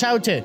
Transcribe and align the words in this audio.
Čaute. 0.00 0.40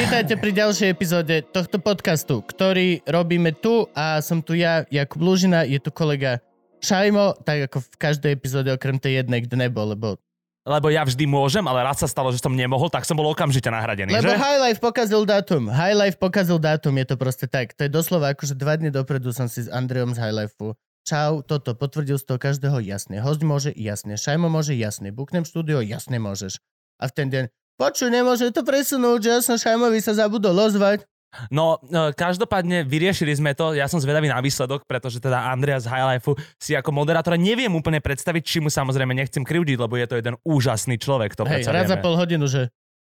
Vítajte 0.00 0.40
pri 0.40 0.48
ďalšej 0.56 0.88
epizóde 0.88 1.44
tohto 1.52 1.76
podcastu, 1.76 2.40
ktorý 2.40 3.04
robíme 3.04 3.52
tu 3.52 3.84
a 3.92 4.24
som 4.24 4.40
tu 4.40 4.56
ja, 4.56 4.88
Jakub 4.88 5.20
Lužina, 5.20 5.60
je 5.68 5.76
tu 5.76 5.92
kolega 5.92 6.40
Šajmo, 6.80 7.36
tak 7.44 7.68
ako 7.68 7.84
v 7.84 7.96
každej 8.00 8.32
epizóde 8.32 8.72
okrem 8.72 8.96
tej 8.96 9.20
jednej, 9.20 9.44
kde 9.44 9.68
nebol, 9.68 9.92
lebo 9.92 10.16
lebo 10.64 10.88
ja 10.88 11.04
vždy 11.04 11.28
môžem, 11.28 11.60
ale 11.68 11.84
raz 11.84 12.00
sa 12.00 12.08
stalo, 12.08 12.32
že 12.32 12.40
som 12.40 12.56
nemohol, 12.56 12.88
tak 12.88 13.04
som 13.04 13.12
bol 13.12 13.28
okamžite 13.28 13.68
nahradený, 13.68 14.16
Lebo 14.16 14.32
že? 14.32 14.40
High 14.40 14.72
Life 14.72 14.80
pokazil 14.80 15.28
dátum. 15.28 15.68
High 15.68 16.00
Life 16.00 16.16
pokazil 16.16 16.56
dátum, 16.56 16.96
je 16.96 17.04
to 17.04 17.20
proste 17.20 17.44
tak. 17.52 17.76
To 17.76 17.84
je 17.84 17.92
doslova 17.92 18.32
ako, 18.32 18.48
že 18.48 18.56
dva 18.56 18.80
dny 18.80 18.88
dopredu 18.88 19.36
som 19.36 19.52
si 19.52 19.60
s 19.60 19.68
Andreom 19.68 20.16
z 20.16 20.24
High 20.24 20.32
Lifeu 20.32 20.72
Čau, 21.04 21.44
toto, 21.44 21.76
potvrdil 21.76 22.16
z 22.16 22.24
toho 22.24 22.40
každého, 22.40 22.80
jasne. 22.80 23.20
Host 23.20 23.44
môže, 23.44 23.68
jasne. 23.76 24.16
Šajmo 24.16 24.48
môže, 24.48 24.72
jasne. 24.72 25.12
Buknem 25.12 25.44
štúdio, 25.44 25.84
jasne 25.84 26.16
môžeš. 26.16 26.56
A 26.96 27.04
v 27.04 27.12
ten 27.12 27.28
deň, 27.28 27.44
počuj, 27.76 28.08
nemôže 28.10 28.50
to 28.50 28.62
presunúť, 28.62 29.18
že 29.20 29.30
ja 29.30 29.40
som 29.42 29.56
Šajmovi 29.58 30.00
sa 30.00 30.14
zabudol 30.14 30.54
ozvať. 30.54 31.06
No, 31.50 31.82
e, 31.82 32.14
každopádne 32.14 32.86
vyriešili 32.86 33.34
sme 33.34 33.58
to, 33.58 33.74
ja 33.74 33.90
som 33.90 33.98
zvedavý 33.98 34.30
na 34.30 34.38
výsledok, 34.38 34.86
pretože 34.86 35.18
teda 35.18 35.50
Andrea 35.50 35.82
z 35.82 35.90
High 35.90 36.06
Life 36.14 36.30
si 36.62 36.78
ako 36.78 36.94
moderátora 36.94 37.34
neviem 37.34 37.74
úplne 37.74 37.98
predstaviť, 37.98 38.42
či 38.46 38.58
mu 38.62 38.70
samozrejme 38.70 39.10
nechcem 39.10 39.42
krivdiť, 39.42 39.76
lebo 39.82 39.98
je 39.98 40.06
to 40.06 40.18
jeden 40.18 40.38
úžasný 40.46 40.94
človek, 40.94 41.34
to 41.34 41.42
Hej, 41.42 41.66
raz 41.66 41.90
za 41.90 41.98
pol 41.98 42.14
hodinu, 42.14 42.46
že 42.46 42.70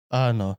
áno. 0.08 0.56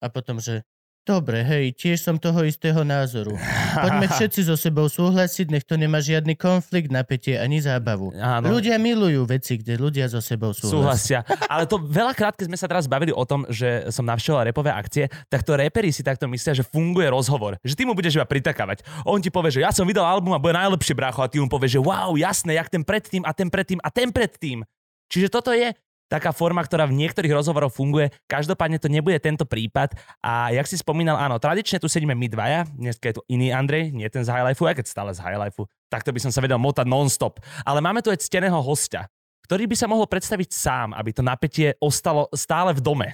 A 0.00 0.06
potom, 0.08 0.40
že 0.40 0.64
dobre, 1.08 1.40
hej, 1.40 1.72
tiež 1.72 2.04
som 2.04 2.20
toho 2.20 2.44
istého 2.44 2.84
názoru. 2.84 3.32
Poďme 3.72 4.06
všetci 4.20 4.44
so 4.44 4.60
sebou 4.60 4.84
súhlasiť, 4.92 5.48
nech 5.48 5.64
to 5.64 5.80
nemá 5.80 6.04
žiadny 6.04 6.36
konflikt, 6.36 6.92
napätie 6.92 7.40
ani 7.40 7.64
zábavu. 7.64 8.12
Áno. 8.20 8.52
Ľudia 8.52 8.76
milujú 8.76 9.24
veci, 9.24 9.56
kde 9.56 9.80
ľudia 9.80 10.04
so 10.12 10.20
sebou 10.20 10.52
súhlasia. 10.52 11.24
Súhlasia. 11.24 11.48
Ale 11.48 11.64
to 11.64 11.80
veľakrát, 11.80 12.36
keď 12.36 12.52
sme 12.52 12.60
sa 12.60 12.68
teraz 12.68 12.84
bavili 12.84 13.16
o 13.16 13.24
tom, 13.24 13.48
že 13.48 13.88
som 13.88 14.04
navštevoval 14.04 14.52
repové 14.52 14.68
akcie, 14.68 15.08
tak 15.32 15.40
to 15.40 15.56
reperi 15.56 15.88
si 15.88 16.04
takto 16.04 16.28
myslia, 16.28 16.52
že 16.52 16.68
funguje 16.68 17.08
rozhovor. 17.08 17.56
Že 17.64 17.74
ty 17.74 17.82
mu 17.88 17.96
budeš 17.96 18.20
iba 18.20 18.28
pritakávať. 18.28 18.84
On 19.08 19.16
ti 19.16 19.32
povie, 19.32 19.56
že 19.56 19.64
ja 19.64 19.72
som 19.72 19.88
vydal 19.88 20.04
album 20.04 20.36
a 20.36 20.42
bude 20.42 20.52
najlepšie 20.52 20.92
brácho 20.92 21.24
a 21.24 21.30
ty 21.32 21.40
mu 21.40 21.48
povieš, 21.48 21.80
že 21.80 21.80
wow, 21.80 22.12
jasné, 22.20 22.60
jak 22.60 22.68
ten 22.68 22.84
predtým 22.84 23.24
a 23.24 23.32
ten 23.32 23.48
predtým 23.48 23.80
a 23.80 23.88
ten 23.88 24.12
predtým. 24.12 24.60
Čiže 25.08 25.32
toto 25.32 25.56
je 25.56 25.72
taká 26.08 26.32
forma, 26.32 26.60
ktorá 26.60 26.88
v 26.88 26.96
niektorých 26.96 27.30
rozhovoroch 27.30 27.70
funguje. 27.70 28.08
Každopádne 28.26 28.80
to 28.80 28.88
nebude 28.88 29.20
tento 29.20 29.44
prípad. 29.44 29.92
A 30.18 30.50
jak 30.50 30.64
si 30.64 30.74
spomínal, 30.74 31.20
áno, 31.20 31.36
tradične 31.36 31.78
tu 31.78 31.86
sedíme 31.86 32.16
my 32.16 32.26
dvaja, 32.26 32.64
dneska 32.72 33.12
je 33.12 33.14
tu 33.16 33.22
iný 33.28 33.52
Andrej, 33.52 33.92
nie 33.92 34.08
ten 34.08 34.24
z 34.24 34.32
High 34.32 34.52
Lifeu, 34.52 34.66
aj 34.66 34.80
keď 34.80 34.86
stále 34.88 35.10
z 35.12 35.20
High 35.20 35.38
Lifeu. 35.38 35.68
Takto 35.86 36.10
by 36.10 36.20
som 36.20 36.32
sa 36.32 36.40
vedel 36.40 36.56
motať 36.56 36.84
non-stop. 36.84 37.38
Ale 37.62 37.78
máme 37.78 38.00
tu 38.00 38.08
aj 38.08 38.20
cteného 38.20 38.58
hostia, 38.58 39.06
ktorý 39.44 39.64
by 39.64 39.76
sa 39.76 39.86
mohol 39.86 40.04
predstaviť 40.04 40.48
sám, 40.50 40.88
aby 40.92 41.12
to 41.12 41.20
napätie 41.20 41.76
ostalo 41.78 42.28
stále 42.32 42.72
v 42.72 42.80
dome. 42.80 43.08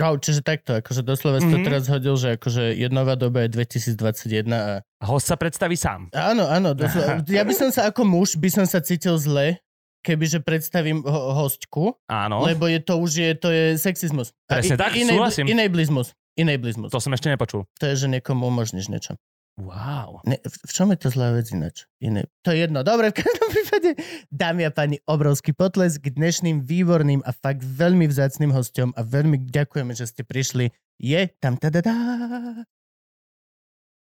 Oh, 0.00 0.16
čiže 0.16 0.40
takto, 0.40 0.80
akože 0.80 1.04
doslova 1.04 1.36
si 1.36 1.52
to 1.52 1.60
Mhm. 1.60 1.66
teraz 1.68 1.84
hodil, 1.84 2.16
že 2.16 2.40
akože 2.40 2.72
jednová 2.74 3.12
doba 3.12 3.44
je 3.44 3.52
2021 3.52 4.48
a 4.48 4.80
Host 5.04 5.28
sa 5.28 5.36
predstaví 5.36 5.76
sám. 5.76 6.08
Áno, 6.10 6.48
áno. 6.48 6.72
Doslova. 6.72 7.20
Ja 7.28 7.44
by 7.44 7.52
som 7.52 7.68
sa 7.68 7.92
ako 7.92 8.00
muž, 8.02 8.40
by 8.40 8.48
som 8.48 8.64
sa 8.64 8.80
cítil 8.80 9.18
zle, 9.20 9.60
kebyže 10.02 10.38
predstavím 10.40 11.00
ho- 11.00 11.32
hostku, 11.32 11.94
Áno, 12.04 12.42
lebo 12.42 12.66
je 12.66 12.78
to 12.78 12.98
už 12.98 13.10
je, 13.14 13.30
to 13.32 13.48
je 13.48 13.64
sexizmus. 13.74 14.34
Presne 14.44 14.74
tak, 14.74 14.92
inej- 14.92 15.14
súhlasím. 15.14 15.46
Enablismus. 15.48 16.12
Enablismus. 16.34 16.90
to 16.90 16.98
som 16.98 17.12
ešte 17.12 17.28
nepočul. 17.28 17.64
To 17.76 17.84
je, 17.84 17.94
že 17.94 18.06
niekomu 18.08 18.46
umožníš 18.46 18.88
niečo. 18.88 19.14
Wow. 19.54 20.24
Ne, 20.24 20.40
v, 20.40 20.48
v 20.48 20.72
čom 20.72 20.88
je 20.88 20.96
to 20.96 21.08
zlá 21.08 21.36
vec 21.36 21.44
ináč? 21.46 21.84
Iné. 21.98 22.24
To 22.40 22.50
je 22.50 22.64
jedno. 22.64 22.80
Dobre, 22.80 23.12
v 23.12 23.20
každom 23.20 23.48
prípade, 23.52 23.90
dámy 24.28 24.64
a 24.64 24.72
páni, 24.72 24.96
obrovský 25.04 25.52
potlesk 25.52 26.00
k 26.00 26.08
dnešným 26.10 26.64
výborným 26.64 27.20
a 27.20 27.30
fakt 27.30 27.60
veľmi 27.60 28.08
vzácným 28.08 28.48
hostom 28.48 28.96
a 28.96 29.04
veľmi 29.04 29.44
ďakujeme, 29.44 29.92
že 29.92 30.08
ste 30.08 30.24
prišli. 30.24 30.72
Je 30.96 31.28
tam 31.36 31.54
tadadá. 31.54 31.92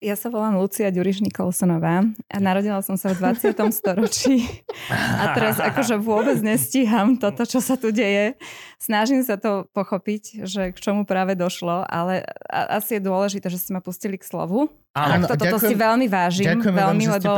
Ja 0.03 0.19
sa 0.19 0.27
volám 0.27 0.59
Lucia 0.59 0.91
Ďuriš 0.91 1.23
Nikolsonová 1.23 2.03
a 2.27 2.37
narodila 2.43 2.83
som 2.83 2.99
sa 2.99 3.15
v 3.15 3.23
20. 3.23 3.55
storočí 3.71 4.43
a 4.91 5.31
teraz 5.31 5.63
akože 5.63 5.95
vôbec 5.95 6.43
nestíham 6.43 7.15
toto, 7.15 7.47
čo 7.47 7.63
sa 7.63 7.79
tu 7.79 7.87
deje. 7.95 8.35
Snažím 8.83 9.23
sa 9.23 9.39
to 9.39 9.63
pochopiť, 9.71 10.43
že 10.43 10.75
k 10.75 10.77
čomu 10.77 11.07
práve 11.07 11.39
došlo, 11.39 11.87
ale 11.87 12.27
asi 12.51 12.99
je 12.99 13.07
dôležité, 13.07 13.47
že 13.47 13.63
ste 13.63 13.71
ma 13.71 13.79
pustili 13.79 14.19
k 14.19 14.27
slovu. 14.27 14.67
Áno, 14.91 15.23
Toto 15.23 15.47
to, 15.47 15.55
ďakujem- 15.55 15.71
si 15.71 15.73
veľmi 15.79 16.07
vážim, 16.11 16.47
Ďakujeme 16.51 16.75
vám, 16.75 16.87
veľmi, 16.91 17.03
ste 17.07 17.13
lebo, 17.15 17.31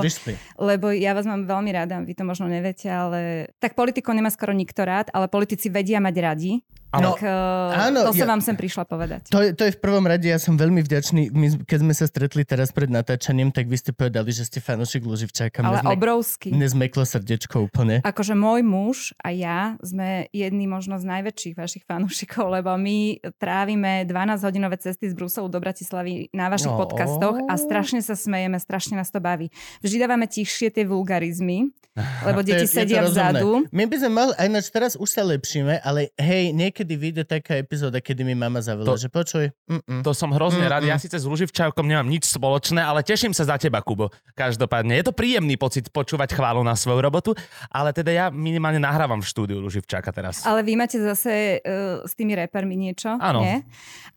lebo 0.57 0.85
ja 0.89 1.11
vás 1.13 1.25
mám 1.29 1.45
veľmi 1.45 1.69
rada, 1.69 2.01
vy 2.01 2.17
to 2.17 2.25
možno 2.25 2.49
neviete, 2.49 2.89
ale 2.89 3.53
tak 3.61 3.77
politikov 3.77 4.17
nemá 4.17 4.33
skoro 4.33 4.57
nikto 4.57 4.81
rád, 4.81 5.13
ale 5.13 5.29
politici 5.29 5.69
vedia 5.69 6.01
mať 6.01 6.15
radi. 6.17 6.65
Áno. 6.97 7.11
tak 7.11 7.21
uh, 7.21 7.85
Áno, 7.85 7.99
to 8.01 8.11
som 8.11 8.19
ja- 8.19 8.29
vám 8.29 8.41
sem 8.41 8.53
prišla 8.53 8.83
povedať. 8.83 9.21
To 9.27 9.39
je, 9.39 9.51
to 9.51 9.63
je 9.63 9.71
v 9.71 9.79
prvom 9.79 10.03
rade, 10.03 10.23
ja 10.23 10.37
som 10.37 10.53
veľmi 10.53 10.79
vďačný. 10.79 11.29
My, 11.29 11.47
keď 11.61 11.79
sme 11.79 11.93
sa 11.93 12.05
stretli 12.05 12.41
teraz 12.41 12.69
pred 12.69 12.87
natáčaním, 12.87 13.49
tak 13.49 13.65
vy 13.65 13.75
ste 13.75 13.91
povedali, 13.91 14.29
že 14.29 14.43
ste 14.43 14.57
fanúšik 14.57 15.01
Luživčáka. 15.01 15.59
Ale 15.59 15.79
zmek- 15.79 15.93
obrovský. 15.93 16.49
Mne 16.49 16.67
zmeklo 16.67 17.03
srdečko 17.03 17.63
úplne. 17.63 17.99
Akože 18.01 18.33
môj 18.33 18.61
muž 18.61 18.97
a 19.17 19.29
ja 19.29 19.59
sme 19.79 20.05
jedni 20.29 20.65
možno 20.65 20.95
z 20.95 21.05
najväčších 21.05 21.55
vašich 21.55 21.83
fanúšikov, 21.83 22.45
lebo 22.51 22.69
my 22.73 22.97
trávime 23.35 24.05
12-hodinové 24.05 24.77
cesty 24.77 25.05
z 25.05 25.13
Bruselu 25.13 25.47
do 25.47 25.57
Bratislavy 25.57 26.29
na 26.31 26.47
vašich 26.47 26.67
No. 26.67 26.77
podcastoch 26.77 27.39
a 27.41 27.55
strašne 27.55 27.99
sa 27.99 28.13
smejeme, 28.13 28.57
strašne 28.57 28.95
nás 28.95 29.07
to 29.07 29.17
baví. 29.17 29.49
Vždy 29.79 29.97
dávame 29.97 30.25
tichšie 30.25 30.69
tie 30.69 30.85
vulgarizmy, 30.85 31.73
lebo 32.21 32.39
je- 32.39 32.45
deti 32.45 32.61
je 32.61 32.69
sedia 32.69 33.01
rozumné. 33.01 33.39
vzadu. 33.39 33.49
My 33.71 33.83
by 33.83 33.95
sme 33.95 34.11
mohli, 34.11 34.33
aj 34.35 34.47
teraz 34.67 34.93
už 34.93 35.07
sa 35.07 35.23
lepšíme, 35.23 35.79
ale 35.79 36.11
hej, 36.15 36.51
niekedy 36.51 36.84
vyjde 36.93 37.25
taká 37.25 37.57
epizóda, 37.57 37.97
kedy 37.97 38.21
mi 38.21 38.37
mama 38.37 38.61
zavolá, 38.61 38.93
To- 38.93 39.01
že 39.01 39.09
počuj, 39.09 39.49
mm-mm. 39.65 40.05
To 40.05 40.13
som 40.13 40.29
hrozne 40.29 40.69
rád. 40.69 40.85
Mm-mm. 40.85 40.93
Ja 40.93 41.01
síce 41.01 41.17
s 41.17 41.25
Luživčákom 41.25 41.81
nemám 41.81 42.05
nič 42.05 42.29
spoločné, 42.29 42.85
ale 42.85 43.01
teším 43.01 43.33
sa 43.33 43.49
za 43.49 43.57
teba, 43.57 43.81
Kubo. 43.81 44.13
Každopádne. 44.37 44.93
Je 45.01 45.09
to 45.09 45.17
príjemný 45.17 45.57
pocit 45.57 45.89
počúvať 45.89 46.37
chválu 46.37 46.61
na 46.61 46.77
svoju 46.77 47.01
robotu, 47.01 47.31
ale 47.73 47.89
teda 47.89 48.13
ja 48.13 48.25
minimálne 48.29 48.77
nahrávam 48.77 49.25
v 49.25 49.25
štúdiu 49.25 49.57
Luživčáka 49.57 50.13
teraz. 50.13 50.45
Ale 50.45 50.61
vy 50.61 50.77
máte 50.77 51.01
zase 51.01 51.65
uh, 51.65 52.05
s 52.05 52.13
tými 52.13 52.37
repermi 52.37 52.77
niečo, 52.77 53.17
Áno. 53.17 53.41
nie? 53.41 53.65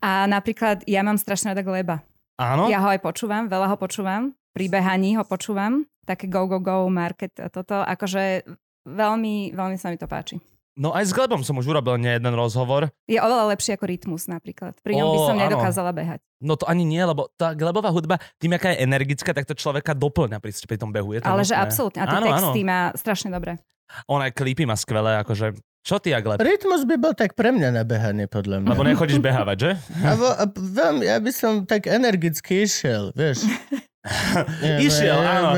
A 0.04 0.28
napríklad 0.28 0.84
ja 0.84 1.00
mám 1.00 1.16
strašne 1.16 1.56
rada 1.56 1.64
Gleba. 1.64 2.04
Áno? 2.36 2.68
Ja 2.68 2.84
ho 2.84 2.92
aj 2.92 3.00
počúvam, 3.00 3.48
veľa 3.48 3.72
ho 3.72 3.76
počúvam. 3.80 4.36
Pri 4.52 4.66
behaní 4.66 5.14
ho 5.16 5.22
počúvam. 5.22 5.86
Také 6.02 6.26
go, 6.26 6.48
go, 6.50 6.58
go, 6.58 6.88
market 6.90 7.36
a 7.38 7.46
toto. 7.52 7.78
Akože 7.84 8.42
veľmi, 8.88 9.52
veľmi 9.52 9.76
sa 9.76 9.92
mi 9.92 10.00
to 10.00 10.08
páči. 10.08 10.40
No 10.78 10.94
aj 10.94 11.10
s 11.10 11.12
Glebom 11.12 11.42
som 11.42 11.58
už 11.58 11.66
urobil 11.66 11.98
nie 11.98 12.14
jeden 12.14 12.30
rozhovor. 12.38 12.94
Je 13.10 13.18
oveľa 13.18 13.50
lepší 13.50 13.74
ako 13.74 13.84
rytmus 13.90 14.30
napríklad. 14.30 14.78
Pri 14.78 14.94
ňom 14.94 15.10
by 15.10 15.18
som 15.26 15.34
áno. 15.34 15.42
nedokázala 15.50 15.90
behať. 15.90 16.22
No 16.38 16.54
to 16.54 16.70
ani 16.70 16.86
nie, 16.86 17.02
lebo 17.02 17.34
tá 17.34 17.50
Glebová 17.50 17.90
hudba, 17.90 18.22
tým, 18.38 18.54
aká 18.54 18.70
je 18.70 18.86
energická, 18.86 19.34
tak 19.34 19.50
to 19.50 19.58
človeka 19.58 19.90
doplňa 19.98 20.38
pri, 20.38 20.54
pri 20.54 20.78
tom 20.78 20.94
behu. 20.94 21.18
Je 21.18 21.20
to 21.20 21.26
Ale 21.26 21.42
že 21.42 21.58
nutné. 21.58 21.66
absolútne. 21.66 21.98
A 21.98 22.06
tie 22.06 22.18
Áno, 22.22 22.26
texty 22.30 22.60
áno. 22.62 22.70
má 22.70 22.80
strašne 22.94 23.28
dobré. 23.34 23.58
On 24.06 24.22
aj 24.22 24.30
klipy 24.38 24.62
má 24.70 24.78
skvelé, 24.78 25.18
akože... 25.18 25.58
Čo 25.82 25.96
ty 25.98 26.12
a 26.12 26.20
Gleb? 26.20 26.36
Rytmus 26.36 26.84
by 26.84 26.96
bol 27.00 27.16
tak 27.16 27.32
pre 27.32 27.48
mňa 27.48 27.72
na 27.72 27.82
behanie, 27.82 28.28
podľa 28.28 28.60
mňa. 28.60 28.68
Lebo 28.68 28.84
nechodíš 28.84 29.24
behávať, 29.24 29.56
že? 29.56 29.70
A, 30.04 30.12
vo, 30.20 30.28
a 30.28 30.44
veľmi, 30.52 31.08
ja 31.08 31.16
by 31.16 31.32
som 31.32 31.64
tak 31.64 31.88
energicky 31.88 32.68
išiel, 32.68 33.08
vieš. 33.16 33.48
Išiel, 34.86 35.16
áno. 35.16 35.54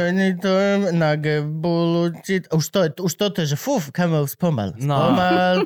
Na 0.93 1.15
gebulu. 1.15 2.15
Už, 2.51 2.65
to, 2.69 2.81
už 3.01 3.13
toto 3.15 3.41
že 3.43 3.55
fuf, 3.55 3.91
kamo, 3.91 4.27
spomal. 4.27 4.75
No. 4.77 4.97
Spomal. 4.97 5.57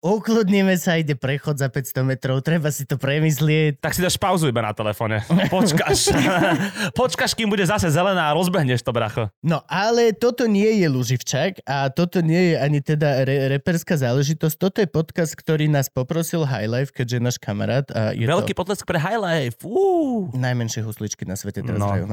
Ukludníme 0.00 0.80
sa, 0.80 0.96
ide 0.96 1.12
prechod 1.12 1.60
za 1.60 1.68
500 1.68 2.00
metrov, 2.08 2.40
treba 2.40 2.72
si 2.72 2.88
to 2.88 2.96
premyslieť. 2.96 3.84
Tak 3.84 3.92
si 3.92 4.00
dáš 4.00 4.16
pauzu 4.16 4.48
iba 4.48 4.64
na 4.64 4.72
telefóne. 4.72 5.20
Počkáš. 5.52 6.08
Počkáš, 6.96 7.36
kým 7.36 7.52
bude 7.52 7.68
zase 7.68 7.92
zelená 7.92 8.32
a 8.32 8.36
rozbehneš 8.36 8.80
to, 8.80 8.96
bracho. 8.96 9.28
No 9.44 9.60
ale 9.68 10.16
toto 10.16 10.48
nie 10.48 10.80
je 10.80 10.88
Luživčák 10.88 11.68
a 11.68 11.92
toto 11.92 12.24
nie 12.24 12.48
je 12.48 12.54
ani 12.56 12.80
teda 12.80 13.28
re- 13.28 13.52
reperská 13.52 14.00
záležitosť. 14.00 14.56
Toto 14.56 14.80
je 14.80 14.88
podcast, 14.88 15.36
ktorý 15.36 15.68
nás 15.68 15.92
poprosil 15.92 16.48
Highlife, 16.48 16.96
keďže 16.96 17.20
je 17.20 17.22
náš 17.22 17.36
kamarát. 17.36 17.84
A 17.92 18.16
je 18.16 18.24
Veľký 18.24 18.56
to 18.56 18.58
potlesk 18.64 18.88
pre 18.88 18.96
High 18.96 19.20
Life. 19.20 19.60
Uú. 19.60 20.32
najmenšie 20.32 20.80
husličky 20.80 21.28
na 21.28 21.36
svete 21.36 21.60
teraz 21.60 21.76
No. 21.76 21.92
hrajú. 21.92 22.08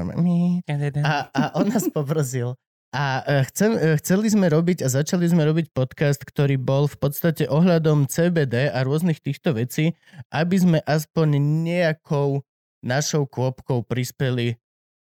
A, 1.05 1.29
a 1.29 1.41
on 1.57 1.69
nás 1.69 1.85
poprosil. 1.95 2.57
A 2.95 3.21
e, 3.27 3.43
chcem, 3.51 3.75
e, 3.75 3.99
chceli 3.99 4.31
sme 4.31 4.47
robiť 4.47 4.81
a 4.81 4.87
začali 4.87 5.27
sme 5.27 5.43
robiť 5.43 5.75
podcast, 5.75 6.23
ktorý 6.23 6.55
bol 6.55 6.87
v 6.87 6.97
podstate 6.97 7.45
ohľadom 7.45 8.07
CBD 8.07 8.71
a 8.71 8.81
rôznych 8.81 9.19
týchto 9.19 9.53
vecí, 9.53 9.93
aby 10.31 10.55
sme 10.55 10.79
aspoň 10.87 11.37
nejakou 11.67 12.47
našou 12.79 13.27
kôpkou 13.27 13.83
prispeli 13.83 14.55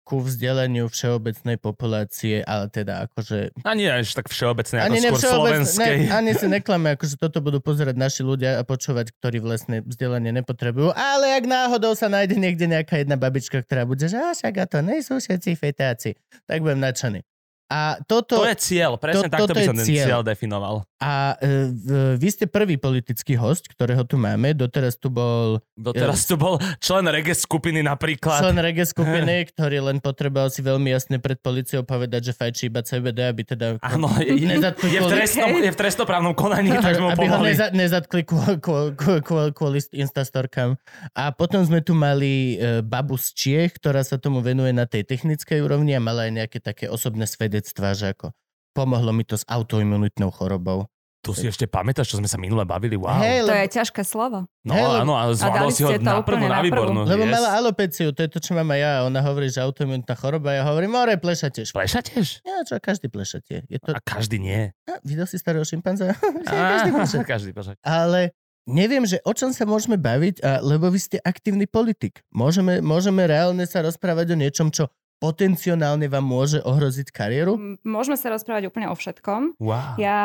ku 0.04 0.20
vzdelaniu 0.20 0.92
všeobecnej 0.92 1.56
populácie, 1.56 2.44
ale 2.44 2.68
teda 2.68 3.08
akože... 3.08 3.56
Ani 3.64 3.88
až 3.88 4.12
tak 4.12 4.28
všeobecne, 4.28 4.84
ako 4.84 4.86
Ani, 4.92 4.98
ne, 5.00 5.10
skôr 5.10 5.20
slovenskej. 5.24 5.96
ne, 6.04 6.12
ani 6.12 6.32
si 6.36 6.46
neklame, 6.46 6.92
akože 6.92 7.16
toto 7.16 7.40
budú 7.40 7.58
pozerať 7.64 7.96
naši 7.96 8.20
ľudia 8.20 8.60
a 8.60 8.62
počúvať, 8.68 9.16
ktorí 9.16 9.40
vlastne 9.40 9.80
vzdelanie 9.80 10.28
nepotrebujú. 10.36 10.92
Ale 10.92 11.32
ak 11.34 11.48
náhodou 11.48 11.96
sa 11.96 12.12
nájde 12.12 12.36
niekde 12.36 12.68
nejaká 12.68 13.00
jedna 13.00 13.16
babička, 13.16 13.64
ktorá 13.64 13.88
bude, 13.88 14.04
že 14.04 14.20
"Á, 14.20 14.36
však 14.36 14.54
a 14.60 14.64
to 14.68 14.78
nejsú 14.84 15.16
všetci 15.16 15.56
fetáci, 15.56 16.20
tak 16.44 16.60
budem 16.60 16.84
nadšený. 16.84 17.24
A 17.64 17.96
toto, 18.04 18.38
To 18.38 18.46
je 18.46 18.60
cieľ, 18.60 19.00
presne 19.00 19.26
to- 19.26 19.32
takto 19.32 19.52
by 19.56 19.64
som 19.64 19.76
ten 19.76 19.86
cieľ. 19.88 20.06
cieľ 20.06 20.20
definoval. 20.20 20.84
a 21.00 21.36
e, 21.36 22.16
vy 22.16 22.28
ste 22.28 22.44
prvý 22.44 22.76
politický 22.76 23.36
host, 23.36 23.68
ktorého 23.68 24.04
tu 24.04 24.16
máme. 24.16 24.52
Doteraz 24.52 24.96
tu 24.96 25.08
bol 25.08 25.60
Doteraz 25.76 26.24
tu 26.24 26.36
bol 26.36 26.56
člen 26.80 27.04
reggae 27.04 27.36
skupiny 27.36 27.84
napríklad. 27.84 28.40
člen 28.40 28.56
reggae 28.56 28.88
skupiny, 28.94 29.48
ktorý 29.52 29.84
len 29.84 30.00
potreboval 30.00 30.48
si 30.48 30.60
veľmi 30.60 30.88
jasne 30.88 31.20
pred 31.20 31.36
policiou 31.40 31.84
povedať, 31.84 32.30
že 32.30 32.32
fajčí 32.32 32.68
iba 32.68 32.80
CBD, 32.80 33.28
aby 33.28 33.42
teda... 33.44 33.76
Áno, 33.80 34.08
je, 34.16 34.32
je, 34.32 35.00
v 35.00 35.08
trestnom, 35.08 35.52
je 35.56 35.72
v 35.72 35.76
trestnoprávnom 35.76 36.32
konaní, 36.32 36.72
tak 36.84 36.96
mu 36.96 37.12
aby 37.12 37.28
ho 37.28 37.36
pomohli. 37.36 37.52
neza, 37.52 37.68
nezatkli 37.68 38.24
kvôli, 38.24 38.56
kvôli, 38.60 38.92
kvôli, 38.96 39.50
kvôli 39.52 39.78
instastorkám. 39.92 40.76
A 41.12 41.32
potom 41.36 41.60
sme 41.64 41.84
tu 41.84 41.92
mali 41.92 42.56
e, 42.56 42.80
babu 42.80 43.16
z 43.16 43.28
Čiech, 43.34 43.76
ktorá 43.76 44.00
sa 44.04 44.16
tomu 44.16 44.40
venuje 44.40 44.72
na 44.72 44.88
tej 44.88 45.04
technickej 45.04 45.60
úrovni 45.60 45.92
a 45.92 46.00
mala 46.00 46.28
aj 46.28 46.32
nejaké 46.32 46.58
také 46.60 46.86
osobné 46.88 47.24
svedectvá, 47.64 47.96
že 47.96 48.12
ako 48.12 48.36
pomohlo 48.76 49.16
mi 49.16 49.24
to 49.24 49.40
s 49.40 49.48
autoimunitnou 49.48 50.28
chorobou. 50.28 50.84
Tu 51.24 51.32
si 51.32 51.48
ešte 51.48 51.64
pamätáš, 51.64 52.12
čo 52.12 52.20
sme 52.20 52.28
sa 52.28 52.36
minule 52.36 52.68
bavili? 52.68 53.00
Wow. 53.00 53.16
To 53.16 53.48
lebo, 53.48 53.56
je 53.64 53.68
ťažké 53.80 54.04
slovo. 54.04 54.44
no 54.60 54.72
lebo- 54.76 55.08
áno, 55.08 55.16
ale 55.16 55.32
zvládol 55.32 55.72
si 55.72 55.80
ho 55.80 55.96
to 55.96 56.04
na 56.04 56.20
prvú, 56.20 56.44
na 56.44 56.60
výbornú. 56.60 57.08
lebo 57.08 57.24
yes. 57.24 57.32
mala 57.32 57.48
alopeciu, 57.56 58.12
to 58.12 58.20
je 58.20 58.28
to, 58.28 58.44
čo 58.44 58.52
mám 58.52 58.68
aj 58.68 58.80
ja. 58.84 58.92
Ona 59.08 59.24
hovorí, 59.24 59.48
že 59.48 59.64
autoimunitná 59.64 60.12
choroba. 60.20 60.52
Ja 60.52 60.68
hovorím, 60.68 60.92
more, 60.92 61.16
plešateš. 61.16 61.72
Plešateš? 61.72 62.44
Ja, 62.44 62.60
čo, 62.68 62.76
každý 62.76 63.08
plešatie. 63.08 63.64
Je 63.72 63.80
to... 63.80 63.96
A 63.96 64.04
každý 64.04 64.36
nie. 64.36 64.68
A, 64.84 65.00
videl 65.00 65.24
si 65.24 65.40
starého 65.40 65.64
šimpanza? 65.64 66.12
každý 66.44 66.92
plešatie. 66.92 67.24
každý 67.32 67.50
plešateš. 67.56 67.80
ale 67.80 68.36
neviem, 68.68 69.08
že 69.08 69.16
o 69.24 69.32
čom 69.32 69.48
sa 69.56 69.64
môžeme 69.64 69.96
baviť, 69.96 70.44
a, 70.44 70.60
lebo 70.60 70.92
vy 70.92 71.00
ste 71.00 71.16
aktívny 71.24 71.64
politik. 71.64 72.20
Môžeme, 72.36 72.84
môžeme 72.84 73.24
reálne 73.24 73.64
sa 73.64 73.80
rozprávať 73.80 74.36
o 74.36 74.40
niečom, 74.44 74.68
čo 74.68 74.92
potenciálne 75.24 76.04
vám 76.04 76.20
môže 76.20 76.60
ohroziť 76.60 77.08
kariéru? 77.08 77.80
Môžeme 77.80 78.20
sa 78.20 78.28
rozprávať 78.28 78.68
úplne 78.68 78.92
o 78.92 78.94
všetkom. 78.94 79.56
Wow. 79.56 79.96
Ja 79.96 80.18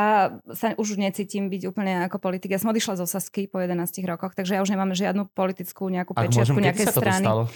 sa 0.52 0.76
už 0.76 1.00
necítim 1.00 1.48
byť 1.48 1.72
úplne 1.72 2.04
ako 2.04 2.20
politik. 2.20 2.52
Ja 2.52 2.60
som 2.60 2.76
odišla 2.76 3.00
zo 3.00 3.08
Sasky 3.08 3.48
po 3.48 3.64
11 3.64 3.80
rokoch, 4.04 4.36
takže 4.36 4.60
ja 4.60 4.62
už 4.62 4.76
nemám 4.76 4.92
žiadnu 4.92 5.32
politickú 5.32 5.88
nejakú 5.88 6.12
pečiatku 6.12 6.60
nejakej 6.60 6.92
strany. 6.92 7.24
stalo? 7.24 7.48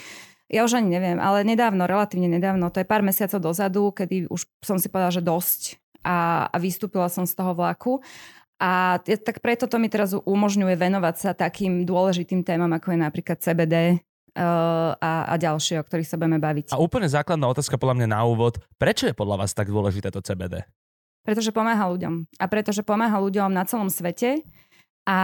Ja 0.47 0.63
už 0.63 0.79
ani 0.79 0.95
neviem, 0.95 1.19
ale 1.19 1.43
nedávno, 1.43 1.83
relatívne 1.83 2.29
nedávno, 2.29 2.69
to 2.71 2.79
je 2.79 2.87
pár 2.87 3.01
mesiacov 3.01 3.41
dozadu, 3.41 3.89
kedy 3.91 4.29
už 4.29 4.45
som 4.61 4.77
si 4.77 4.87
povedala, 4.87 5.11
že 5.11 5.23
dosť 5.23 5.81
a, 6.05 6.47
a 6.47 6.55
vystúpila 6.61 7.07
som 7.09 7.27
z 7.27 7.33
toho 7.33 7.57
vlaku. 7.57 7.99
A 8.61 9.01
tak 9.03 9.43
preto 9.43 9.67
to 9.67 9.81
mi 9.81 9.89
teraz 9.91 10.13
umožňuje 10.13 10.77
venovať 10.77 11.15
sa 11.19 11.31
takým 11.35 11.83
dôležitým 11.83 12.45
témam, 12.45 12.71
ako 12.71 12.95
je 12.95 12.99
napríklad 13.01 13.37
CBD 13.41 13.99
a, 14.37 15.29
a 15.29 15.35
ďalšie, 15.37 15.77
o 15.81 15.85
ktorých 15.85 16.09
sa 16.09 16.17
budeme 16.17 16.41
baviť. 16.41 16.73
A 16.73 16.81
úplne 16.81 17.05
základná 17.05 17.45
otázka 17.49 17.77
podľa 17.77 18.01
mňa 18.01 18.07
na 18.09 18.21
úvod. 18.25 18.57
Prečo 18.81 19.05
je 19.05 19.13
podľa 19.13 19.45
vás 19.45 19.53
tak 19.53 19.69
dôležité 19.69 20.09
to 20.09 20.25
CBD? 20.25 20.65
Pretože 21.23 21.55
pomáha 21.55 21.87
ľuďom. 21.87 22.27
A 22.41 22.45
pretože 22.51 22.83
pomáha 22.83 23.15
ľuďom 23.21 23.53
na 23.53 23.63
celom 23.63 23.87
svete 23.87 24.43
a 25.03 25.19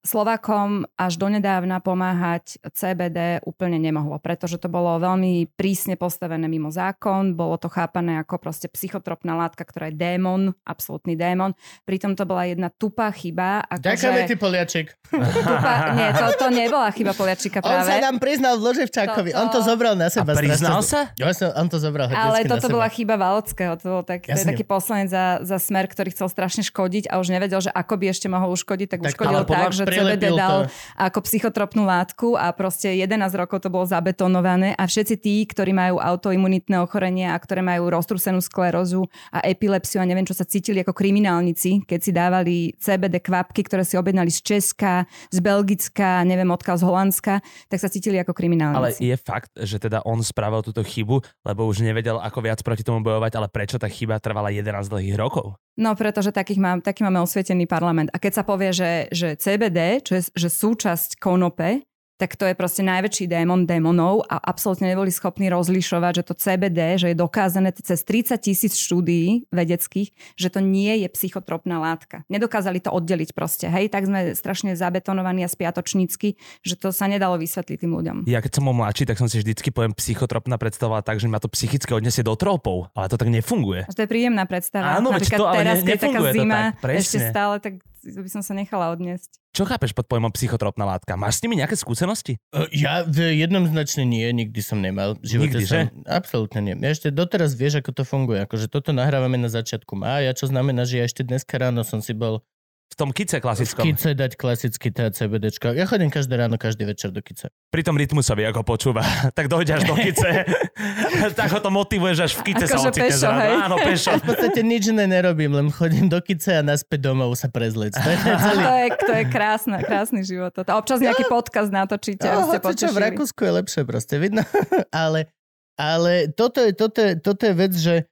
Slovákom 0.00 0.86
až 0.94 1.18
donedávna 1.18 1.78
pomáhať 1.78 2.54
CBD 2.70 3.42
úplne 3.42 3.76
nemohlo, 3.76 4.16
pretože 4.16 4.56
to 4.56 4.68
bolo 4.68 4.94
veľmi 4.96 5.50
prísne 5.52 5.94
postavené 5.94 6.46
mimo 6.46 6.70
zákon, 6.70 7.34
bolo 7.34 7.56
to 7.56 7.66
chápané 7.66 8.16
ako 8.16 8.38
proste 8.38 8.70
psychotropná 8.70 9.34
látka, 9.34 9.60
ktorá 9.60 9.90
je 9.90 9.96
démon, 9.96 10.54
absolútny 10.62 11.14
démon. 11.14 11.50
Pritom 11.82 12.14
to 12.14 12.22
bola 12.22 12.46
jedna 12.46 12.70
tupá 12.70 13.10
chyba. 13.10 13.66
Ďakujeme 13.68 14.22
Akože, 14.22 14.30
ty, 14.30 14.36
Poliačik. 14.36 14.86
tupá, 15.10 15.74
nie, 15.92 16.08
to, 16.12 16.26
to 16.36 16.46
nebola 16.48 16.88
chyba 16.90 17.10
Poliačika 17.12 17.58
On 17.58 17.74
sa 17.82 17.90
práve. 17.90 18.00
nám 18.00 18.16
priznal 18.18 18.54
v 18.56 18.62
Loževčákovi. 18.64 19.30
Toto- 19.30 19.40
On 19.40 19.48
to 19.50 19.60
zobral 19.60 19.94
na 19.94 20.06
A 20.06 20.14
seba. 20.14 20.30
priznal 20.32 20.78
strašne. 20.78 21.10
sa? 21.10 21.18
Ja 21.18 21.34
som, 21.34 21.50
on 21.52 21.66
to 21.66 21.78
zobral 21.78 22.06
Ale 22.06 22.46
toto 22.46 22.70
bola 22.70 22.86
chyba 22.86 23.16
Valockého. 23.16 23.74
To, 23.76 23.86
bol 23.90 24.04
tak, 24.04 24.24
to 24.24 24.32
je 24.32 24.46
taký 24.46 24.62
poslanec 24.62 25.10
za, 25.10 25.42
za 25.42 25.58
smer, 25.58 25.84
ktorý 25.84 26.10
chcel 26.10 26.28
strašne 26.28 26.62
škodiť 26.62 27.10
a 27.10 27.18
už 27.18 27.28
nevedel, 27.28 27.58
že 27.58 27.68
ako 27.68 27.94
by 27.96 28.06
ešte 28.08 28.26
mohol 28.26 28.52
uškodiť, 28.52 28.88
tak, 28.88 29.00
Tak, 29.00 29.10
uškodil 29.10 29.23
ale 29.28 29.48
podľa- 29.48 29.64
tak, 29.64 29.72
že 29.72 29.84
CBD 29.84 29.90
prilepil 29.94 30.34
dal 30.36 30.58
to. 30.66 30.72
ako 30.96 31.18
psychotropnú 31.24 31.82
látku 31.84 32.28
a 32.36 32.52
proste 32.52 32.92
11 32.96 33.34
rokov 33.34 33.64
to 33.64 33.68
bolo 33.72 33.84
zabetonované 33.84 34.76
a 34.76 34.84
všetci 34.84 35.14
tí, 35.16 35.44
ktorí 35.44 35.72
majú 35.72 35.98
autoimunitné 35.98 36.76
ochorenia 36.80 37.32
a 37.32 37.38
ktoré 37.40 37.64
majú 37.64 37.88
roztrusenú 37.88 38.40
sklerózu 38.40 39.06
a 39.30 39.42
epilepsiu 39.44 40.00
a 40.00 40.08
neviem 40.08 40.24
čo 40.24 40.36
sa 40.36 40.44
cítili 40.44 40.80
ako 40.80 40.92
kriminálnici, 40.94 41.84
keď 41.88 42.00
si 42.00 42.10
dávali 42.10 42.54
CBD 42.76 43.20
kvapky, 43.20 43.64
ktoré 43.64 43.82
si 43.82 43.96
objednali 43.96 44.28
z 44.28 44.40
Česka, 44.44 45.04
z 45.30 45.38
Belgicka, 45.40 46.22
neviem 46.26 46.48
odkiaľ 46.48 46.76
z 46.80 46.84
Holandska, 46.84 47.34
tak 47.68 47.78
sa 47.80 47.88
cítili 47.88 48.18
ako 48.18 48.32
Ale 48.32 48.38
kriminálnici. 48.38 49.00
je 49.00 49.16
fakt, 49.16 49.52
že 49.56 49.78
teda 49.78 50.02
on 50.04 50.20
spravil 50.20 50.60
túto 50.62 50.84
chybu, 50.84 51.22
lebo 51.44 51.64
už 51.64 51.80
nevedel, 51.80 52.18
ako 52.18 52.38
viac 52.44 52.60
proti 52.60 52.82
tomu 52.82 53.00
bojovať, 53.04 53.32
ale 53.38 53.48
prečo 53.48 53.76
tá 53.80 53.86
chyba 53.86 54.18
trvala 54.18 54.50
11 54.50 54.90
dlhých 54.90 55.16
rokov? 55.16 55.56
No, 55.74 55.98
pretože 55.98 56.30
takých 56.30 56.62
mám, 56.62 56.78
taký 56.78 57.02
máme 57.02 57.18
osvietený 57.18 57.66
parlament. 57.66 58.06
A 58.14 58.22
keď 58.22 58.32
sa 58.38 58.42
povie, 58.46 58.70
že, 58.70 59.10
že 59.14 59.38
CBD, 59.38 60.02
čo 60.02 60.18
je 60.18 60.22
že 60.34 60.48
súčasť 60.50 61.16
konope, 61.22 61.86
tak 62.14 62.38
to 62.38 62.46
je 62.46 62.54
proste 62.54 62.86
najväčší 62.86 63.26
démon 63.26 63.66
démonov 63.66 64.22
a 64.30 64.38
absolútne 64.38 64.86
neboli 64.86 65.10
schopní 65.10 65.50
rozlišovať, 65.50 66.22
že 66.22 66.26
to 66.30 66.34
CBD, 66.38 66.80
že 66.94 67.06
je 67.10 67.16
dokázané 67.18 67.74
cez 67.74 68.06
30 68.06 68.38
tisíc 68.38 68.78
štúdií 68.78 69.50
vedeckých, 69.50 70.14
že 70.38 70.48
to 70.48 70.62
nie 70.62 71.02
je 71.02 71.08
psychotropná 71.10 71.82
látka. 71.82 72.22
Nedokázali 72.30 72.78
to 72.78 72.94
oddeliť 72.94 73.34
proste, 73.34 73.66
hej, 73.66 73.90
tak 73.90 74.06
sme 74.06 74.30
strašne 74.38 74.78
zabetonovaní 74.78 75.42
a 75.42 75.50
spiatočnícky, 75.50 76.38
že 76.62 76.74
to 76.78 76.94
sa 76.94 77.10
nedalo 77.10 77.34
vysvetliť 77.34 77.76
tým 77.82 77.92
ľuďom. 77.92 78.16
Ja 78.30 78.38
keď 78.38 78.62
som 78.62 78.70
bol 78.70 78.78
mladší, 78.78 79.10
tak 79.10 79.18
som 79.18 79.26
si 79.26 79.42
vždycky 79.42 79.74
poviem 79.74 79.90
psychotropná 79.98 80.54
predstavovala 80.54 81.02
tak, 81.02 81.18
že 81.18 81.26
ma 81.26 81.42
to 81.42 81.50
psychicky 81.50 81.90
odnesie 81.90 82.22
do 82.22 82.38
tropov, 82.38 82.94
ale 82.94 83.10
to 83.10 83.18
tak 83.18 83.26
nefunguje. 83.26 83.90
To 83.90 84.02
je 84.06 84.10
príjemná 84.10 84.46
predstava. 84.46 85.02
Áno, 85.02 85.10
Napríklad 85.10 85.38
to, 85.38 85.46
ale 85.50 85.58
teraz, 85.66 85.76
ne- 85.82 85.88
keď 85.90 85.98
taká 85.98 86.20
zima, 86.30 86.54
tak, 86.54 86.78
presne. 86.78 87.02
ešte 87.02 87.18
stále, 87.26 87.54
tak 87.58 87.74
by 88.04 88.30
som 88.30 88.42
sa 88.44 88.52
nechala 88.52 88.92
odniesť. 88.92 89.40
Čo 89.54 89.64
chápeš 89.64 89.94
pod 89.94 90.10
pojmom 90.10 90.34
psychotropná 90.34 90.84
látka? 90.84 91.14
Máš 91.14 91.40
s 91.40 91.42
nimi 91.46 91.56
nejaké 91.56 91.78
skúsenosti? 91.78 92.36
E, 92.50 92.68
Ja 92.74 93.06
v 93.06 93.32
jednoznačne 93.38 94.04
nie, 94.04 94.26
nikdy 94.34 94.60
som 94.60 94.82
nemal. 94.82 95.16
Živote 95.24 95.62
Nikdy, 95.62 95.64
som, 95.64 95.74
že? 95.74 95.80
Absolútne 96.10 96.60
nie. 96.60 96.74
Ja 96.76 96.90
ešte 96.90 97.14
doteraz 97.14 97.54
vieš, 97.54 97.80
ako 97.80 97.90
to 97.94 98.02
funguje. 98.02 98.42
Akože 98.42 98.66
toto 98.66 98.90
nahrávame 98.90 99.38
na 99.38 99.48
začiatku 99.48 99.94
mája, 99.94 100.34
čo 100.34 100.50
znamená, 100.50 100.84
že 100.84 101.00
ja 101.00 101.04
ešte 101.06 101.22
dneska 101.22 101.54
ráno 101.56 101.86
som 101.86 102.02
si 102.02 102.12
bol 102.12 102.42
V 102.92 102.94
tom 102.94 103.10
kice 103.10 103.40
v 103.40 103.42
klasickom. 103.42 103.82
kice 103.90 104.14
dať 104.14 104.38
klasický 104.38 104.94
TCBDčko. 104.94 105.74
Ja 105.74 105.82
chodím 105.88 106.14
každé 106.14 106.38
ráno, 106.38 106.54
každý 106.54 106.86
večer 106.86 107.10
do 107.10 107.18
kice. 107.24 107.50
Pri 107.74 107.82
tom 107.82 107.98
rytmusovi, 107.98 108.46
ako 108.46 108.62
počúva. 108.62 109.02
tak 109.38 109.50
dojde 109.50 109.82
až 109.82 109.84
do 109.88 109.98
kice. 109.98 110.46
tak 111.38 111.48
ho 111.50 111.58
to 111.58 111.74
motivuješ, 111.74 112.18
až 112.22 112.32
v 112.38 112.42
kice 112.54 112.70
sa 112.70 112.78
Akože 112.78 112.88
ocitne 112.94 113.10
pešo, 113.10 113.30
hej? 113.34 113.54
Áno, 113.66 113.76
pešo. 113.82 114.10
V 114.20 114.24
podstate 114.30 114.60
nič 114.62 114.82
iné 114.94 115.10
nerobím, 115.10 115.58
len 115.58 115.74
chodím 115.74 116.06
do 116.06 116.22
kice 116.22 116.54
a 116.54 116.62
naspäť 116.62 117.10
domov 117.10 117.34
sa 117.34 117.50
prezliec. 117.50 117.98
To 117.98 118.08
je 118.08 118.18
celý. 118.22 118.62
To 118.62 118.74
je, 118.78 118.88
to 118.94 119.12
je 119.18 119.24
krásne, 119.26 119.76
krásny 119.82 120.22
život. 120.22 120.54
A 120.54 120.72
občas 120.78 121.02
nejaký 121.02 121.26
podcast 121.26 121.74
natočíte, 121.74 122.30
No, 122.30 122.46
ste 122.46 122.62
hoci 122.62 122.86
čo, 122.86 122.94
v. 122.94 123.10
Rakúsku 123.10 123.40
je 123.42 123.52
lepšie 123.58 123.82
proste, 123.82 124.22
vidno. 124.22 124.46
ale 124.94 125.34
ale 125.74 126.30
toto, 126.30 126.62
je, 126.62 126.70
toto, 126.70 127.02
je, 127.02 127.18
toto 127.18 127.42
je 127.42 127.54
vec, 127.58 127.74
že 127.74 128.06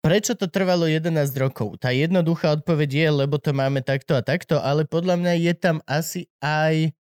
prečo 0.00 0.32
to 0.36 0.48
trvalo 0.48 0.88
11 0.88 1.12
rokov? 1.36 1.80
Tá 1.80 1.92
jednoduchá 1.92 2.56
odpoveď 2.56 2.90
je, 2.90 3.08
lebo 3.24 3.36
to 3.36 3.52
máme 3.52 3.84
takto 3.84 4.16
a 4.16 4.24
takto, 4.24 4.60
ale 4.60 4.88
podľa 4.88 5.20
mňa 5.20 5.32
je 5.38 5.54
tam 5.56 5.76
asi 5.84 6.26
aj, 6.40 6.92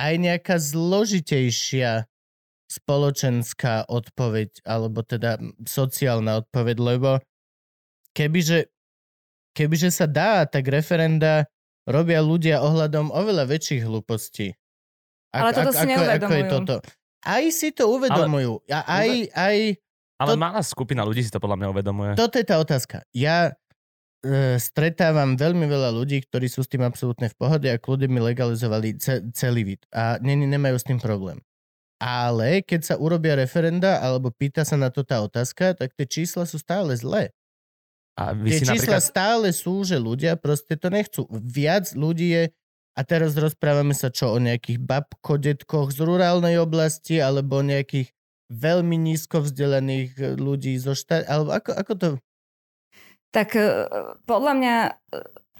aj 0.00 0.14
nejaká 0.18 0.56
zložitejšia 0.56 2.08
spoločenská 2.68 3.86
odpoveď, 3.86 4.64
alebo 4.64 5.04
teda 5.04 5.38
sociálna 5.68 6.42
odpoveď, 6.42 6.76
lebo 6.80 7.10
kebyže, 8.16 8.72
kebyže 9.52 9.90
sa 9.92 10.08
dá, 10.08 10.48
tak 10.48 10.66
referenda 10.66 11.46
robia 11.84 12.24
ľudia 12.24 12.64
ohľadom 12.64 13.12
oveľa 13.12 13.44
väčších 13.46 13.84
hlúpostí. 13.84 14.56
Ale 15.34 15.50
toto 15.52 15.74
si 15.76 15.86
ako, 15.90 16.02
ako 16.08 16.32
je 16.32 16.44
toto. 16.48 16.76
Aj 17.24 17.44
si 17.50 17.68
to 17.74 17.84
uvedomujú. 17.90 18.62
A 18.70 18.78
aj, 19.02 19.10
aj, 19.34 19.56
Ale 20.24 20.34
To- 20.34 20.40
malá 20.40 20.60
skupina 20.64 21.04
ľudí 21.04 21.20
si 21.20 21.28
to 21.28 21.38
podľa 21.38 21.60
mňa 21.60 21.68
uvedomuje. 21.70 22.10
toto 22.16 22.40
je 22.40 22.46
tá 22.48 22.56
otázka. 22.56 23.04
Ja 23.12 23.52
e, 24.24 24.56
stretávam 24.56 25.36
veľmi 25.36 25.68
veľa 25.68 25.92
ľudí, 25.92 26.24
ktorí 26.24 26.48
sú 26.48 26.64
s 26.64 26.70
tým 26.72 26.80
absolútne 26.80 27.28
v 27.28 27.36
pohode 27.36 27.68
a 27.68 27.76
kľudne 27.76 28.08
mi 28.08 28.24
legalizovali 28.24 28.96
ce, 28.96 29.20
celý 29.36 29.76
vid. 29.76 29.84
A 29.92 30.16
ne, 30.24 30.32
nemajú 30.34 30.80
s 30.80 30.88
tým 30.88 30.96
problém. 30.96 31.44
Ale 32.00 32.64
keď 32.64 32.80
sa 32.82 32.94
urobia 32.96 33.36
referenda 33.38 34.00
alebo 34.00 34.32
pýta 34.32 34.64
sa 34.64 34.74
na 34.80 34.88
to 34.88 35.04
tá 35.06 35.20
otázka, 35.20 35.76
tak 35.76 35.92
tie 35.94 36.08
čísla 36.08 36.48
sú 36.48 36.56
stále 36.58 36.96
zlé. 36.96 37.30
A 38.14 38.30
vy 38.30 38.50
Tie 38.54 38.62
si 38.62 38.66
čísla 38.66 38.98
napríklad... 38.98 39.02
stále 39.02 39.48
sú, 39.50 39.82
že 39.82 39.98
ľudia 39.98 40.38
proste 40.38 40.78
to 40.78 40.86
nechcú. 40.88 41.26
Viac 41.30 41.92
ľudí 41.98 42.28
je, 42.30 42.44
a 42.94 43.00
teraz 43.02 43.34
rozprávame 43.34 43.90
sa 43.90 44.06
čo 44.06 44.30
o 44.30 44.38
nejakých 44.38 44.78
babkodetkoch 44.78 45.90
z 45.90 45.98
rurálnej 45.98 46.62
oblasti, 46.62 47.18
alebo 47.18 47.58
o 47.58 47.66
nejakých 47.66 48.14
veľmi 48.50 48.96
nízko 48.98 49.44
vzdelaných 49.44 50.10
e, 50.18 50.24
ľudí 50.36 50.76
zo 50.80 50.92
štát, 50.92 51.28
alebo 51.28 51.50
ako, 51.54 51.70
ako 51.72 51.92
to... 51.96 52.08
Tak 53.34 53.56
e, 53.56 53.88
podľa 54.28 54.52
mňa 54.56 54.74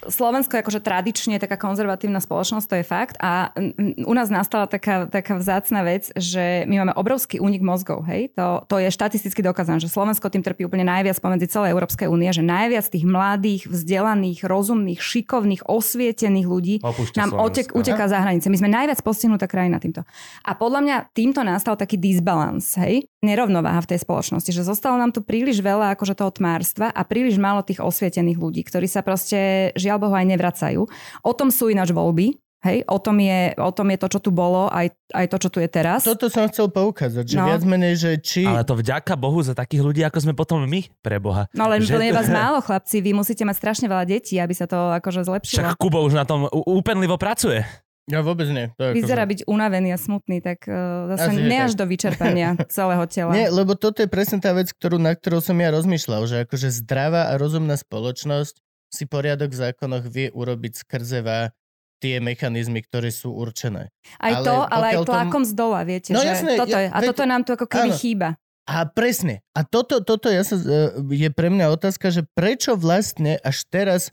Slovensko 0.02 0.58
je 0.58 0.62
akože 0.66 0.80
tradične 0.82 1.38
taká 1.38 1.54
konzervatívna 1.54 2.18
spoločnosť, 2.18 2.66
to 2.66 2.76
je 2.82 2.84
fakt. 2.84 3.16
A 3.22 3.54
u 4.02 4.14
nás 4.14 4.26
nastala 4.26 4.66
taká, 4.66 5.06
taká 5.06 5.38
vzácna 5.38 5.86
vec, 5.86 6.10
že 6.18 6.66
my 6.66 6.82
máme 6.82 6.92
obrovský 6.98 7.38
únik 7.38 7.62
mozgov. 7.62 8.02
Hej? 8.10 8.34
To, 8.34 8.66
to 8.66 8.82
je 8.82 8.90
štatisticky 8.90 9.40
dokázané, 9.40 9.78
že 9.78 9.86
Slovensko 9.86 10.26
tým 10.28 10.42
trpí 10.42 10.66
úplne 10.66 10.82
najviac 10.82 11.16
pomedzi 11.22 11.46
celej 11.46 11.78
Európskej 11.78 12.10
únie, 12.10 12.26
že 12.34 12.42
najviac 12.42 12.90
tých 12.90 13.06
mladých, 13.06 13.70
vzdelaných, 13.70 14.42
rozumných, 14.42 15.00
šikovných, 15.00 15.62
osvietených 15.70 16.46
ľudí 16.50 16.76
Opúšťa 16.82 17.18
nám 17.24 17.30
otek, 17.38 17.72
uteká 17.72 18.10
za 18.10 18.18
hranice. 18.18 18.50
My 18.50 18.58
sme 18.58 18.74
najviac 18.74 18.98
postihnutá 19.00 19.46
krajina 19.46 19.78
týmto. 19.78 20.02
A 20.42 20.52
podľa 20.58 20.80
mňa 20.84 20.96
týmto 21.14 21.40
nastal 21.46 21.78
taký 21.78 21.96
disbalans, 21.96 22.66
hej? 22.82 23.06
Nerovnováha 23.24 23.80
v 23.82 23.96
tej 23.96 24.04
spoločnosti, 24.04 24.52
že 24.52 24.62
zostalo 24.62 25.00
nám 25.00 25.16
tu 25.16 25.24
príliš 25.24 25.64
veľa 25.64 25.96
akože 25.96 26.14
toho 26.14 26.30
tmárstva 26.30 26.92
a 26.92 27.02
príliš 27.02 27.40
málo 27.40 27.64
tých 27.64 27.80
osvietených 27.80 28.38
ľudí, 28.38 28.60
ktorí 28.62 28.84
sa 28.84 29.00
proste 29.00 29.72
žiaľ 29.74 30.04
Bohu 30.04 30.14
aj 30.14 30.28
nevracajú. 30.28 30.84
O 31.24 31.32
tom 31.32 31.48
sú 31.48 31.72
ináč 31.72 31.90
voľby, 31.90 32.36
Hej, 32.64 32.80
o 32.88 32.96
tom, 32.96 33.20
je, 33.20 33.52
o 33.60 33.72
tom 33.76 33.92
je 33.92 33.98
to, 34.00 34.08
čo 34.08 34.20
tu 34.24 34.32
bolo, 34.32 34.72
aj, 34.72 34.88
aj 35.12 35.26
to, 35.28 35.36
čo 35.36 35.48
tu 35.52 35.60
je 35.60 35.68
teraz. 35.68 36.00
Toto 36.00 36.32
som 36.32 36.48
chcel 36.48 36.72
poukázať, 36.72 37.28
že 37.28 37.36
no. 37.36 37.44
viac 37.44 37.60
menej, 37.60 37.92
že 38.00 38.10
či... 38.16 38.48
Ale 38.48 38.64
to 38.64 38.72
vďaka 38.72 39.20
Bohu 39.20 39.36
za 39.44 39.52
takých 39.52 39.84
ľudí, 39.84 40.00
ako 40.00 40.24
sme 40.24 40.32
potom 40.32 40.64
my, 40.64 40.80
pre 41.04 41.20
Boha. 41.20 41.44
No 41.52 41.68
len 41.68 41.84
to 41.84 42.00
je 42.00 42.08
vás 42.08 42.24
málo, 42.40 42.64
chlapci, 42.64 43.04
vy 43.04 43.12
musíte 43.12 43.44
mať 43.44 43.60
strašne 43.60 43.84
veľa 43.84 44.08
detí, 44.08 44.40
aby 44.40 44.56
sa 44.56 44.64
to 44.64 44.96
akože 44.96 45.28
zlepšilo. 45.28 45.60
Však 45.60 45.76
Kubo 45.76 46.00
už 46.08 46.16
na 46.16 46.24
tom 46.24 46.48
úpenlivo 46.48 47.20
pracuje. 47.20 47.68
Ja 48.04 48.20
vôbec 48.20 48.44
nie. 48.52 48.68
To 48.76 48.92
Vyzerá 48.92 49.24
akože... 49.24 49.32
byť 49.32 49.40
unavený 49.48 49.96
a 49.96 49.98
smutný, 49.98 50.44
tak 50.44 50.68
uh, 50.68 51.08
zase 51.16 51.40
Asi, 51.40 51.40
ne 51.40 51.58
až 51.64 51.72
do 51.72 51.88
vyčerpania 51.88 52.52
celého 52.76 53.04
tela. 53.08 53.32
Nie, 53.32 53.48
lebo 53.48 53.72
toto 53.72 54.04
je 54.04 54.08
presne 54.12 54.44
tá 54.44 54.52
vec, 54.52 54.68
ktorú, 54.76 55.00
na 55.00 55.16
ktorou 55.16 55.40
som 55.40 55.56
ja 55.56 55.72
rozmýšľal, 55.72 56.28
že 56.28 56.36
akože 56.44 56.68
zdravá 56.84 57.32
a 57.32 57.40
rozumná 57.40 57.80
spoločnosť 57.80 58.60
si 58.92 59.04
poriadok 59.08 59.56
v 59.56 59.60
zákonoch 59.72 60.04
vie 60.04 60.28
urobiť 60.30 60.84
skrzeva 60.84 61.56
tie 62.04 62.20
mechanizmy, 62.20 62.84
ktoré 62.84 63.08
sú 63.08 63.32
určené. 63.32 63.88
Aj 64.20 64.32
ale 64.36 64.44
to, 64.44 64.56
ale 64.68 64.84
aj 64.92 64.96
tlakom 65.08 65.42
tom... 65.42 65.48
z 65.48 65.52
dola, 65.56 65.80
viete, 65.88 66.12
no, 66.12 66.20
že 66.20 66.36
jasné, 66.36 66.60
toto 66.60 66.76
je. 66.76 66.88
A 66.92 66.98
veď, 67.00 67.08
toto 67.08 67.22
nám 67.24 67.42
tu 67.48 67.50
ako 67.56 67.66
keby 67.66 67.90
áno. 67.90 67.96
chýba. 67.96 68.28
A 68.64 68.84
presne. 68.88 69.40
A 69.56 69.64
toto, 69.64 70.04
toto 70.04 70.28
ja 70.28 70.44
sa, 70.44 70.56
e, 70.56 70.92
je 71.12 71.28
pre 71.32 71.48
mňa 71.48 71.72
otázka, 71.72 72.12
že 72.12 72.28
prečo 72.36 72.76
vlastne 72.76 73.40
až 73.40 73.64
teraz 73.68 74.12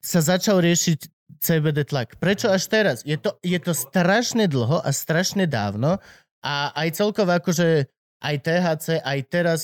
sa 0.00 0.24
začal 0.24 0.64
riešiť 0.64 1.19
CBD 1.40 1.88
tlak? 1.88 2.20
Prečo 2.20 2.52
až 2.52 2.68
teraz? 2.68 3.02
Je 3.02 3.16
to, 3.16 3.34
je 3.40 3.56
to 3.56 3.72
strašne 3.72 4.44
dlho 4.46 4.84
a 4.84 4.90
strašne 4.92 5.48
dávno 5.48 5.98
a 6.44 6.72
aj 6.76 6.88
celkovo 7.00 7.32
akože 7.32 7.88
aj 8.20 8.34
THC, 8.44 8.86
aj 9.00 9.18
teraz, 9.32 9.60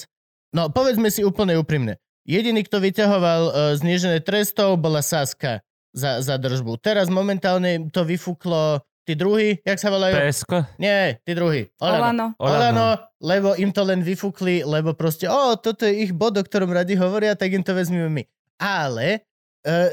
no 0.57 0.73
povedzme 0.73 1.13
si 1.13 1.21
úplne 1.21 1.61
úprimne, 1.61 2.01
Jediný, 2.27 2.67
kto 2.67 2.83
vyťahoval 2.83 3.43
uh, 3.47 3.55
znížené 3.79 4.19
trestov, 4.19 4.83
bola 4.83 4.99
Saska 4.99 5.63
za, 5.95 6.19
za 6.19 6.35
držbu. 6.43 6.75
Teraz 6.83 7.07
momentálne 7.07 7.87
to 7.95 8.03
vyfúklo 8.03 8.83
tí 9.07 9.15
druhí, 9.15 9.63
jak 9.63 9.79
sa 9.79 9.95
volajú? 9.95 10.19
PSK? 10.19 10.53
Nie, 10.83 11.23
tí 11.23 11.39
druhí. 11.39 11.71
Olano. 11.79 12.35
Olano. 12.35 12.51
Olano, 12.59 12.87
lebo 13.23 13.55
im 13.55 13.71
to 13.71 13.87
len 13.87 14.03
vyfúkli, 14.03 14.67
lebo 14.67 14.99
proste, 14.99 15.31
o, 15.31 15.55
toto 15.55 15.87
je 15.87 16.03
ich 16.03 16.11
bod, 16.11 16.35
o 16.35 16.43
ktorom 16.43 16.75
radi 16.75 16.99
hovoria, 16.99 17.39
tak 17.39 17.55
im 17.55 17.63
to 17.63 17.79
vezmeme 17.79 18.11
my. 18.11 18.23
Ale 18.59 19.23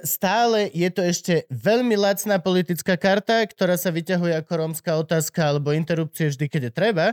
stále 0.06 0.70
je 0.70 0.90
to 0.94 1.02
ešte 1.02 1.34
veľmi 1.50 1.98
lacná 1.98 2.38
politická 2.38 2.94
karta, 2.94 3.42
ktorá 3.42 3.74
sa 3.74 3.90
vyťahuje 3.90 4.38
ako 4.38 4.54
rómska 4.54 4.94
otázka 5.02 5.50
alebo 5.50 5.74
interrupcie 5.74 6.30
vždy, 6.30 6.46
keď 6.46 6.62
je 6.70 6.74
treba 6.74 7.06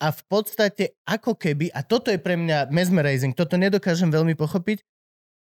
a 0.00 0.08
v 0.10 0.22
podstate 0.26 0.98
ako 1.06 1.38
keby, 1.38 1.70
a 1.70 1.84
toto 1.84 2.10
je 2.10 2.18
pre 2.18 2.34
mňa 2.34 2.72
mesmerizing, 2.74 3.36
toto 3.36 3.54
nedokážem 3.54 4.10
veľmi 4.10 4.34
pochopiť, 4.34 4.82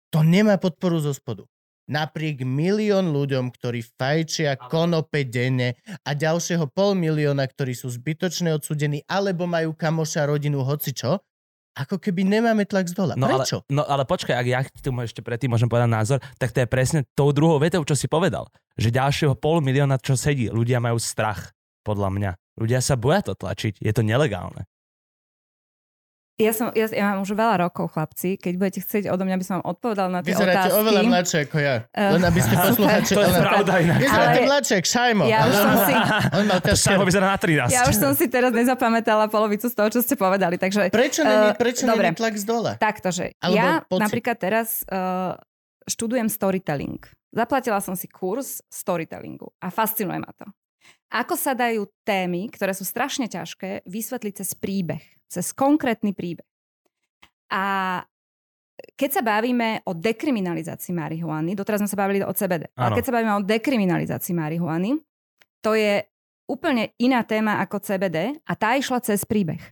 to 0.09 0.25
nemá 0.25 0.57
podporu 0.57 1.03
zo 1.03 1.13
spodu. 1.13 1.45
Napriek 1.91 2.47
milión 2.47 3.11
ľuďom, 3.11 3.51
ktorí 3.51 3.83
fajčia 3.83 4.55
konope 4.55 5.27
denne 5.27 5.75
a 6.07 6.15
ďalšieho 6.15 6.71
pol 6.71 6.95
milióna, 6.95 7.43
ktorí 7.45 7.75
sú 7.75 7.91
zbytočne 7.91 8.55
odsudení 8.55 9.03
alebo 9.11 9.51
majú 9.51 9.75
kamoša, 9.75 10.31
rodinu, 10.31 10.63
hocičo, 10.63 11.21
ako 11.73 11.97
keby 11.97 12.29
nemáme 12.29 12.69
tlak 12.69 12.89
z 12.89 12.95
dola. 12.97 13.17
No 13.17 13.29
Prečo? 13.29 13.65
Ale, 13.65 13.73
no 13.73 13.83
ale 13.89 14.05
počkaj, 14.05 14.37
ak 14.37 14.47
ja 14.47 14.61
tu 14.69 14.93
ešte 14.93 15.25
predtým 15.25 15.53
môžem 15.53 15.69
povedať 15.69 15.89
názor, 15.89 16.19
tak 16.37 16.53
to 16.53 16.61
je 16.61 16.69
presne 16.69 17.01
tou 17.17 17.33
druhou 17.33 17.57
vetou, 17.57 17.81
čo 17.85 17.97
si 17.97 18.09
povedal. 18.09 18.49
Že 18.77 18.89
ďalšieho 18.93 19.35
pol 19.37 19.65
milióna, 19.65 19.97
čo 20.01 20.17
sedí, 20.17 20.53
ľudia 20.53 20.81
majú 20.81 21.01
strach, 21.01 21.57
podľa 21.83 22.09
mňa. 22.13 22.31
Ľudia 22.61 22.81
sa 22.85 23.01
boja 23.01 23.25
to 23.25 23.33
tlačiť, 23.33 23.81
je 23.81 23.93
to 23.93 24.05
nelegálne. 24.05 24.69
Ja, 26.41 26.57
som, 26.57 26.73
ja, 26.73 26.89
ja 26.89 27.13
mám 27.13 27.21
už 27.21 27.37
veľa 27.37 27.69
rokov, 27.69 27.93
chlapci. 27.93 28.41
Keď 28.41 28.55
budete 28.57 28.81
chcieť 28.81 29.13
odo 29.13 29.29
mňa, 29.29 29.37
by 29.37 29.45
som 29.45 29.55
vám 29.61 29.67
odpovedal 29.77 30.09
na 30.09 30.25
tie 30.25 30.33
Vyzeráte 30.33 30.73
otázky. 30.73 30.81
oveľa 30.81 31.01
mladšie 31.05 31.39
ako 31.45 31.57
ja. 31.61 31.77
Uh, 31.93 32.13
Len 32.17 32.23
aby 32.25 32.41
ste 32.41 32.55
posluchači... 32.73 33.13
To 33.13 33.21
je 33.21 33.33
pravda 33.37 33.73
inak. 33.85 33.99
Vyzeráte 34.01 34.41
ale... 34.41 34.49
mladšie, 34.49 34.77
Šajmo. 34.81 35.25
Ja 35.29 35.41
už 35.45 35.55
som 35.61 35.75
si... 35.85 35.93
On 36.41 36.45
mal 36.49 36.61
Šajmo 36.65 37.05
vyzerá 37.05 37.27
na 37.29 37.39
13. 37.39 37.69
Ja 37.69 37.83
už 37.85 37.97
som 38.01 38.13
si 38.17 38.27
teraz 38.33 38.51
nezapamätala 38.57 39.29
polovicu 39.29 39.69
z 39.69 39.75
toho, 39.77 39.89
čo 39.93 40.01
ste 40.01 40.17
povedali. 40.17 40.57
Takže, 40.57 40.89
prečo 40.89 41.21
není, 41.21 41.49
prečo 41.53 41.85
uh, 41.85 41.93
není 41.93 42.17
tlak 42.17 42.35
z 42.41 42.45
dola? 42.49 42.73
Takto, 42.81 43.13
že 43.13 43.37
Alebo 43.45 43.61
ja 43.61 43.85
pocit. 43.85 44.03
napríklad 44.09 44.37
teraz 44.41 44.89
uh, 44.89 45.37
študujem 45.85 46.33
storytelling. 46.33 47.05
Zaplatila 47.33 47.81
som 47.85 47.93
si 47.93 48.09
kurz 48.09 48.65
storytellingu 48.73 49.53
a 49.61 49.69
fascinuje 49.69 50.17
ma 50.17 50.33
to. 50.33 50.49
Ako 51.13 51.37
sa 51.37 51.53
dajú 51.53 51.85
témy, 52.09 52.49
ktoré 52.49 52.73
sú 52.73 52.89
strašne 52.89 53.29
ťažké, 53.29 53.85
vysvetliť 53.85 54.33
cez 54.41 54.57
príbeh, 54.57 55.05
cez 55.33 55.57
konkrétny 55.57 56.13
príbeh. 56.13 56.45
A 57.49 57.65
keď 58.97 59.11
sa 59.21 59.23
bavíme 59.25 59.85
o 59.89 59.93
dekriminalizácii 59.97 60.93
marihuany, 60.93 61.57
doteraz 61.57 61.81
sme 61.85 61.91
sa 61.91 62.01
bavili 62.01 62.21
o 62.21 62.33
CBD, 62.33 62.69
ano. 62.73 62.77
ale 62.77 62.91
keď 63.01 63.05
sa 63.09 63.15
bavíme 63.15 63.33
o 63.37 63.45
dekriminalizácii 63.45 64.35
marihuany, 64.37 65.01
to 65.65 65.73
je 65.79 66.05
úplne 66.51 66.91
iná 66.99 67.23
téma 67.23 67.63
ako 67.63 67.81
CBD 67.81 68.37
a 68.45 68.53
tá 68.59 68.75
išla 68.77 69.01
cez 69.01 69.23
príbeh. 69.25 69.63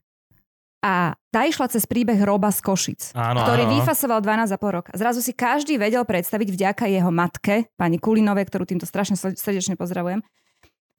A 0.80 1.12
tá 1.28 1.44
išla 1.44 1.68
cez 1.68 1.84
príbeh 1.84 2.16
Roba 2.24 2.48
z 2.48 2.64
Košic, 2.64 3.12
áno, 3.12 3.44
ktorý 3.44 3.68
áno. 3.68 3.72
vyfasoval 3.76 4.24
12,5 4.24 4.56
roka. 4.72 4.90
Zrazu 4.96 5.20
si 5.20 5.36
každý 5.36 5.76
vedel 5.76 6.00
predstaviť 6.08 6.48
vďaka 6.56 6.84
jeho 6.88 7.12
matke, 7.12 7.68
pani 7.76 8.00
Kulinovej, 8.00 8.48
ktorú 8.48 8.64
týmto 8.64 8.88
strašne 8.88 9.12
srdečne 9.20 9.76
pozdravujem, 9.76 10.24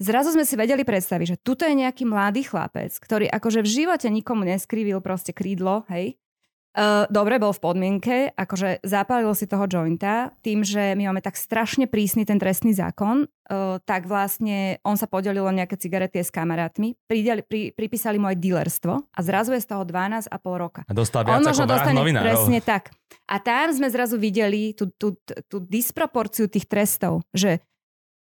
zrazu 0.02 0.34
sme 0.34 0.44
si 0.44 0.58
vedeli 0.58 0.82
predstaviť, 0.82 1.38
že 1.38 1.42
tuto 1.46 1.70
je 1.70 1.78
nejaký 1.78 2.10
mladý 2.10 2.42
chlapec, 2.50 2.90
ktorý 2.98 3.30
akože 3.30 3.62
v 3.62 3.70
živote 3.70 4.10
nikomu 4.10 4.44
neskrivil 4.44 5.00
proste 5.00 5.32
krídlo, 5.32 5.86
hej. 5.94 6.18
Uh, 6.72 7.04
dobre, 7.12 7.36
bol 7.36 7.52
v 7.52 7.60
podmienke, 7.60 8.16
akože 8.32 8.80
zapálil 8.88 9.28
si 9.36 9.44
toho 9.44 9.68
jointa, 9.68 10.32
tým, 10.40 10.64
že 10.64 10.96
my 10.96 11.12
máme 11.12 11.20
tak 11.20 11.36
strašne 11.36 11.84
prísny 11.84 12.24
ten 12.24 12.40
trestný 12.40 12.72
zákon, 12.72 13.28
uh, 13.28 13.76
tak 13.84 14.08
vlastne 14.08 14.80
on 14.88 14.96
sa 14.96 15.04
podelil 15.04 15.44
o 15.44 15.52
nejaké 15.52 15.76
cigarety 15.76 16.24
s 16.24 16.32
kamarátmi, 16.32 16.96
pridali, 17.12 17.44
pri, 17.44 17.76
pripísali 17.76 18.16
mu 18.16 18.32
aj 18.32 18.40
dealerstvo 18.40 19.04
a 19.04 19.20
zrazu 19.20 19.52
je 19.52 19.60
z 19.60 19.68
toho 19.68 19.84
12,5 19.84 20.32
roka. 20.56 20.88
A 20.88 20.96
dostal 20.96 21.28
viac 21.28 21.44
on 21.44 21.52
ako 21.52 21.68
dostane 21.68 22.00
novinárov. 22.00 22.28
Presne 22.32 22.60
tak. 22.64 22.96
A 23.28 23.36
tam 23.44 23.68
sme 23.76 23.92
zrazu 23.92 24.16
videli 24.16 24.72
tú, 24.72 24.88
tú, 24.96 25.20
tú 25.52 25.60
disproporciu 25.60 26.48
tých 26.48 26.72
trestov, 26.72 27.28
že 27.36 27.60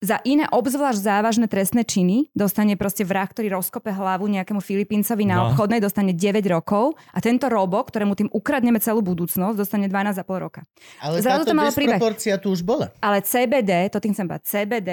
za 0.02 0.18
iné 0.26 0.50
obzvlášť 0.50 0.98
závažné 0.98 1.46
trestné 1.46 1.86
činy 1.86 2.34
dostane 2.34 2.74
proste 2.74 3.06
vrah, 3.06 3.30
ktorý 3.30 3.54
rozkope 3.54 3.94
hlavu 3.94 4.26
nejakému 4.26 4.58
Filipíncovi 4.58 5.30
na 5.30 5.38
no. 5.38 5.42
obchodnej, 5.54 5.78
dostane 5.78 6.18
9 6.18 6.42
rokov 6.50 6.98
a 7.14 7.22
tento 7.22 7.46
robo, 7.46 7.78
ktorému 7.86 8.18
tým 8.18 8.30
ukradneme 8.34 8.82
celú 8.82 9.06
budúcnosť, 9.06 9.54
dostane 9.54 9.86
12,5 9.86 10.26
roka. 10.42 10.66
Ale 11.06 11.22
Zrazu 11.22 11.46
táto 11.46 11.54
to 11.54 11.58
malo 11.58 11.70
disproporcia 11.70 12.42
príbeh. 12.42 12.44
tu 12.44 12.50
už 12.50 12.66
bola. 12.66 12.90
Ale 12.98 13.22
CBD, 13.22 13.94
to 13.94 14.02
tým 14.02 14.18
chcem 14.18 14.26
povedať, 14.26 14.44
CBD 14.50 14.92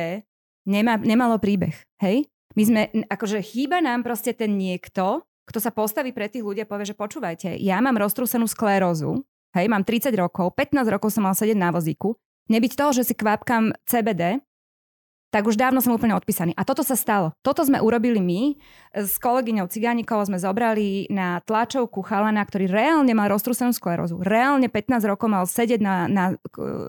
nemá, 0.69 1.01
nemalo 1.01 1.41
príbeh. 1.41 1.73
Hej? 2.05 2.29
My 2.53 2.63
sme, 2.69 2.83
akože 3.09 3.41
chýba 3.41 3.81
nám 3.81 4.05
proste 4.05 4.37
ten 4.37 4.61
niekto, 4.61 5.25
kto 5.49 5.59
sa 5.65 5.73
postaví 5.73 6.13
pre 6.13 6.29
tých 6.29 6.45
ľudí 6.45 6.61
a 6.61 6.69
povie, 6.69 6.85
že 6.85 6.93
počúvajte, 6.93 7.57
ja 7.57 7.81
mám 7.81 7.97
roztrúsenú 7.97 8.45
sklerózu, 8.45 9.25
hej, 9.57 9.65
mám 9.73 9.81
30 9.81 10.13
rokov, 10.13 10.53
15 10.53 10.85
rokov 10.93 11.09
som 11.17 11.25
mal 11.25 11.33
sedieť 11.33 11.57
na 11.57 11.73
vozíku, 11.73 12.21
nebyť 12.53 12.73
toho, 12.77 12.93
že 12.93 13.09
si 13.09 13.17
kvápkam 13.17 13.73
CBD, 13.89 14.45
tak 15.29 15.45
už 15.45 15.61
dávno 15.61 15.85
som 15.85 15.93
úplne 15.93 16.17
odpísaný. 16.17 16.57
A 16.57 16.65
toto 16.65 16.81
sa 16.81 16.97
stalo. 16.97 17.37
Toto 17.45 17.61
sme 17.61 17.85
urobili 17.85 18.17
my. 18.17 18.57
S 18.97 19.21
kolegyňou 19.21 19.69
Cigánikovou 19.69 20.25
sme 20.25 20.41
zobrali 20.41 21.05
na 21.13 21.45
tlačovku 21.45 22.01
chalana, 22.01 22.41
ktorý 22.49 22.65
reálne 22.65 23.13
mal 23.13 23.29
roztrúsenú 23.29 23.77
sklerózu. 23.77 24.25
Reálne 24.25 24.73
15 24.73 25.05
rokov 25.05 25.29
mal 25.29 25.45
sedieť 25.45 25.81
na, 25.85 26.09
na, 26.09 26.25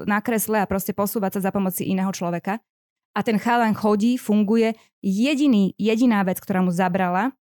na 0.07 0.19
kresle 0.23 0.63
a 0.63 0.69
proste 0.69 0.95
posúvať 0.95 1.39
sa 1.39 1.49
za 1.49 1.51
pomoci 1.51 1.91
iného 1.91 2.11
človeka. 2.15 2.63
A 3.11 3.19
ten 3.27 3.35
chalan 3.35 3.75
chodí, 3.75 4.15
funguje. 4.15 4.71
Jediný, 5.03 5.75
jediná 5.75 6.23
vec, 6.23 6.39
ktorá 6.39 6.63
mu 6.63 6.71
zabrala, 6.71 7.35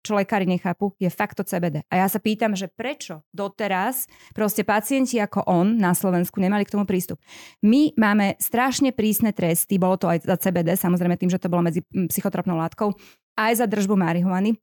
čo 0.00 0.16
lekári 0.16 0.48
nechápu, 0.48 0.96
je 0.96 1.08
fakt 1.12 1.36
to 1.36 1.44
CBD. 1.44 1.84
A 1.92 2.04
ja 2.04 2.06
sa 2.08 2.16
pýtam, 2.16 2.56
že 2.56 2.72
prečo 2.72 3.24
doteraz 3.30 4.08
proste 4.32 4.64
pacienti 4.64 5.20
ako 5.20 5.44
on 5.44 5.76
na 5.76 5.92
Slovensku 5.92 6.40
nemali 6.40 6.64
k 6.64 6.72
tomu 6.72 6.88
prístup. 6.88 7.20
My 7.60 7.92
máme 7.96 8.40
strašne 8.40 8.96
prísne 8.96 9.36
tresty, 9.36 9.76
bolo 9.76 10.00
to 10.00 10.08
aj 10.08 10.24
za 10.24 10.36
CBD, 10.40 10.76
samozrejme 10.76 11.20
tým, 11.20 11.30
že 11.32 11.40
to 11.40 11.52
bolo 11.52 11.64
medzi 11.64 11.84
psychotropnou 11.84 12.56
látkou, 12.56 12.96
aj 13.36 13.52
za 13.60 13.66
držbu 13.68 13.96
marihuany. 13.96 14.56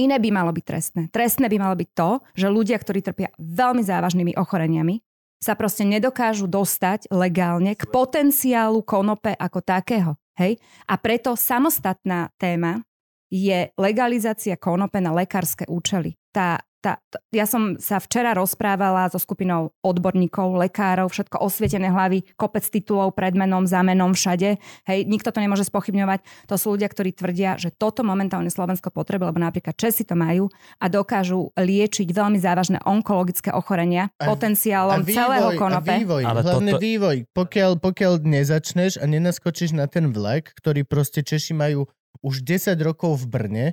Iné 0.00 0.16
by 0.16 0.30
malo 0.32 0.50
byť 0.54 0.64
trestné. 0.64 1.02
Trestné 1.12 1.46
by 1.50 1.58
malo 1.60 1.76
byť 1.76 1.88
to, 1.92 2.10
že 2.32 2.46
ľudia, 2.48 2.78
ktorí 2.80 3.04
trpia 3.04 3.28
veľmi 3.36 3.84
závažnými 3.84 4.32
ochoreniami, 4.38 5.02
sa 5.40 5.56
proste 5.56 5.88
nedokážu 5.88 6.44
dostať 6.44 7.08
legálne 7.08 7.72
k 7.72 7.88
potenciálu 7.88 8.84
konope 8.84 9.32
ako 9.32 9.64
takého. 9.64 10.12
Hej? 10.36 10.60
A 10.84 11.00
preto 11.00 11.32
samostatná 11.32 12.28
téma 12.36 12.84
je 13.30 13.70
legalizácia 13.78 14.58
konope 14.58 14.98
na 14.98 15.14
lekárske 15.14 15.64
účely. 15.70 16.18
Tá 16.34 16.58
tá, 16.80 16.96
tá, 17.12 17.20
ja 17.28 17.44
som 17.44 17.76
sa 17.76 18.00
včera 18.00 18.32
rozprávala 18.32 19.12
so 19.12 19.20
skupinou 19.20 19.76
odborníkov, 19.84 20.56
lekárov, 20.56 21.12
všetko 21.12 21.36
osvietené 21.44 21.92
hlavy, 21.92 22.24
kopec 22.40 22.64
titulov 22.64 23.12
pred 23.12 23.36
menom, 23.36 23.68
za 23.68 23.84
menom, 23.84 24.16
všade. 24.16 24.56
Hej, 24.88 24.98
nikto 25.04 25.28
to 25.28 25.44
nemôže 25.44 25.68
spochybňovať. 25.68 26.24
To 26.48 26.56
sú 26.56 26.74
ľudia, 26.74 26.88
ktorí 26.88 27.12
tvrdia, 27.12 27.60
že 27.60 27.68
toto 27.68 28.00
momentálne 28.00 28.48
Slovensko 28.48 28.88
potrebuje, 28.88 29.28
lebo 29.28 29.40
napríklad 29.44 29.76
Česi 29.76 30.08
to 30.08 30.16
majú 30.16 30.48
a 30.80 30.88
dokážu 30.88 31.52
liečiť 31.60 32.08
veľmi 32.08 32.40
závažné 32.40 32.80
onkologické 32.88 33.52
ochorenia 33.52 34.08
a, 34.16 34.32
potenciálom 34.32 35.04
a 35.04 35.04
vývoj, 35.04 35.20
celého 35.20 35.50
konope. 35.60 35.92
A 35.92 36.00
vývoj, 36.00 36.22
Ale 36.24 36.40
hlavne 36.40 36.72
toto... 36.74 36.82
vývoj. 36.82 37.16
Pokiaľ, 37.36 37.70
pokiaľ 37.76 38.12
nezačneš 38.24 38.96
a 38.96 39.04
nenaskočíš 39.04 39.76
na 39.76 39.84
ten 39.84 40.08
vlak, 40.16 40.56
ktorý 40.56 40.88
proste 40.88 41.20
Češi 41.20 41.52
majú 41.52 41.84
už 42.20 42.44
10 42.44 42.76
rokov 42.84 43.24
v 43.24 43.26
Brne, 43.26 43.66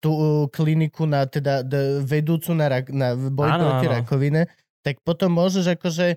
tú 0.00 0.10
uh, 0.10 0.24
kliniku 0.48 1.04
na 1.04 1.28
teda 1.28 1.60
vedúcu 2.00 2.56
na, 2.56 2.66
rak, 2.72 2.88
na 2.88 3.12
boj 3.14 3.52
áno, 3.52 3.62
proti 3.68 3.86
áno. 3.86 3.94
rakovine, 4.00 4.42
tak 4.80 5.04
potom 5.04 5.36
môžeš 5.36 5.76
akože... 5.76 6.16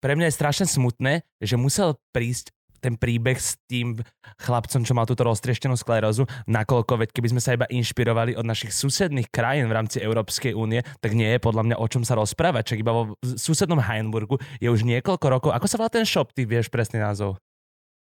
Pre 0.00 0.12
mňa 0.16 0.30
je 0.30 0.38
strašne 0.38 0.66
smutné, 0.70 1.26
že 1.42 1.60
musel 1.60 1.98
prísť 2.14 2.54
ten 2.80 2.96
príbeh 2.96 3.36
s 3.36 3.60
tým 3.68 4.00
chlapcom, 4.40 4.80
čo 4.82 4.96
mal 4.96 5.04
túto 5.04 5.20
roztrieštenú 5.28 5.76
sklerózu, 5.76 6.24
nakoľko, 6.48 7.04
veď 7.04 7.08
keby 7.12 7.28
sme 7.36 7.44
sa 7.44 7.52
iba 7.52 7.68
inšpirovali 7.68 8.32
od 8.34 8.48
našich 8.48 8.72
susedných 8.72 9.28
krajín 9.28 9.68
v 9.68 9.76
rámci 9.76 10.00
Európskej 10.00 10.56
únie, 10.56 10.80
tak 11.04 11.12
nie 11.12 11.28
je 11.28 11.38
podľa 11.44 11.68
mňa 11.68 11.76
o 11.76 11.86
čom 11.86 12.02
sa 12.02 12.16
rozprávať. 12.16 12.74
Čak 12.74 12.80
iba 12.80 12.96
vo 12.96 13.02
susednom 13.20 13.78
Heinburgu 13.84 14.40
je 14.58 14.72
už 14.72 14.88
niekoľko 14.88 15.26
rokov. 15.28 15.50
Ako 15.52 15.68
sa 15.68 15.76
volá 15.76 15.92
ten 15.92 16.08
shop, 16.08 16.32
ty 16.32 16.48
vieš 16.48 16.72
presný 16.72 17.04
názov? 17.04 17.36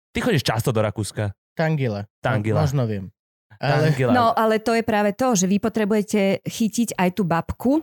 Ty 0.10 0.26
chodíš 0.26 0.42
často 0.42 0.74
do 0.74 0.82
Rakúska. 0.82 1.38
Tangila. 1.54 2.10
Tangila. 2.20 2.66
Možno 2.66 2.86
viem. 2.90 3.14
Ale... 3.64 3.96
No, 4.12 4.36
ale 4.36 4.60
to 4.60 4.76
je 4.76 4.84
práve 4.84 5.16
to, 5.16 5.40
že 5.40 5.48
vy 5.48 5.62
potrebujete 5.62 6.44
chytiť 6.44 7.00
aj 7.00 7.10
tú 7.16 7.24
babku 7.24 7.80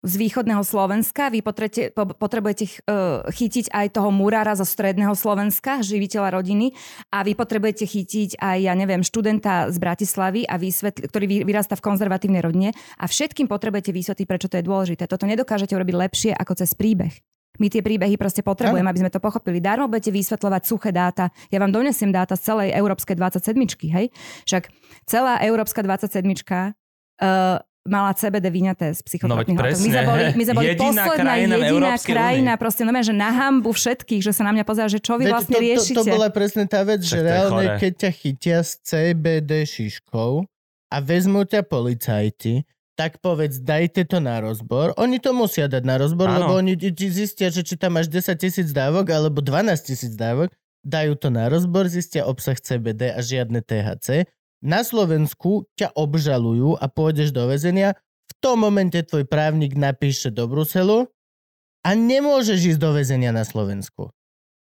z 0.00 0.16
východného 0.16 0.64
Slovenska, 0.64 1.28
vy 1.28 1.44
potrebujete, 1.44 1.92
potrebujete 1.92 2.64
chytiť 3.28 3.68
aj 3.68 3.86
toho 3.92 4.08
murára 4.08 4.56
zo 4.56 4.64
stredného 4.64 5.12
Slovenska, 5.12 5.84
živiteľa 5.84 6.40
rodiny 6.40 6.72
a 7.12 7.20
vy 7.20 7.36
potrebujete 7.36 7.84
chytiť 7.84 8.40
aj, 8.40 8.58
ja 8.64 8.72
neviem, 8.72 9.04
študenta 9.04 9.68
z 9.68 9.76
Bratislavy, 9.76 10.48
a 10.48 10.56
vysvetli, 10.56 11.04
ktorý 11.04 11.44
vyrastá 11.44 11.76
v 11.76 11.84
konzervatívnej 11.84 12.40
rodine 12.40 12.72
a 12.96 13.04
všetkým 13.04 13.44
potrebujete 13.44 13.92
vysvetliť, 13.92 14.24
prečo 14.24 14.48
to 14.48 14.56
je 14.56 14.64
dôležité. 14.64 15.04
Toto 15.04 15.28
nedokážete 15.28 15.76
urobiť 15.76 15.96
lepšie 16.08 16.30
ako 16.32 16.64
cez 16.64 16.72
príbeh. 16.72 17.12
My 17.58 17.66
tie 17.66 17.82
príbehy 17.82 18.14
proste 18.14 18.46
potrebujeme, 18.46 18.86
aby 18.86 19.00
sme 19.02 19.10
to 19.10 19.18
pochopili. 19.18 19.58
Darmo 19.58 19.90
budete 19.90 20.14
vysvetľovať 20.14 20.62
suché 20.62 20.94
dáta. 20.94 21.34
Ja 21.50 21.58
vám 21.58 21.74
donesiem 21.74 22.14
dáta 22.14 22.38
z 22.38 22.52
celej 22.52 22.68
Európskej 22.78 23.18
27, 23.18 23.58
hej? 23.90 24.06
Však 24.46 24.70
celá 25.04 25.42
Európska 25.42 25.82
27 25.82 26.22
uh, 26.22 27.58
mala 27.88 28.12
CBD 28.12 28.52
vyňaté 28.52 28.92
z 28.92 29.00
psychotropných 29.00 29.56
no, 29.56 29.62
látok. 29.64 29.80
My 29.80 29.88
sme 29.88 30.02
boli, 30.04 30.22
my 30.36 30.42
sme 30.44 30.54
boli 30.54 30.66
jediná 30.68 31.02
posledná 31.08 31.32
krajina 31.32 31.54
jediná 31.56 31.92
krajina, 31.96 32.52
únie. 32.54 32.60
proste 32.60 32.82
no, 32.84 32.92
že 32.92 33.14
na 33.16 33.30
hambu 33.32 33.70
všetkých, 33.72 34.20
že 34.20 34.32
sa 34.36 34.42
na 34.44 34.52
mňa 34.52 34.64
pozerá, 34.68 34.86
že 34.92 35.00
čo 35.00 35.16
vy 35.16 35.24
Veď 35.28 35.32
vlastne 35.32 35.56
to, 35.56 35.64
riešite. 35.64 35.96
To, 35.96 36.04
to, 36.04 36.08
to 36.08 36.14
bola 36.14 36.28
presne 36.28 36.64
tá 36.68 36.80
vec, 36.84 37.00
že 37.00 37.18
reálne, 37.24 37.80
keď 37.80 37.92
ťa 38.06 38.10
chytia 38.12 38.58
s 38.60 38.76
CBD 38.84 39.64
šiškou 39.64 40.44
a 40.92 40.96
vezmú 41.00 41.48
ťa 41.48 41.64
policajti, 41.64 42.68
tak 43.00 43.16
povedz, 43.24 43.64
dajte 43.64 44.04
to 44.04 44.20
na 44.20 44.44
rozbor. 44.44 44.92
Oni 45.00 45.16
to 45.16 45.32
musia 45.32 45.72
dať 45.72 45.88
na 45.88 45.96
rozbor, 45.96 46.28
ano. 46.28 46.44
lebo 46.44 46.52
oni 46.60 46.76
ti 46.76 47.08
zistia, 47.08 47.48
že 47.48 47.64
či 47.64 47.80
tam 47.80 47.96
máš 47.96 48.12
10 48.12 48.36
tisíc 48.36 48.76
dávok 48.76 49.08
alebo 49.08 49.40
12 49.40 49.72
tisíc 49.88 50.12
dávok, 50.20 50.52
dajú 50.84 51.16
to 51.16 51.32
na 51.32 51.48
rozbor, 51.48 51.88
zistia 51.88 52.28
obsah 52.28 52.60
CBD 52.60 53.16
a 53.16 53.24
žiadne 53.24 53.64
THC. 53.64 54.28
Na 54.60 54.84
Slovensku 54.84 55.64
ťa 55.80 55.96
obžalujú 55.96 56.76
a 56.76 56.84
pôjdeš 56.92 57.32
do 57.32 57.48
väzenia. 57.48 57.96
V 58.28 58.32
tom 58.44 58.60
momente 58.68 59.00
tvoj 59.00 59.24
právnik 59.24 59.72
napíše 59.80 60.28
do 60.28 60.44
Bruselu 60.44 61.08
a 61.80 61.90
nemôžeš 61.96 62.76
ísť 62.76 62.80
do 62.84 62.92
väzenia 62.92 63.32
na 63.32 63.48
Slovensku. 63.48 64.12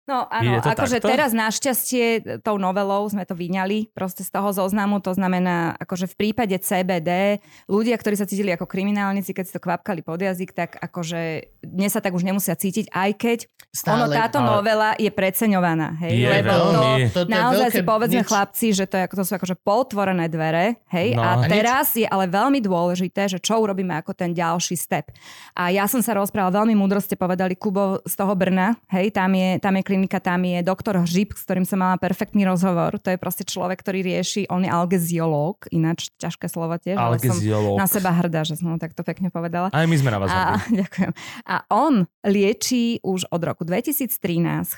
No 0.10 0.26
áno, 0.26 0.58
akože 0.58 0.98
teraz 1.06 1.38
našťastie 1.38 2.42
tou 2.42 2.58
novelou 2.58 3.06
sme 3.06 3.30
to 3.30 3.38
vyňali 3.38 3.94
proste 3.94 4.26
z 4.26 4.34
toho 4.34 4.50
zoznamu, 4.50 4.98
to 5.06 5.14
znamená, 5.14 5.78
akože 5.78 6.10
v 6.10 6.16
prípade 6.18 6.58
CBD 6.58 7.38
ľudia, 7.70 7.94
ktorí 7.94 8.18
sa 8.18 8.26
cítili 8.26 8.50
ako 8.50 8.66
kriminálnici, 8.66 9.38
keď 9.38 9.46
si 9.46 9.54
to 9.54 9.62
kvapkali 9.62 10.02
pod 10.02 10.18
jazyk, 10.18 10.50
tak 10.58 10.82
akože 10.82 11.54
dnes 11.62 11.94
sa 11.94 12.02
tak 12.02 12.18
už 12.18 12.26
nemusia 12.26 12.58
cítiť, 12.58 12.90
aj 12.90 13.12
keď 13.22 13.40
Stále, 13.70 14.10
ono, 14.10 14.18
táto 14.18 14.42
ale... 14.42 14.50
novela 14.50 14.90
je 14.98 15.14
preceňovaná, 15.14 15.94
hej, 16.02 16.26
je 16.26 16.30
lebo 16.42 16.58
veľmi. 16.58 17.14
to, 17.14 17.22
to 17.22 17.30
naozaj 17.30 17.70
si 17.70 17.86
povedzme 17.86 18.26
nič... 18.26 18.30
chlapci, 18.34 18.68
že 18.74 18.90
to, 18.90 18.98
je, 18.98 19.06
to 19.14 19.22
sú 19.22 19.38
akože 19.38 19.62
potvorené 19.62 20.26
dvere, 20.26 20.82
hej, 20.90 21.14
no. 21.14 21.22
a 21.22 21.46
teraz 21.46 21.94
nič... 21.94 22.02
je 22.02 22.08
ale 22.10 22.26
veľmi 22.26 22.66
dôležité, 22.66 23.30
že 23.30 23.38
čo 23.38 23.62
urobíme 23.62 23.94
ako 24.02 24.18
ten 24.18 24.34
ďalší 24.34 24.74
step. 24.74 25.14
A 25.54 25.70
ja 25.70 25.86
som 25.86 26.02
sa 26.02 26.18
rozprával, 26.18 26.66
veľmi 26.66 26.74
múdro 26.74 26.98
ste 26.98 27.14
povedali, 27.14 27.54
Kubo 27.54 28.02
z 28.02 28.14
toho 28.18 28.34
Brna, 28.34 28.74
hej, 28.90 29.14
tam 29.14 29.38
je, 29.38 29.62
tam 29.62 29.78
je 29.78 29.84
klinika, 30.00 30.24
tam 30.24 30.48
je 30.48 30.64
doktor 30.64 30.96
Hřib, 31.04 31.36
s 31.36 31.44
ktorým 31.44 31.68
som 31.68 31.84
mala 31.84 32.00
perfektný 32.00 32.48
rozhovor. 32.48 32.96
To 33.04 33.12
je 33.12 33.20
proste 33.20 33.44
človek, 33.44 33.84
ktorý 33.84 34.00
rieši, 34.08 34.48
on 34.48 34.64
je 34.64 34.72
algeziológ, 34.72 35.68
ináč 35.76 36.08
ťažké 36.16 36.48
slovo 36.48 36.80
tiež, 36.80 36.96
ale 36.96 37.20
som 37.20 37.36
na 37.76 37.84
seba 37.84 38.16
hrdá, 38.16 38.48
že 38.48 38.56
som 38.56 38.72
ho 38.72 38.80
takto 38.80 39.04
pekne 39.04 39.28
povedala. 39.28 39.68
Aj 39.76 39.84
my 39.84 39.98
sme 40.00 40.16
na 40.16 40.24
vás 40.24 40.32
a, 40.32 40.56
Ďakujem. 40.88 41.12
A 41.44 41.56
on 41.68 42.08
liečí 42.24 43.04
už 43.04 43.28
od 43.28 43.42
roku 43.44 43.68
2013 43.68 44.08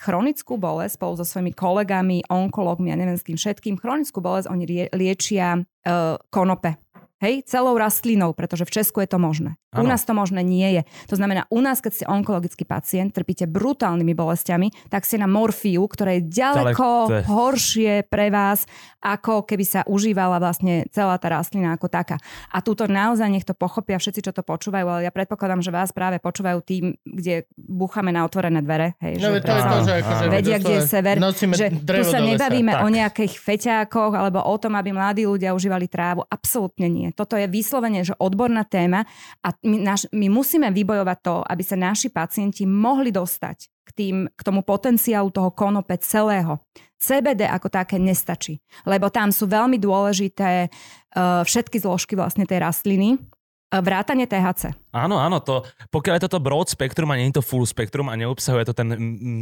chronickú 0.02 0.58
bolesť 0.58 0.98
spolu 0.98 1.14
so 1.22 1.26
svojimi 1.30 1.54
kolegami, 1.54 2.26
onkológmi 2.26 2.90
a 2.90 2.98
neviem 2.98 3.22
s 3.22 3.22
kým 3.22 3.38
všetkým. 3.38 3.78
Chronickú 3.78 4.26
bolesť 4.26 4.50
oni 4.50 4.90
liečia 4.90 5.62
uh, 5.62 6.18
konope. 6.34 6.82
Hej, 7.22 7.46
celou 7.46 7.78
rastlinou, 7.78 8.34
pretože 8.34 8.66
v 8.66 8.74
Česku 8.82 9.06
je 9.06 9.10
to 9.14 9.22
možné. 9.22 9.62
Ano. 9.72 9.86
U 9.86 9.94
nás 9.94 10.02
to 10.04 10.18
možné 10.18 10.42
nie 10.42 10.66
je. 10.74 10.82
To 11.08 11.16
znamená, 11.16 11.46
u 11.54 11.62
nás, 11.62 11.80
keď 11.80 11.92
ste 11.94 12.06
onkologický 12.10 12.66
pacient, 12.66 13.14
trpíte 13.14 13.46
brutálnymi 13.46 14.12
bolestiami, 14.18 14.68
tak 14.90 15.06
ste 15.06 15.22
na 15.22 15.30
morfiu, 15.30 15.86
ktoré 15.86 16.18
je 16.18 16.34
ďaleko 16.34 16.88
je... 17.08 17.22
horšie 17.30 17.94
pre 18.10 18.34
vás, 18.34 18.66
ako 19.00 19.46
keby 19.46 19.64
sa 19.64 19.82
užívala 19.86 20.42
vlastne 20.42 20.90
celá 20.90 21.16
tá 21.22 21.30
rastlina 21.30 21.78
ako 21.78 21.94
taká. 21.94 22.18
A 22.50 22.60
túto 22.66 22.90
naozaj 22.90 23.30
nech 23.30 23.46
to 23.46 23.54
pochopia 23.54 24.02
všetci, 24.02 24.26
čo 24.26 24.34
to 24.34 24.42
počúvajú, 24.42 24.84
ale 24.90 25.06
ja 25.06 25.14
predpokladám, 25.14 25.62
že 25.62 25.70
vás 25.70 25.94
práve 25.94 26.18
počúvajú 26.18 26.60
tým, 26.66 26.98
kde 27.06 27.46
búchame 27.56 28.10
na 28.10 28.26
otvorené 28.26 28.66
dvere. 28.66 28.98
Hej, 28.98 29.22
no, 29.22 29.38
že 29.38 29.46
to 29.46 29.54
je 29.54 29.62
to, 29.62 29.78
že 29.86 29.94
akože 30.02 30.26
vedia, 30.28 30.58
kde 30.58 30.74
je 30.74 30.84
sever. 30.84 31.16
Že 31.22 31.68
tu 31.86 32.04
sa 32.10 32.20
nebavíme 32.20 32.82
o 32.82 32.88
nejakých 32.90 33.38
feťákoch 33.38 34.18
alebo 34.18 34.42
o 34.42 34.56
tom, 34.58 34.74
aby 34.74 34.90
mladí 34.90 35.30
ľudia 35.30 35.54
užívali 35.54 35.86
trávu. 35.86 36.26
Absolútne 36.26 36.90
nie. 36.90 37.11
Toto 37.14 37.38
je 37.38 37.46
vyslovene, 37.48 38.02
že 38.02 38.18
odborná 38.18 38.66
téma 38.66 39.06
a 39.44 39.54
my, 39.64 39.78
naš, 39.82 40.08
my 40.12 40.28
musíme 40.32 40.68
vybojovať 40.72 41.18
to, 41.22 41.36
aby 41.46 41.64
sa 41.64 41.78
naši 41.78 42.10
pacienti 42.10 42.64
mohli 42.66 43.14
dostať 43.14 43.58
k, 43.86 43.90
tým, 43.92 44.16
k 44.32 44.42
tomu 44.42 44.62
potenciálu 44.64 45.30
toho 45.30 45.52
konope 45.52 45.96
celého. 46.00 46.62
CBD 47.02 47.50
ako 47.50 47.68
také 47.74 47.98
nestačí, 47.98 48.62
lebo 48.86 49.10
tam 49.10 49.34
sú 49.34 49.50
veľmi 49.50 49.82
dôležité 49.82 50.70
uh, 50.70 51.42
všetky 51.42 51.82
zložky 51.82 52.14
vlastne 52.14 52.46
tej 52.46 52.62
rastliny, 52.62 53.18
uh, 53.18 53.82
vrátanie 53.82 54.30
THC. 54.30 54.78
Áno, 54.94 55.18
áno, 55.18 55.42
to, 55.42 55.66
pokiaľ 55.90 56.22
je 56.22 56.26
toto 56.30 56.38
broad 56.38 56.70
spektrum 56.70 57.10
a 57.10 57.18
nie 57.18 57.34
je 57.34 57.42
to 57.42 57.44
full 57.44 57.66
spektrum 57.66 58.06
a 58.08 58.20
neobsahuje 58.20 58.70
to 58.70 58.78
ten 58.78 58.94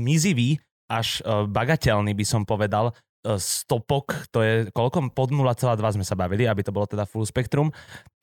mizivý 0.08 0.56
až 0.88 1.22
uh, 1.22 1.46
bagateľný 1.46 2.16
by 2.16 2.26
som 2.26 2.48
povedal 2.48 2.96
E, 2.96 3.09
stopok, 3.38 4.32
to 4.32 4.40
je 4.40 4.54
koľko? 4.72 5.12
Pod 5.12 5.30
0,2 5.36 5.76
sme 6.00 6.06
sa 6.08 6.16
bavili, 6.16 6.48
aby 6.48 6.64
to 6.64 6.72
bolo 6.72 6.88
teda 6.88 7.04
full 7.04 7.28
spektrum, 7.28 7.72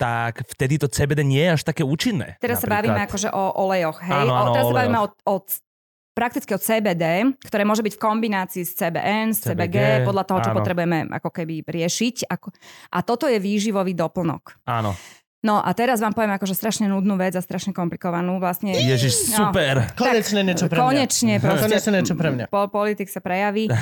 tak 0.01 0.45
vtedy 0.57 0.81
to 0.81 0.89
CBD 0.89 1.21
nie 1.21 1.45
je 1.45 1.53
až 1.61 1.63
také 1.69 1.85
účinné. 1.85 2.41
Teraz 2.41 2.61
napríklad. 2.61 2.65
sa 2.65 2.69
bavíme 2.81 3.01
akože 3.05 3.29
o 3.33 3.45
olejoch, 3.61 3.99
hej? 4.01 4.23
Áno, 4.25 4.33
áno, 4.33 4.51
o, 4.51 4.55
teraz 4.57 4.65
o 4.65 4.71
sa 4.73 4.79
bavíme 4.81 4.99
o, 5.01 5.09
o 5.13 5.35
prakticky 6.17 6.51
od 6.57 6.65
CBD, 6.65 7.05
ktoré 7.45 7.63
môže 7.69 7.85
byť 7.85 7.95
v 7.97 8.01
kombinácii 8.01 8.65
s 8.65 8.73
CBN, 8.73 9.37
s 9.37 9.45
CBG, 9.45 9.77
CBG 9.77 9.77
podľa 10.09 10.25
toho, 10.25 10.39
čo 10.41 10.51
áno. 10.57 10.59
potrebujeme 10.65 10.99
ako 11.13 11.29
keby 11.29 11.61
riešiť. 11.61 12.33
A 12.89 12.99
toto 13.05 13.29
je 13.29 13.37
výživový 13.37 13.93
doplnok. 13.93 14.65
Áno. 14.65 14.97
No 15.47 15.63
a 15.63 15.71
teraz 15.79 16.03
vám 16.03 16.11
poviem 16.11 16.35
akože 16.35 16.59
strašne 16.59 16.91
nudnú 16.91 17.15
vec 17.15 17.39
a 17.39 17.43
strašne 17.43 17.71
komplikovanú. 17.71 18.43
Vlastne, 18.43 18.75
Ježiš, 18.75 19.31
no, 19.31 19.55
super. 19.55 19.95
konečne 19.95 20.43
niečo 20.43 20.67
pre 20.67 20.83
mňa. 20.83 20.83
Konečne, 20.83 21.35
proste, 21.39 21.63
konečne 21.71 21.93
niečo 21.95 22.15
pre 22.19 22.29
mňa. 22.35 22.45
Po, 22.51 22.67
politik 22.67 23.07
sa 23.07 23.23
prejaví. 23.23 23.71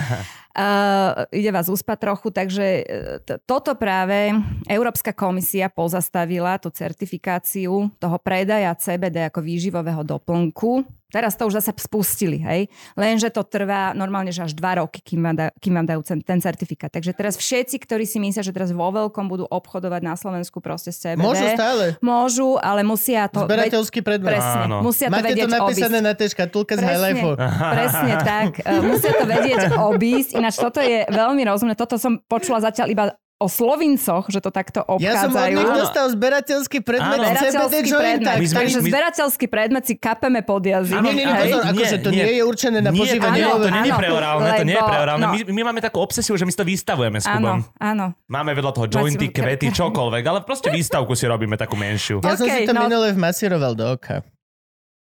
Uh, 0.55 1.27
ide 1.35 1.51
vás 1.51 1.67
uspať 1.67 1.99
trochu, 1.99 2.31
takže 2.31 2.63
uh, 2.63 3.19
t- 3.27 3.43
toto 3.43 3.75
práve 3.75 4.31
Európska 4.71 5.11
komisia 5.11 5.67
pozastavila 5.67 6.63
tú 6.63 6.71
certifikáciu 6.71 7.91
toho 7.99 8.17
predaja 8.23 8.71
CBD 8.79 9.27
ako 9.27 9.43
výživového 9.43 10.07
doplnku. 10.07 10.87
Teraz 11.15 11.39
to 11.39 11.47
už 11.47 11.63
zase 11.63 11.71
spustili, 11.79 12.43
hej. 12.43 12.67
Lenže 12.99 13.31
to 13.31 13.47
trvá 13.47 13.95
normálne, 13.95 14.35
že 14.35 14.43
až 14.43 14.59
dva 14.59 14.83
roky, 14.83 14.99
kým 14.99 15.23
vám, 15.23 15.37
da, 15.39 15.47
kým 15.63 15.79
vám 15.79 15.87
dajú 15.87 16.03
ten, 16.03 16.19
ten 16.27 16.43
certifikát. 16.43 16.91
Takže 16.91 17.15
teraz 17.15 17.39
všetci, 17.39 17.79
ktorí 17.87 18.03
si 18.03 18.19
myslia, 18.19 18.43
že 18.43 18.51
teraz 18.51 18.75
vo 18.75 18.91
veľkom 18.91 19.31
budú 19.31 19.47
obchodovať 19.47 20.03
na 20.03 20.19
Slovensku 20.19 20.59
proste 20.59 20.91
s 20.91 20.99
CBD. 20.99 21.23
Môžu 21.23 21.47
stále. 21.55 21.85
Môžu, 22.03 22.59
ale 22.59 22.83
musia 22.83 23.31
to... 23.31 23.47
Zberateľský 23.47 24.03
predmet. 24.03 24.35
Presne, 24.35 24.67
Áno. 24.67 24.83
musia 24.83 25.07
to 25.07 25.15
Máte 25.15 25.31
vedieť 25.31 25.47
to 25.47 25.55
napísané 25.55 25.99
obísť. 26.03 26.09
na 26.11 26.13
tej 26.19 26.29
škatulke 26.35 26.73
z 26.75 26.81
Presne. 26.83 26.91
Highlifeu. 26.91 27.33
Presne 27.79 28.15
tak. 28.19 28.51
Uh, 28.67 28.83
musia 28.83 29.13
to 29.15 29.25
vedieť 29.31 29.61
obísť. 29.79 30.31
Ináč 30.35 30.55
toto 30.59 30.83
je 30.83 31.07
veľmi 31.07 31.43
rozumné. 31.47 31.79
Toto 31.79 31.95
som 31.95 32.19
počula 32.27 32.59
zatiaľ 32.59 32.91
iba 32.91 33.05
o 33.45 33.47
Slovincoch, 33.47 34.25
že 34.27 34.41
to 34.41 34.49
takto 34.49 34.81
Ja 34.97 35.21
som 35.21 35.29
od 35.29 35.37
obchádzajú. 35.37 35.53
nich 35.55 35.71
dostal 35.77 36.05
zberateľský 36.09 36.79
predmet 36.81 37.21
Áno. 37.21 37.37
CBD 37.37 37.45
Zberateľský 37.45 37.81
joint. 37.87 38.23
tak- 38.23 38.39
My 38.41 38.47
sme- 38.47 38.59
Takže 38.59 38.79
my- 38.79 38.89
zberateľský 38.89 39.47
predmet 39.47 39.85
si 39.85 39.95
kapeme 39.95 40.41
pod 40.41 40.63
jazyk. 40.65 40.97
Áno, 40.97 41.07
Nie, 41.07 41.15
nie, 41.15 41.27
pozor, 41.29 41.61
nie, 41.63 41.71
akože 41.71 41.97
to 42.01 42.09
nie. 42.09 42.25
nie 42.25 42.35
je 42.35 42.43
určené 42.43 42.79
na 42.79 42.89
Nie, 42.89 42.99
požívanie. 42.99 43.43
áno, 43.43 43.57
to 43.59 43.69
nie 43.71 43.85
je 43.85 43.93
pre 43.95 44.09
orálne, 44.09 44.49
to 44.51 44.65
nie 44.65 44.73
je 44.73 44.81
lebo- 44.81 44.89
pre 44.89 44.99
orálne. 44.99 45.21
no. 45.21 45.31
My, 45.31 45.41
my 45.45 45.63
máme 45.63 45.81
takú 45.81 45.99
obsesiu, 46.01 46.35
že 46.35 46.43
my 46.43 46.51
si 46.51 46.59
to 46.59 46.65
vystavujeme 46.65 47.19
s 47.19 47.27
Kubom. 47.27 47.61
Áno, 47.61 47.77
áno. 47.79 48.07
Máme 48.27 48.51
vedľa 48.51 48.73
toho 48.73 48.87
jointy, 48.89 49.29
kvety, 49.29 49.69
čokoľvek, 49.71 50.25
ale 50.25 50.39
proste 50.41 50.73
výstavku 50.73 51.13
si 51.13 51.29
robíme 51.29 51.55
takú 51.55 51.77
menšiu. 51.77 52.19
Ja 52.19 52.35
som 52.35 52.49
si 52.49 52.65
to 52.65 52.73
no. 52.73 52.83
minule 52.83 53.13
vmasíroval 53.13 53.75
do 53.75 53.93
oka. 53.93 54.25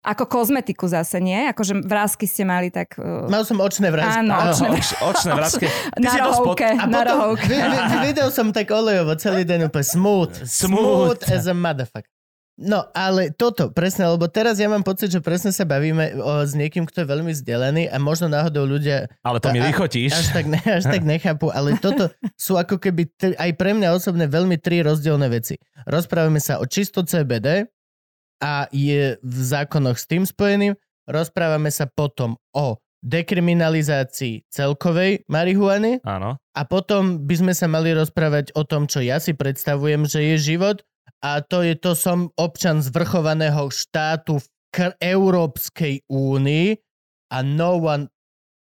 Ako 0.05 0.27
kozmetiku 0.27 0.83
zase, 0.85 1.17
nie? 1.17 1.47
Akože 1.47 1.79
vrázky 1.79 2.23
ste 2.23 2.43
mali 2.43 2.67
tak... 2.67 2.95
Uh, 2.95 3.23
Mal 3.25 3.41
som 3.41 3.55
očné 3.57 3.87
vrázky. 3.87 4.19
Áno, 4.19 4.35
Áno. 4.35 4.51
očné- 4.51 4.69
Oč, 4.69 4.87
očné 5.01 5.31
vrázky. 5.31 5.65
Ty 5.65 5.95
na 5.97 6.11
pod... 6.11 6.19
rohovke, 6.19 6.67
A 6.67 6.83
na 6.83 6.97
potom 6.97 7.07
rohovke. 7.07 7.47
vi, 7.47 7.57
vi, 7.57 7.79
videl 8.03 8.27
som 8.27 8.47
tak 8.49 8.67
olejovo 8.67 9.15
celý 9.15 9.41
deň 9.41 9.71
úplne 9.71 9.87
smooth. 9.87 10.33
Smooth. 10.43 11.23
as 11.25 11.45
a 11.45 11.53
motherfucker. 11.53 12.11
No, 12.53 12.85
ale 12.91 13.31
toto, 13.31 13.71
presne, 13.71 14.05
lebo 14.05 14.27
teraz 14.27 14.55
ja 14.55 14.67
mám 14.67 14.81
pocit, 14.81 15.07
že 15.07 15.17
presne 15.17 15.49
sa 15.49 15.63
bavíme 15.63 16.13
o, 16.15 16.45
s 16.45 16.53
niekým, 16.53 16.83
kto 16.83 17.01
je 17.01 17.07
veľmi 17.07 17.33
vzdelaný 17.33 17.89
a 17.89 17.97
možno 17.97 18.29
náhodou 18.29 18.69
ľudia 18.69 19.09
Ale 19.21 19.39
to 19.39 19.49
mi 19.49 19.57
vychotíš. 19.59 20.13
až 20.13 20.27
tak, 20.29 20.45
ne, 20.45 20.61
až 20.61 20.85
tak 20.85 21.01
nechápu, 21.01 21.49
ale 21.49 21.73
toto 21.75 22.13
sú 22.35 22.53
ako 22.53 22.77
keby 22.77 23.09
t- 23.09 23.33
aj 23.33 23.51
pre 23.53 23.73
mňa 23.73 23.89
osobne 23.91 24.27
veľmi 24.27 24.59
tri 24.59 24.85
rozdielne 24.85 25.25
veci. 25.27 25.57
Rozprávame 25.83 26.37
sa 26.37 26.59
o 26.59 26.67
čisto 26.67 27.01
CBD 27.01 27.65
a 28.43 28.67
je 28.75 29.15
v 29.23 29.37
zákonoch 29.39 29.95
s 29.95 30.05
tým 30.05 30.27
spojeným. 30.27 30.75
Rozprávame 31.07 31.71
sa 31.71 31.87
potom 31.87 32.35
o 32.51 32.75
dekriminalizácii 33.03 34.47
celkovej 34.47 35.27
marihuany 35.27 35.99
Áno. 36.07 36.39
a 36.39 36.61
potom 36.63 37.23
by 37.27 37.35
sme 37.35 37.53
sa 37.55 37.67
mali 37.67 37.91
rozprávať 37.91 38.55
o 38.55 38.63
tom, 38.63 38.87
čo 38.87 39.03
ja 39.03 39.19
si 39.19 39.35
predstavujem, 39.35 40.07
že 40.07 40.23
je 40.23 40.55
život 40.55 40.83
a 41.19 41.43
to 41.43 41.63
je 41.63 41.75
to, 41.75 41.95
som 41.99 42.31
občan 42.39 42.79
zvrchovaného 42.79 43.67
štátu 43.67 44.39
v 44.39 44.47
k- 44.71 44.95
Európskej 45.03 46.07
únii 46.07 46.79
a 47.35 47.37
no 47.43 47.79
one 47.79 48.07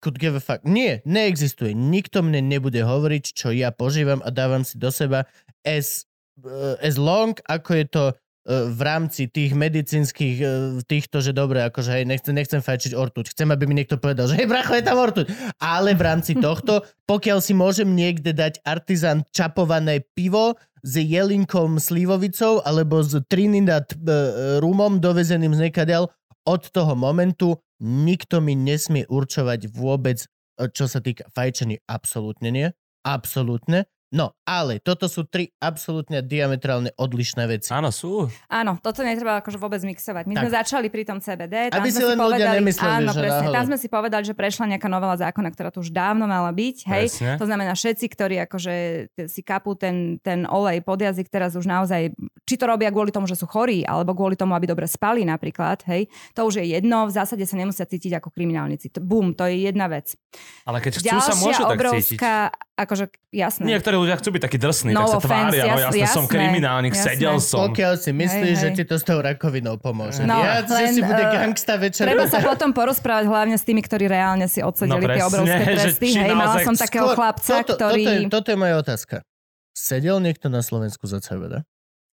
could 0.01 0.17
give 0.17 0.33
a 0.33 0.41
fuck. 0.41 0.61
Nie, 0.65 1.05
neexistuje. 1.05 1.73
Nikto 1.73 2.21
mne 2.25 2.45
nebude 2.45 2.81
hovoriť, 2.81 3.23
čo 3.33 3.49
ja 3.53 3.69
požívam 3.69 4.21
a 4.25 4.29
dávam 4.29 4.61
si 4.61 4.77
do 4.77 4.89
seba 4.93 5.25
as, 5.65 6.05
uh, 6.41 6.77
as 6.81 6.97
long, 6.97 7.37
ako 7.45 7.69
je 7.73 7.85
to 7.89 8.03
v 8.45 8.81
rámci 8.85 9.25
tých 9.25 9.57
medicínskych 9.57 10.37
uh, 10.37 10.49
týchto, 10.85 11.17
že 11.17 11.33
dobre, 11.33 11.65
akože 11.65 11.97
hej, 11.97 12.05
nechcem, 12.05 12.29
nechcem 12.29 12.61
fajčiť 12.61 12.93
ortuť. 12.93 13.33
Chcem, 13.33 13.49
aby 13.49 13.65
mi 13.65 13.73
niekto 13.73 13.97
povedal, 13.97 14.29
že 14.29 14.37
hej, 14.37 14.45
bracho, 14.45 14.77
je 14.77 14.85
tam 14.85 15.01
ortuť. 15.01 15.25
Ale 15.57 15.97
v 15.97 16.05
rámci 16.05 16.37
tohto, 16.45 16.85
pokiaľ 17.09 17.41
si 17.41 17.57
môžem 17.57 17.89
niekde 17.97 18.37
dať 18.37 18.61
artizán 18.61 19.25
čapované 19.33 20.05
pivo 20.13 20.53
s 20.85 20.93
jelinkom 20.93 21.81
slivovicou 21.81 22.61
alebo 22.61 23.01
s 23.01 23.17
Trinidad 23.25 23.89
uh, 23.97 24.61
rumom 24.61 25.01
dovezeným 25.01 25.57
z 25.57 25.73
nekadiaľ, 25.73 26.13
od 26.45 26.69
toho 26.69 26.93
momentu 26.93 27.57
nikto 27.81 28.39
mi 28.39 28.53
nesmie 28.53 29.09
určovať 29.09 29.65
vôbec, 29.73 30.21
e, 30.61 30.69
čo 30.69 30.85
sa 30.85 31.01
týka 31.01 31.25
fajčení. 31.33 31.81
Absolútne 31.89 32.49
nie. 32.53 32.67
Absolútne. 33.01 33.89
No, 34.13 34.37
ale 34.45 34.77
toto 34.79 35.09
sú 35.09 35.25
tri 35.25 35.49
absolútne 35.57 36.21
diametrálne 36.21 36.93
odlišné 36.93 37.49
veci. 37.49 37.73
Áno, 37.73 37.89
sú. 37.89 38.29
Áno, 38.47 38.77
toto 38.77 39.01
netreba 39.01 39.41
akože 39.41 39.57
vôbec 39.57 39.81
mixovať. 39.81 40.29
My 40.29 40.37
sme 40.37 40.49
Tak. 40.53 40.57
začali 40.61 40.87
pri 40.93 41.03
tom 41.09 41.17
CBD. 41.17 41.73
Tam 41.73 41.81
Aby 41.81 41.89
sme 41.89 41.99
si 41.99 42.05
len 42.13 42.19
ľudia 42.21 42.47
nemysleli, 42.53 42.95
áno, 43.01 43.11
že 43.11 43.19
presne, 43.25 43.41
náhodou. 43.41 43.55
tam 43.57 43.65
sme 43.65 43.77
si 43.81 43.87
povedali, 43.89 44.23
že 44.23 44.33
prešla 44.37 44.65
nejaká 44.77 44.87
novela 44.87 45.15
zákona, 45.17 45.49
ktorá 45.51 45.69
tu 45.73 45.81
už 45.81 45.89
dávno 45.89 46.29
mala 46.29 46.53
byť. 46.53 46.77
Hej? 46.85 47.05
Presne. 47.17 47.31
To 47.41 47.45
znamená, 47.49 47.71
všetci, 47.73 48.05
ktorí 48.07 48.35
akože 48.45 48.73
si 49.25 49.41
kapú 49.41 49.73
ten, 49.73 50.21
ten 50.21 50.45
olej 50.45 50.85
pod 50.85 51.01
jazyk 51.01 51.25
teraz 51.27 51.57
už 51.57 51.65
naozaj, 51.65 52.13
či 52.45 52.55
to 52.55 52.69
robia 52.69 52.93
kvôli 52.93 53.09
tomu, 53.09 53.25
že 53.25 53.35
sú 53.35 53.49
chorí, 53.49 53.81
alebo 53.83 54.13
kvôli 54.13 54.37
tomu, 54.37 54.53
aby 54.53 54.69
dobre 54.69 54.85
spali 54.85 55.25
napríklad, 55.25 55.81
hej, 55.89 56.07
to 56.37 56.45
už 56.45 56.61
je 56.61 56.77
jedno, 56.77 57.09
v 57.09 57.11
zásade 57.11 57.41
sa 57.43 57.57
nemusia 57.57 57.89
cítiť 57.89 58.21
ako 58.21 58.29
kriminálnici. 58.29 58.93
Bum, 59.01 59.33
to 59.33 59.49
je 59.49 59.65
jedna 59.65 59.89
vec. 59.89 60.13
Ale 60.63 60.77
keď 60.79 61.01
chcú, 61.01 61.09
Ďalšia 61.09 61.33
sa 61.33 61.35
môžu 61.41 61.63
tak 61.65 61.79
cítiť. 61.99 62.19
Akože 62.75 63.07
jasné. 63.31 63.63
Niektorí 63.65 63.95
ľudia 63.95 64.19
chcú 64.19 64.35
byť 64.35 64.41
takí 64.43 64.57
drsní, 64.59 64.91
No 64.91 65.07
tak 65.07 65.07
sa 65.07 65.17
offense, 65.17 65.55
tvária. 65.55 65.63
No 65.63 65.79
jas- 65.79 65.95
jasne, 65.95 66.07
som 66.11 66.23
jasné, 66.23 66.33
kriminálnik, 66.35 66.93
jasné. 66.93 67.07
sedel 67.15 67.35
som. 67.39 67.59
Pokiaľ 67.65 67.93
si 67.95 68.11
myslíš, 68.11 68.55
že 68.55 68.69
ti 68.71 68.83
to 68.83 68.95
s 68.99 69.03
tou 69.03 69.19
rakovinou 69.19 69.79
pomôže. 69.79 70.21
No, 70.21 70.43
že 70.43 70.67
len, 70.69 70.91
si 70.91 71.01
bude 71.01 71.23
eh, 71.23 71.31
gangsta 71.33 71.73
večer. 71.75 72.03
Treba 72.03 72.27
sa 72.27 72.43
potom 72.43 72.69
porozprávať 72.71 73.25
hlavne 73.25 73.55
s 73.55 73.63
tými, 73.63 73.79
ktorí 73.79 74.05
reálne 74.05 74.45
si 74.45 74.59
odsedeli 74.59 74.91
No 74.91 74.99
tie 74.99 75.07
presne, 75.07 75.25
obrovské 75.25 75.63
že 75.65 75.71
tresty. 75.73 76.07
Hej, 76.13 76.31
mala 76.35 76.55
som 76.61 76.75
takého 76.75 77.07
Skôr- 77.07 77.15
chlapca, 77.15 77.53
toto, 77.63 77.73
ktorý... 77.75 78.03
Toto 78.03 78.11
je, 78.11 78.19
toto 78.29 78.47
je 78.51 78.57
moja 78.59 78.75
otázka. 78.77 79.15
Sedel 79.71 80.19
niekto 80.19 80.47
na 80.47 80.59
Slovensku 80.59 81.07
za 81.07 81.19
CBD? 81.19 81.63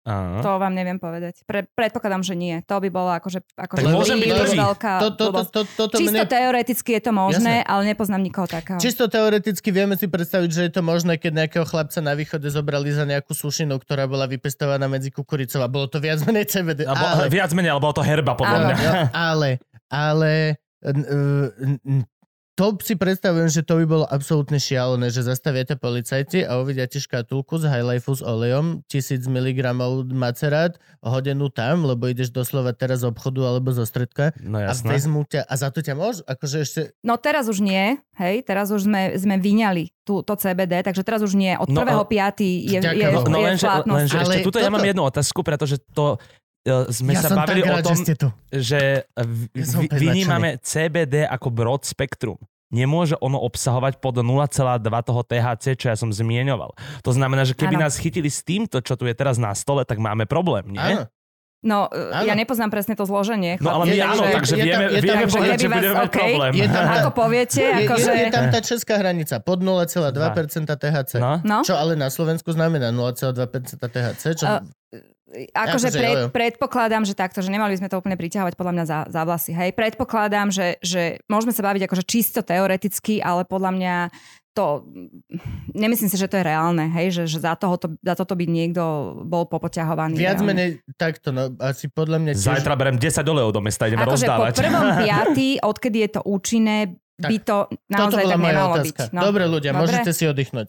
Áno. 0.00 0.40
To 0.40 0.56
vám 0.56 0.72
neviem 0.72 0.96
povedať. 0.96 1.44
Pre, 1.44 1.68
predpokladám, 1.76 2.24
že 2.24 2.32
nie. 2.32 2.64
To 2.64 2.80
by 2.80 2.88
bolo 2.88 3.12
akože, 3.12 3.44
akože 3.52 3.84
Tak 3.84 3.92
môžem 3.92 4.16
byť 4.16 4.30
prvý. 4.32 4.56
veľká 4.56 4.92
To, 4.96 5.08
to, 5.08 5.12
to, 5.12 5.24
blbosť. 5.28 5.50
to, 5.52 5.60
toto 5.76 5.94
Čisto 6.00 6.24
mne... 6.24 6.24
teoreticky 6.24 6.90
je 6.96 7.02
to 7.04 7.12
možné, 7.12 7.54
ale 7.62 7.82
nepoznám 7.84 8.24
nikoho 8.24 8.48
takého. 8.48 8.80
Čisto 8.80 9.12
teoreticky 9.12 9.68
vieme 9.68 10.00
si 10.00 10.08
predstaviť, 10.08 10.48
že 10.48 10.62
je 10.66 10.72
to 10.72 10.80
možné, 10.80 11.20
keď 11.20 11.44
nejakého 11.44 11.68
chlapca 11.68 12.00
na 12.00 12.16
východe 12.16 12.48
zobrali 12.48 12.88
za 12.90 13.04
nejakú 13.04 13.36
sušinu, 13.36 13.76
ktorá 13.76 14.08
bola 14.08 14.24
vypestovaná 14.24 14.88
medzi 14.88 15.12
kukuricou 15.12 15.60
a 15.60 15.68
bolo 15.68 15.84
to 15.84 16.00
viac 16.00 16.24
menej 16.24 16.48
CBD. 16.48 16.88
Alebo, 16.88 17.04
ale, 17.04 17.28
Viac 17.28 17.52
menej, 17.52 17.70
alebo 17.76 17.92
to 17.92 18.00
herba, 18.00 18.32
podľa 18.32 18.56
Áno. 18.56 18.68
mňa. 18.72 18.90
ale, 19.28 19.50
ale 19.92 20.32
n- 20.80 21.06
n- 21.60 21.80
n- 21.84 22.06
to 22.60 22.76
si 22.78 22.92
predstavujem, 22.92 23.48
že 23.48 23.64
to 23.64 23.80
by 23.80 23.86
bolo 23.86 24.04
absolútne 24.04 24.60
šialené, 24.60 25.08
že 25.08 25.24
zastaviate 25.24 25.74
policajti 25.74 26.44
a 26.44 26.60
uvidiate 26.60 27.00
škatulku 27.00 27.56
z 27.56 27.64
Highlifeu 27.66 28.12
s 28.12 28.20
olejom, 28.20 28.84
1000 28.84 29.24
mg 29.24 29.58
macerát, 30.06 30.76
hodenú 31.00 31.48
tam, 31.48 31.82
lebo 31.82 32.04
ideš 32.04 32.28
doslova 32.28 32.70
teraz 32.70 33.00
z 33.00 33.08
obchodu 33.08 33.48
alebo 33.48 33.72
zo 33.72 33.82
stredka 33.82 34.36
No 34.38 34.60
a 34.60 34.68
jasné. 34.68 34.92
vezmú 34.92 35.24
ťa 35.24 35.40
a 35.42 35.54
za 35.56 35.72
to 35.72 35.80
ťa 35.80 35.96
môžu, 35.96 36.20
akože 36.22 36.56
ešte 36.60 36.80
No 37.00 37.16
teraz 37.16 37.48
už 37.48 37.64
nie, 37.64 37.96
hej, 38.20 38.44
teraz 38.44 38.68
už 38.68 38.84
sme, 38.84 39.16
sme 39.16 39.40
vyňali 39.40 39.96
tú, 40.04 40.20
to 40.20 40.34
CBD, 40.34 40.82
takže 40.82 41.00
teraz 41.00 41.22
už 41.22 41.38
nie. 41.38 41.54
Od 41.54 41.70
No, 41.70 41.86
1.5. 41.86 42.42
je, 42.42 42.66
je, 42.66 42.78
Vďaka 42.82 42.92
je. 42.92 43.30
No 43.30 43.38
je 43.38 43.46
lenže, 43.46 43.66
lenže 43.86 44.16
ešte 44.18 44.42
tuto 44.42 44.58
ja 44.58 44.66
toto- 44.66 44.74
mám 44.74 44.82
jednu 44.82 45.02
otázku, 45.06 45.40
pretože 45.40 45.78
to 45.94 46.18
sme 46.62 47.12
ja 47.12 47.22
sa 47.22 47.32
bavili 47.34 47.62
o 47.62 47.78
tom, 47.80 47.96
že 47.96 48.14
že 48.52 48.80
v- 49.14 49.48
Ja 49.50 49.64
opäť 49.78 49.96
vynímame 49.96 50.60
CBD 50.60 51.24
ako 51.24 51.48
broad 51.48 51.82
spektrum. 51.82 52.36
Nemôže 52.68 53.18
ono 53.18 53.40
obsahovať 53.40 53.98
pod 53.98 54.14
0,2 54.16 54.46
toho 55.02 55.20
THC, 55.22 55.74
čo 55.74 55.90
ja 55.90 55.96
som 55.96 56.08
zmieňoval. 56.08 56.70
To 57.02 57.10
znamená, 57.10 57.42
že 57.42 57.52
keby 57.52 57.74
Áno. 57.74 57.82
nás 57.82 57.96
chytili 57.96 58.28
s 58.28 58.40
týmto, 58.40 58.78
čo 58.78 58.94
tu 58.94 59.04
je 59.04 59.12
teraz 59.12 59.36
na 59.36 59.50
stole, 59.52 59.82
tak 59.82 59.98
máme 59.98 60.22
problém, 60.22 60.70
nie? 60.70 60.78
Áno. 60.78 61.10
No, 61.60 61.90
Áno. 61.90 62.24
ja 62.24 62.32
nepoznám 62.32 62.68
presne 62.68 62.94
to 62.94 63.04
zloženie. 63.04 63.58
No 63.58 63.74
ale 63.74 63.84
my 63.84 63.92
Je- 63.92 64.00
áno, 64.02 64.22
je- 64.22 64.32
takže 64.32 64.54
je 64.54 64.62
tam- 64.62 64.64
vieme, 64.64 64.84
je 64.86 64.94
tam- 64.94 65.02
vieme 65.02 65.26
povedať, 65.26 65.50
keby 65.50 65.60
že 65.60 65.66
vás- 65.66 65.76
budeme 65.76 65.92
mať 65.94 66.06
okej. 66.06 66.20
problém. 66.22 66.52
Je 66.54 66.66
tam- 66.70 66.88
Ako 66.94 67.10
poviete, 67.12 67.60
Je, 67.66 67.74
akože... 67.82 68.10
je, 68.10 68.16
je 68.16 68.26
tam 68.30 68.44
tá 68.46 68.60
česká 68.62 68.94
hranica 68.96 69.34
pod 69.40 69.58
0,2% 69.60 70.16
THC. 70.72 71.12
No? 71.16 71.32
No? 71.42 71.58
Čo 71.60 71.74
ale 71.74 71.92
na 71.94 72.08
Slovensku 72.08 72.48
znamená 72.48 72.88
0,2% 72.90 73.36
THC, 73.82 74.22
čo... 74.36 74.46
A- 74.46 74.62
Akože 75.30 75.94
Akože 75.94 75.98
pred, 75.98 76.18
predpokladám, 76.34 77.06
že 77.06 77.14
takto, 77.14 77.38
že 77.38 77.54
nemali 77.54 77.78
by 77.78 77.86
sme 77.86 77.88
to 77.90 77.98
úplne 78.02 78.18
priťahovať 78.18 78.54
podľa 78.58 78.74
mňa 78.74 78.84
za, 78.84 78.98
za 79.06 79.22
vlasy. 79.22 79.54
Hej, 79.54 79.78
predpokladám, 79.78 80.50
že, 80.50 80.82
že 80.82 81.22
môžeme 81.30 81.54
sa 81.54 81.62
baviť 81.62 81.86
akože 81.86 82.04
čisto 82.04 82.42
teoreticky, 82.42 83.22
ale 83.22 83.46
podľa 83.46 83.70
mňa 83.70 83.94
to, 84.50 84.82
nemyslím 85.70 86.10
si, 86.10 86.18
že 86.18 86.26
to 86.26 86.42
je 86.42 86.44
reálne, 86.44 86.90
hej, 86.90 87.14
že, 87.14 87.22
že 87.30 87.38
za, 87.46 87.54
tohoto, 87.54 87.94
za 88.02 88.18
toto 88.18 88.34
by 88.34 88.50
niekto 88.50 88.82
bol 89.22 89.46
popoťahovaný. 89.46 90.18
Viac 90.18 90.42
reálne. 90.42 90.50
menej 90.50 90.70
takto, 90.98 91.30
no 91.30 91.54
asi 91.62 91.86
podľa 91.86 92.18
mňa 92.18 92.32
tiež... 92.34 92.58
Zajtra 92.58 92.74
berem 92.74 92.98
10 92.98 93.22
olejov 93.22 93.54
do 93.54 93.62
mesta, 93.62 93.86
ideme 93.86 94.02
Akože 94.02 94.26
po 94.26 94.50
rozdávať. 94.50 94.54
prvom 94.58 94.88
piatý, 95.06 95.48
odkedy 95.62 95.98
je 96.02 96.10
to 96.18 96.20
účinné, 96.26 96.98
by 97.20 97.36
to 97.38 97.56
naozaj 97.86 98.24
tak 98.26 98.40
nemalo 98.40 98.74
otázka. 98.80 99.02
byť. 99.06 99.14
No. 99.14 99.20
Dobre 99.28 99.44
ľudia, 99.46 99.70
Dobre. 99.70 99.80
môžete 99.86 100.10
si 100.16 100.24
oddychnúť. 100.26 100.68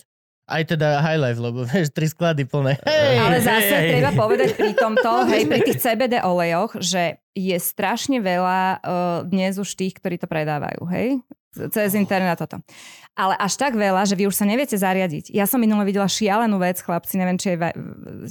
Aj 0.51 0.63
teda 0.67 0.99
high 0.99 1.15
life, 1.15 1.39
lebo 1.39 1.63
vieš, 1.71 1.95
tri 1.95 2.11
sklady 2.11 2.43
plné. 2.43 2.75
Hej! 2.83 3.15
Ale 3.23 3.37
zase 3.39 3.75
Hej. 3.75 3.89
treba 3.95 4.11
povedať 4.11 4.49
pri 4.59 4.75
tomto, 4.75 5.11
hej, 5.31 5.47
pri 5.47 5.59
tých 5.63 5.79
CBD 5.79 6.19
olejoch, 6.19 6.75
že 6.83 7.23
je 7.31 7.55
strašne 7.55 8.19
veľa 8.19 8.83
uh, 8.83 9.19
dnes 9.23 9.55
už 9.55 9.79
tých, 9.79 9.95
ktorí 9.95 10.19
to 10.19 10.27
predávajú, 10.27 10.83
hej? 10.91 11.23
cez 11.51 11.91
internet 11.99 12.39
toto. 12.39 12.63
Ale 13.11 13.35
až 13.35 13.59
tak 13.59 13.75
veľa, 13.75 14.07
že 14.07 14.15
vy 14.15 14.31
už 14.31 14.35
sa 14.39 14.47
neviete 14.47 14.79
zariadiť. 14.79 15.35
Ja 15.35 15.43
som 15.43 15.59
minule 15.59 15.83
videla 15.83 16.07
šialenú 16.07 16.55
vec, 16.63 16.79
chlapci, 16.79 17.19
neviem, 17.19 17.35
či 17.35 17.53
je, 17.53 17.57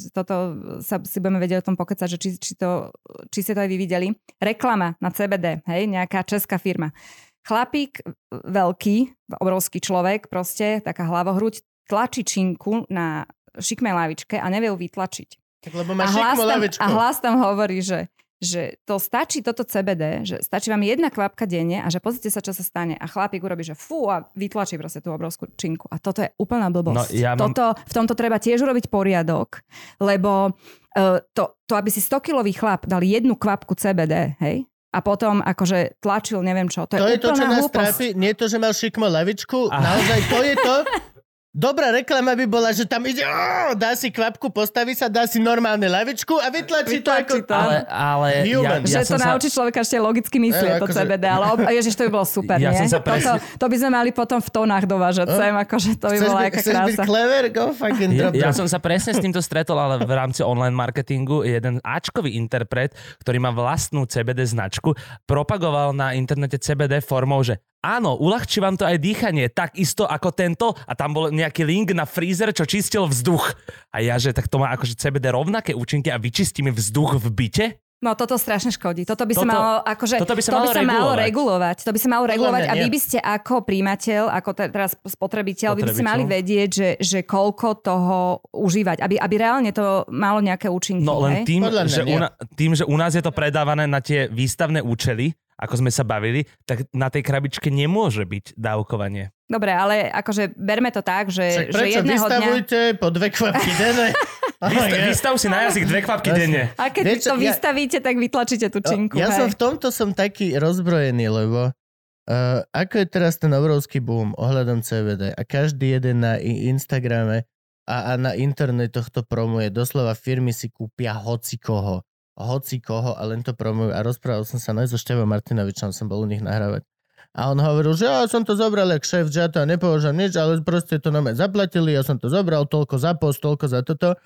toto 0.08 0.56
sa 0.80 0.96
si 1.04 1.20
budeme 1.20 1.36
vedieť 1.36 1.60
o 1.60 1.66
tom 1.72 1.76
pokecať, 1.76 2.16
že 2.16 2.18
či, 2.18 2.28
či, 2.40 2.52
to, 2.56 2.88
či 3.28 3.44
ste 3.44 3.52
to 3.52 3.60
aj 3.60 3.68
vy 3.68 3.76
videli. 3.76 4.08
Reklama 4.40 4.96
na 4.96 5.12
CBD, 5.12 5.60
hej, 5.68 5.84
nejaká 5.84 6.24
česká 6.24 6.56
firma. 6.56 6.96
Chlapík 7.44 8.04
veľký, 8.32 8.96
obrovský 9.36 9.84
človek, 9.84 10.28
proste, 10.32 10.80
taká 10.80 11.04
hlavohruď, 11.08 11.60
tlačí 11.90 12.22
činku 12.22 12.86
na 12.86 13.26
šikmej 13.58 13.90
lavičke 13.90 14.38
a 14.38 14.46
nevie 14.46 14.70
ju 14.70 14.78
vytlačiť. 14.78 15.30
Tak 15.66 15.72
lebo 15.74 15.92
má 15.92 16.06
a 16.06 16.14
hlas, 16.14 16.38
tam, 16.38 16.60
a 16.62 16.86
hlas 16.88 17.16
tam 17.18 17.34
hovorí, 17.42 17.82
že 17.82 18.08
že 18.40 18.80
to 18.88 18.96
stačí 18.96 19.44
toto 19.44 19.68
CBD, 19.68 20.24
že 20.24 20.40
stačí 20.40 20.72
vám 20.72 20.80
jedna 20.80 21.12
kvapka 21.12 21.44
denne 21.44 21.84
a 21.84 21.92
že 21.92 22.00
pozrite 22.00 22.32
sa, 22.32 22.40
čo 22.40 22.56
sa 22.56 22.64
stane. 22.64 22.96
A 22.96 23.04
chlapík 23.04 23.44
urobí, 23.44 23.60
že 23.60 23.76
fú 23.76 24.08
a 24.08 24.32
vytlačí 24.32 24.80
proste 24.80 25.04
tú 25.04 25.12
obrovskú 25.12 25.52
činku. 25.60 25.84
A 25.92 26.00
toto 26.00 26.24
je 26.24 26.32
úplná 26.40 26.72
blbosť. 26.72 26.96
No, 26.96 27.04
ja 27.12 27.36
mám... 27.36 27.52
toto, 27.52 27.76
v 27.76 27.92
tomto 27.92 28.16
treba 28.16 28.40
tiež 28.40 28.64
urobiť 28.64 28.88
poriadok, 28.88 29.60
lebo 30.00 30.56
uh, 30.56 31.20
to, 31.36 31.60
to, 31.68 31.74
aby 31.76 31.92
si 31.92 32.00
100-kilový 32.00 32.56
chlap 32.56 32.88
dal 32.88 33.04
jednu 33.04 33.36
kvapku 33.36 33.76
CBD, 33.76 34.40
hej, 34.40 34.64
a 34.90 34.98
potom 35.04 35.38
akože 35.44 36.02
tlačil 36.02 36.42
neviem 36.42 36.66
čo. 36.66 36.82
To, 36.88 36.98
to 36.98 37.06
je, 37.06 37.14
je 37.14 37.22
to, 37.22 37.30
čo 37.36 37.44
nás 37.46 37.62
hlúposť. 37.62 37.76
trápi. 37.76 38.06
Nie 38.18 38.32
to, 38.34 38.50
že 38.50 38.58
mal 38.58 38.74
šikmo 38.74 39.06
lavičku. 39.06 39.70
Naozaj 39.70 40.20
to 40.26 40.38
je 40.42 40.54
to, 40.58 40.74
Dobrá 41.50 41.90
reklama 41.90 42.38
by 42.38 42.46
bola, 42.46 42.70
že 42.70 42.86
tam 42.86 43.02
ide, 43.10 43.26
oh, 43.26 43.74
dá 43.74 43.98
si 43.98 44.14
kvapku, 44.14 44.54
postaví 44.54 44.94
sa, 44.94 45.10
dá 45.10 45.26
si 45.26 45.42
normálne 45.42 45.90
lavičku 45.90 46.38
a 46.38 46.46
vytlačí, 46.46 47.02
to 47.02 47.10
ako... 47.10 47.42
To. 47.42 47.50
Ale, 47.50 47.76
ale 47.90 48.28
ja, 48.46 48.78
ja 48.78 49.02
že 49.02 49.10
to 49.10 49.18
sa... 49.18 49.34
naučí 49.34 49.50
človeka 49.50 49.82
ešte 49.82 49.98
logicky 49.98 50.38
myslieť, 50.38 50.78
to 50.78 50.86
akože... 50.86 51.02
CBD, 51.02 51.26
ale 51.26 51.44
ob... 51.50 51.58
ježiš, 51.66 51.98
to 51.98 52.06
by 52.06 52.10
bolo 52.14 52.22
super, 52.22 52.54
ja 52.54 52.70
nie? 52.70 52.86
Sa 52.86 53.02
presne... 53.02 53.42
to, 53.42 53.58
to, 53.58 53.66
by 53.66 53.76
sme 53.82 53.90
mali 53.90 54.14
potom 54.14 54.38
v 54.38 54.46
tónach 54.46 54.86
dovážať 54.86 55.26
oh. 55.26 55.34
sem, 55.42 55.50
akože 55.50 55.90
to 55.98 56.06
by 56.06 56.16
chceš 56.22 56.30
bola 56.30 56.40
aká 56.46 56.60
krása. 56.62 56.86
byť 56.86 56.98
clever? 57.02 57.42
Go 57.50 57.64
fucking 57.74 58.12
drop, 58.14 58.32
Ja, 58.38 58.46
ja 58.46 58.50
som 58.54 58.66
sa 58.70 58.78
presne 58.78 59.10
s 59.10 59.18
týmto 59.18 59.42
stretol, 59.42 59.74
ale 59.74 59.98
v 60.06 60.12
rámci 60.14 60.46
online 60.46 60.78
marketingu 60.78 61.42
jeden 61.42 61.82
Ačkový 61.82 62.38
interpret, 62.38 62.94
ktorý 63.26 63.42
má 63.42 63.50
vlastnú 63.50 64.06
CBD 64.06 64.46
značku, 64.46 64.94
propagoval 65.26 65.98
na 65.98 66.14
internete 66.14 66.62
CBD 66.62 67.02
formou, 67.02 67.42
že 67.42 67.58
Áno, 67.80 68.12
uľahčí 68.20 68.60
vám 68.60 68.76
to 68.76 68.84
aj 68.84 69.00
dýchanie, 69.00 69.48
takisto 69.48 70.04
ako 70.04 70.36
tento. 70.36 70.76
A 70.84 70.92
tam 70.92 71.16
bol 71.16 71.32
nejaký 71.32 71.64
link 71.64 71.96
na 71.96 72.04
freezer, 72.04 72.52
čo 72.52 72.68
čistil 72.68 73.08
vzduch. 73.08 73.56
A 73.88 74.04
ja, 74.04 74.20
že 74.20 74.36
tak 74.36 74.52
to 74.52 74.60
má 74.60 74.68
akože 74.76 75.00
CBD 75.00 75.32
rovnaké 75.32 75.72
účinky 75.72 76.12
a 76.12 76.20
vyčistí 76.20 76.60
mi 76.60 76.68
vzduch 76.76 77.16
v 77.16 77.26
byte? 77.32 77.66
No 78.00 78.16
toto 78.16 78.40
strašne 78.40 78.72
škodí. 78.72 79.04
Toto 79.04 79.28
by 79.28 79.34
sa 79.36 79.44
malo, 79.44 79.84
akože, 79.84 80.24
toto 80.24 80.32
by 80.32 80.40
sa, 80.40 80.56
to 80.56 80.56
malo, 80.56 80.64
by 80.64 80.68
sa 80.72 80.80
regulovať. 80.80 81.04
malo 81.04 81.12
regulovať. 81.20 81.76
To 81.84 81.92
by 81.92 82.00
sa 82.00 82.08
malo 82.08 82.24
regulovať 82.24 82.62
a 82.64 82.72
vy 82.72 82.88
by 82.88 83.00
ste 83.00 83.18
ako 83.20 83.54
príjimateľ, 83.60 84.22
ako 84.40 84.50
te, 84.56 84.64
teraz 84.72 84.90
spotrebiteľ, 85.04 85.76
vy 85.76 85.82
by 85.84 85.92
ste 85.92 86.08
mali 86.08 86.24
vedieť, 86.24 86.68
že, 86.72 86.88
že 86.96 87.18
koľko 87.28 87.84
toho 87.84 88.40
užívať, 88.56 89.04
aby, 89.04 89.20
aby 89.20 89.34
reálne 89.36 89.68
to 89.76 90.08
malo 90.08 90.40
nejaké 90.40 90.72
účinky. 90.72 91.04
No 91.04 91.28
len 91.28 91.44
hej? 91.44 91.52
tým 91.52 91.60
že, 91.68 92.00
u, 92.08 92.16
tým, 92.56 92.72
že 92.72 92.88
u 92.88 92.96
nás 92.96 93.12
je 93.12 93.20
to 93.20 93.36
predávané 93.36 93.84
na 93.84 94.00
tie 94.00 94.32
výstavné 94.32 94.80
účely, 94.80 95.36
ako 95.60 95.74
sme 95.84 95.92
sa 95.92 96.08
bavili, 96.08 96.48
tak 96.64 96.88
na 96.96 97.12
tej 97.12 97.20
krabičke 97.20 97.68
nemôže 97.68 98.24
byť 98.24 98.56
dávkovanie. 98.56 99.28
Dobre, 99.44 99.76
ale 99.76 100.08
akože 100.08 100.56
berme 100.56 100.88
to 100.88 101.04
tak, 101.04 101.28
že, 101.28 101.44
Však 101.44 101.68
prečo? 101.68 101.84
že 101.84 101.94
jedného 102.00 102.26
Vystavujte 102.26 102.80
dňa... 102.80 103.00
po 103.02 103.08
dve 103.12 103.28
kvapky 103.28 103.72
denne. 103.76 104.08
Vystav, 104.60 105.00
vystav 105.08 105.34
si 105.40 105.48
na 105.48 105.58
jazyk 105.64 105.88
dve 105.88 106.00
kvapky 106.04 106.36
denne. 106.36 106.68
A 106.76 106.92
keď 106.92 107.04
Vieš, 107.08 107.32
to 107.32 107.36
ja... 107.40 107.48
vystavíte, 107.48 107.98
tak 108.04 108.20
vytlačíte 108.20 108.68
tú 108.68 108.84
činku. 108.84 109.16
Ja 109.16 109.32
hej. 109.32 109.40
som 109.40 109.48
v 109.48 109.56
tomto 109.56 109.88
som 109.88 110.12
taký 110.12 110.52
rozbrojený, 110.60 111.32
lebo 111.32 111.72
uh, 111.72 112.60
ako 112.68 112.94
je 113.00 113.06
teraz 113.08 113.40
ten 113.40 113.48
obrovský 113.56 114.04
boom 114.04 114.36
ohľadom 114.36 114.84
CBD 114.84 115.32
a 115.32 115.42
každý 115.48 115.96
jeden 115.96 116.20
na 116.20 116.36
Instagrame 116.36 117.48
a, 117.88 118.12
a 118.12 118.20
na 118.20 118.36
internetoch 118.36 119.08
to 119.08 119.24
promuje. 119.24 119.72
Doslova 119.72 120.12
firmy 120.12 120.52
si 120.52 120.68
kúpia 120.68 121.16
hoci 121.16 121.56
koho 121.56 122.04
hoci 122.38 122.78
koho 122.78 123.16
a 123.16 123.22
len 123.26 123.42
to 123.42 123.56
promujú. 123.56 123.90
A 123.94 124.04
rozprával 124.04 124.46
som 124.46 124.62
sa 124.62 124.76
aj 124.76 124.92
so 124.92 124.98
Števom 125.00 125.26
Martinovičom, 125.26 125.90
som 125.90 126.06
bol 126.06 126.22
u 126.22 126.28
nich 126.28 126.44
nahrávať. 126.44 126.86
A 127.30 127.54
on 127.54 127.62
hovoril, 127.62 127.94
že 127.94 128.10
ja 128.10 128.26
som 128.26 128.42
to 128.42 128.58
zobral 128.58 128.90
jak 128.90 129.06
šéf, 129.06 129.30
že 129.30 129.46
ja 129.46 129.48
to 129.50 129.62
nepovažujem 129.62 130.18
nič, 130.18 130.34
ale 130.34 130.58
proste 130.66 130.98
to 130.98 131.14
mňa 131.14 131.38
zaplatili, 131.38 131.94
ja 131.94 132.02
som 132.02 132.18
to 132.18 132.26
zobral, 132.26 132.66
toľko 132.66 132.98
za 132.98 133.14
post, 133.14 133.38
toľko 133.38 133.66
za 133.70 133.80
toto. 133.86 134.18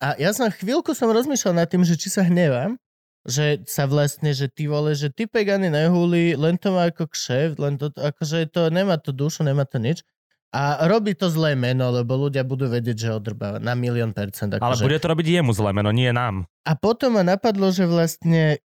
A 0.00 0.12
ja 0.20 0.32
som 0.36 0.52
chvíľku 0.52 0.92
som 0.92 1.08
rozmýšľal 1.08 1.64
nad 1.64 1.68
tým, 1.72 1.88
že 1.88 1.96
či 1.96 2.12
sa 2.12 2.20
hnevám, 2.20 2.76
že 3.24 3.64
sa 3.64 3.88
vlastne, 3.88 4.32
že 4.36 4.48
ty 4.52 4.68
vole, 4.68 4.92
že 4.92 5.08
ty 5.08 5.24
pegany 5.24 5.72
nehúli, 5.72 6.36
len 6.36 6.60
to 6.60 6.72
má 6.72 6.88
ako 6.92 7.08
kšeft, 7.08 7.56
len 7.56 7.80
to, 7.80 7.92
akože 7.96 8.48
to 8.52 8.68
nemá 8.68 9.00
to 9.00 9.12
dušu, 9.12 9.40
nemá 9.40 9.64
to 9.64 9.80
nič. 9.80 10.04
A 10.50 10.82
robí 10.90 11.14
to 11.14 11.30
zlé 11.30 11.54
meno, 11.54 11.94
lebo 11.94 12.18
ľudia 12.18 12.42
budú 12.42 12.66
vedieť, 12.66 12.96
že 13.06 13.10
odrbáva 13.14 13.62
na 13.62 13.78
milión 13.78 14.10
percent. 14.10 14.50
Ako 14.50 14.62
Ale 14.66 14.74
že... 14.74 14.82
bude 14.82 14.98
to 14.98 15.06
robiť 15.06 15.26
jemu 15.38 15.54
zlé 15.54 15.70
meno, 15.70 15.94
nie 15.94 16.10
nám. 16.10 16.50
A 16.66 16.74
potom 16.74 17.14
ma 17.14 17.22
napadlo, 17.22 17.70
že 17.70 17.86
vlastne 17.86 18.58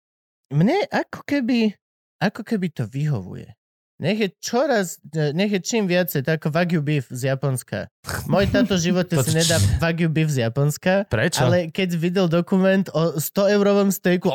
mne 0.55 0.79
ako 0.95 1.27
keby, 1.27 1.75
ako 2.23 2.47
keby 2.47 2.71
to 2.71 2.87
vyhovuje. 2.87 3.51
Nech 4.03 4.19
je 4.19 4.29
čoraz, 4.43 4.99
nech 5.15 5.51
je 5.55 5.63
čím 5.63 5.87
viacej, 5.87 6.27
tak 6.27 6.43
Wagyu 6.51 6.83
beef 6.83 7.07
z 7.07 7.31
Japonska. 7.31 7.87
Môj 8.27 8.51
táto 8.51 8.75
živote 8.75 9.15
si 9.23 9.31
nedá 9.31 9.63
Wagyu 9.79 10.11
beef 10.11 10.27
z 10.27 10.43
Japonska. 10.43 11.07
Prečo? 11.07 11.47
Ale 11.47 11.71
keď 11.71 11.99
videl 11.99 12.27
dokument 12.27 12.87
o 12.95 13.19
100 13.19 13.55
eurovom 13.55 13.95
stejku, 13.95 14.27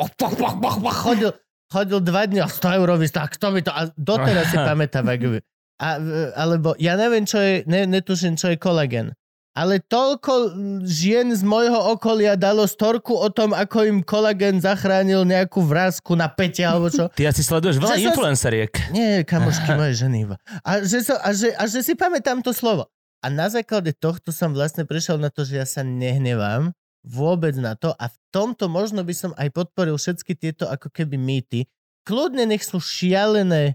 chodil, 1.04 1.36
chodil 1.68 2.00
dva 2.00 2.24
dní, 2.24 2.40
100 2.44 2.80
eurový, 2.80 3.12
tak 3.12 3.36
to 3.36 3.52
mi 3.52 3.60
to, 3.60 3.68
a 3.68 3.92
doteraz 3.96 4.48
si 4.52 4.56
pamätá 4.68 5.04
Wagyu 5.04 5.36
beef. 5.36 5.44
A, 5.78 5.98
alebo 6.34 6.74
ja 6.82 6.98
neviem, 6.98 7.22
čo 7.22 7.38
je, 7.38 7.62
ne, 7.70 7.86
netuším, 7.86 8.34
čo 8.34 8.50
je 8.50 8.58
kolagen. 8.58 9.14
Ale 9.58 9.82
toľko 9.82 10.54
žien 10.86 11.34
z 11.34 11.42
môjho 11.42 11.90
okolia 11.90 12.38
dalo 12.38 12.62
storku 12.62 13.18
o 13.18 13.26
tom, 13.26 13.50
ako 13.50 13.90
im 13.90 13.98
kolagen 14.06 14.62
zachránil 14.62 15.26
nejakú 15.26 15.66
vrázku 15.66 16.14
na 16.14 16.30
pete 16.30 16.62
alebo 16.62 16.86
čo. 16.86 17.10
Ty 17.18 17.34
asi 17.34 17.42
sleduješ 17.42 17.82
veľa 17.82 17.98
influenceriek. 17.98 18.70
Sa... 18.70 18.94
Nie, 18.94 19.26
kamošky 19.26 19.70
moje 19.80 19.98
ženy. 19.98 20.30
A 20.62 20.86
že, 20.86 21.02
so, 21.02 21.18
a, 21.18 21.34
že, 21.34 21.50
a 21.58 21.66
že 21.66 21.82
si 21.82 21.98
pamätám 21.98 22.38
to 22.38 22.54
slovo. 22.54 22.86
A 23.18 23.26
na 23.34 23.50
základe 23.50 23.90
tohto 23.98 24.30
som 24.30 24.54
vlastne 24.54 24.86
prišiel 24.86 25.18
na 25.18 25.26
to, 25.26 25.42
že 25.42 25.58
ja 25.58 25.66
sa 25.66 25.82
nehnevám 25.82 26.70
vôbec 27.02 27.54
na 27.58 27.74
to 27.74 27.94
a 27.94 28.10
v 28.10 28.16
tomto 28.30 28.70
možno 28.70 29.02
by 29.02 29.14
som 29.14 29.30
aj 29.34 29.50
podporil 29.54 29.98
všetky 29.98 30.38
tieto 30.38 30.70
ako 30.70 30.90
keby 30.90 31.18
mýty. 31.18 31.66
Kľudne 32.06 32.46
nech 32.46 32.62
sú 32.62 32.78
šialené 32.78 33.74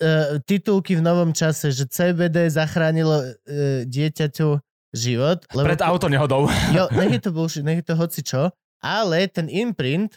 uh, 0.00 0.38
titulky 0.46 0.98
v 0.98 1.02
novom 1.02 1.30
čase, 1.34 1.70
že 1.74 1.86
CBD 1.86 2.50
zachránilo 2.50 3.16
uh, 3.22 3.32
dieťaťu 3.84 4.58
život. 4.94 5.44
Lebo 5.52 5.66
Pred 5.68 5.84
auto 5.84 6.06
nehodou. 6.08 6.48
Jo, 6.72 6.88
nech 6.94 7.18
je 7.18 7.22
to 7.22 7.30
bullshit, 7.36 7.64
nech 7.64 7.84
je 7.84 7.86
to 7.92 7.96
hoci 7.98 8.20
čo, 8.24 8.50
ale 8.80 9.28
ten 9.28 9.50
imprint 9.50 10.14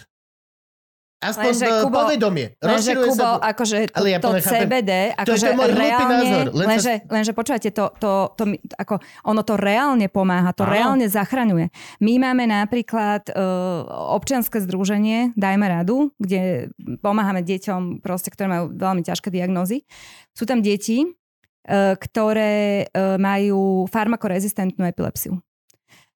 Aspoň 1.21 1.53
lenže, 1.53 1.67
Kubo, 1.85 1.97
povedomie. 2.01 2.45
Lenže 2.57 2.91
Kubo, 2.97 3.37
sa... 3.37 3.37
akože 3.53 3.93
to, 3.93 4.01
ale 4.01 4.07
ja 4.09 4.17
to 4.17 4.33
CBD, 4.41 5.13
akože 5.13 5.45
to 5.45 5.53
je 5.53 5.53
môj 5.53 5.69
reálne, 5.69 6.09
názor. 6.17 6.45
Len 6.49 6.65
lenže, 6.65 6.93
sa... 6.97 7.13
lenže 7.13 7.31
počúvajte, 7.37 7.69
to, 7.69 7.85
to, 8.01 8.11
to, 8.33 8.43
ako, 8.73 8.97
ono 9.29 9.41
to 9.45 9.53
reálne 9.53 10.09
pomáha, 10.09 10.49
to 10.49 10.65
Áno. 10.65 10.73
reálne 10.73 11.05
zachraňuje. 11.05 11.69
My 12.01 12.13
máme 12.17 12.49
napríklad 12.49 13.29
uh, 13.37 13.85
občianske 14.17 14.65
združenie 14.65 15.37
Dajme 15.37 15.69
radu, 15.69 16.09
kde 16.17 16.73
pomáhame 17.05 17.45
deťom, 17.45 18.01
proste, 18.01 18.33
ktoré 18.33 18.49
majú 18.49 18.73
veľmi 18.73 19.05
ťažké 19.05 19.29
diagnózy. 19.29 19.85
Sú 20.33 20.49
tam 20.49 20.65
deti, 20.65 21.05
uh, 21.05 21.93
ktoré 22.01 22.89
uh, 22.89 23.21
majú 23.21 23.85
farmakorezistentnú 23.93 24.89
epilepsiu. 24.89 25.37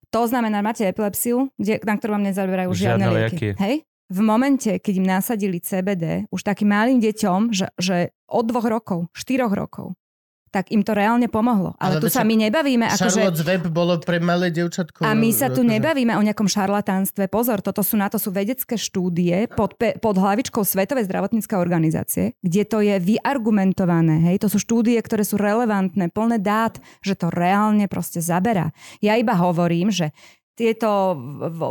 To 0.09 0.25
znamená, 0.25 0.65
máte 0.65 0.81
epilepsiu, 0.89 1.53
kde, 1.61 1.77
na 1.85 1.93
ktorú 1.93 2.17
vám 2.17 2.25
nezaberajú 2.25 2.73
žiadne, 2.73 3.05
žiadne 3.05 3.07
lieky. 3.13 3.35
lieky. 3.35 3.49
Hej? 3.61 3.75
V 4.05 4.19
momente, 4.21 4.69
keď 4.77 4.93
im 5.01 5.07
nasadili 5.07 5.57
CBD, 5.57 6.29
už 6.29 6.45
takým 6.45 6.69
malým 6.69 7.01
deťom, 7.01 7.49
že, 7.49 7.67
že 7.77 8.13
od 8.29 8.45
dvoch 8.45 8.67
rokov, 8.69 8.99
štyroch 9.17 9.53
rokov, 9.53 9.97
tak 10.55 10.71
im 10.71 10.87
to 10.87 10.95
reálne 10.95 11.27
pomohlo. 11.27 11.75
Ale, 11.75 11.99
Ale 11.99 12.07
tu 12.07 12.07
sa 12.07 12.23
my 12.23 12.47
nebavíme... 12.47 12.87
Charlotte's 12.95 13.43
že... 13.43 13.49
Web 13.51 13.67
bolo 13.75 13.99
pre 13.99 14.23
malé 14.23 14.55
devčatko. 14.55 15.03
A 15.03 15.11
my 15.11 15.27
sa 15.35 15.51
tu 15.51 15.67
nebavíme 15.67 16.15
o 16.15 16.23
nejakom 16.23 16.47
šarlatánstve. 16.47 17.27
Pozor, 17.27 17.59
toto 17.59 17.83
sú 17.83 17.99
na 17.99 18.07
to 18.07 18.15
sú 18.15 18.31
vedecké 18.31 18.79
štúdie 18.79 19.51
pod, 19.51 19.75
pod 19.75 20.15
hlavičkou 20.15 20.63
Svetovej 20.63 21.11
zdravotníckej 21.11 21.59
organizácie, 21.59 22.39
kde 22.39 22.63
to 22.63 22.79
je 22.79 22.95
vyargumentované. 23.03 24.31
Hej? 24.31 24.47
To 24.47 24.55
sú 24.55 24.63
štúdie, 24.63 24.95
ktoré 25.03 25.27
sú 25.27 25.35
relevantné, 25.35 26.07
plné 26.07 26.39
dát, 26.39 26.79
že 27.03 27.19
to 27.19 27.27
reálne 27.27 27.91
proste 27.91 28.23
zaberá. 28.23 28.71
Ja 29.03 29.19
iba 29.19 29.35
hovorím, 29.35 29.91
že 29.91 30.15
tieto 30.55 31.19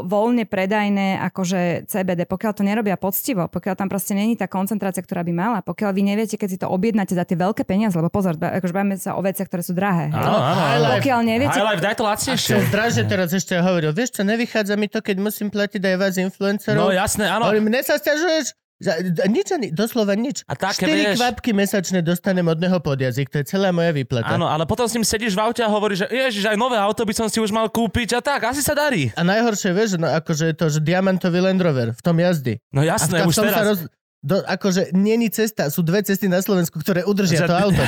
voľne 0.05 0.44
predajné 0.44 1.16
akože 1.33 1.88
CBD, 1.88 2.29
pokiaľ 2.29 2.53
to 2.53 2.62
nerobia 2.62 3.01
poctivo, 3.01 3.49
pokiaľ 3.49 3.75
tam 3.81 3.88
proste 3.88 4.12
není 4.12 4.37
tá 4.37 4.44
koncentrácia, 4.44 5.01
ktorá 5.01 5.25
by 5.25 5.33
mala, 5.33 5.59
pokiaľ 5.64 5.90
vy 5.97 6.03
neviete, 6.05 6.37
keď 6.37 6.49
si 6.53 6.59
to 6.61 6.68
objednáte 6.68 7.16
za 7.16 7.25
tie 7.25 7.35
veľké 7.35 7.64
peniaze, 7.64 7.97
lebo 7.97 8.12
pozor, 8.12 8.37
akože 8.37 8.77
bavíme 8.77 9.01
sa 9.01 9.16
o 9.16 9.25
veciach, 9.25 9.49
ktoré 9.49 9.64
sú 9.64 9.73
drahé. 9.73 10.12
Áno, 10.12 10.37
áno, 10.37 10.87
pokiaľ 11.01 11.18
neviete... 11.25 11.57
High 11.57 11.68
life, 11.73 11.83
daj 11.83 11.97
to 11.97 12.05
lacnejšie. 12.05 12.53
A 12.55 12.61
draže 12.68 13.03
teraz 13.09 13.33
ešte 13.33 13.57
hovoril, 13.57 13.97
vieš 13.97 14.20
čo, 14.20 14.23
nevychádza 14.23 14.77
mi 14.77 14.92
to, 14.92 15.01
keď 15.01 15.16
musím 15.16 15.49
platiť 15.49 15.81
aj 15.81 15.97
vás 15.97 16.14
influencerov. 16.20 16.85
No 16.85 16.92
jasné, 16.92 17.25
áno. 17.25 17.49
Ale 17.49 17.64
mne 17.64 17.81
sa 17.81 17.97
stiažuješ, 17.97 18.53
Za- 18.85 19.01
Nič 19.27 19.49
ani, 19.49 19.68
doslova 19.70 20.12
nič. 20.12 20.44
A 20.44 20.53
také 20.53 20.85
4 20.85 20.92
vieš- 20.92 21.16
kvapky 21.16 21.51
mesačne 21.51 21.99
dostanem 21.99 22.44
od 22.44 22.59
neho 22.59 22.77
pod 22.79 22.94
jazyk, 22.94 23.27
to 23.27 23.40
je 23.40 23.49
celá 23.49 23.73
moja 23.73 23.90
výplata. 23.90 24.29
Áno, 24.31 24.44
ale 24.44 24.62
potom 24.64 24.85
s 24.85 24.92
ním 24.92 25.03
sedíš 25.03 25.33
v 25.33 25.40
aute 25.40 25.59
a 25.59 25.68
hovoríš, 25.68 26.05
že 26.05 26.09
ježiš, 26.12 26.44
aj 26.47 26.55
nové 26.55 26.77
auto 26.77 27.01
by 27.01 27.14
som 27.14 27.27
si 27.27 27.40
už 27.40 27.49
mal 27.49 27.66
kúpiť 27.66 28.14
a 28.14 28.20
tak, 28.20 28.44
asi 28.44 28.61
sa 28.61 28.73
darí. 28.73 29.09
A 29.11 29.25
najhoršie, 29.25 29.73
vieš, 29.73 29.97
no 29.97 30.05
akože 30.07 30.53
je 30.53 30.55
to, 30.55 30.66
že 30.68 30.79
diamantový 30.79 31.40
Land 31.40 31.59
Rover 31.59 31.88
v 31.90 32.01
tom 32.01 32.14
jazdy. 32.14 32.61
No 32.68 32.81
jasné, 32.81 33.18
a 33.18 33.25
v 33.25 33.33
už 33.33 33.37
teraz. 33.40 33.57
sa 33.57 33.62
roz... 33.64 33.81
Do, 34.20 34.40
akože 34.40 34.92
není 34.92 35.29
cesta, 35.29 35.68
sú 35.68 35.81
dve 35.81 36.01
cesty 36.01 36.29
na 36.29 36.40
Slovensku, 36.40 36.77
ktoré 36.77 37.05
udržia 37.05 37.44
Že- 37.44 37.49
to 37.49 37.55
auto. 37.59 37.83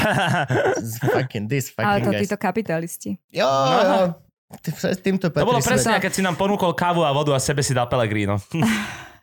Fucking 1.16 1.48
this 1.48 1.72
Ale 1.72 1.96
fucking 1.96 2.04
to 2.04 2.10
guys. 2.12 2.22
títo 2.22 2.36
kapitalisti. 2.36 3.10
Jo, 3.30 3.48
jo. 3.48 4.00
Ty, 4.46 4.68
s 4.70 5.00
týmto 5.00 5.26
To 5.26 5.42
bolo 5.42 5.58
patrí 5.58 5.74
presne, 5.74 5.96
svet. 5.96 6.04
keď 6.04 6.12
si 6.12 6.20
nám 6.20 6.36
ponúkol 6.36 6.70
kávu 6.70 7.02
a 7.02 7.10
vodu 7.10 7.32
a 7.32 7.40
sebe 7.40 7.60
si 7.60 7.72
dal 7.72 7.88
Pellegrino. 7.88 8.36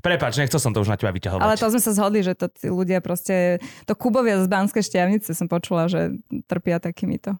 Prepač, 0.00 0.40
nechcel 0.40 0.60
som 0.60 0.72
to 0.72 0.80
už 0.80 0.88
na 0.88 0.96
teba 0.96 1.12
vyťahovať. 1.12 1.44
Ale 1.44 1.60
to 1.60 1.68
sme 1.72 1.80
sa 1.80 1.92
zhodli, 1.92 2.20
že 2.24 2.32
to 2.36 2.48
tí 2.48 2.72
ľudia 2.72 3.04
proste, 3.04 3.60
to 3.84 3.92
Kubovia 3.92 4.40
z 4.40 4.48
Banskej 4.48 4.84
šťavnice 4.84 5.30
som 5.36 5.46
počula, 5.46 5.86
že 5.88 6.16
trpia 6.48 6.80
takýmito. 6.80 7.36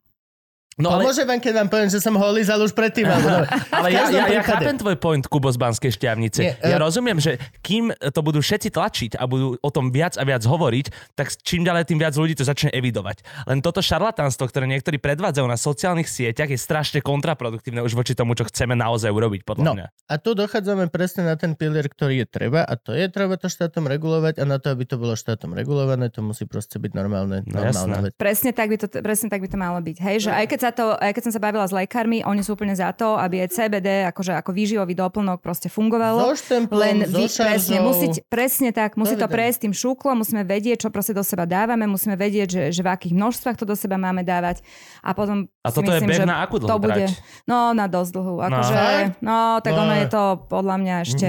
No, 0.80 0.88
ale, 0.90 1.02
Pomôže 1.02 1.22
vám, 1.22 1.38
keď 1.38 1.52
vám 1.54 1.68
poviem, 1.68 1.88
že 1.88 1.98
som 1.98 2.12
ho 2.12 2.26
lízal 2.30 2.58
už 2.58 2.72
predtým. 2.72 3.04
no. 3.04 3.44
ale 3.70 3.88
v 3.88 3.94
ja, 3.94 4.02
ja, 4.08 4.24
ja 4.30 4.42
chápem 4.42 4.74
tvoj 4.74 4.96
point, 4.96 5.22
Kubo 5.22 5.46
z 5.46 5.56
Banskej 5.56 5.92
šťavnice. 5.92 6.40
Nie, 6.40 6.54
ja 6.56 6.76
eh, 6.76 6.80
rozumiem, 6.80 7.16
že 7.16 7.36
kým 7.60 7.92
to 7.92 8.20
budú 8.20 8.38
všetci 8.38 8.68
tlačiť 8.70 9.12
a 9.14 9.24
budú 9.24 9.54
o 9.54 9.70
tom 9.70 9.88
viac 9.88 10.16
a 10.16 10.22
viac 10.22 10.40
hovoriť, 10.40 10.86
tak 11.12 11.30
čím 11.38 11.62
ďalej 11.62 11.84
tým 11.84 11.98
viac 11.98 12.12
ľudí 12.12 12.32
to 12.32 12.42
začne 12.42 12.70
evidovať. 12.70 13.20
Len 13.46 13.60
toto 13.60 13.78
šarlatánstvo, 13.78 14.46
ktoré 14.46 14.64
niektorí 14.64 14.96
predvádzajú 14.96 15.44
na 15.44 15.54
sociálnych 15.54 16.06
sieťach, 16.06 16.48
je 16.48 16.56
strašne 16.56 16.98
kontraproduktívne 17.00 17.80
už 17.80 17.92
voči 17.92 18.12
tomu, 18.12 18.32
čo 18.32 18.44
chceme 18.44 18.72
naozaj 18.72 19.08
urobiť, 19.08 19.44
podľa 19.44 19.62
No. 19.62 19.72
mňa. 19.76 19.86
A 20.06 20.14
tu 20.16 20.32
dochádzame 20.32 20.88
presne 20.88 21.22
na 21.22 21.36
ten 21.36 21.52
pilier, 21.52 21.84
ktorý 21.84 22.22
je 22.22 22.26
treba 22.26 22.62
a 22.62 22.74
to 22.74 22.90
je 22.90 23.06
treba 23.06 23.36
to 23.36 23.46
štátom 23.46 23.84
regulovať 23.84 24.40
a 24.40 24.44
na 24.44 24.56
to, 24.56 24.70
aby 24.70 24.82
to 24.82 24.96
bolo 24.96 25.12
štátom 25.12 25.52
regulované, 25.52 26.08
to 26.08 26.20
musí 26.20 26.46
proste 26.46 26.76
byť 26.76 26.92
normálne, 26.92 27.42
No, 27.44 27.60
jasné. 27.60 27.98
vec. 28.00 28.12
Presne 28.14 28.50
tak 28.50 28.70
by 28.70 28.76
to, 28.78 28.86
presne 29.00 29.28
tak 29.28 29.42
by 29.42 29.48
to 29.48 29.56
malo 29.56 29.78
byť. 29.78 29.96
Hej, 29.98 30.16
že 30.22 30.30
aj 30.30 30.46
keď, 30.46 30.58
sa 30.60 30.69
to, 30.70 30.92
aj 30.92 31.10
keď 31.10 31.22
som 31.22 31.32
sa 31.32 31.40
bavila 31.40 31.62
s 31.62 31.70
lekármi, 31.70 32.20
oni 32.20 32.40
sú 32.40 32.52
úplne 32.52 32.72
za 32.72 32.90
to, 32.90 33.14
aby 33.14 33.40
aj 33.40 33.52
CBD 33.52 33.88
akože 34.06 34.32
ako 34.34 34.50
výživový 34.50 34.94
doplnok 34.94 35.38
proste 35.38 35.66
fungovalo. 35.66 36.22
So 36.24 36.36
štemplom, 36.36 36.76
Len 36.76 36.96
so 37.02 37.14
vy, 37.14 37.24
presne, 37.26 37.76
šaržou. 37.76 37.84
musí, 37.84 38.06
presne 38.24 38.70
tak, 38.70 38.94
musí 38.94 39.14
to 39.14 39.20
Dovidenia. 39.20 39.34
prejsť 39.36 39.58
tým 39.60 39.74
šúklom, 39.74 40.16
musíme 40.16 40.42
vedieť, 40.42 40.76
čo 40.80 40.88
proste 40.88 41.10
do 41.10 41.20
seba 41.20 41.44
dávame, 41.44 41.84
musíme 41.84 42.14
vedieť, 42.14 42.48
že, 42.48 42.62
že 42.70 42.80
v 42.80 42.90
akých 42.90 43.12
množstvách 43.12 43.56
to 43.56 43.64
do 43.64 43.74
seba 43.74 43.96
máme 43.96 44.20
dávať 44.20 44.62
a 44.98 45.10
potom 45.10 45.46
A 45.60 45.68
toto 45.68 45.88
je 45.88 45.98
myslím, 45.98 46.08
beh 46.08 46.16
že 46.16 46.24
na 46.24 46.40
akú 46.40 46.56
dlhú 46.56 46.68
to 46.68 46.76
bude, 46.78 47.04
trať? 47.06 47.20
no 47.44 47.70
na 47.70 47.86
dosť 47.86 48.10
dlhú, 48.12 48.34
akože, 48.40 48.74
Fakt? 48.74 49.20
no 49.20 49.36
tak 49.58 49.72
No. 49.72 49.82
ono 49.82 49.94
je 49.94 50.06
to 50.06 50.22
podľa 50.46 50.76
mňa 50.76 50.94
ešte 51.02 51.28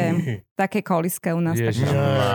také 0.54 0.80
koliské 0.80 1.32
u 1.32 1.40
nás. 1.40 1.56
Ježiš 1.56 1.90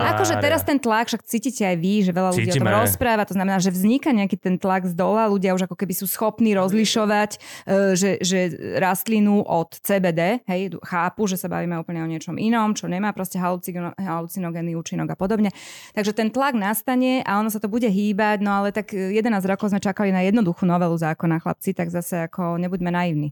Akože 0.07 0.35
teraz 0.37 0.59
ten 0.61 0.77
tlak, 0.77 1.07
však 1.07 1.23
cítite 1.23 1.63
aj 1.63 1.75
vy, 1.75 1.93
že 2.01 2.11
veľa 2.11 2.33
ľudí 2.33 2.49
o 2.49 2.55
tom 2.55 2.59
Cítime. 2.59 2.75
rozpráva, 2.75 3.23
to 3.23 3.31
znamená, 3.31 3.57
že 3.57 3.69
vzniká 3.69 4.11
nejaký 4.11 4.35
ten 4.35 4.55
tlak 4.57 4.83
z 4.83 4.93
dola, 4.93 5.27
ľudia 5.27 5.53
už 5.53 5.63
ako 5.63 5.75
keby 5.75 5.93
sú 5.93 6.05
schopní 6.05 6.51
rozlišovať, 6.51 6.96
e, 7.05 7.93
že, 7.93 8.17
že 8.23 8.55
rastlinu 8.81 9.45
od 9.45 9.77
CBD, 9.77 10.41
hej, 10.49 10.73
chápu, 10.81 11.29
že 11.29 11.37
sa 11.37 11.51
bavíme 11.51 11.77
úplne 11.77 12.01
o 12.01 12.07
niečom 12.09 12.39
inom, 12.41 12.73
čo 12.73 12.89
nemá 12.89 13.13
proste 13.13 13.37
halucino- 13.37 13.93
halucinogénny 13.99 14.73
účinok 14.73 15.13
a 15.13 15.17
podobne. 15.19 15.53
Takže 15.93 16.17
ten 16.17 16.33
tlak 16.33 16.57
nastane 16.57 17.21
a 17.21 17.37
ono 17.37 17.53
sa 17.53 17.61
to 17.61 17.69
bude 17.69 17.85
hýbať, 17.85 18.41
no 18.41 18.63
ale 18.63 18.73
tak 18.73 18.95
11 18.95 19.21
rokov 19.45 19.69
sme 19.69 19.83
čakali 19.83 20.09
na 20.09 20.25
jednoduchú 20.25 20.65
novelu 20.65 20.95
zákona, 20.97 21.43
chlapci, 21.43 21.75
tak 21.77 21.93
zase 21.93 22.25
ako 22.25 22.57
nebuďme 22.57 22.89
naivní. 22.89 23.29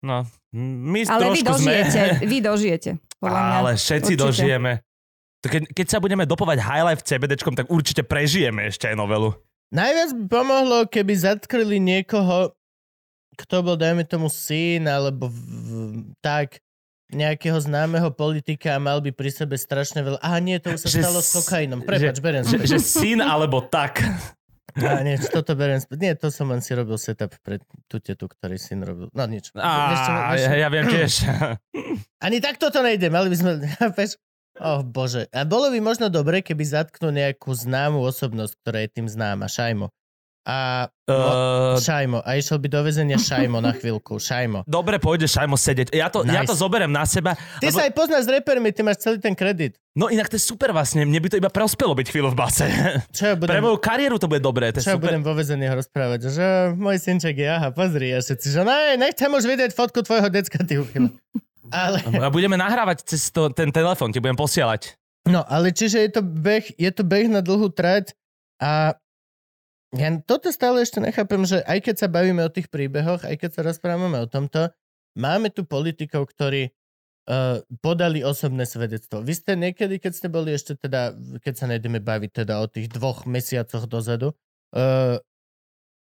No, 0.00 0.24
my 0.56 1.04
Ale 1.06 1.36
vy 1.36 1.44
trošku 1.44 1.60
sme... 1.60 1.84
dožijete, 1.84 2.00
vy 2.32 2.36
dožijete, 2.40 2.90
podľa 3.20 3.40
mňa. 3.40 3.56
Ale 3.60 3.70
všetci 3.76 4.12
Určite. 4.16 4.24
dožijeme. 4.24 4.72
Keď, 5.40 5.62
keď 5.72 5.86
sa 5.88 5.98
budeme 6.04 6.28
dopovať 6.28 6.58
highlife 6.60 7.04
CBDčkom, 7.04 7.56
tak 7.56 7.72
určite 7.72 8.04
prežijeme 8.04 8.68
ešte 8.68 8.92
aj 8.92 8.96
novelu. 8.96 9.32
Najviac 9.72 10.10
by 10.12 10.24
pomohlo, 10.28 10.78
keby 10.90 11.12
zatkryli 11.16 11.78
niekoho, 11.80 12.52
kto 13.38 13.62
bol, 13.62 13.76
dajme 13.78 14.02
tomu, 14.06 14.30
syn, 14.30 14.90
alebo 14.90 15.30
v, 15.30 15.38
v, 15.38 15.70
tak, 16.22 16.62
nejakého 17.10 17.58
známeho 17.58 18.14
politika 18.14 18.78
a 18.78 18.82
mal 18.82 19.02
by 19.02 19.10
pri 19.10 19.30
sebe 19.34 19.58
strašne 19.58 20.06
veľa... 20.06 20.18
Aha, 20.22 20.38
nie, 20.38 20.56
to 20.62 20.74
už 20.74 20.86
sa 20.86 20.88
Že 20.88 21.00
stalo 21.02 21.20
s 21.20 21.30
kokainom. 21.34 21.80
Prepač, 21.82 22.22
beriem 22.22 22.46
Že, 22.46 22.56
späť. 22.62 22.68
že 22.70 22.78
syn 22.78 23.18
alebo 23.18 23.66
tak. 23.66 23.98
Á, 24.78 25.02
nie, 25.02 25.18
toto 25.18 25.58
beriem 25.58 25.82
späť. 25.82 25.98
Nie, 25.98 26.12
to 26.14 26.30
som 26.30 26.46
len 26.46 26.62
si 26.62 26.70
robil 26.78 26.94
setup 26.94 27.34
pre 27.42 27.58
tú 27.90 27.98
tetu, 27.98 28.30
ktorý 28.30 28.54
syn 28.54 28.86
robil. 28.86 29.10
No 29.10 29.26
nič. 29.26 29.50
Á, 29.58 29.90
vieš 29.90 30.00
čo? 30.06 30.12
ja, 30.54 30.68
viem 30.70 30.86
tiež. 30.86 31.12
Ani 32.24 32.38
takto 32.38 32.70
to 32.70 32.78
nejde, 32.78 33.10
mali 33.10 33.26
by 33.26 33.36
sme... 33.36 33.50
Oh 34.60 34.84
bože. 34.84 35.24
A 35.32 35.48
bolo 35.48 35.72
by 35.72 35.80
možno 35.80 36.12
dobre, 36.12 36.44
keby 36.44 36.60
zatknú 36.68 37.08
nejakú 37.08 37.48
známu 37.48 37.96
osobnosť, 38.04 38.52
ktorá 38.60 38.78
je 38.84 38.92
tým 38.92 39.08
známa. 39.08 39.48
Šajmo. 39.48 39.88
A... 40.50 40.56
Uh, 41.06 41.78
Šajmo. 41.78 42.26
A 42.26 42.34
išiel 42.38 42.58
by 42.58 42.66
do 42.66 42.80
väzenia 42.82 43.18
Šajmo 43.18 43.62
na 43.62 43.70
chvíľku. 43.70 44.18
Šajmo. 44.18 44.66
dobre, 44.66 44.98
pôjde 44.98 45.30
Šajmo 45.30 45.54
sedieť. 45.54 45.94
Ja 45.94 46.10
to, 46.10 46.26
ja 46.26 46.42
Nice. 46.42 46.50
to 46.50 46.58
zoberiem 46.58 46.90
na 46.90 47.06
seba. 47.06 47.38
Ty 47.62 47.70
sa 47.70 47.86
aj 47.86 47.92
poznáš 47.94 48.26
s 48.26 48.30
repermi, 48.30 48.74
ty 48.74 48.82
máš 48.82 49.06
celý 49.06 49.22
ten 49.22 49.38
kredit. 49.38 49.78
No 49.94 50.10
inak 50.10 50.26
to 50.26 50.38
je 50.38 50.42
super 50.42 50.74
vlastne. 50.74 51.06
Mne 51.06 51.18
by 51.22 51.28
to 51.30 51.36
iba 51.38 51.50
prospelo 51.50 51.94
byť 51.94 52.06
chvíľu 52.10 52.34
v 52.34 52.36
base. 52.38 52.66
Čo 53.14 53.22
ja 53.30 53.34
budem, 53.38 53.54
Pre 53.54 53.62
moju 53.62 53.78
kariéru 53.78 54.18
to 54.18 54.26
bude 54.26 54.42
dobré. 54.42 54.74
To 54.74 54.82
čo 54.82 54.94
ja 54.94 54.96
super. 54.98 55.14
budem 55.14 55.22
vo 55.22 55.34
väzeniach 55.34 55.74
rozprávať? 55.78 56.20
Že 56.30 56.46
môj 56.78 56.96
synček 56.98 57.34
je, 57.38 57.48
aha, 57.50 57.70
pozri. 57.70 58.14
A 58.14 58.22
všetci, 58.22 58.46
že 58.50 58.62
ne, 58.66 58.98
nechcem 58.98 59.30
už 59.30 59.44
vidieť 59.46 59.70
fotku 59.74 60.02
tvojho 60.02 60.30
decka, 60.30 60.62
ty 60.66 60.78
uchyl. 60.78 61.10
Ale... 61.70 62.02
A 62.18 62.30
budeme 62.34 62.58
nahrávať 62.58 63.06
cez 63.06 63.30
to, 63.30 63.50
ten 63.54 63.70
telefón, 63.70 64.10
ti 64.10 64.18
budem 64.18 64.34
posielať. 64.34 64.98
No, 65.28 65.44
ale 65.46 65.70
čiže 65.70 66.00
je 66.00 66.10
to 66.16 66.22
beh, 66.24 66.74
je 66.80 66.90
to 66.90 67.04
beh 67.04 67.28
na 67.28 67.44
dlhú 67.44 67.68
trať 67.70 68.16
a 68.56 68.96
ja 69.90 70.08
toto 70.22 70.54
stále 70.54 70.86
ešte 70.86 71.02
nechápem, 71.02 71.42
že 71.42 71.66
aj 71.66 71.82
keď 71.82 71.96
sa 72.06 72.08
bavíme 72.08 72.46
o 72.46 72.52
tých 72.52 72.70
príbehoch, 72.70 73.26
aj 73.26 73.36
keď 73.42 73.50
sa 73.58 73.62
rozprávame 73.66 74.22
o 74.22 74.30
tomto, 74.30 74.70
máme 75.18 75.50
tu 75.50 75.66
politikov, 75.66 76.30
ktorí 76.30 76.70
uh, 76.70 77.58
podali 77.82 78.22
osobné 78.22 78.70
svedectvo. 78.70 79.18
Vy 79.26 79.34
ste 79.34 79.58
niekedy, 79.58 79.98
keď 79.98 80.12
ste 80.14 80.28
boli 80.30 80.54
ešte 80.54 80.78
teda, 80.78 81.14
keď 81.42 81.54
sa 81.58 81.66
nejdeme 81.66 81.98
baviť 81.98 82.46
teda 82.46 82.62
o 82.62 82.70
tých 82.70 82.86
dvoch 82.86 83.26
mesiacoch 83.26 83.90
dozadu, 83.90 84.30
uh, 84.78 85.18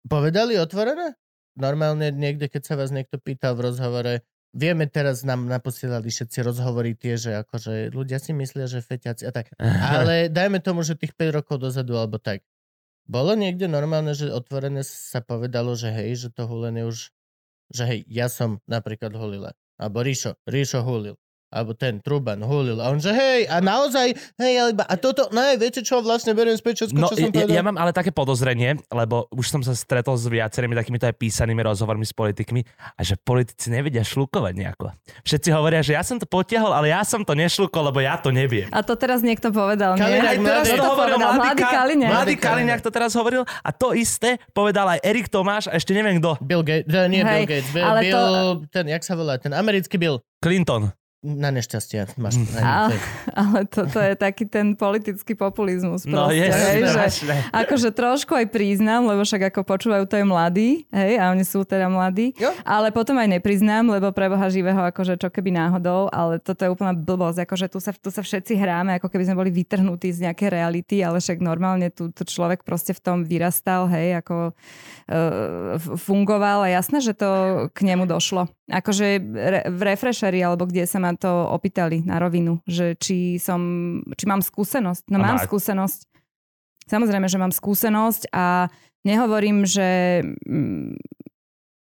povedali 0.05 0.61
otvorené? 0.61 1.17
Normálne 1.57 2.13
niekde, 2.13 2.47
keď 2.47 2.61
sa 2.63 2.73
vás 2.77 2.93
niekto 2.93 3.17
pýtal 3.17 3.57
v 3.57 3.73
rozhovore, 3.73 4.13
vieme 4.53 4.87
teraz 4.87 5.25
nám 5.25 5.47
naposielali 5.47 6.07
všetci 6.07 6.39
rozhovory 6.45 6.95
tie, 6.95 7.17
že 7.17 7.33
akože 7.43 7.91
ľudia 7.91 8.21
si 8.21 8.31
myslia, 8.31 8.69
že 8.69 8.85
feťaci 8.85 9.23
a 9.27 9.31
tak. 9.33 9.51
Ale 9.97 10.29
dajme 10.29 10.61
tomu, 10.61 10.85
že 10.85 10.95
tých 10.95 11.17
5 11.17 11.37
rokov 11.41 11.57
dozadu 11.59 11.97
alebo 11.97 12.21
tak. 12.21 12.45
Bolo 13.09 13.33
niekde 13.37 13.65
normálne, 13.69 14.13
že 14.13 14.29
otvorené 14.31 14.85
sa 14.85 15.21
povedalo, 15.21 15.73
že 15.77 15.89
hej, 15.93 16.27
že 16.27 16.29
to 16.33 16.45
hulenie 16.45 16.85
už, 16.85 17.09
že 17.73 17.83
hej, 17.87 17.99
ja 18.07 18.27
som 18.29 18.61
napríklad 18.69 19.13
hulila. 19.15 19.53
Alebo 19.81 20.05
Ríšo, 20.05 20.37
Ríšo 20.45 20.85
hulil. 20.85 21.17
Alebo 21.51 21.71
ten 21.73 21.99
Truban 21.99 22.39
hulil. 22.39 22.79
A 22.79 22.87
on 22.87 22.97
že 22.97 23.11
hej, 23.11 23.43
a 23.45 23.59
naozaj, 23.59 24.07
hej, 24.39 24.53
ale 24.55 24.69
iba, 24.71 24.81
a 24.81 24.95
toto, 24.95 25.27
no 25.29 25.43
hej, 25.43 25.59
viete 25.59 25.81
čo, 25.81 25.99
vlastne 25.99 26.31
beriem 26.31 26.55
späť 26.55 26.87
všetko, 26.87 26.95
No, 26.95 27.05
čo 27.05 27.15
som 27.17 27.27
ja, 27.27 27.35
povedal. 27.35 27.51
ja 27.51 27.61
mám 27.61 27.75
ale 27.75 27.91
také 27.91 28.09
podozrenie, 28.09 28.79
lebo 28.87 29.27
už 29.29 29.45
som 29.49 29.59
sa 29.59 29.73
stretol 29.73 30.15
s 30.15 30.25
viacerými 30.25 30.71
takýmito 30.71 31.03
aj 31.03 31.13
písanými 31.13 31.59
rozhovormi 31.61 32.01
s 32.01 32.11
politikmi 32.11 32.63
a 32.93 33.01
že 33.01 33.17
politici 33.17 33.67
nevedia 33.67 33.99
šlukovať 34.01 34.53
nejako. 34.55 34.95
Všetci 35.21 35.49
hovoria, 35.51 35.81
že 35.81 35.91
ja 35.91 36.01
som 36.01 36.15
to 36.15 36.25
potiahol, 36.25 36.71
ale 36.71 36.87
ja 36.87 37.03
som 37.03 37.19
to 37.19 37.33
nešlukol, 37.33 37.83
lebo 37.85 37.99
ja 37.99 38.15
to 38.15 38.31
neviem. 38.31 38.71
A 38.71 38.79
to 38.79 38.95
teraz 38.95 39.19
niekto 39.19 39.51
povedal, 39.51 39.93
nie? 39.93 40.01
Kaliňák 40.01 40.23
Aj 40.23 40.37
teraz 40.39 40.63
mladý. 40.63 40.71
to 40.71 40.85
hovoril 40.85 40.95
povedal, 41.11 41.19
mladý, 41.27 41.39
mladý 41.41 41.61
Ka- 41.61 41.73
Kaliňák. 41.73 42.11
Mladý 42.11 42.33
Kaliňák 42.37 42.79
to 42.79 42.89
teraz 42.89 43.11
hovoril 43.11 43.43
a 43.43 43.69
to 43.69 43.91
isté 43.91 44.39
povedal 44.51 44.87
aj 44.87 45.03
Erik 45.03 45.27
Tomáš 45.27 45.67
a 45.67 45.75
ešte 45.75 45.91
neviem 45.91 46.15
kto. 46.17 46.39
Bill 46.39 46.63
Gates, 46.63 46.87
nie 47.05 47.19
Hej, 47.19 47.43
Bill 47.43 47.51
Gates, 47.51 47.69
Bill, 47.71 47.83
ale 47.83 47.99
Bill 48.01 48.15
to- 48.15 48.57
ten, 48.71 48.85
jak 48.87 49.03
sa 49.03 49.13
volá, 49.13 49.35
ten 49.35 49.51
americký 49.51 49.99
Bill. 49.99 50.23
Clinton. 50.39 50.95
Na 51.21 51.53
nešťastie. 51.53 52.17
Máš, 52.17 52.41
Mm. 52.41 52.49
Ale, 52.57 52.89
to 52.89 52.97
je- 52.97 53.05
ale 53.37 53.59
toto 53.69 53.97
je 54.01 54.13
taký 54.17 54.49
ten 54.49 54.73
politický 54.73 55.37
populizmus. 55.37 56.01
No 56.01 56.33
proste, 56.33 56.41
je, 56.41 56.49
hej, 56.49 56.81
že, 56.89 57.33
akože 57.53 57.89
trošku 57.93 58.33
aj 58.33 58.49
priznám, 58.49 59.05
lebo 59.05 59.21
však 59.21 59.53
ako 59.53 59.61
počúvajú 59.61 60.09
to 60.09 60.17
aj 60.17 60.25
mladí, 60.25 60.89
hej, 60.89 61.21
a 61.21 61.29
oni 61.29 61.45
sú 61.45 61.61
teda 61.61 61.85
mladí, 61.85 62.33
Jo. 62.41 62.49
ale 62.65 62.89
potom 62.89 63.21
aj 63.21 63.37
nepriznám, 63.37 63.85
lebo 63.85 64.09
pre 64.09 64.33
Boha 64.33 64.49
živého, 64.49 64.81
akože 64.81 65.21
čo 65.21 65.29
keby 65.29 65.53
náhodou, 65.53 66.09
ale 66.09 66.41
toto 66.41 66.65
je 66.65 66.73
úplná 66.73 66.97
blbosť, 66.97 67.45
akože 67.45 67.65
tu 67.69 67.77
sa, 67.77 67.93
tu 67.93 68.09
sa 68.09 68.25
všetci 68.25 68.57
hráme, 68.57 68.97
ako 68.97 69.05
keby 69.05 69.29
sme 69.29 69.37
boli 69.37 69.53
vytrhnutí 69.53 70.09
z 70.09 70.25
nejakej 70.25 70.49
reality, 70.49 71.05
ale 71.05 71.21
však 71.21 71.37
normálne 71.37 71.93
tu, 71.93 72.09
tu 72.09 72.25
človek 72.25 72.65
proste 72.65 72.97
v 72.97 73.01
tom 73.03 73.17
vyrastal, 73.21 73.85
hej, 73.85 74.17
ako 74.17 74.57
uh, 75.05 75.77
fungoval 76.01 76.65
a 76.65 76.73
jasné, 76.73 76.97
že 76.97 77.13
to 77.13 77.29
k 77.69 77.85
nemu 77.85 78.09
došlo. 78.09 78.49
Akože 78.71 79.19
re, 79.19 79.61
v 79.67 79.81
refresheri 79.83 80.39
alebo 80.39 80.63
kde 80.63 80.87
sa 80.87 81.03
ma 81.03 81.11
to 81.11 81.27
opýtali 81.51 82.07
na 82.07 82.17
rovinu, 82.23 82.63
že 82.63 82.95
či 82.95 83.35
som, 83.35 83.61
či 84.15 84.25
mám 84.25 84.39
skúsenosť. 84.39 85.11
No 85.11 85.19
A 85.19 85.23
mám 85.27 85.37
má- 85.37 85.43
skúsenosť. 85.43 86.07
Samozrejme, 86.87 87.27
že 87.27 87.37
mám 87.39 87.51
skúsenosť 87.51 88.31
a 88.31 88.71
nehovorím, 89.03 89.67
že 89.67 90.23
mm, 90.47 90.95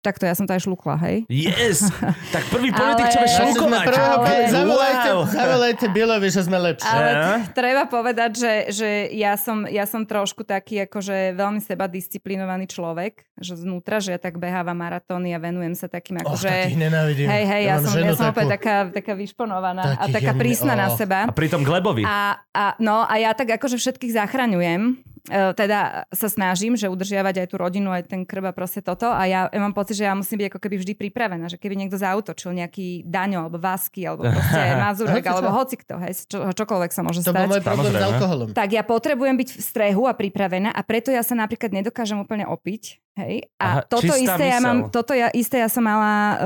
Takto 0.05 0.23
ja 0.23 0.37
som 0.37 0.45
to 0.45 0.53
aj 0.53 0.61
šlukla, 0.61 1.01
hej? 1.01 1.25
Yes! 1.25 1.81
Tak 2.35 2.45
prvý 2.47 2.69
politik, 2.69 3.09
čo 3.09 3.17
Ale- 3.17 3.25
vie 3.25 3.31
šlukovať. 3.33 3.85
Ale- 3.89 4.53
Zavolajte, 4.53 5.09
Wow. 5.09 5.23
zavolajte 5.25 5.85
Bilovi, 5.89 6.29
že 6.29 6.41
sme 6.43 6.57
lepší. 6.61 6.85
Ale 6.85 7.09
Ja? 7.09 7.21
t- 7.41 7.57
treba 7.57 7.83
povedať, 7.87 8.31
že, 8.35 8.53
že 8.69 8.89
ja, 9.11 9.33
som, 9.33 9.65
ja 9.65 9.85
som 9.85 10.03
trošku 10.03 10.43
taký 10.43 10.85
akože 10.85 11.33
veľmi 11.33 11.57
seba 11.57 11.89
disciplinovaný 11.89 12.67
človek, 12.67 13.25
že 13.35 13.55
znútra, 13.55 13.97
že 13.97 14.13
ja 14.13 14.19
tak 14.19 14.37
behávam 14.37 14.75
maratóny 14.75 15.31
a 15.31 15.39
venujem 15.39 15.73
sa 15.73 15.87
takým 15.87 16.21
akože... 16.21 16.45
takých 16.45 16.77
nenávidím. 16.77 17.25
Hej, 17.25 17.43
hej, 17.47 17.63
ja, 17.65 17.75
mám 17.79 17.85
som, 17.87 17.97
ja 17.97 18.13
som 18.13 18.27
takú. 18.27 18.33
opäť 18.35 18.45
taká, 18.59 18.75
taká 18.91 19.13
vyšponovaná 19.15 19.83
a 19.95 20.05
Taký 20.05 20.13
taká 20.13 20.31
prísna 20.35 20.73
na 20.75 20.87
oh. 20.91 20.95
seba. 20.95 21.25
A 21.25 21.33
pritom 21.33 21.65
Glebovi. 21.65 22.03
A, 22.05 22.37
a, 22.51 22.65
no, 22.77 23.01
a 23.01 23.13
ja 23.17 23.33
tak 23.33 23.49
akože 23.55 23.79
všetkých 23.79 24.13
zachraňujem. 24.13 25.14
E, 25.25 25.57
teda 25.57 26.05
sa 26.13 26.27
snažím, 26.29 26.77
že 26.77 26.85
udržiavať 26.85 27.45
aj 27.45 27.47
tú 27.49 27.55
rodinu, 27.57 27.89
aj 27.89 28.05
ten 28.05 28.21
krb 28.23 28.45
a 28.45 28.53
proste 28.53 28.85
toto. 28.85 29.09
A 29.09 29.25
ja, 29.25 29.49
ja 29.49 29.59
mám 29.59 29.73
pocit, 29.73 29.97
že 29.97 30.05
ja 30.05 30.13
musím 30.13 30.45
byť 30.45 30.47
ako 30.53 30.59
keby 30.61 30.75
vždy 30.77 30.93
pripravená, 30.93 31.49
že 31.49 31.57
keby 31.57 31.73
niekto 31.73 31.97
zautočil 31.97 32.53
nejaký 32.53 33.01
Daňo, 33.09 33.49
alebo 33.49 33.57
Vasky, 33.57 34.05
alebo 34.05 34.29
proste 34.29 34.61
Mazurek, 34.85 35.25
Hoci 35.25 35.31
alebo 35.33 35.49
hocikto, 35.49 35.93
hej, 35.97 36.13
čo, 36.29 36.37
čokoľvek 36.53 36.91
sa 36.93 37.01
môže 37.01 37.25
To 37.25 37.33
stať. 37.33 37.49
môj 37.49 37.61
problém 37.65 37.93
s 37.93 38.05
alkoholom. 38.05 38.47
Tak 38.53 38.69
ja 38.69 38.83
potrebujem 38.85 39.35
byť 39.37 39.49
v 39.57 39.61
strehu 39.61 40.03
a 40.05 40.13
pripravená 40.13 40.69
a 40.69 40.81
preto 40.85 41.09
ja 41.09 41.25
sa 41.25 41.33
napríklad 41.33 41.73
nedokážem 41.73 42.21
úplne 42.21 42.45
opiť. 42.45 43.01
Hej? 43.15 43.47
A 43.63 43.79
Aha, 43.79 43.81
toto 43.87 44.11
isté, 44.11 44.51
ja 44.51 44.59
mám, 44.59 44.91
toto 44.91 45.15
ja, 45.15 45.31
isté 45.31 45.63
ja 45.63 45.71
som 45.71 45.87
mala 45.87 46.35
uh, 46.35 46.39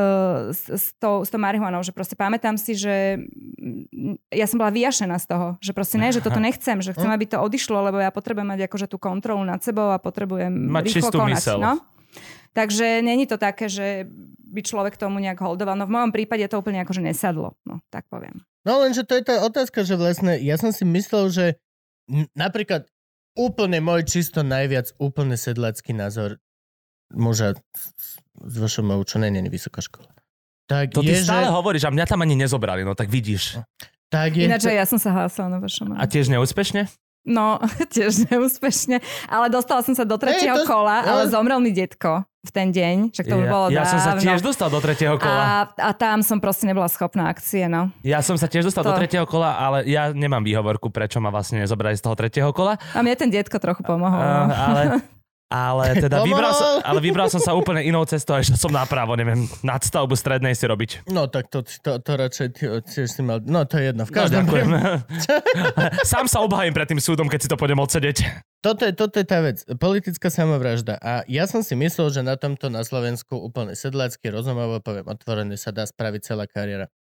s, 0.53 0.69
s, 0.69 0.85
tou, 1.01 1.25
s 1.25 1.29
tou 1.33 1.41
marihuanou, 1.41 1.81
že 1.81 1.89
proste 1.89 2.13
pamätám 2.13 2.61
si, 2.61 2.77
že 2.77 3.25
ja 4.29 4.45
som 4.45 4.61
bola 4.61 4.69
vyjašená 4.69 5.17
z 5.17 5.25
toho, 5.25 5.47
že 5.65 5.73
proste 5.73 5.97
ne, 5.97 6.13
že 6.13 6.21
toto 6.21 6.37
nechcem, 6.37 6.77
že 6.77 6.93
chcem, 6.93 7.09
aby 7.09 7.25
to 7.25 7.41
odišlo, 7.41 7.89
lebo 7.89 7.97
ja 7.97 8.13
potrebujem 8.13 8.53
mať 8.53 8.68
akože 8.69 8.85
tú 8.85 8.95
kontrolu 8.95 9.41
nad 9.41 9.57
sebou 9.59 9.89
a 9.89 9.97
potrebujem 9.97 10.53
Mať 10.53 10.83
rýchlo 10.85 10.95
čistú 11.01 11.17
konať. 11.17 11.33
myseľ. 11.33 11.57
No? 11.57 11.73
Takže 12.51 13.01
není 13.01 13.25
to 13.25 13.35
také, 13.35 13.65
že 13.65 14.05
by 14.43 14.61
človek 14.61 14.93
tomu 14.95 15.17
nejak 15.19 15.37
holdoval. 15.37 15.73
No 15.73 15.85
v 15.85 15.93
mojom 15.93 16.11
prípade 16.11 16.45
to 16.45 16.57
úplne 16.57 16.79
akože 16.79 17.01
nesadlo, 17.01 17.57
no 17.63 17.81
tak 17.87 18.05
poviem. 18.07 18.41
No 18.61 18.79
lenže 18.79 19.01
to 19.01 19.13
je 19.13 19.23
tá 19.23 19.41
otázka, 19.41 19.81
že 19.81 19.93
vlastne 19.93 20.37
ja 20.37 20.55
som 20.55 20.69
si 20.69 20.81
myslel, 20.83 21.29
že 21.29 21.45
napríklad 22.33 22.89
úplne 23.33 23.77
môj 23.79 24.03
čisto 24.03 24.41
najviac 24.41 24.93
úplne 24.97 25.33
sedlacký 25.33 25.93
názor 25.93 26.41
muža 27.09 27.53
s- 27.71 28.17
s 28.35 28.53
VŠMU, 28.55 29.01
čo 29.03 29.17
nie 29.17 29.29
je 29.31 29.47
vysoká 29.47 29.79
škola. 29.79 30.09
Tak 30.65 30.91
To 30.91 31.01
ty 31.01 31.13
je, 31.13 31.21
stále 31.23 31.45
že, 31.45 31.53
hovoríš 31.53 31.85
a 31.85 31.91
mňa 31.91 32.05
tam 32.05 32.19
ani 32.19 32.33
nezobrali, 32.35 32.81
no 32.81 32.93
tak 32.93 33.07
vidíš. 33.07 33.57
tak 34.07 34.33
je, 34.33 34.45
Ináč 34.45 34.65
aj 34.65 34.75
ja 34.75 34.85
som 34.85 34.97
sa 34.97 35.09
hlásila 35.11 35.49
na 35.49 35.57
vašom. 35.57 35.93
A 35.93 36.03
tiež 36.03 36.27
neúspešne? 36.27 36.89
No, 37.29 37.61
tiež 37.93 38.25
neúspešne. 38.25 38.97
Ale 39.29 39.47
dostala 39.47 39.85
som 39.85 39.93
sa 39.93 40.01
do 40.01 40.17
tretieho 40.17 40.57
to- 40.57 40.65
kola, 40.65 41.05
ale 41.05 41.21
zomrel 41.29 41.61
mi 41.61 41.69
detko 41.69 42.25
v 42.39 42.49
ten 42.49 42.71
deň. 42.71 43.11
Však 43.13 43.25
to 43.27 43.35
už 43.35 43.45
ja, 43.45 43.51
bolo 43.51 43.65
ja 43.69 43.83
som 43.85 43.99
sa 43.99 44.15
dávno. 44.15 44.23
tiež 44.25 44.39
dostal 44.41 44.71
do 44.71 44.79
tretieho 44.79 45.19
kola. 45.19 45.37
a, 45.37 45.55
a 45.77 45.89
tam 45.91 46.23
som 46.23 46.39
proste 46.39 46.65
nebola 46.65 46.87
schopná 46.87 47.27
akcie, 47.29 47.67
no. 47.67 47.91
Ja 48.01 48.23
som 48.23 48.39
sa 48.39 48.47
tiež 48.47 48.65
dostal 48.65 48.81
To- 48.81 48.89
do 48.89 48.97
tretieho 48.97 49.27
kola, 49.27 49.53
ale 49.53 49.83
ja 49.85 50.09
nemám 50.09 50.41
výhovorku, 50.41 50.89
prečo 50.89 51.19
ma 51.19 51.29
vlastne 51.29 51.61
nezobrali 51.61 51.93
z 51.93 52.03
toho 52.03 52.15
tretieho 52.15 52.49
kola. 52.49 52.79
A 52.95 53.03
mne 53.03 53.13
ten 53.19 53.29
detko 53.29 53.59
trochu 53.59 53.83
pomohol. 53.83 54.17
Uh, 54.17 54.47
no. 54.47 54.55
ale, 54.55 54.81
ale 55.49 55.97
teda 55.97 56.21
vybral 56.21 56.53
som, 56.53 56.77
ale 56.79 56.99
vybral 56.99 57.25
som 57.25 57.37
sa 57.37 57.51
úplne 57.51 57.81
inou 57.81 58.05
cestou 58.05 58.33
a 58.33 58.39
išiel 58.39 58.53
som 58.55 58.69
napravo, 58.69 59.13
neviem, 59.13 59.43
nadstavbu 59.59 60.13
strednej 60.13 60.53
si 60.53 60.63
robiť. 60.63 61.09
No 61.09 61.25
tak 61.25 61.49
to, 61.49 61.65
to, 61.65 61.97
to 61.97 62.11
radšej 62.15 62.47
tiež 62.85 63.09
si 63.09 63.19
mal... 63.19 63.41
No 63.41 63.65
to 63.65 63.75
je 63.75 63.89
jedno. 63.89 64.03
V 64.03 64.09
No, 64.09 64.15
každom 64.15 64.45
ďakujem. 64.45 64.67
prípade- 64.69 66.05
Sám 66.05 66.25
sa 66.25 66.39
obhajím 66.39 66.71
pred 66.71 66.87
tým 66.87 66.99
súdom, 66.99 67.25
keď 67.25 67.39
si 67.41 67.49
to 67.49 67.57
pôjdem 67.57 67.77
odsedeť. 67.77 68.29
Toto 68.59 68.83
je, 68.83 68.91
toto 68.91 69.15
je 69.15 69.25
tá 69.25 69.39
vec. 69.39 69.57
Politická 69.73 70.27
samovražda. 70.27 70.95
A 70.95 71.25
ja 71.25 71.43
som 71.43 71.59
si 71.59 71.73
myslel, 71.73 72.11
že 72.11 72.21
na 72.21 72.35
tomto 72.35 72.67
na 72.67 72.81
Slovensku 72.81 73.33
úplne 73.33 73.73
sedlácky 73.73 74.29
rozumovo, 74.29 74.77
poviem 74.77 75.07
otvorene, 75.07 75.55
sa 75.55 75.69
dá 75.69 75.81
spraviť 75.81 76.21
celá 76.23 76.45
kariéra. 76.45 76.93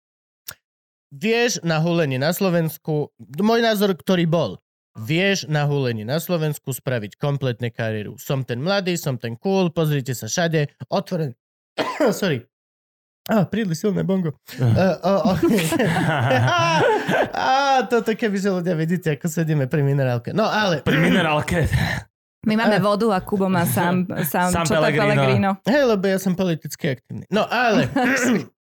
Vieš 1.10 1.60
na 1.62 1.76
hulení 1.76 2.16
na 2.16 2.30
Slovensku, 2.30 3.08
môj 3.34 3.60
názor, 3.60 3.92
ktorý 3.92 4.24
bol, 4.24 4.50
vieš 4.98 5.46
na 5.46 5.62
hulení 5.64 6.02
na 6.02 6.18
Slovensku 6.18 6.74
spraviť 6.74 7.14
kompletne 7.16 7.70
kariéru. 7.70 8.18
Som 8.18 8.42
ten 8.42 8.58
mladý, 8.58 8.98
som 8.98 9.14
ten 9.14 9.38
cool, 9.38 9.70
pozrite 9.70 10.12
sa 10.12 10.26
všade, 10.26 10.74
otvorený. 10.90 11.38
Sorry. 12.10 12.42
Á, 13.28 13.44
príliš 13.44 13.84
silné 13.84 14.08
bongo. 14.08 14.32
Uh, 14.56 14.96
oh. 15.04 15.36
Á, 17.36 17.84
toto 17.84 18.16
keby, 18.16 18.40
že 18.40 18.48
ľudia 18.48 18.72
vidíte, 18.72 19.20
ako 19.20 19.28
sedíme 19.28 19.68
pri 19.68 19.84
minerálke. 19.84 20.32
No 20.32 20.48
ale... 20.48 20.80
Pri 20.80 20.96
minerálke. 20.96 21.68
My 22.48 22.56
máme 22.56 22.80
vodu 22.80 23.12
a 23.12 23.20
Kubo 23.20 23.44
má 23.52 23.68
sám, 23.68 24.08
sám, 24.24 24.48
Sám 24.48 24.64
čo 24.64 24.80
Pellegrino. 24.80 25.04
Pellegrino. 25.04 25.50
Hej, 25.68 25.82
lebo 25.92 26.04
ja 26.08 26.16
som 26.16 26.32
politicky 26.32 26.96
aktívny. 26.96 27.28
No 27.28 27.44
ale, 27.44 27.92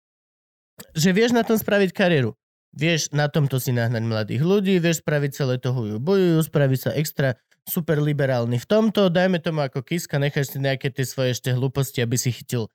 že 1.01 1.09
vieš 1.13 1.37
na 1.37 1.45
tom 1.45 1.53
spraviť 1.53 1.93
kariéru. 1.93 2.33
Vieš 2.69 3.11
na 3.17 3.25
tomto 3.25 3.57
si 3.57 3.73
nahnať 3.73 4.03
mladých 4.05 4.43
ľudí, 4.45 4.77
vieš 4.77 5.01
spraviť 5.01 5.31
celé 5.33 5.55
to 5.57 5.73
huju 5.73 5.97
bojujú, 5.97 6.45
spraviť 6.45 6.79
sa 6.79 6.91
extra 6.93 7.33
super 7.65 7.97
liberálny 8.01 8.57
v 8.61 8.67
tomto, 8.69 9.09
dajme 9.09 9.41
tomu 9.41 9.65
ako 9.65 9.85
Kiska, 9.85 10.21
necháš 10.21 10.53
si 10.53 10.57
nejaké 10.61 10.89
tie 10.93 11.05
svoje 11.05 11.37
ešte 11.37 11.53
hlúposti, 11.53 12.01
aby 12.01 12.17
si 12.17 12.33
chytil 12.33 12.69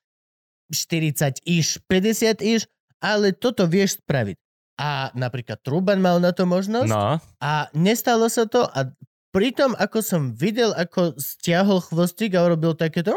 40 0.71 1.43
iš, 1.47 1.79
50 1.87 2.43
iš, 2.43 2.67
ale 2.99 3.35
toto 3.35 3.67
vieš 3.67 4.03
spraviť. 4.03 4.39
A 4.75 5.15
napríklad 5.15 5.63
Truban 5.63 6.03
mal 6.03 6.19
na 6.19 6.35
to 6.35 6.51
možnosť 6.51 6.91
No, 6.91 7.23
a 7.39 7.53
nestalo 7.79 8.27
sa 8.27 8.51
to 8.51 8.67
a 8.67 8.91
pritom, 9.31 9.79
ako 9.79 10.03
som 10.03 10.23
videl, 10.35 10.75
ako 10.75 11.15
stiahol 11.15 11.79
chvostík 11.79 12.35
a 12.35 12.43
urobil 12.43 12.75
takéto 12.75 13.15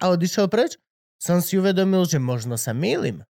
a 0.00 0.04
odišiel 0.10 0.50
preč, 0.50 0.80
som 1.20 1.44
si 1.44 1.60
uvedomil, 1.60 2.08
že 2.08 2.16
možno 2.16 2.56
sa 2.56 2.72
mýlim. 2.72 3.22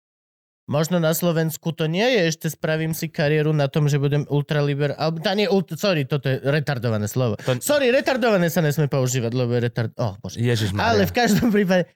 Možno 0.71 1.03
na 1.03 1.11
Slovensku 1.11 1.75
to 1.75 1.91
nie 1.91 2.07
je, 2.07 2.31
ešte 2.31 2.47
spravím 2.47 2.95
si 2.95 3.11
kariéru 3.11 3.51
na 3.51 3.67
tom, 3.67 3.91
že 3.91 3.99
budem 3.99 4.23
ultraliber... 4.31 4.95
Alebo, 4.95 5.19
tá 5.19 5.35
nie, 5.35 5.51
ult, 5.51 5.75
sorry, 5.75 6.07
toto 6.07 6.31
je 6.31 6.39
retardované 6.47 7.11
slovo. 7.11 7.35
To- 7.43 7.59
Sorry, 7.59 7.91
retardované 7.91 8.47
sa 8.55 8.63
nesmie 8.63 8.87
používať, 8.87 9.35
lebo 9.35 9.51
je 9.59 9.67
retard... 9.67 9.91
Oh, 9.99 10.15
bože. 10.23 10.39
Ale 10.79 11.11
v 11.11 11.15
každom 11.19 11.51
prípade, 11.51 11.91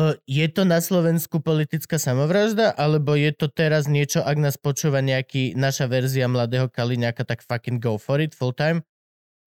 uh, 0.00 0.16
je 0.24 0.48
to 0.48 0.64
na 0.64 0.80
Slovensku 0.80 1.44
politická 1.44 2.00
samovražda, 2.00 2.72
alebo 2.72 3.12
je 3.12 3.28
to 3.36 3.52
teraz 3.52 3.84
niečo, 3.84 4.24
ak 4.24 4.40
nás 4.40 4.56
počúva 4.56 5.04
nejaký 5.04 5.52
naša 5.52 5.84
verzia 5.84 6.32
mladého 6.32 6.72
Kaliňáka, 6.72 7.28
tak 7.28 7.44
fucking 7.44 7.76
go 7.76 8.00
for 8.00 8.24
it 8.24 8.32
full 8.32 8.56
time 8.56 8.80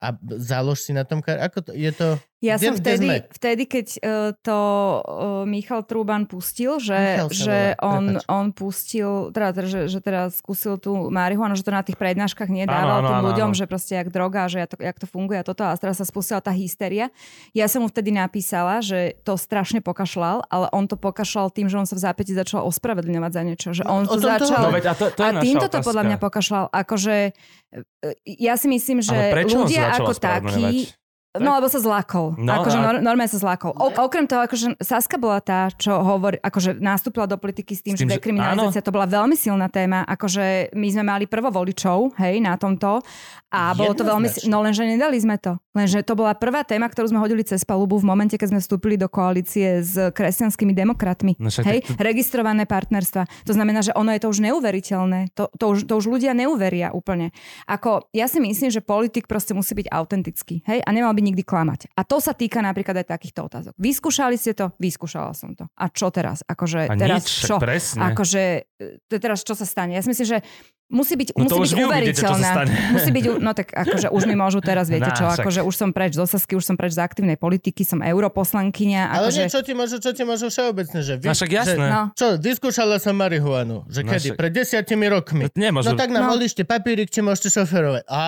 a 0.06 0.14
zálož 0.22 0.86
si 0.86 0.93
na 0.93 1.02
tom 1.02 1.26
kar... 1.26 1.41
Ako 1.41 1.66
to, 1.66 1.72
je 1.74 1.89
to... 1.89 2.22
Ja 2.46 2.62
Kde- 2.62 2.68
som 2.70 2.74
vtedy, 2.78 3.08
vtedy, 3.34 3.64
keď 3.66 3.88
uh, 3.98 4.32
to 4.46 4.60
uh, 5.02 5.43
Michal 5.50 5.82
Truban 5.82 6.30
pustil, 6.30 6.78
že, 6.78 6.93
Michal 6.93 7.30
že 7.34 7.58
on, 7.82 8.22
on 8.30 8.54
pustil, 8.54 9.34
teda, 9.34 9.50
teda, 9.50 9.68
že, 9.68 9.82
že 9.89 10.00
teda 10.06 10.30
skúsil 10.30 10.78
tú 10.78 11.10
marihuanu, 11.10 11.58
že 11.58 11.66
to 11.66 11.74
na 11.74 11.82
tých 11.82 11.98
prednáškach 11.98 12.46
nedával 12.46 13.02
Áno, 13.02 13.02
áno, 13.02 13.10
tým 13.10 13.20
áno, 13.20 13.28
ľuďom, 13.34 13.50
áno. 13.52 13.58
že 13.58 13.66
proste 13.66 13.98
jak 13.98 14.14
droga, 14.14 14.46
že 14.46 14.62
jak 14.62 14.70
to, 14.70 14.78
jak 14.78 14.98
to 15.02 15.08
funguje 15.10 15.41
a 15.41 15.46
toto 15.46 15.66
a 15.66 15.74
teraz 15.74 15.98
sa 15.98 16.06
spustila 16.06 16.38
tá 16.38 16.54
hysteria. 16.54 17.10
Ja 17.58 17.66
som 17.66 17.82
mu 17.82 17.89
vtedy 17.89 18.14
napísala, 18.14 18.86
že 18.86 19.18
to 19.26 19.34
strašne 19.39 19.82
pokašľal, 19.82 20.46
ale 20.46 20.70
on 20.70 20.86
to 20.86 21.00
pokašľal 21.00 21.50
tým, 21.50 21.66
že 21.66 21.82
on 21.82 21.88
sa 21.89 21.98
v 21.98 22.06
zápäti 22.06 22.38
začal 22.38 22.62
ospravedlňovať 22.70 23.32
za 23.34 23.41
niečo. 23.41 23.68
Že 23.74 23.84
on 23.89 24.04
O 24.06 24.20
to 24.20 24.22
začal... 24.22 24.70
No 24.70 24.76
veď 24.76 24.86
a 24.91 24.93
to, 24.93 25.06
to 25.10 25.22
a 25.26 25.32
týmto 25.41 25.68
to 25.72 25.80
podľa 25.82 26.04
mňa 26.06 26.18
pokašľal. 26.22 26.66
Akože 26.70 27.16
e, 27.32 28.10
ja 28.26 28.54
si 28.60 28.68
myslím, 28.70 29.02
že 29.02 29.16
on 29.34 29.66
ľudia 29.66 29.98
ako 29.98 30.14
takí 30.20 30.93
No, 31.38 31.52
lebo 31.54 31.68
sa 31.68 31.78
zlakol. 31.78 32.36
No, 32.36 32.44
No, 32.46 32.52
akože 32.62 32.78
nor- 32.78 33.02
normálne 33.02 33.28
sa 33.28 33.38
zlakol. 33.38 33.74
O, 33.74 33.92
okrem 33.92 34.24
toho, 34.24 34.42
akože 34.42 34.80
Saska 34.80 35.16
bola 35.16 35.40
tá, 35.40 35.68
čo 35.70 35.92
hovorí, 35.94 36.38
akože 36.38 36.76
nastúpila 36.76 37.26
do 37.26 37.36
politiky 37.36 37.74
s 37.74 37.82
tým, 37.82 37.94
S 37.94 38.00
tým, 38.00 38.08
že 38.08 38.16
dekriminalizácia, 38.16 38.80
to 38.80 38.90
bola 38.90 39.04
veľmi 39.04 39.34
silná 39.34 39.68
téma. 39.68 40.06
Akože 40.06 40.72
my 40.72 40.88
sme 40.88 41.04
mali 41.04 41.26
prvo 41.26 41.50
voličov, 41.50 42.16
hej, 42.18 42.40
na 42.40 42.56
tomto. 42.56 43.04
A 43.50 43.74
bolo 43.74 43.92
to 43.92 44.04
veľmi... 44.04 44.28
No 44.46 44.60
lenže 44.60 44.84
nedali 44.84 45.18
sme 45.18 45.36
to. 45.36 45.60
Lenže 45.76 46.01
to 46.07 46.15
bola 46.15 46.32
prvá 46.34 46.63
téma, 46.63 46.88
ktorú 46.88 47.11
sme 47.11 47.19
hodili 47.19 47.43
cez 47.43 47.67
palubu 47.67 47.99
v 47.99 48.07
momente, 48.07 48.39
keď 48.39 48.55
sme 48.55 48.59
vstúpili 48.63 48.95
do 48.95 49.11
koalície 49.11 49.84
s 49.84 49.93
kresťanskými 50.15 50.71
demokratmi. 50.71 51.36
No 51.36 51.51
hej, 51.51 51.84
to- 51.84 51.99
registrované 51.99 52.63
partnerstva. 52.63 53.28
To 53.43 53.53
znamená, 53.53 53.84
že 53.84 53.91
ono 53.91 54.15
je 54.15 54.23
to 54.23 54.32
už 54.32 54.39
neuveriteľné. 54.39 55.36
To, 55.36 55.51
to, 55.51 55.65
už, 55.76 55.84
to 55.84 55.93
už 55.99 56.05
ľudia 56.07 56.32
neuveria 56.32 56.95
úplne. 56.95 57.36
Ako, 57.67 58.07
ja 58.15 58.32
si 58.32 58.39
myslím, 58.39 58.71
že 58.71 58.80
politik 58.80 59.28
proste 59.28 59.51
musí 59.51 59.76
byť 59.76 59.91
autentický. 59.91 60.63
Hej? 60.63 60.80
A 60.88 60.89
nemal 60.95 61.11
by 61.11 61.21
nikdy 61.21 61.43
klamať. 61.43 61.91
A 61.99 62.07
to 62.07 62.23
sa 62.23 62.32
týka 62.32 62.63
napríklad 62.63 63.03
aj 63.03 63.11
takýchto 63.11 63.43
otázok. 63.43 63.73
Vyskúšali 63.76 64.39
ste 64.39 64.55
to? 64.55 64.71
Vyskúšala 64.80 65.36
som 65.36 65.51
to. 65.51 65.67
A 65.76 65.91
čo 65.91 66.07
teraz? 66.07 66.39
Akože 66.47 66.88
A 66.88 66.95
teraz 66.95 67.28
nič, 67.28 67.51
čo? 67.51 67.59
presne. 67.59 68.15
Akože, 68.15 68.43
e, 68.80 69.19
teraz 69.19 69.43
čo 69.43 69.51
sa 69.59 69.67
stane? 69.67 69.91
Ja 69.97 70.01
si 70.01 70.15
myslím, 70.15 70.39
že 70.39 70.39
musí 70.88 71.14
byť, 71.14 71.30
No 71.36 71.46
musí 71.58 71.74
byť 71.74 71.84
uveriteľná. 71.84 72.48
stane. 72.48 72.74
Musí 72.92 73.10
byť, 73.10 73.26
no 73.38 73.52
tak 73.52 73.68
akože 73.70 74.08
už 74.08 74.24
mi 74.24 74.34
môžu 74.34 74.60
teraz, 74.60 74.86
viete 74.94 75.08
No, 75.08 75.14
čo, 75.14 75.26
však. 75.28 75.42
akože 75.42 75.62
už 75.62 75.74
som 75.74 75.90
preč 75.90 76.14
z 76.14 76.22
Osasky, 76.22 76.54
už 76.54 76.64
som 76.64 76.76
preč 76.76 76.92
z 76.92 77.02
aktívnej 77.02 77.36
politiky, 77.36 77.82
som 77.82 78.00
europoslankyňa, 78.00 79.02
Ale 79.08 79.28
akože... 79.28 79.40
nie, 79.40 79.50
čo 79.50 79.62
ti 79.62 79.72
môžu, 79.72 79.98
čo 79.98 80.12
ti 80.12 80.22
môžu 80.22 80.48
všeobecne, 80.48 81.00
že 81.00 81.14
vy, 81.16 81.26
No 81.26 81.34
však 81.34 81.52
jasné. 81.52 81.74
Že, 81.78 81.88
No. 81.88 82.02
čo, 82.12 82.28
vyskúšala 82.38 82.96
som 82.98 83.14
marihuanu, 83.14 83.86
že 83.88 84.02
No 84.02 84.10
kedy? 84.10 84.28
však- 84.28 84.38
Pred 84.38 84.52
desiatimi 84.54 85.06
rokmi. 85.08 85.44
Nemôžu. 85.52 85.86
No 85.86 85.94
tak 85.94 86.10
nám 86.10 86.28
No. 86.28 86.34
odlište 86.34 86.62
papírik, 86.64 87.08
či 87.08 87.20
môžete 87.20 87.50
šoferovať. 87.52 88.04
Á, 88.06 88.22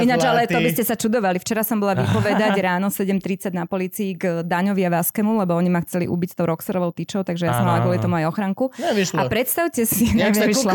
Ináč, 0.00 0.22
ale 0.22 0.44
to 0.44 0.56
by 0.56 0.70
ste 0.70 0.82
sa 0.82 0.94
čudovali. 0.94 1.36
Včera 1.38 1.62
som 1.62 1.76
bola 1.76 1.94
vypovedať 1.98 2.52
ráno 2.56 2.88
7.30 2.88 3.52
na 3.52 3.64
policii 3.64 4.10
k 4.12 4.22
Daňovi 4.42 4.82
a 4.82 4.90
Vaskemu, 4.92 5.36
lebo 5.36 5.52
oni 5.52 5.68
ma 5.68 5.80
chceli 5.80 6.06
ubiť 6.06 6.28
s 6.28 6.34
tou 6.34 6.46
Roxerovou 6.46 6.90
tyčou, 6.90 7.22
takže 7.22 7.44
ja 7.44 7.54
som 7.54 7.64
mala 7.64 7.80
kvôli 7.80 7.98
tomu 7.98 8.16
aj 8.16 8.26
ochranku. 8.26 8.68
Nevyšlo. 8.74 9.16
A 9.16 9.26
predstavte 9.26 9.82
si, 9.82 10.10
nevyšlo. 10.10 10.70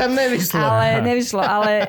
Ale 0.53 1.01
nevyšlo, 1.11 1.41
ale, 1.43 1.85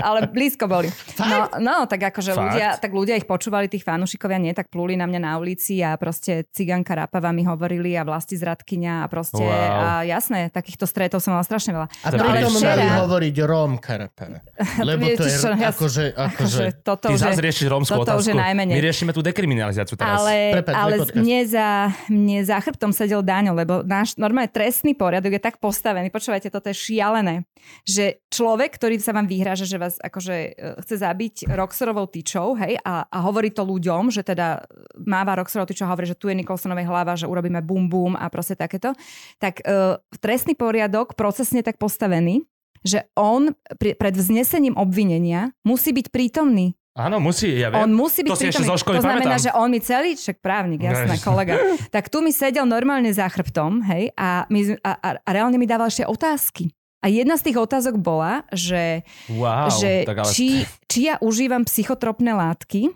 ale 0.00 0.26
blízko 0.26 0.64
boli. 0.64 0.88
No, 1.20 1.52
no, 1.60 1.74
tak 1.84 2.08
akože 2.08 2.32
Fakt? 2.32 2.40
ľudia, 2.40 2.68
tak 2.80 2.90
ľudia 2.90 3.14
ich 3.14 3.24
počúvali, 3.24 3.68
tých 3.68 3.84
fanúšikovia 3.84 4.40
nie, 4.40 4.50
tak 4.50 4.72
plúli 4.72 4.96
na 4.96 5.04
mňa 5.04 5.20
na 5.20 5.32
ulici 5.36 5.78
a 5.78 5.94
proste 5.94 6.48
ciganka 6.50 6.96
Rapava 6.96 7.30
mi 7.30 7.44
hovorili 7.44 7.92
a 7.94 8.02
vlasti 8.02 8.34
zradkyňa 8.34 9.04
a 9.04 9.06
proste, 9.06 9.44
Wow. 9.44 9.52
a 9.52 9.88
jasné, 10.02 10.48
takýchto 10.48 10.86
stretov 10.86 11.20
som 11.20 11.36
mala 11.36 11.44
strašne 11.44 11.74
veľa. 11.74 11.86
A 12.00 12.08
no, 12.10 12.24
preto 12.24 12.48
včera- 12.54 12.80
mali 12.80 12.86
hovoriť 13.04 13.34
Róm 13.44 13.72
Karapana. 13.76 14.38
Lebo 14.88 15.04
to 15.12 15.26
je 15.26 15.36
akože, 15.36 15.64
akože... 15.66 16.04
Akože 16.14 16.64
toto 16.80 17.10
Ty 17.10 17.18
zase 17.18 17.40
riešiš 17.42 17.66
rómskú 17.68 18.00
toto 18.00 18.16
už 18.16 18.30
je 18.30 18.32
otázku. 18.32 18.40
najmenej. 18.40 18.74
My 18.78 18.80
riešime 18.80 19.10
tú 19.10 19.20
dekriminalizáciu 19.20 19.98
teraz. 19.98 20.22
Ale, 20.22 20.54
Prepáč, 20.54 20.74
ale 20.78 20.94
mne, 21.18 21.40
za, 21.44 21.68
mne 22.06 22.38
za 22.40 22.56
chrbtom 22.56 22.94
sedel 22.94 23.20
Daňo, 23.20 23.52
lebo 23.52 23.82
náš 23.82 24.14
normálne 24.16 24.48
trestný 24.48 24.94
poriadok 24.94 25.34
je 25.34 25.42
tak 25.42 25.58
postavený. 25.58 26.08
Počúvajte, 26.08 26.48
toto 26.48 26.70
je 26.70 26.76
šialené. 26.78 27.42
Že 27.82 28.22
človek, 28.30 28.53
ktorý 28.62 29.02
sa 29.02 29.10
vám 29.10 29.26
vyhráža, 29.26 29.66
že 29.66 29.74
vás 29.74 29.98
akože 29.98 30.34
e, 30.34 30.50
chce 30.86 31.02
zabiť 31.02 31.34
Roxorovou 31.50 32.06
tyčou, 32.06 32.54
hej, 32.54 32.78
a, 32.86 33.08
a 33.10 33.18
hovorí 33.26 33.50
to 33.50 33.66
ľuďom, 33.66 34.14
že 34.14 34.22
teda 34.22 34.62
máva 35.02 35.34
Roxorovou 35.34 35.66
tyčou 35.66 35.90
a 35.90 35.92
hovorí, 35.92 36.06
že 36.06 36.18
tu 36.18 36.30
je 36.30 36.38
Nikolsonovej 36.38 36.86
hlava, 36.86 37.18
že 37.18 37.26
urobíme 37.26 37.58
bum 37.64 37.90
bum 37.90 38.14
a 38.14 38.30
proste 38.30 38.54
takéto, 38.54 38.94
tak 39.42 39.64
uh, 39.66 39.98
trestný 40.22 40.54
poriadok 40.54 41.18
procesne 41.18 41.66
tak 41.66 41.76
postavený, 41.82 42.46
že 42.84 43.08
on 43.16 43.56
pri, 43.80 43.96
pred 43.96 44.14
vznesením 44.14 44.76
obvinenia 44.76 45.56
musí 45.64 45.90
byť 45.96 46.06
prítomný. 46.12 46.76
Áno, 46.94 47.18
musí, 47.18 47.50
ja 47.58 47.74
viem. 47.74 47.82
On 47.82 47.90
musí 47.90 48.22
byť 48.22 48.30
To 48.30 48.38
si 48.38 48.46
ešte 48.54 48.70
zo 48.70 48.78
školy 48.78 49.02
to 49.02 49.02
znamená, 49.02 49.34
pamätám. 49.34 49.42
že 49.42 49.50
on 49.50 49.66
mi 49.66 49.80
celý, 49.82 50.14
však 50.14 50.38
právnik, 50.38 50.86
jasná 50.86 51.18
Ježiš. 51.18 51.26
kolega, 51.26 51.58
tak 51.90 52.06
tu 52.06 52.22
mi 52.22 52.30
sedel 52.30 52.62
normálne 52.70 53.10
za 53.10 53.26
chrbtom, 53.26 53.82
hej, 53.82 54.14
a, 54.14 54.46
mi, 54.46 54.78
a, 54.78 54.92
a, 55.02 55.08
a 55.18 55.30
reálne 55.34 55.58
mi 55.58 55.66
dával 55.66 55.90
ešte 55.90 56.06
otázky. 56.06 56.70
A 57.04 57.12
jedna 57.12 57.36
z 57.36 57.52
tých 57.52 57.60
otázok 57.60 58.00
bola, 58.00 58.48
že, 58.48 59.04
Wow, 59.28 59.68
že 59.76 60.08
tak 60.08 60.24
ale... 60.24 60.32
či, 60.32 60.64
či 60.88 61.12
ja 61.12 61.20
užívam 61.20 61.68
psychotropné 61.68 62.32
látky, 62.32 62.88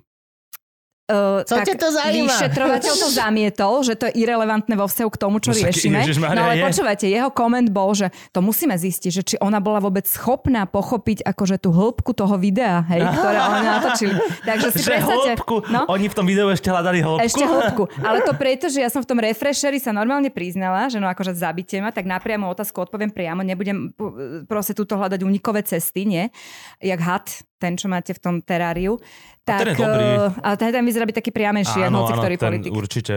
Uh, 1.09 1.41
Co 1.43 1.57
ťa 1.57 1.73
to 1.75 1.89
zaujíma? 1.89 2.29
vyšetrovateľ 2.29 2.93
to 2.95 3.09
zamietol, 3.09 3.81
že 3.81 3.97
to 3.97 4.07
je 4.07 4.21
irrelevantné 4.21 4.77
vo 4.77 4.85
vzťahu 4.85 5.09
k 5.09 5.17
tomu, 5.17 5.37
čo 5.39 5.51
No 5.51 5.57
riešime. 5.59 6.05
Ježišmaria, 6.05 6.37
No 6.37 6.45
ale 6.45 6.55
je. 6.55 6.65
počúvajte, 6.69 7.07
jeho 7.07 7.31
koment 7.31 7.65
bol, 7.67 7.91
že 7.93 8.07
to 8.29 8.39
musíme 8.39 8.75
zistiť, 8.75 9.11
že 9.11 9.23
či 9.25 9.35
ona 9.39 9.57
bola 9.57 9.81
vôbec 9.81 10.05
schopná 10.05 10.65
pochopiť 10.65 11.25
akože 11.25 11.57
tú 11.57 11.71
hĺbku 11.71 12.13
toho 12.13 12.37
videa, 12.37 12.85
hej, 12.85 13.01
ktoré 13.01 13.39
oni 13.41 13.67
natočili. 13.67 14.15
Takže 14.45 14.69
si 14.69 14.79
Že 14.79 14.89
predstavte... 14.91 15.29
hĺbku, 15.33 15.57
No, 15.67 15.81
oni 15.87 16.07
v 16.07 16.15
tom 16.15 16.25
videu 16.25 16.45
ešte 16.47 16.69
hľadali 16.69 17.01
hĺbku. 17.01 17.25
ešte 17.25 17.41
hĺbku. 17.43 17.83
Ale 18.05 18.19
to 18.21 18.33
preto, 18.35 18.69
že 18.69 18.79
ja 18.79 18.89
som 18.89 19.01
v 19.01 19.09
tom 19.09 19.19
refresheri 19.19 19.81
sa 19.81 19.91
normálne 19.91 20.29
priznala, 20.29 20.87
že 20.87 20.97
no 20.97 21.09
akože 21.09 21.33
zabite 21.33 21.79
ma, 21.79 21.89
tak 21.89 22.05
na 22.05 22.17
priamu 22.17 22.47
otázku 22.47 22.77
odpoviem 22.79 23.09
priamo. 23.09 23.41
Nebudem 23.41 23.91
uh, 23.91 24.05
proste 24.45 24.71
túto 24.71 24.93
hľadať 24.95 25.21
unikové 25.21 25.63
cesty, 25.63 26.05
nie? 26.05 26.29
Jak 26.79 27.01
had, 27.01 27.27
ten, 27.57 27.75
čo 27.75 27.87
máte 27.87 28.13
v 28.13 28.21
tom 28.21 28.35
teráriu. 28.39 29.01
A 29.43 29.57
ten 29.57 29.65
Tak, 29.65 29.69
je 29.73 29.81
dobrý. 29.81 30.05
uh, 30.15 30.29
ale 30.39 30.55
ten, 30.55 30.69
ten 30.71 30.85
vyzerá 30.99 31.07
byť 31.07 31.19
taký 31.23 31.31
priamejší, 31.31 31.79
Áno, 31.87 32.03
hoci 32.03 32.19
áno, 32.19 32.23
ktorý 32.27 32.35
ten 32.35 32.51
politik. 32.59 32.73
určite. 32.75 33.15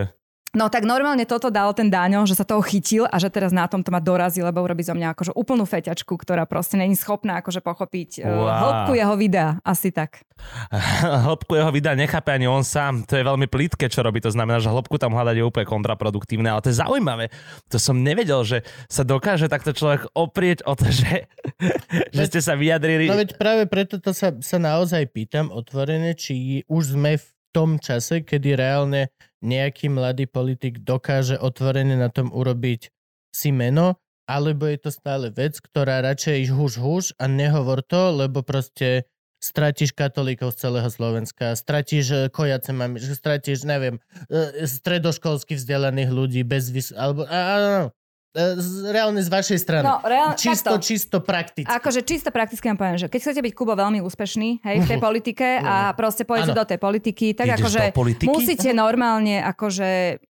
No 0.51 0.67
tak 0.67 0.83
normálne 0.83 1.23
toto 1.23 1.47
dal 1.47 1.71
ten 1.71 1.87
Dáňo, 1.87 2.27
že 2.27 2.35
sa 2.35 2.43
toho 2.43 2.59
chytil 2.59 3.07
a 3.07 3.15
že 3.23 3.31
teraz 3.31 3.55
na 3.55 3.71
tom 3.71 3.79
to 3.79 3.87
ma 3.87 4.03
dorazí, 4.03 4.43
lebo 4.43 4.59
urobí 4.59 4.83
zo 4.83 4.91
mňa 4.91 5.15
akože 5.15 5.31
úplnú 5.31 5.63
feťačku, 5.63 6.11
ktorá 6.11 6.43
proste 6.43 6.75
není 6.75 6.99
schopná 6.99 7.39
akože 7.39 7.63
pochopiť 7.63 8.27
Wow. 8.27 8.51
hĺbku 8.59 8.91
jeho 8.99 9.15
videa. 9.15 9.63
Asi 9.63 9.95
tak. 9.95 10.27
hĺbku 11.23 11.55
jeho 11.55 11.71
videa 11.71 11.95
nechápe 11.95 12.35
ani 12.35 12.51
on 12.51 12.67
sám. 12.67 13.07
To 13.07 13.15
je 13.15 13.23
veľmi 13.23 13.47
plítke, 13.47 13.87
čo 13.87 14.03
robí. 14.03 14.19
To 14.19 14.27
znamená, 14.27 14.59
že 14.59 14.67
hĺbku 14.67 14.99
tam 14.99 15.15
hľadať 15.15 15.39
je 15.39 15.47
úplne 15.47 15.63
kontraproduktívne. 15.63 16.51
Ale 16.51 16.59
to 16.59 16.67
je 16.67 16.83
zaujímavé. 16.83 17.31
To 17.71 17.79
som 17.79 18.03
nevedel, 18.03 18.43
že 18.43 18.67
sa 18.91 19.07
dokáže 19.07 19.47
takto 19.47 19.71
človek 19.71 20.11
oprieť 20.11 20.67
o 20.67 20.75
to, 20.75 20.91
že, 20.91 21.31
že 22.15 22.23
ste 22.27 22.43
sa 22.43 22.59
vyjadrili. 22.59 23.07
No 23.07 23.15
veď 23.15 23.39
práve 23.39 23.71
preto 23.71 24.03
to 24.03 24.11
sa, 24.11 24.35
sa 24.43 24.59
naozaj 24.59 25.07
pýtam 25.15 25.47
otvorene, 25.47 26.11
či 26.11 26.67
už 26.67 26.99
sme 26.99 27.15
v 27.15 27.25
tom 27.51 27.77
čase, 27.77 28.23
kedy 28.25 28.55
reálne 28.55 29.11
nejaký 29.43 29.91
mladý 29.91 30.25
politik 30.25 30.81
dokáže 30.81 31.37
otvorene 31.37 31.97
na 31.99 32.09
tom 32.09 32.31
urobiť 32.31 32.89
si 33.31 33.49
meno, 33.51 33.99
alebo 34.29 34.67
je 34.69 34.79
to 34.79 34.91
stále 34.93 35.27
vec, 35.33 35.59
ktorá 35.59 35.99
radšej 36.03 36.55
huž 36.55 36.73
huž 36.79 37.05
a 37.19 37.27
nehovor 37.27 37.83
to, 37.83 38.15
lebo 38.15 38.45
proste 38.45 39.07
stratíš 39.41 39.97
katolíkov 39.97 40.53
z 40.53 40.69
celého 40.69 40.89
Slovenska, 40.93 41.57
stratíš 41.57 42.05
eh, 42.13 42.19
kojace 42.29 42.71
mami, 42.71 43.01
že 43.01 43.17
stratíš, 43.17 43.65
neviem, 43.65 43.97
eh, 44.29 44.69
stredoškolsky 44.69 45.57
vzdelaných 45.57 46.09
ľudí 46.13 46.41
bez 46.45 46.69
vys... 46.69 46.93
alebo 46.93 47.25
a, 47.25 47.33
a, 47.33 47.55
a, 47.57 48.00
reálne 48.91 49.19
z 49.19 49.29
vašej 49.29 49.59
strany. 49.59 49.83
No, 49.83 49.99
reálne, 49.99 50.39
čisto, 50.39 50.79
takto. 50.79 50.87
čisto 50.87 51.17
prakticky. 51.19 51.67
Akože 51.67 51.99
čisto 52.07 52.31
prakticky 52.31 52.65
vám 52.71 52.79
poviem, 52.79 52.97
že 52.99 53.07
keď 53.11 53.19
chcete 53.19 53.41
byť 53.43 53.53
Kubo 53.53 53.75
veľmi 53.75 53.99
úspešný 53.99 54.63
hej, 54.63 54.77
v 54.81 54.87
tej 54.87 54.99
politike 55.07 55.59
a 55.59 55.91
proste 55.91 56.23
pôjdete 56.23 56.55
do 56.55 56.65
tej 56.65 56.79
politiky, 56.79 57.35
tak 57.35 57.51
Ideš 57.51 57.59
akože 57.59 57.83
musíte 58.31 58.71
normálne 58.71 59.43
akože 59.43 60.21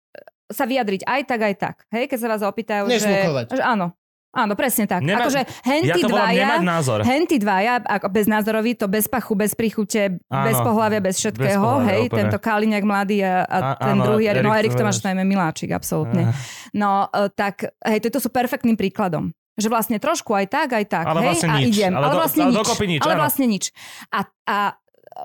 sa 0.51 0.67
vyjadriť 0.67 1.07
aj 1.07 1.21
tak, 1.25 1.39
aj 1.39 1.55
tak. 1.55 1.75
Hej, 1.95 2.11
keď 2.11 2.17
sa 2.19 2.27
vás 2.27 2.43
opýtajú, 2.43 2.83
že, 2.91 3.07
že 3.47 3.63
áno. 3.63 3.95
Áno, 4.31 4.55
presne 4.55 4.87
tak. 4.87 5.03
Nemá- 5.03 5.27
akože 5.27 5.43
ja 5.43 5.51
henty 5.67 5.99
to 5.99 6.07
volám 6.07 6.31
dvaja, 6.31 6.47
názor. 6.63 6.97
henty 7.03 7.35
dvaja, 7.35 7.83
ako 7.83 8.07
bez 8.07 8.25
názorový, 8.25 8.71
to 8.73 8.87
bez 8.87 9.05
pachu, 9.05 9.35
bez 9.35 9.51
príchute, 9.51 10.23
Áno, 10.25 10.45
bez 10.47 10.55
pohľavia, 10.55 10.99
bez 10.99 11.15
všetkého, 11.19 11.43
bez 11.45 11.55
pohlavia, 11.59 11.91
hej, 11.91 12.01
úplne. 12.07 12.19
tento 12.23 12.37
Kaliňák 12.39 12.83
mladý 12.83 13.17
a, 13.21 13.43
a 13.43 13.57
Á, 13.75 13.83
ten 13.83 13.91
áno, 13.93 14.03
druhý, 14.07 14.23
no 14.31 14.49
Erik 14.49 14.55
Erik 14.61 14.71
to 14.71 14.79
Tomáš. 14.79 14.95
máš 14.95 15.03
najmä 15.03 15.23
Miláčik, 15.25 15.69
absolútne. 15.69 16.31
No, 16.71 17.05
e, 17.07 17.27
tak, 17.29 17.75
hej, 17.77 17.99
to 18.01 18.17
sú 18.17 18.27
perfektným 18.27 18.79
príkladom. 18.79 19.35
Že 19.53 19.67
vlastne 19.67 19.97
trošku 19.99 20.31
aj 20.31 20.47
tak, 20.47 20.69
aj 20.71 20.85
tak. 20.87 21.05
Ale 21.05 21.19
hej, 21.21 21.27
vlastne 21.27 21.49
a 21.49 21.55
nič. 21.59 21.67
idem. 21.69 21.91
Ale 21.91 21.99
Ale, 22.01 22.07
do- 22.09 22.21
vlastne 22.23 22.41
ale 22.41 22.51
nič. 22.51 22.67
nič, 22.87 23.01
Ale 23.03 23.13
áno. 23.13 23.21
vlastne 23.21 23.45
nič. 23.45 23.63
A, 24.07 24.19
a 24.47 24.57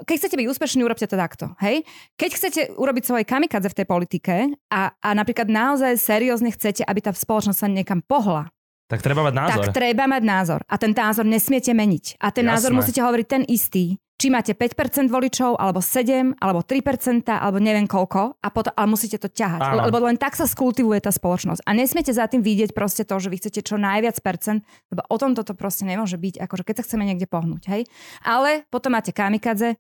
keď 0.03 0.15
chcete 0.19 0.35
byť 0.35 0.47
úspešní, 0.51 0.81
urobte 0.83 1.07
to 1.07 1.15
takto. 1.15 1.55
Hej? 1.57 1.87
Keď 2.13 2.31
chcete 2.35 2.61
urobiť 2.75 3.07
svoje 3.07 3.23
kamikadze 3.23 3.71
v 3.71 3.77
tej 3.79 3.87
politike 3.87 4.35
a, 4.67 4.91
a 4.93 5.09
napríklad 5.15 5.47
naozaj 5.47 5.95
seriózne 5.95 6.51
chcete, 6.51 6.83
aby 6.83 6.99
tá 7.01 7.15
spoločnosť 7.15 7.55
sa 7.55 7.71
niekam 7.71 8.03
pohla, 8.03 8.51
Tak 8.87 9.03
treba 9.03 9.27
mať 9.27 9.35
názor. 9.35 9.63
tak 9.67 9.75
treba 9.75 10.05
mať 10.07 10.23
názor. 10.23 10.61
A 10.71 10.75
ten 10.79 10.95
názor 10.95 11.27
nesmiete 11.27 11.75
meniť. 11.75 12.23
A 12.23 12.31
ten 12.31 12.47
Jasné. 12.47 12.55
názor 12.55 12.73
musíte 12.75 13.03
hovoriť 13.03 13.27
ten 13.27 13.43
istý. 13.51 13.99
Či 14.17 14.33
máte 14.33 14.57
5% 14.57 15.13
voličov, 15.13 15.61
alebo 15.61 15.85
7, 15.85 16.41
alebo 16.41 16.65
3%, 16.65 17.29
alebo 17.29 17.61
neviem 17.61 17.85
koľko, 17.85 18.41
a 18.41 18.49
potom, 18.49 18.73
ale 18.73 18.89
musíte 18.89 19.21
to 19.21 19.29
ťahať. 19.29 19.61
Áno. 19.61 19.93
Lebo 19.93 20.09
len 20.09 20.17
tak 20.17 20.33
sa 20.41 20.49
skultivuje 20.49 21.05
tá 21.05 21.13
spoločnosť. 21.13 21.61
A 21.69 21.77
nesmiete 21.77 22.17
za 22.17 22.25
tým 22.25 22.41
vidieť 22.41 22.73
proste 22.73 23.05
to, 23.05 23.13
že 23.21 23.29
vy 23.29 23.37
chcete 23.37 23.61
čo 23.61 23.77
najviac 23.77 24.17
percent, 24.25 24.65
lebo 24.89 25.05
o 25.05 25.17
tom 25.21 25.37
toto 25.37 25.53
proste 25.53 25.85
nemôže 25.85 26.17
byť, 26.17 26.41
akože 26.49 26.65
keď 26.65 26.75
sa 26.81 26.85
chceme 26.89 27.05
niekde 27.05 27.29
pohnúť, 27.29 27.69
hej. 27.69 27.83
Ale 28.25 28.65
potom 28.73 28.97
máte 28.97 29.13
kamikadze 29.13 29.77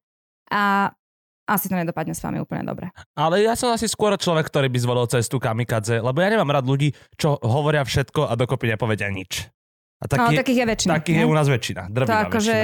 a 0.52 0.92
asi 1.46 1.70
to 1.70 1.78
nedopadne 1.78 2.12
s 2.12 2.20
vami 2.20 2.42
úplne 2.42 2.66
dobre. 2.66 2.90
Ale 3.14 3.40
ja 3.40 3.54
som 3.54 3.70
asi 3.70 3.86
skôr 3.86 4.12
človek, 4.18 4.50
ktorý 4.50 4.66
by 4.66 4.78
zvolil 4.82 5.06
cestu 5.06 5.38
kamikadze, 5.38 6.02
lebo 6.02 6.18
ja 6.18 6.28
nemám 6.28 6.50
rád 6.50 6.66
ľudí, 6.66 6.92
čo 7.14 7.38
hovoria 7.40 7.86
všetko 7.86 8.26
a 8.26 8.34
dokopy 8.34 8.74
nepovedia 8.74 9.06
nič. 9.08 9.55
A 10.06 10.16
no, 10.16 10.30
taký, 10.30 10.36
takých 10.40 10.58
je 10.58 10.66
väčšina. 10.66 10.92
takých 11.02 11.16
je 11.18 11.24
ne? 11.26 11.30
u 11.30 11.34
nás 11.34 11.46
väčšina. 11.50 11.82
To 11.86 11.92
Drvivá 11.92 12.18
akože, 12.30 12.56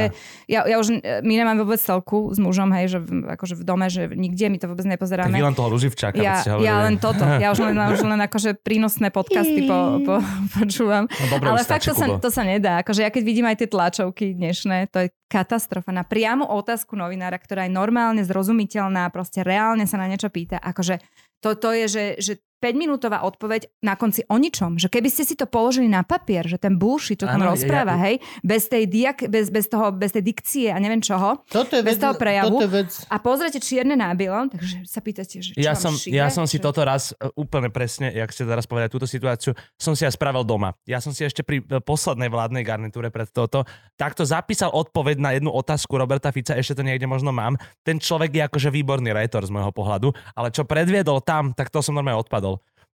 ja, 0.47 0.61
ja 0.65 0.77
už, 0.79 0.87
my 1.03 1.35
nemáme 1.35 1.59
vôbec 1.67 1.83
celku 1.83 2.31
s 2.31 2.39
mužom, 2.39 2.71
hej, 2.73 2.95
že 2.95 2.99
v, 3.03 3.35
akože 3.35 3.55
v 3.59 3.63
dome, 3.67 3.87
že 3.91 4.07
nikde 4.15 4.47
my 4.49 4.59
to 4.63 4.67
vôbec 4.71 4.87
Tak 4.87 4.95
nepozeráme. 4.95 5.35
vy 5.35 5.45
len 5.45 5.55
toho 5.59 5.69
Ruživčáka, 5.75 6.17
Ja, 6.17 6.41
ja 6.47 6.75
len 6.87 6.97
toto. 7.03 7.27
Ja 7.27 7.51
už 7.51 7.61
len, 7.67 7.77
už 7.77 8.01
len 8.07 8.21
akože 8.23 8.59
prínosné 8.63 9.11
podcasty 9.11 9.67
po, 9.67 9.99
po, 10.07 10.15
počúvam. 10.57 11.11
No, 11.11 11.25
dobre, 11.29 11.47
Ale 11.51 11.61
fakt 11.67 11.91
to 11.91 11.95
sa, 11.99 12.07
to 12.17 12.29
sa 12.31 12.43
nedá. 12.47 12.81
Akože 12.87 13.03
ja 13.03 13.11
keď 13.11 13.23
vidím 13.27 13.47
aj 13.51 13.57
tie 13.61 13.69
tlačovky 13.69 14.39
dnešné, 14.39 14.89
to 14.95 15.07
je 15.07 15.09
katastrofa. 15.33 15.91
Na 15.91 16.05
priamu 16.05 16.45
otázku 16.45 16.93
novinára, 16.93 17.41
ktorá 17.41 17.65
je 17.65 17.73
normálne 17.73 18.21
zrozumiteľná, 18.23 19.09
proste 19.09 19.41
reálne 19.41 19.89
sa 19.89 19.97
na 19.97 20.07
niečo 20.07 20.29
pýta. 20.29 20.61
Akože 20.61 21.01
to, 21.41 21.59
to 21.59 21.75
je, 21.75 21.87
že, 21.89 22.05
že 22.21 22.33
5-minútová 22.63 23.27
odpoveď 23.27 23.67
na 23.83 23.99
konci 23.99 24.23
o 24.31 24.39
ničom. 24.39 24.79
Že 24.79 24.87
keby 24.87 25.09
ste 25.11 25.27
si 25.27 25.35
to 25.35 25.51
položili 25.51 25.91
na 25.91 26.07
papier, 26.07 26.47
že 26.47 26.63
ten 26.63 26.79
bullshit, 26.79 27.19
čo 27.19 27.27
tam 27.27 27.43
ano, 27.43 27.59
rozpráva, 27.59 27.99
ja, 27.99 28.05
hej, 28.07 28.17
bez 28.47 28.71
tej, 28.71 28.87
diak, 28.87 29.27
bez, 29.27 29.51
bez, 29.51 29.67
toho, 29.67 29.91
bez 29.91 30.15
tej 30.15 30.23
dikcie 30.23 30.71
a 30.71 30.79
neviem 30.79 31.03
čoho, 31.03 31.43
toto 31.51 31.75
je 31.75 31.83
bez 31.83 31.99
vec, 31.99 32.03
toho 32.07 32.15
prejavu 32.15 32.55
toto 32.55 32.71
je 32.71 32.73
vec. 32.87 32.91
a 33.11 33.17
pozrite 33.19 33.59
čierne 33.59 33.99
na 33.99 34.15
bielom, 34.15 34.47
takže 34.47 34.87
sa 34.87 35.03
pýtate, 35.03 35.43
že 35.43 35.59
čo 35.59 35.59
ja 35.59 35.75
som, 35.75 35.99
šíbe, 35.99 36.15
ja 36.15 36.31
som 36.31 36.47
si 36.47 36.63
čo... 36.63 36.71
toto 36.71 36.87
raz 36.87 37.11
e, 37.19 37.27
úplne 37.35 37.67
presne, 37.75 38.15
jak 38.15 38.31
ste 38.31 38.47
teraz 38.47 38.71
povedali 38.71 38.95
túto 38.95 39.11
situáciu, 39.11 39.59
som 39.75 39.99
si 39.99 40.07
ja 40.07 40.11
spravil 40.15 40.47
doma. 40.47 40.79
Ja 40.87 41.03
som 41.03 41.11
si 41.11 41.27
ešte 41.27 41.43
pri 41.43 41.67
e, 41.67 41.83
poslednej 41.83 42.31
vládnej 42.31 42.63
garnitúre 42.63 43.11
pred 43.11 43.27
toto 43.35 43.67
takto 43.99 44.23
zapísal 44.23 44.71
odpoveď 44.71 45.17
na 45.19 45.31
jednu 45.35 45.51
otázku 45.51 45.99
Roberta 45.99 46.31
Fica, 46.31 46.55
ešte 46.55 46.79
to 46.79 46.87
niekde 46.87 47.11
možno 47.11 47.35
mám. 47.35 47.59
Ten 47.83 47.99
človek 47.99 48.31
je 48.31 48.43
akože 48.47 48.69
výborný 48.71 49.11
rétor 49.11 49.43
z 49.43 49.51
môjho 49.51 49.73
pohľadu, 49.73 50.13
ale 50.37 50.53
čo 50.53 50.69
predviedol 50.69 51.25
tam, 51.25 51.57
tak 51.57 51.73
to 51.73 51.81
som 51.81 51.97
normálne 51.97 52.21
odpadol 52.21 52.52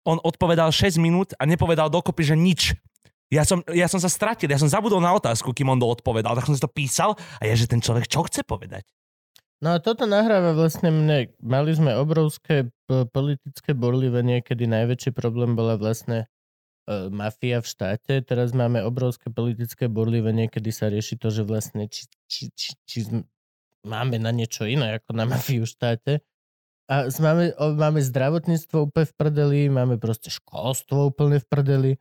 on 0.04 0.20
odpovedal 0.20 0.70
6 0.70 1.00
minút 1.00 1.32
a 1.40 1.48
nepovedal 1.48 1.88
dokopy, 1.88 2.22
že 2.22 2.36
nič. 2.36 2.76
Ja 3.32 3.42
som, 3.42 3.64
ja 3.72 3.88
som 3.88 3.98
sa 3.98 4.12
stratil, 4.12 4.46
ja 4.46 4.60
som 4.60 4.70
zabudol 4.70 5.00
na 5.00 5.10
otázku, 5.16 5.50
kým 5.50 5.72
on 5.72 5.80
odpovedal, 5.80 6.36
tak 6.36 6.46
som 6.46 6.54
si 6.54 6.62
to 6.62 6.70
písal 6.70 7.16
a 7.40 7.42
je, 7.48 7.64
že 7.64 7.66
ten 7.66 7.80
človek 7.80 8.06
čo 8.06 8.22
chce 8.28 8.44
povedať? 8.44 8.84
No 9.64 9.74
a 9.74 9.80
toto 9.80 10.04
nahráva 10.04 10.52
vlastne 10.52 10.92
mne. 10.92 11.32
Mali 11.40 11.72
sme 11.72 11.96
obrovské 11.96 12.68
politické 12.86 13.72
borlivenie, 13.72 14.44
kedy 14.44 14.68
najväčší 14.68 15.10
problém 15.16 15.56
bola 15.56 15.80
vlastne 15.80 16.28
e, 16.84 17.08
mafia 17.08 17.64
v 17.64 17.66
štáte. 17.72 18.20
Teraz 18.28 18.52
máme 18.52 18.84
obrovské 18.84 19.32
politické 19.32 19.88
borlivenie, 19.88 20.52
kedy 20.52 20.68
sa 20.68 20.92
rieši 20.92 21.16
to, 21.16 21.32
že 21.32 21.48
vlastne 21.48 21.88
či, 21.88 22.04
či, 22.28 22.52
či, 22.52 22.70
či 22.84 22.98
máme 23.88 24.20
na 24.20 24.36
niečo 24.36 24.68
iné 24.68 25.00
ako 25.00 25.16
na 25.16 25.24
mafiu 25.32 25.64
v 25.64 25.72
štáte. 25.72 26.12
A 26.84 27.08
máme, 27.08 27.56
máme 27.56 28.00
zdravotníctvo 28.04 28.92
úplne 28.92 29.06
v 29.08 29.14
prdeli, 29.16 29.60
máme 29.72 29.96
proste 29.96 30.28
školstvo 30.28 31.16
úplne 31.16 31.40
v 31.40 31.46
prdeli. 31.48 31.92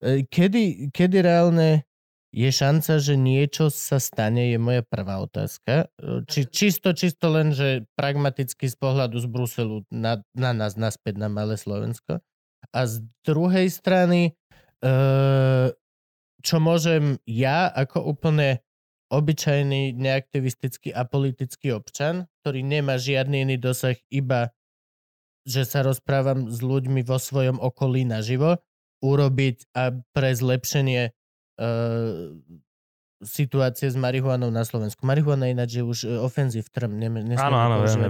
E, 0.00 0.24
kedy, 0.24 0.88
kedy 0.96 1.20
reálne 1.20 1.84
je 2.32 2.48
šanca, 2.48 3.02
že 3.02 3.20
niečo 3.20 3.68
sa 3.68 4.00
stane, 4.00 4.54
je 4.54 4.58
moja 4.58 4.80
prvá 4.80 5.20
otázka. 5.20 5.92
E, 6.00 6.24
či, 6.24 6.48
čisto, 6.48 6.96
čisto 6.96 7.28
len, 7.28 7.52
že 7.52 7.84
pragmaticky 8.00 8.64
z 8.64 8.76
pohľadu 8.80 9.20
z 9.20 9.28
Bruselu 9.28 9.76
na, 9.92 10.24
na 10.32 10.56
nás, 10.56 10.72
naspäť 10.78 11.20
na 11.20 11.28
malé 11.28 11.60
Slovensko. 11.60 12.24
A 12.72 12.80
z 12.88 13.04
druhej 13.26 13.68
strany, 13.68 14.32
e, 14.80 14.90
čo 16.40 16.56
môžem 16.64 17.20
ja 17.28 17.68
ako 17.68 18.08
úplne 18.08 18.64
obyčajný, 19.10 19.92
neaktivistický 19.98 20.94
a 20.94 21.02
politický 21.04 21.74
občan, 21.74 22.30
ktorý 22.40 22.62
nemá 22.62 22.96
žiadny 22.96 23.42
iný 23.44 23.56
dosah, 23.58 23.98
iba 24.08 24.54
že 25.48 25.64
sa 25.64 25.80
rozprávam 25.82 26.52
s 26.52 26.60
ľuďmi 26.60 27.00
vo 27.02 27.16
svojom 27.16 27.58
okolí 27.58 28.04
naživo, 28.04 28.60
urobiť 29.00 29.72
a 29.72 29.96
pre 30.12 30.30
zlepšenie 30.36 31.08
uh, 31.08 32.36
situácie 33.24 33.88
s 33.88 33.96
marihuanou 33.96 34.52
na 34.52 34.64
Slovensku. 34.64 35.04
Marihuana 35.08 35.48
ináč 35.48 35.80
je 35.80 35.84
už 35.84 35.98
uh, 36.04 36.20
ofenzív 36.20 36.68
trm, 36.68 37.00
viem, 37.00 37.24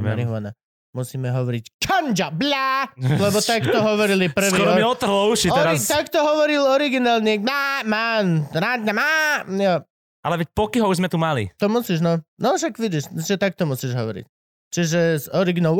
marihuana. 0.02 0.50
Musíme 0.90 1.30
hovoriť 1.30 1.78
kanja, 1.78 2.34
blá, 2.34 2.90
lebo 2.98 3.38
takto 3.54 3.78
hovorili 3.78 4.26
prvý. 4.26 4.58
Skoro 4.58 4.74
mi 4.74 4.82
otrhlo 4.82 5.30
uši 5.30 5.54
teraz. 5.54 5.78
Ori, 5.78 5.86
takto 5.86 6.18
hovoril 6.18 6.66
originálne. 6.66 7.38
Má, 7.38 7.86
man, 7.86 8.50
má, 8.90 9.46
jo. 9.46 9.86
Ale 10.20 10.44
veď 10.44 10.48
pokyho 10.52 10.86
už 10.88 11.00
sme 11.00 11.08
tu 11.08 11.16
mali. 11.16 11.48
To 11.56 11.72
musíš, 11.72 12.04
no. 12.04 12.20
No 12.36 12.56
však 12.56 12.76
vidíš, 12.76 13.08
že 13.24 13.40
takto 13.40 13.64
musíš 13.64 13.96
hovoriť. 13.96 14.24
Čiže 14.70 15.00
s 15.18 15.26
originál 15.32 15.74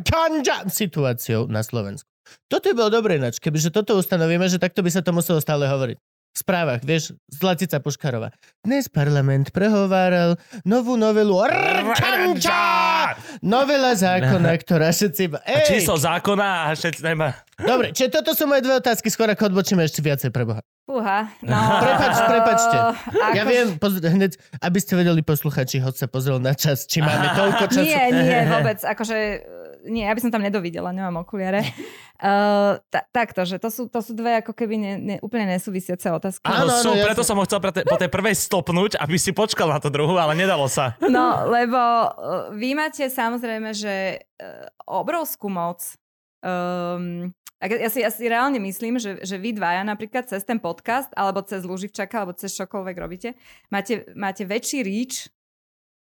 ganja 0.00 0.64
situáciou 0.70 1.50
na 1.50 1.60
Slovensku. 1.60 2.08
Toto 2.48 2.72
by 2.72 2.74
bolo 2.74 2.90
dobré 2.90 3.20
ináč, 3.20 3.36
kebyže 3.36 3.68
toto 3.68 4.00
ustanovíme, 4.00 4.48
že 4.48 4.56
takto 4.56 4.80
by 4.80 4.88
sa 4.88 5.04
to 5.04 5.12
muselo 5.12 5.44
stále 5.44 5.68
hovoriť. 5.68 5.98
V 6.34 6.42
správach, 6.42 6.82
vieš, 6.82 7.14
Zlatica 7.30 7.78
Puškarova. 7.78 8.34
Dnes 8.66 8.90
parlament 8.90 9.54
prehováral 9.54 10.34
novú 10.66 10.98
novelu 10.98 11.30
Rčanča! 11.46 13.14
Novela 13.38 13.94
zákona, 13.94 14.50
ktorá 14.66 14.90
všetci... 14.90 15.30
Ej! 15.30 15.78
Číslo 15.78 15.94
zákona 15.94 16.66
a 16.66 16.74
všetci 16.74 17.06
nemá. 17.06 17.38
Dobre, 17.54 17.94
čiže 17.94 18.18
toto 18.18 18.34
sú 18.34 18.50
moje 18.50 18.66
dve 18.66 18.82
otázky, 18.82 19.14
skôr 19.14 19.30
ako 19.30 19.54
odbočíme 19.54 19.86
ešte 19.86 20.02
viacej 20.02 20.34
pre 20.34 20.42
Boha. 20.42 20.58
Fúha, 20.90 21.30
no... 21.46 21.54
Prepač, 21.86 22.14
prepačte. 22.26 22.76
Ako... 23.14 23.34
Ja 23.38 23.44
viem, 23.46 23.78
pozr- 23.78 24.02
hneď, 24.02 24.34
aby 24.58 24.78
ste 24.82 24.98
vedeli 24.98 25.22
posluchači, 25.22 25.78
hoď 25.86 26.02
sa 26.02 26.06
pozrel 26.10 26.42
na 26.42 26.58
čas, 26.58 26.90
či 26.90 26.98
máme 26.98 27.30
toľko 27.38 27.78
času. 27.78 27.86
Nie, 27.86 28.10
nie, 28.10 28.42
vôbec, 28.50 28.82
akože 28.82 29.18
nie, 29.84 30.04
ja 30.08 30.12
by 30.16 30.20
som 30.20 30.32
tam 30.32 30.40
nedovidela, 30.40 30.90
nemám 30.90 31.22
okuliare. 31.22 31.60
Uh, 32.16 32.80
ta, 32.92 33.04
takto, 33.12 33.44
že 33.44 33.60
to 33.60 33.68
sú, 33.68 33.86
to 33.86 34.00
sú 34.00 34.16
dve 34.16 34.40
ako 34.40 34.56
keby 34.56 34.74
ne, 34.80 34.92
ne, 34.96 35.16
úplne 35.20 35.44
nesúvisiace 35.48 36.08
otázky. 36.08 36.48
Áno, 36.48 36.72
sú, 36.80 36.96
no, 36.96 37.04
preto 37.04 37.22
som 37.22 37.36
ho 37.36 37.44
chcel 37.44 37.60
te, 37.70 37.84
po 37.84 38.00
tej 38.00 38.10
prvej 38.10 38.36
stopnúť, 38.36 38.96
aby 38.98 39.16
si 39.20 39.36
počkal 39.36 39.68
na 39.68 39.78
to 39.78 39.92
druhú, 39.92 40.16
ale 40.16 40.32
nedalo 40.34 40.66
sa. 40.66 40.96
No, 41.14 41.46
lebo 41.46 41.78
uh, 41.78 42.10
vy 42.50 42.74
máte 42.74 43.06
samozrejme, 43.06 43.70
že 43.70 44.18
uh, 44.18 44.66
obrovskú 44.88 45.46
moc. 45.46 45.78
Um, 46.42 47.30
ja 47.62 47.88
si, 47.88 48.02
ja 48.02 48.10
si 48.10 48.26
reálne 48.26 48.58
myslím, 48.58 48.98
že, 48.98 49.22
že 49.22 49.38
vy 49.38 49.54
dvaja 49.54 49.86
napríklad 49.86 50.26
cez 50.26 50.42
ten 50.42 50.58
podcast, 50.58 51.08
alebo 51.14 51.40
cez 51.46 51.62
Luživčaka, 51.62 52.24
alebo 52.24 52.34
cez 52.34 52.52
čokoľvek 52.58 52.96
robíte, 52.98 53.38
máte, 53.70 54.04
máte 54.12 54.42
väčší 54.44 54.82
reach 54.82 55.30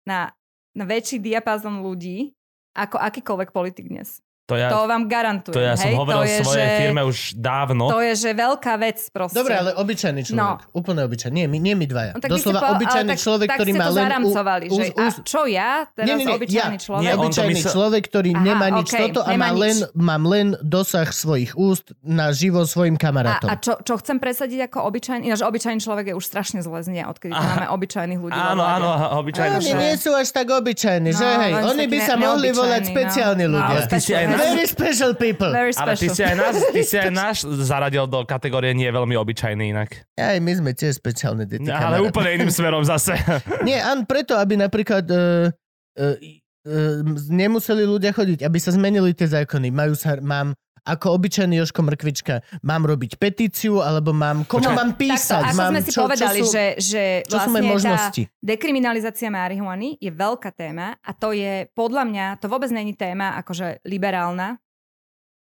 na, 0.09 0.33
na 0.73 0.85
väčší 0.89 1.23
diapazon 1.23 1.85
ľudí, 1.85 2.35
ako 2.77 3.01
akýkoľvek 3.01 3.51
politik 3.57 3.89
dnes. 3.89 4.21
To, 4.47 4.55
ja, 4.55 4.71
to 4.71 4.87
vám 4.87 5.11
garantujem. 5.11 5.59
To 5.59 5.61
ja 5.61 5.75
som 5.75 5.91
hej? 5.91 5.99
hovoril 5.99 6.23
to 6.23 6.31
je, 6.31 6.39
svojej 6.47 6.69
že, 6.71 6.79
firme 6.79 7.03
už 7.03 7.19
dávno. 7.35 7.91
To 7.91 7.99
je, 7.99 8.15
že 8.15 8.31
veľká 8.31 8.79
vec 8.79 9.03
proste. 9.11 9.35
Dobre, 9.35 9.59
ale 9.59 9.75
obyčajný 9.75 10.23
človek. 10.23 10.39
No. 10.39 10.63
Úplne 10.71 11.03
obyčajný. 11.03 11.35
Nie, 11.35 11.47
my, 11.51 11.59
nie 11.59 11.75
my 11.75 11.87
dvaja. 11.91 12.13
No, 12.15 12.23
tak 12.23 12.31
Doslova 12.31 12.61
po, 12.63 12.67
obyčajný 12.79 13.11
tak, 13.11 13.19
človek, 13.27 13.49
tak 13.51 13.59
ktorý 13.59 13.71
má 13.75 13.89
len... 13.91 14.03
zaramcovali, 14.07 14.65
u, 14.71 14.77
že 14.79 14.85
a 14.95 15.07
čo 15.27 15.41
ja, 15.51 15.91
teraz 15.91 16.07
nie, 16.07 16.15
nie, 16.23 16.27
nie, 16.31 16.37
obyčajný 16.39 16.79
ja, 16.79 16.85
človek? 16.87 17.03
Nie, 17.03 17.13
obyčajný 17.19 17.55
mysl... 17.59 17.71
človek, 17.75 18.03
ktorý 18.07 18.31
Aha, 18.39 18.47
nemá 18.47 18.67
nič 18.71 18.89
okay, 18.95 19.01
toto 19.11 19.21
a 19.27 19.31
má 19.35 19.51
nič. 19.51 19.59
len, 19.59 19.77
mám 19.99 20.23
len 20.31 20.47
dosah 20.63 21.11
svojich 21.11 21.51
úst 21.59 21.91
na 22.07 22.31
živo 22.31 22.63
svojim 22.63 22.95
kamarátom. 22.95 23.51
A, 23.51 23.59
a 23.59 23.59
čo, 23.59 23.83
čo 23.83 23.99
chcem 23.99 24.23
presadiť 24.23 24.71
ako 24.71 24.79
obyčajný? 24.87 25.27
Ináč 25.27 25.43
obyčajný 25.43 25.83
človek 25.83 26.15
je 26.15 26.15
už 26.15 26.23
strašne 26.23 26.63
zle 26.63 26.87
znie, 26.87 27.03
odkedy 27.03 27.35
máme 27.35 27.67
obyčajných 27.75 28.21
ľudí. 28.23 28.39
Áno, 28.39 28.63
áno, 28.63 28.95
obyčajný. 29.27 29.59
Oni 29.59 29.75
nie 29.75 29.95
sú 29.99 30.15
až 30.15 30.31
tak 30.31 30.55
obyčajní, 30.55 31.11
že 31.11 31.27
no, 31.27 31.43
hej? 31.43 31.53
Oni 31.67 31.85
by 31.91 31.99
sa 31.99 32.15
mohli 32.15 32.55
volať 32.55 32.83
no. 32.87 32.91
špeciálni 32.95 33.47
ľudia. 33.51 33.79
Very 34.39 34.67
special 34.69 35.13
people. 35.17 35.51
Very 35.51 35.73
special. 35.73 35.93
Ale 35.93 36.01
ty 36.01 36.09
si 36.13 36.23
aj 36.23 36.35
nás, 36.37 36.55
ty 36.73 36.83
si 36.85 36.97
aj 36.97 37.13
nás 37.25 37.37
zaradil 37.65 38.05
do 38.07 38.25
kategórie 38.29 38.77
nie 38.77 38.89
veľmi 38.89 39.17
obyčajný 39.17 39.73
inak. 39.73 40.07
Aj 40.17 40.37
my 40.39 40.53
sme 40.53 40.71
tiež 40.77 41.01
špeciálne 41.01 41.49
deti. 41.49 41.69
Ale 41.69 42.01
kamarát. 42.01 42.09
úplne 42.09 42.29
iným 42.41 42.53
smerom 42.53 42.83
zase. 42.85 43.17
nie, 43.69 43.77
an 43.77 44.05
preto, 44.05 44.37
aby 44.37 44.61
napríklad 44.61 45.05
uh, 45.09 45.49
uh, 45.99 46.17
uh, 46.69 46.97
nemuseli 47.33 47.85
ľudia 47.89 48.13
chodiť, 48.13 48.45
aby 48.45 48.59
sa 48.61 48.75
zmenili 48.75 49.17
tie 49.17 49.27
zákony. 49.27 49.73
Majú 49.73 49.95
sa, 49.97 50.21
mám 50.21 50.53
ako 50.87 51.07
obyčajný 51.19 51.59
Joško 51.59 51.83
Mrkvička, 51.83 52.47
mám 52.63 52.87
robiť 52.87 53.19
petíciu, 53.19 53.83
alebo 53.83 54.15
mám, 54.15 54.47
komu 54.47 54.71
Počkaj. 54.71 54.79
mám 54.79 54.91
písať? 54.95 55.43
Takto, 55.43 55.51
ako 55.51 55.59
mám, 55.59 55.73
sme 55.75 55.83
si 55.83 55.91
čo, 55.91 56.01
povedali, 56.07 56.41
čo 56.41 56.47
sú, 56.47 56.55
že, 56.55 56.65
že 56.79 57.03
čo 57.27 57.37
vlastne 57.37 57.63
možnosti? 57.67 58.23
tá 58.31 58.47
dekriminalizácia 58.47 59.29
marihuany 59.29 59.99
je 59.99 60.11
veľká 60.15 60.51
téma 60.55 60.95
a 61.03 61.11
to 61.11 61.35
je, 61.35 61.67
podľa 61.75 62.07
mňa, 62.07 62.27
to 62.39 62.47
vôbec 62.47 62.71
není 62.71 62.95
téma 62.95 63.35
akože 63.43 63.83
liberálna, 63.83 64.63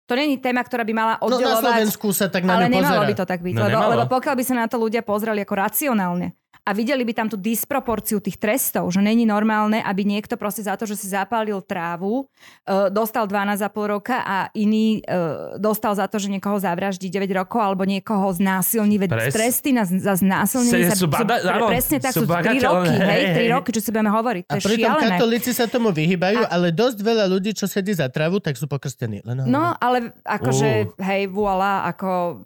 to 0.09 0.17
není 0.17 0.41
téma, 0.41 0.65
ktorá 0.65 0.81
by 0.81 0.93
mala 0.97 1.13
oddelovať... 1.21 1.45
No 1.45 1.53
na 1.53 1.61
Slovensku 1.61 2.07
sa 2.17 2.25
tak 2.33 2.41
na 2.41 2.57
Ale 2.57 2.65
nemalo 2.65 3.05
by 3.05 3.13
to 3.13 3.29
tak 3.29 3.45
byť, 3.45 3.53
no, 3.53 3.69
lebo, 3.69 3.85
lebo 3.93 4.05
pokiaľ 4.09 4.33
by 4.35 4.43
sa 4.43 4.55
na 4.57 4.65
to 4.65 4.81
ľudia 4.81 5.05
pozreli 5.05 5.45
ako 5.45 5.53
racionálne, 5.53 6.33
a 6.70 6.72
videli 6.78 7.01
by 7.01 7.17
tam 7.17 7.28
tú 7.34 7.34
disproporciu 7.34 8.22
tých 8.22 8.38
trestov, 8.38 8.93
že 8.93 9.01
není 9.01 9.26
normálne, 9.26 9.82
aby 9.82 10.05
niekto 10.05 10.38
proste 10.38 10.61
za 10.61 10.78
to, 10.78 10.86
že 10.86 11.01
si 11.01 11.09
zapálil 11.09 11.65
trávu, 11.65 12.30
e, 12.61 12.93
dostal 12.93 13.26
12,5 13.26 13.74
roka 13.89 14.22
a 14.22 14.53
iný 14.53 15.01
e, 15.01 15.57
dostal 15.57 15.97
za 15.97 16.05
to, 16.05 16.22
že 16.22 16.30
niekoho 16.30 16.61
zavraždí 16.61 17.09
9 17.09 17.26
rokov 17.34 17.57
alebo 17.57 17.89
niekoho 17.89 18.30
znásilní. 18.30 19.01
Veď 19.01 19.09
Pres... 19.17 19.34
tresty 19.34 19.74
na, 19.74 19.82
za 19.89 20.13
znásilnenie 20.22 20.93
sú, 20.93 21.09
bada, 21.09 21.41
sú, 21.41 21.49
áno, 21.49 21.74
presne 21.74 21.97
tak, 21.97 22.13
sú, 22.13 22.22
sú 22.22 22.30
3 22.30 22.61
roky, 22.61 22.93
hej, 23.01 23.24
3 23.49 23.55
roky, 23.57 23.70
čo 23.74 23.82
si 23.82 23.89
budeme 23.89 24.13
hovoriť. 24.13 24.43
To 24.45 24.53
a 24.53 24.61
pritom 24.61 24.91
šialené. 24.93 25.17
katolíci 25.17 25.51
sa 25.57 25.65
tomu 25.65 25.89
vyhýbajú, 25.89 26.45
a... 26.45 26.53
ale 26.53 26.70
dosť 26.70 27.01
veľa 27.01 27.26
ľudí, 27.34 27.57
čo 27.57 27.65
sedí 27.65 27.97
za 27.97 28.05
trávu, 28.13 28.38
tak 28.38 28.61
sú 28.61 28.70
pokrstení. 28.70 29.26
Len 29.26 29.49
no, 29.49 29.74
ale 29.74 30.13
akože, 30.22 30.93
uh. 30.93 31.01
hej, 31.01 31.34
voilà, 31.34 31.89
ako 31.89 32.45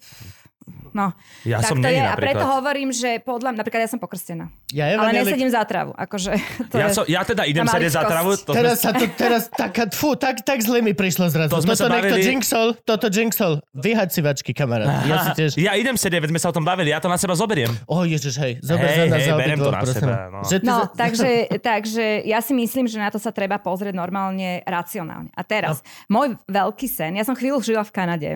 No, 0.94 1.10
Ja 1.44 1.58
tak 1.58 1.70
som 1.70 1.78
to 1.78 1.84
není 1.84 1.98
je, 1.98 2.04
a 2.04 2.14
preto 2.14 2.38
napríklad. 2.38 2.54
hovorím, 2.54 2.90
že 2.90 3.10
podľa 3.20 3.50
napríklad 3.52 3.82
ja 3.82 3.90
som 3.90 3.98
pokrstená. 3.98 4.54
Ja 4.70 4.90
Ale 4.92 5.10
evangelik- 5.10 5.34
nesedím 5.34 5.50
za 5.50 5.62
travu. 5.64 5.92
Akože, 5.92 6.32
to 6.70 6.76
Ja, 6.76 6.86
je... 6.86 6.94
som, 6.94 7.04
ja 7.04 7.22
teda 7.22 7.44
idem 7.44 7.66
sedieť 7.66 7.92
za 7.92 8.04
travu. 8.04 8.32
To 8.36 8.52
Teraz 8.52 8.78
sme, 8.78 8.84
sa 8.84 8.90
to, 8.92 9.04
teraz 9.12 9.42
taká, 9.48 9.84
fú, 9.90 10.14
tak, 10.14 10.40
tak 10.40 10.60
zle 10.60 10.80
mi 10.80 10.92
prišlo 10.92 11.28
zrazu. 11.28 11.50
To 11.50 11.60
sme 11.60 11.74
toto 11.74 11.84
sa 11.84 11.92
niekto 11.92 12.14
bavili- 12.14 12.30
jinxol, 12.32 12.68
toto 12.80 13.06
jinxol. 13.08 13.54
Vyhať 13.72 14.10
si 14.10 14.20
vačky, 14.20 14.52
kamarát. 14.52 15.04
Ja 15.04 15.18
si 15.24 15.30
tiež... 15.36 15.52
ja 15.56 15.74
idem 15.74 15.94
sedieť, 15.94 16.20
veď 16.20 16.30
sme 16.30 16.40
sa 16.40 16.48
o 16.48 16.56
tom 16.56 16.62
bavili, 16.62 16.88
ja 16.88 16.98
to 16.98 17.06
na 17.06 17.18
seba 17.18 17.34
zoberiem. 17.34 17.74
O 17.86 18.02
ježiš, 18.04 18.38
hej, 18.38 18.54
zober 18.60 18.86
Hej, 18.86 18.96
za 18.96 19.04
nás 19.08 19.18
hej, 19.18 19.26
za 19.26 19.36
berem 19.36 19.58
to 19.58 19.68
na 19.68 19.80
prosím. 19.80 19.98
seba, 20.00 20.16
no. 20.28 20.40
Že 20.44 20.56
No, 20.62 20.76
za- 20.76 20.90
takže, 21.04 21.30
takže 21.60 22.06
ja 22.24 22.40
si 22.40 22.54
myslím, 22.54 22.86
že 22.86 22.96
na 22.96 23.10
to 23.10 23.18
sa 23.18 23.30
treba 23.30 23.58
pozrieť 23.58 23.94
normálne, 23.94 24.62
racionálne. 24.64 25.30
A 25.32 25.42
teraz, 25.42 25.82
môj 26.06 26.38
veľký 26.46 26.86
sen, 26.86 27.14
ja 27.14 27.24
som 27.24 27.34
chvíľu 27.34 27.60
žila 27.60 27.82
v 27.82 27.92
Kanade 27.92 28.30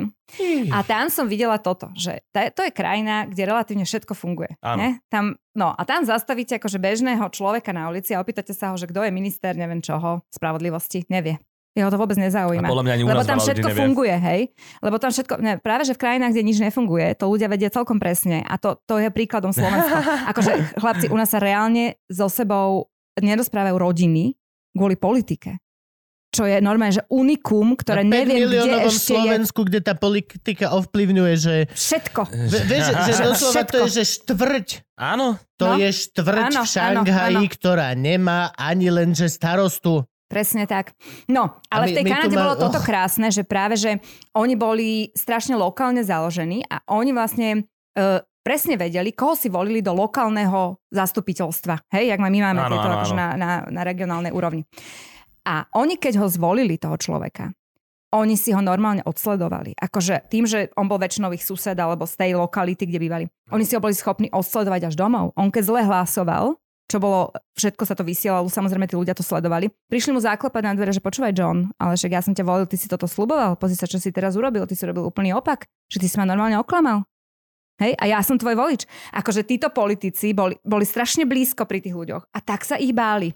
a 0.70 0.84
tam 0.84 1.08
som 1.08 1.24
videla 1.24 1.56
toto, 1.56 1.88
že 1.94 2.20
to 2.54 2.62
je 2.66 2.72
krajina, 2.72 3.26
kde 3.28 3.44
relatívne 3.48 3.86
všetko 3.88 4.14
funguje. 4.14 4.56
Áno. 4.62 4.78
Ne? 4.80 4.90
Tam, 5.08 5.40
no 5.58 5.74
a 5.74 5.82
tam 5.84 6.04
zastavíte 6.04 6.60
akože 6.60 6.78
bežného 6.78 7.24
človeka 7.32 7.72
na 7.72 7.88
ulici 7.92 8.14
a 8.14 8.22
opýtate 8.22 8.52
sa 8.52 8.72
ho, 8.72 8.76
že 8.76 8.88
kto 8.90 9.04
je 9.04 9.12
minister, 9.12 9.56
neviem 9.56 9.82
čoho, 9.82 10.24
spravodlivosti, 10.32 11.08
nevie. 11.08 11.42
Jeho 11.78 11.94
to 11.94 12.02
vôbec 12.02 12.18
nezaujíma. 12.18 12.66
A 12.66 12.74
podľa 12.74 12.86
mňa 12.90 12.94
ani 12.98 13.04
u 13.06 13.08
Lebo 13.14 13.22
tam 13.22 13.38
všetko 13.38 13.70
nevie. 13.70 13.80
funguje, 13.86 14.16
hej? 14.18 14.42
Lebo 14.82 14.98
tam 14.98 15.14
všetko, 15.14 15.34
ne, 15.38 15.54
práve 15.62 15.86
že 15.86 15.94
v 15.94 16.02
krajinách, 16.02 16.34
kde 16.34 16.44
nič 16.50 16.58
nefunguje, 16.58 17.14
to 17.14 17.30
ľudia 17.30 17.46
vedia 17.54 17.70
celkom 17.70 18.02
presne 18.02 18.42
a 18.42 18.58
to, 18.58 18.82
to 18.90 18.98
je 18.98 19.14
príkladom 19.14 19.54
Slovenska. 19.54 20.02
Akože 20.34 20.74
chlapci, 20.82 21.06
u 21.14 21.18
nás 21.22 21.30
sa 21.30 21.38
reálne 21.38 22.02
so 22.10 22.26
sebou 22.34 22.90
nerozprávajú 23.22 23.78
rodiny 23.78 24.34
kvôli 24.74 24.98
politike. 24.98 25.62
Čo 26.28 26.44
je 26.44 26.60
normálne, 26.60 26.92
že 26.94 27.08
unikum, 27.08 27.74
ktoré 27.74 28.04
na 28.04 28.12
5 28.12 28.20
neviem, 28.20 28.46
kde 28.46 28.60
ešte 28.84 29.16
je 29.16 29.16
Slovensku, 29.16 29.60
kde 29.64 29.80
tá 29.80 29.94
politika 29.94 30.76
ovplyvňuje, 30.76 31.34
že... 31.36 31.56
všetko. 31.72 32.22
Ve, 32.28 32.60
vieš, 32.68 32.84
že, 32.84 33.00
že 33.10 33.24
doslova 33.24 33.62
to 33.64 33.78
je, 33.80 33.88
že 33.90 34.04
štvrť. 34.20 34.68
Áno, 34.94 35.40
To 35.56 35.66
No. 35.66 35.80
je 35.80 35.90
štvrť 35.90 36.52
Áno, 36.52 36.62
v 36.62 36.68
Šanghaji, 36.68 37.34
áno, 37.34 37.42
áno. 37.42 37.54
ktorá 37.56 37.88
nemá 37.94 38.52
ani 38.54 38.88
len, 38.88 39.12
že 39.12 39.26
starostu. 39.26 40.04
Presne 40.28 40.68
tak. 40.68 40.92
No, 41.26 41.64
ale 41.66 41.84
my- 41.86 41.90
v 41.90 41.98
tej 41.98 42.06
Kanade 42.06 42.36
má- 42.36 42.44
bolo 42.44 42.56
toto 42.60 42.78
oh. 42.78 42.86
krásne, 42.86 43.32
že 43.32 43.42
práve, 43.42 43.80
že 43.80 44.04
oni 44.34 44.54
boli 44.54 44.88
strašne 45.16 45.56
lokálne 45.56 46.04
založení 46.04 46.68
a 46.68 46.84
oni 46.86 47.16
vlastne 47.16 47.64
uh, 47.96 48.20
presne 48.44 48.76
vedeli, 48.76 49.12
koho 49.12 49.34
si 49.34 49.48
volili 49.48 49.80
do 49.80 49.96
lokálneho 49.96 50.76
zastupiteľstva. 50.92 51.88
Hej, 51.90 52.12
jak 52.12 52.20
my 52.20 52.28
máme 52.30 52.60
Áno, 52.60 52.70
tieto 52.70 52.84
áno, 52.86 52.96
akože 53.00 53.16
áno. 53.16 53.22
na, 53.24 53.28
na, 53.34 53.50
na 53.66 53.82
regionálnej 53.82 54.32
úrovni. 54.32 54.68
A 55.48 55.64
oni, 55.80 55.96
keď 55.96 56.20
ho 56.20 56.28
zvolili, 56.28 56.76
toho 56.76 57.00
človeka, 57.00 57.56
oni 58.12 58.36
si 58.36 58.52
ho 58.52 58.60
normálne 58.60 59.04
odsledovali. 59.04 59.76
Akože 59.80 60.28
tým, 60.28 60.44
že 60.48 60.72
on 60.76 60.92
bol 60.92 61.00
väčšinou 61.00 61.32
ich 61.32 61.44
sused 61.44 61.76
alebo 61.76 62.04
z 62.04 62.16
tej 62.20 62.32
lokality, 62.36 62.88
kde 62.88 63.00
bývali. 63.00 63.26
Oni 63.52 63.64
si 63.64 63.76
ho 63.76 63.84
boli 63.84 63.96
schopní 63.96 64.28
odsledovať 64.32 64.92
až 64.92 64.96
domov. 65.00 65.36
On 65.36 65.52
keď 65.52 65.64
zle 65.64 65.82
hlasoval, 65.88 66.60
čo 66.88 67.04
bolo, 67.04 67.36
všetko 67.60 67.84
sa 67.84 68.00
to 68.00 68.08
vysielalo, 68.08 68.48
samozrejme 68.48 68.88
tí 68.88 68.96
ľudia 68.96 69.12
to 69.12 69.24
sledovali. 69.24 69.68
Prišli 69.92 70.16
mu 70.16 70.24
záklepať 70.24 70.64
na 70.64 70.72
dvere, 70.72 70.96
že 70.96 71.04
počúvaj 71.04 71.36
John, 71.36 71.68
ale 71.76 72.00
však 72.00 72.12
ja 72.16 72.24
som 72.24 72.32
ťa 72.32 72.48
volil, 72.48 72.64
ty 72.64 72.80
si 72.80 72.88
toto 72.88 73.12
sluboval, 73.12 73.60
pozri 73.60 73.76
sa, 73.76 73.92
čo 73.92 74.00
si 74.00 74.16
teraz 74.16 74.40
urobil, 74.40 74.64
ty 74.64 74.76
si 74.80 74.88
robil 74.88 75.04
úplný 75.04 75.36
opak, 75.36 75.68
že 75.92 76.00
ty 76.00 76.08
si 76.08 76.16
ma 76.16 76.24
normálne 76.24 76.56
oklamal. 76.56 77.04
Hej, 77.78 77.94
a 78.00 78.04
ja 78.10 78.24
som 78.24 78.40
tvoj 78.40 78.56
volič. 78.58 78.90
Akože 79.14 79.46
títo 79.46 79.70
politici 79.70 80.32
boli, 80.32 80.58
boli 80.64 80.88
strašne 80.88 81.30
blízko 81.30 81.68
pri 81.68 81.84
tých 81.84 81.94
ľuďoch 81.94 82.24
a 82.34 82.40
tak 82.42 82.64
sa 82.64 82.80
ich 82.80 82.96
báli. 82.96 83.36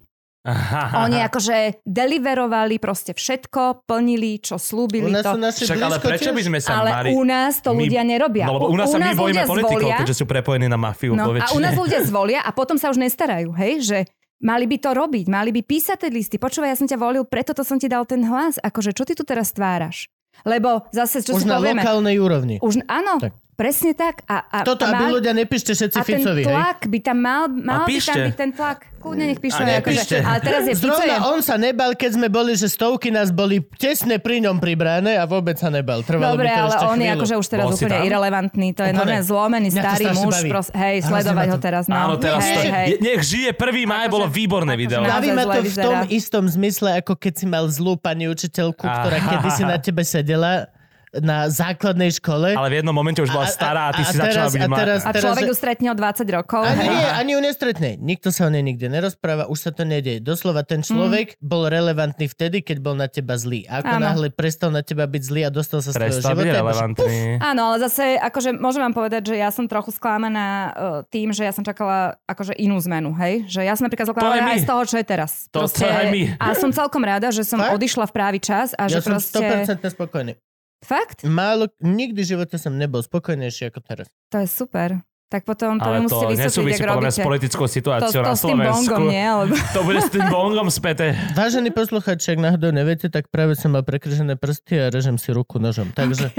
Oni 0.98 1.22
akože 1.22 1.86
deliverovali 1.86 2.76
proste 2.76 3.14
všetko, 3.14 3.86
plnili, 3.86 4.38
čo 4.38 4.56
U 4.56 4.60
slúbili 4.60 5.08
nás 5.08 5.22
to. 5.22 5.32
sú 5.32 5.40
naši 5.40 5.64
Však 5.64 5.78
ale 5.80 5.98
prečo 5.98 6.30
tiež. 6.30 6.36
by 6.36 6.44
sme 6.44 6.60
sa 6.60 6.72
Ale 6.76 6.90
mali... 6.92 7.10
u 7.12 7.22
nás 7.22 7.54
to 7.58 7.70
my- 7.70 7.80
ľudia 7.80 8.02
nerobia. 8.02 8.46
No 8.46 8.58
lebo 8.58 8.68
u 8.68 8.76
nás 8.76 8.90
sa 8.90 8.98
my 8.98 9.14
bojíme 9.14 9.46
politikov, 9.46 9.78
zvolia- 9.86 10.00
keďže 10.02 10.16
sú 10.16 10.26
prepojení 10.26 10.66
na 10.66 10.76
mafiu. 10.76 11.14
No, 11.14 11.30
a 11.32 11.48
u 11.48 11.60
nás 11.60 11.74
ľudia 11.74 12.02
zvolia 12.10 12.42
a 12.42 12.50
potom 12.50 12.76
sa 12.76 12.90
už 12.90 12.98
nestarajú, 12.98 13.54
hej, 13.54 13.74
že 13.82 13.98
mali 14.40 14.66
by 14.66 14.78
to 14.78 14.90
robiť, 14.92 15.26
mali 15.28 15.50
by 15.52 15.62
písať 15.62 15.98
tie 16.00 16.10
listy. 16.10 16.36
Počúvaj, 16.36 16.70
ja 16.70 16.78
som 16.78 16.86
ťa 16.86 16.98
volil, 16.98 17.22
preto 17.24 17.54
to 17.54 17.62
som 17.62 17.78
ti 17.78 17.86
dal 17.86 18.04
ten 18.04 18.22
hlas. 18.24 18.58
Akože, 18.58 18.92
čo 18.92 19.06
ty 19.06 19.14
tu 19.14 19.22
teraz 19.22 19.54
tváraš? 19.54 20.10
Lebo 20.42 20.90
zase, 20.90 21.22
čo 21.22 21.38
Už 21.38 21.44
si 21.44 21.46
na 21.46 21.62
povieme... 21.62 21.86
lokálnej 21.86 22.18
úrovni. 22.18 22.56
Už, 22.58 22.82
áno, 22.88 23.22
Tak. 23.22 23.38
Presne 23.62 23.92
tak. 23.94 24.26
A, 24.26 24.42
a, 24.42 24.58
Toto, 24.66 24.84
a 24.84 24.90
aby 24.90 25.22
ľudia 25.22 25.38
nepíšte 25.38 25.78
všetci 25.78 25.98
a 25.98 26.02
ten 26.02 26.18
Ficovi, 26.18 26.42
hej? 26.42 26.50
tlak 26.50 26.80
by 26.90 27.00
tam 27.00 27.18
mal, 27.22 27.42
mal 27.46 27.86
by 27.86 27.94
tam 28.02 28.18
byť 28.26 28.36
ten 28.36 28.52
tlak. 28.52 28.80
Kľudne 29.02 29.26
nech 29.28 29.42
píšu. 29.42 29.58
A 29.58 29.82
Akože, 29.82 30.22
ale 30.22 30.40
teraz 30.42 30.62
je 30.64 30.74
Fico 30.78 30.94
je, 30.94 31.10
Zrovna 31.10 31.34
on 31.34 31.42
sa 31.42 31.58
nebal, 31.58 31.98
keď 31.98 32.22
sme 32.22 32.30
boli, 32.30 32.54
že 32.54 32.70
stovky 32.70 33.10
nás 33.10 33.34
boli 33.34 33.58
tesne 33.74 34.22
pri 34.22 34.46
ňom 34.46 34.62
pribrané 34.62 35.18
a 35.18 35.26
vôbec 35.26 35.58
sa 35.58 35.74
nebal. 35.74 36.06
Trvalo 36.06 36.38
Dobre, 36.38 36.46
by 36.46 36.54
to 36.54 36.62
ale 36.62 36.70
ešte 36.70 36.86
on 36.86 36.90
je 36.92 37.02
chvíľu. 37.02 37.18
akože 37.18 37.36
už 37.38 37.48
teraz 37.50 37.66
Bol 37.66 37.74
úplne 37.74 38.00
irrelevantný. 38.06 38.68
To 38.78 38.82
je 38.86 38.92
normálne 38.94 39.26
zlomený 39.26 39.68
starý 39.74 40.06
muž. 40.14 40.34
Pros, 40.46 40.70
hej, 40.70 40.96
sledovať 41.02 41.48
ho 41.50 41.58
teraz. 41.58 41.84
No. 41.90 41.98
Áno, 41.98 42.14
teraz 42.22 42.46
hej, 42.46 42.66
hej. 42.70 42.88
je- 42.94 43.00
nech 43.02 43.22
žije 43.26 43.50
prvý 43.58 43.90
maj, 43.90 44.06
Akože- 44.06 44.14
bolo 44.14 44.26
výborné 44.30 44.74
video. 44.78 45.02
na- 45.02 45.18
Baví 45.18 45.34
ma 45.34 45.50
zle 45.50 45.56
to 45.58 45.64
v 45.66 45.78
tom 45.82 45.98
istom 46.14 46.44
zmysle, 46.46 46.90
ako 47.02 47.18
keď 47.18 47.34
si 47.42 47.46
mal 47.50 47.66
zlú 47.74 47.98
pani 47.98 48.30
učiteľku, 48.30 48.86
ktorá 48.86 49.18
kedysi 49.18 49.66
na 49.66 49.82
tebe 49.82 50.06
sedela 50.06 50.70
na 51.14 51.46
základnej 51.46 52.08
škole. 52.14 52.56
Ale 52.56 52.70
v 52.70 52.80
jednom 52.80 52.92
momente 52.92 53.20
už 53.20 53.28
bola 53.28 53.44
A- 53.44 53.52
stará 53.52 53.82
a 53.88 53.94
ty 53.94 54.02
a 54.02 54.08
si 54.08 54.16
začala 54.16 54.48
teraz- 54.48 54.54
byť 54.54 54.62
a 54.62 54.68
teraz- 54.72 55.02
A 55.04 55.12
človek 55.12 55.44
ju 55.44 55.54
stretne 55.54 55.88
o 55.88 55.96
20 55.96 56.24
rokov. 56.32 56.64
Ani, 56.64 56.88
nie, 56.88 57.08
ani 57.12 57.32
ju 57.34 57.40
nestretne. 57.42 57.90
Nikto 57.98 58.30
sa 58.30 58.48
o 58.48 58.50
nej 58.50 58.62
nikde 58.62 58.88
nerozpráva, 58.88 59.46
už 59.46 59.60
sa 59.60 59.72
to 59.72 59.84
nedieje. 59.84 60.20
Doslova 60.20 60.64
ten 60.64 60.80
človek 60.82 61.36
bol 61.38 61.68
relevantný 61.68 62.26
vtedy, 62.26 62.62
keď 62.62 62.78
bol 62.80 62.96
na 62.96 63.06
teba 63.06 63.36
zlý. 63.36 63.68
A 63.68 63.82
ako 63.82 63.92
Áno. 63.92 64.04
náhle 64.08 64.28
prestal 64.30 64.70
na 64.70 64.80
teba 64.80 65.04
byť 65.04 65.22
zlý 65.22 65.42
a 65.44 65.50
dostal 65.50 65.84
sa 65.84 65.92
z 65.92 66.00
tvojho 66.00 66.22
života. 66.22 66.56
relevantný. 66.56 67.44
Áno, 67.44 67.62
ale 67.68 67.78
zase, 67.82 68.16
akože 68.16 68.56
môžem 68.56 68.80
vám 68.82 68.94
povedať, 68.94 69.22
že 69.26 69.36
ja 69.36 69.50
som 69.50 69.68
trochu 69.68 69.92
sklamaná 69.92 70.48
uh, 70.48 70.72
tým, 71.06 71.32
že 71.32 71.44
ja 71.44 71.52
som 71.52 71.62
čakala 71.62 72.16
akože 72.24 72.56
inú 72.56 72.80
zmenu, 72.80 73.12
hej? 73.14 73.44
Že 73.48 73.62
ja 73.64 73.74
som 73.76 73.84
napríklad 73.86 74.08
aj 74.08 74.42
my. 74.42 74.52
aj 74.54 74.60
z 74.64 74.68
toho, 74.68 74.84
čo 74.86 74.96
je 74.96 75.06
teraz. 75.06 75.32
To- 75.50 75.68
to 75.68 75.84
aj 75.84 76.08
my. 76.08 76.22
A 76.38 76.56
som 76.56 76.72
celkom 76.72 77.02
rada, 77.02 77.28
že 77.30 77.44
som 77.44 77.60
Fakt? 77.60 77.76
odišla 77.76 78.06
v 78.08 78.14
právý 78.14 78.40
čas 78.40 78.72
a 78.74 78.88
Ja 78.88 79.00
že 79.00 79.04
som 79.04 79.18
proste... 79.18 79.44
100% 79.68 79.92
spokojný. 79.92 80.34
Fakt? 80.82 81.22
Málo, 81.24 81.70
nikdy 81.80 82.26
v 82.26 82.28
živote 82.38 82.58
som 82.58 82.74
nebol 82.74 83.06
spokojnejší 83.06 83.70
ako 83.70 83.80
teraz. 83.86 84.08
To 84.34 84.42
je 84.42 84.50
super. 84.50 85.02
Tak 85.32 85.48
potom 85.48 85.80
to 85.80 85.88
Ale 85.88 86.04
mi 86.04 86.12
to 86.12 86.20
musíte 86.20 86.36
vysvetliť, 86.36 86.44
nesúvisí 86.44 86.84
ak 86.84 86.92
robíte. 86.92 87.16
s 87.16 87.20
politickou 87.24 87.64
To, 87.64 87.72
situáciou 87.72 88.20
to 88.20 88.28
na 88.28 88.36
s 88.36 88.44
tým 88.44 88.60
bongom 88.60 88.84
Slovensku. 88.84 89.02
nie, 89.08 89.24
alebo... 89.24 89.54
To 89.80 89.82
bude 89.88 90.00
s 90.04 90.10
tým 90.12 90.26
bongom 90.28 90.68
späté. 90.68 91.16
Vážení 91.32 91.72
posluchači, 91.72 92.36
ak 92.36 92.40
náhodou 92.44 92.76
neviete, 92.76 93.08
tak 93.08 93.32
práve 93.32 93.56
som 93.56 93.72
mal 93.72 93.80
prekržené 93.80 94.36
prsty 94.36 94.76
a 94.76 94.86
režem 94.92 95.16
si 95.16 95.32
ruku 95.32 95.56
nožom. 95.56 95.96
Takže 95.96 96.36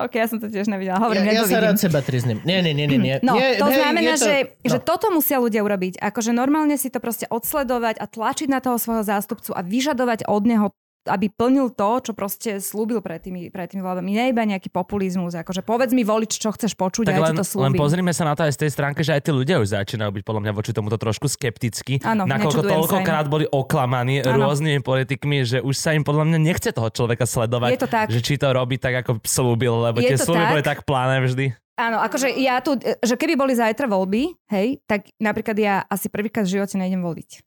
OK, 0.00 0.12
ja 0.24 0.24
som 0.24 0.40
to 0.40 0.48
tiež 0.48 0.72
nevidela. 0.72 0.96
ja, 0.96 1.04
Hovorím, 1.04 1.20
ja 1.20 1.44
to 1.44 1.52
sa 1.52 1.60
rád 1.60 1.76
seba 1.76 2.00
trizním. 2.00 2.40
Nie, 2.48 2.64
nie, 2.64 2.72
nie, 2.72 2.88
nie. 2.88 2.96
nie. 2.96 3.16
No, 3.20 3.36
nie, 3.36 3.60
to 3.60 3.68
hej, 3.68 3.76
znamená, 3.76 4.16
to, 4.16 4.24
že, 4.24 4.34
no. 4.56 4.72
že 4.72 4.78
toto 4.80 5.06
musia 5.12 5.36
ľudia 5.36 5.60
urobiť. 5.60 6.00
Akože 6.00 6.32
normálne 6.32 6.80
si 6.80 6.88
to 6.88 7.04
proste 7.04 7.28
odsledovať 7.28 8.00
a 8.00 8.08
tlačiť 8.08 8.48
na 8.48 8.64
toho 8.64 8.80
svojho 8.80 9.04
zástupcu 9.04 9.52
a 9.52 9.60
vyžadovať 9.60 10.24
od 10.32 10.42
neho 10.48 10.66
aby 11.04 11.28
plnil 11.28 11.72
to, 11.72 11.90
čo 12.00 12.12
proste 12.16 12.56
slúbil 12.58 13.04
pred 13.04 13.20
tými, 13.20 13.52
pred 13.52 13.68
tými 13.68 13.84
voľbami. 13.84 14.08
Nie 14.08 14.32
iba 14.32 14.40
nejaký 14.42 14.68
populizmus. 14.68 15.36
Akože 15.36 15.60
povedz 15.60 15.92
mi 15.92 16.02
volič, 16.02 16.36
čo 16.36 16.48
chceš 16.50 16.72
počuť 16.74 17.08
Tak 17.08 17.14
a 17.14 17.16
ja 17.16 17.22
len, 17.28 17.34
ti 17.34 17.38
to 17.38 17.44
len 17.44 17.72
slúbim. 17.72 17.78
pozrime 17.78 18.12
sa 18.12 18.24
na 18.24 18.32
to 18.32 18.44
aj 18.44 18.52
z 18.56 18.58
tej 18.64 18.70
stránky, 18.72 19.04
že 19.04 19.12
aj 19.14 19.22
tí 19.24 19.30
ľudia 19.30 19.60
už 19.60 19.76
začínajú 19.76 20.10
byť 20.10 20.22
podľa 20.24 20.40
mňa 20.48 20.52
voči 20.52 20.72
tomuto 20.72 20.96
trošku 20.96 21.28
skeptickí. 21.28 22.00
Áno, 22.02 22.24
nakoľko 22.24 22.62
toľkokrát 22.64 23.28
boli 23.28 23.44
oklamaní 23.44 24.24
Áno. 24.24 24.48
rôznymi 24.48 24.80
politikmi, 24.80 25.44
že 25.44 25.58
už 25.60 25.74
sa 25.76 25.92
im 25.92 26.02
podľa 26.02 26.24
mňa 26.24 26.38
nechce 26.40 26.72
toho 26.72 26.88
človeka 26.88 27.28
sledovať. 27.28 27.70
Je 27.76 27.82
to 27.84 27.90
tak. 27.90 28.06
Že 28.08 28.20
či 28.24 28.34
to 28.40 28.48
robí 28.50 28.80
tak, 28.80 29.04
ako 29.04 29.20
slúbil, 29.22 29.76
lebo 29.84 30.00
Je 30.00 30.08
tie 30.08 30.16
slúby 30.16 30.40
tak. 30.40 30.52
boli 30.52 30.62
tak 30.64 30.78
plané 30.88 31.20
vždy. 31.20 31.46
Áno, 31.74 31.98
akože 31.98 32.38
ja 32.38 32.62
tu, 32.62 32.78
že 32.78 33.18
keby 33.18 33.34
boli 33.34 33.50
zajtra 33.50 33.90
voľby, 33.90 34.30
hej, 34.46 34.78
tak 34.86 35.10
napríklad 35.18 35.58
ja 35.58 35.82
asi 35.90 36.06
prvýkrát 36.06 36.46
v 36.46 36.54
živote 36.54 36.78
nejdem 36.78 37.02
voliť. 37.02 37.42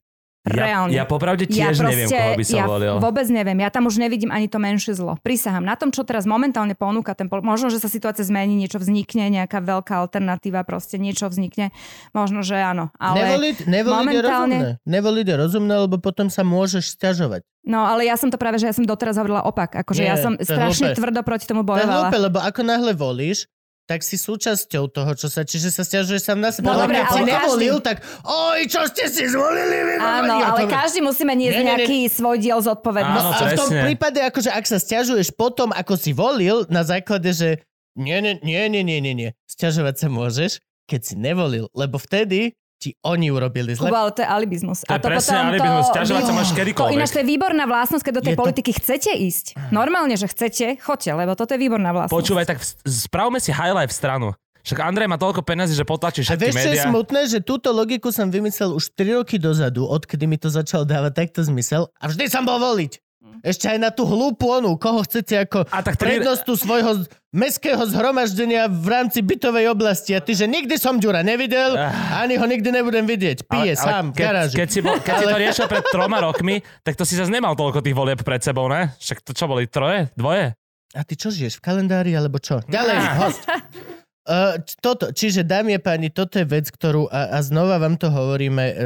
Reálne. 0.46 0.94
Ja, 0.94 1.02
ja 1.02 1.04
popravde 1.04 1.44
tiež 1.44 1.82
neviem, 1.82 2.08
koho 2.08 2.38
by 2.38 2.44
som 2.46 2.56
ja 2.56 2.64
volil. 2.64 2.94
vôbec 3.02 3.26
neviem. 3.28 3.58
Ja 3.58 3.68
tam 3.68 3.84
už 3.84 3.98
nevidím 3.98 4.30
ani 4.30 4.46
to 4.46 4.56
menšie 4.56 4.94
zlo. 4.96 5.18
Prisahám. 5.20 5.60
Na 5.60 5.74
tom, 5.74 5.90
čo 5.90 6.06
teraz 6.06 6.24
momentálne 6.24 6.72
ponúka 6.72 7.12
ten 7.12 7.26
pol... 7.28 7.44
Možno, 7.44 7.68
že 7.68 7.76
sa 7.76 7.90
situácia 7.90 8.24
zmení, 8.24 8.56
niečo 8.56 8.78
vznikne, 8.80 9.28
nejaká 9.28 9.60
veľká 9.60 9.98
alternatíva, 10.00 10.64
proste 10.64 10.96
niečo 10.96 11.28
vznikne. 11.28 11.74
Možno, 12.16 12.40
že 12.40 12.56
áno. 12.56 12.88
Ale... 12.96 13.28
Nevoliť, 13.28 13.56
nevoliť 13.66 13.92
je 13.92 13.98
momentálne- 13.98 14.60
rozumné. 14.62 14.86
Nevoliť 14.88 15.26
je 15.28 15.36
rozumné, 15.36 15.74
lebo 15.84 15.96
potom 16.00 16.32
sa 16.32 16.46
môžeš 16.46 16.96
sťažovať. 16.96 17.42
No, 17.68 17.84
ale 17.84 18.08
ja 18.08 18.16
som 18.16 18.32
to 18.32 18.40
práve, 18.40 18.56
že 18.56 18.64
ja 18.64 18.72
som 18.72 18.88
doteraz 18.88 19.20
hovorila 19.20 19.44
opak. 19.44 19.76
Akože 19.76 20.00
Nie, 20.00 20.14
ja 20.14 20.16
som 20.16 20.38
je 20.40 20.48
strašne 20.48 20.94
hlúpe. 20.94 20.98
tvrdo 21.04 21.20
proti 21.20 21.44
tomu 21.44 21.60
To 21.60 21.76
je 21.76 21.84
bojovala. 21.84 22.08
hlúpe, 22.08 22.16
lebo 22.16 22.38
ako 22.40 22.60
náhle 22.64 22.92
volíš, 22.96 23.44
tak 23.88 24.04
si 24.04 24.14
súčasťou 24.14 24.84
toho, 24.86 25.16
čo 25.16 25.26
sa, 25.26 25.42
čiže 25.42 25.72
sa 25.72 25.80
stiažuješ 25.80 26.20
sám 26.22 26.38
na 26.38 26.52
seba. 26.52 26.68
No 26.68 26.72
Ale 26.76 26.82
dobre, 26.84 26.98
ale 27.00 27.08
každý- 27.08 27.32
nevolil, 27.32 27.76
tak 27.80 27.96
oj, 28.20 28.60
čo 28.68 28.84
ste 28.84 29.08
si 29.08 29.24
zvolili? 29.24 29.78
Vy 29.80 29.92
Áno, 29.96 30.34
Ja 30.36 30.52
ale 30.52 30.68
poviem, 30.68 30.76
každý 30.76 31.00
musíme 31.00 31.32
niesť 31.32 31.56
Nie, 31.56 31.58
nie, 31.58 31.64
nie. 31.64 31.72
nejaký 31.80 31.98
svoj 32.06 32.36
diel 32.36 32.60
zodpovednosti. 32.60 33.32
Áno, 33.34 33.48
A 33.48 33.50
v 33.50 33.56
tom 33.56 33.70
prípade, 33.72 34.20
akože 34.20 34.52
ak 34.52 34.64
sa 34.64 34.76
stiažuješ 34.76 35.32
potom, 35.32 35.72
ako 35.72 35.96
si 35.96 36.12
volil, 36.12 36.68
na 36.68 36.84
základe, 36.84 37.32
že 37.32 37.64
nie, 37.96 38.20
nie, 38.20 38.36
nie, 38.44 38.60
nie, 38.68 38.82
nie, 38.84 38.98
nie, 39.00 39.14
nie. 39.16 39.30
Stiažovať 39.48 39.94
sa 39.96 40.06
môžeš, 40.06 40.60
keď 40.84 41.00
si 41.02 41.14
nevolil, 41.16 41.72
lebo 41.72 41.96
vtedy 41.96 42.52
ti 42.78 42.94
oni 43.02 43.28
urobili 43.28 43.74
zle. 43.74 43.90
Kuba, 43.90 44.00
ale 44.00 44.12
to 44.12 44.22
je 44.22 44.28
alibizmus. 44.28 44.78
To 44.80 44.88
je 44.88 45.00
presne 45.00 45.36
alibizmus. 45.36 45.90
Sťažovať 45.90 46.22
sa 46.22 46.32
máš 46.32 46.48
To 46.48 46.56
kedykoľvek. 46.56 46.94
ináč 46.94 47.10
to 47.10 47.18
je 47.18 47.28
výborná 47.28 47.64
vlastnosť, 47.64 48.02
keď 48.02 48.14
do 48.14 48.22
tej 48.22 48.30
Je 48.30 48.36
to- 48.36 48.42
politiky 48.42 48.70
chcete 48.72 49.10
ísť. 49.12 49.46
Normálne, 49.70 50.14
že 50.14 50.24
chcete, 50.24 50.78
choďte, 50.78 51.10
lebo 51.12 51.34
toto 51.34 51.50
je 51.50 51.60
výborná 51.60 51.90
vlastnosť. 51.90 52.14
Počúvaj, 52.16 52.46
tak 52.46 52.58
spravme 52.86 53.36
si 53.36 53.50
highlight 53.50 53.90
v 53.90 53.96
stranu. 53.96 54.28
Však 54.60 54.78
Andrej 54.80 55.06
má 55.06 55.16
toľko 55.16 55.40
peniazy, 55.42 55.72
že 55.72 55.82
potlačí 55.82 56.20
A 56.20 56.24
všetky 56.28 56.44
vieš, 56.44 56.54
čo 56.54 56.60
je 56.60 56.76
médiá. 56.76 56.86
smutné? 56.86 57.20
Že 57.26 57.38
túto 57.40 57.68
logiku 57.70 58.08
som 58.08 58.28
vymyslel 58.28 58.70
už 58.70 58.92
3 58.92 59.16
roky 59.16 59.36
dozadu, 59.36 59.82
odkedy 59.82 60.24
mi 60.24 60.36
to 60.36 60.46
začal 60.46 60.84
dávať 60.84 61.12
takto 61.16 61.40
zmysel. 61.42 61.88
A 61.96 62.06
vždy 62.06 62.28
som 62.28 62.44
bol 62.44 62.58
voliť. 62.58 63.00
Ešte 63.40 63.66
aj 63.66 63.78
na 63.78 63.88
tú 63.88 64.02
hlúpu 64.02 64.48
onu, 64.48 64.74
koho 64.74 65.00
chcete 65.00 65.34
ako 65.40 65.66
A 65.66 65.78
tak 65.80 65.94
tri- 65.94 66.16
prednostu 66.16 66.54
svojho 66.54 67.02
mestského 67.28 67.78
zhromaždenia 67.84 68.66
v 68.66 68.86
rámci 68.88 69.20
bytovej 69.20 69.68
oblasti. 69.68 70.12
A 70.12 70.20
ty, 70.20 70.32
že 70.32 70.44
nikdy 70.44 70.74
som 70.74 70.96
Ďura 70.96 71.20
nevidel, 71.20 71.76
ani 72.12 72.34
ho 72.34 72.44
nikdy 72.44 72.68
nebudem 72.68 73.04
vidieť. 73.04 73.44
Pije 73.44 73.74
sám 73.74 74.10
v 74.10 74.18
garáži. 74.18 74.54
keď, 74.54 74.68
si, 74.68 74.80
bol, 74.80 74.96
keď 74.96 75.14
si 75.14 75.24
to 75.24 75.36
riešil 75.38 75.66
pred 75.66 75.84
troma 75.84 76.18
rokmi, 76.20 76.56
tak 76.80 76.94
to 76.94 77.02
si 77.02 77.14
zase 77.14 77.28
nemal 77.28 77.52
toľko 77.52 77.78
tých 77.78 77.94
volieb 77.94 78.18
pred 78.18 78.40
sebou, 78.40 78.66
ne? 78.66 78.90
Však 78.96 79.22
to 79.22 79.32
čo 79.32 79.44
boli, 79.44 79.66
troje? 79.66 80.08
Dvoje? 80.14 80.56
A 80.90 81.00
ty 81.02 81.14
čo 81.14 81.28
žiješ, 81.28 81.56
v 81.56 81.64
kalendári 81.64 82.12
alebo 82.12 82.38
čo? 82.38 82.64
Ďalej, 82.64 82.96
Ah. 82.96 83.14
host. 83.20 83.42
Uh, 84.28 84.60
toto, 84.84 85.08
čiže 85.08 85.40
dámy 85.40 85.76
a 85.76 85.80
páni, 85.80 86.12
toto 86.12 86.36
je 86.36 86.44
vec, 86.44 86.68
ktorú, 86.68 87.08
a, 87.08 87.32
a 87.32 87.38
znova 87.40 87.80
vám 87.80 87.96
to 87.96 88.12
hovoríme, 88.12 88.64
uh, 88.68 88.76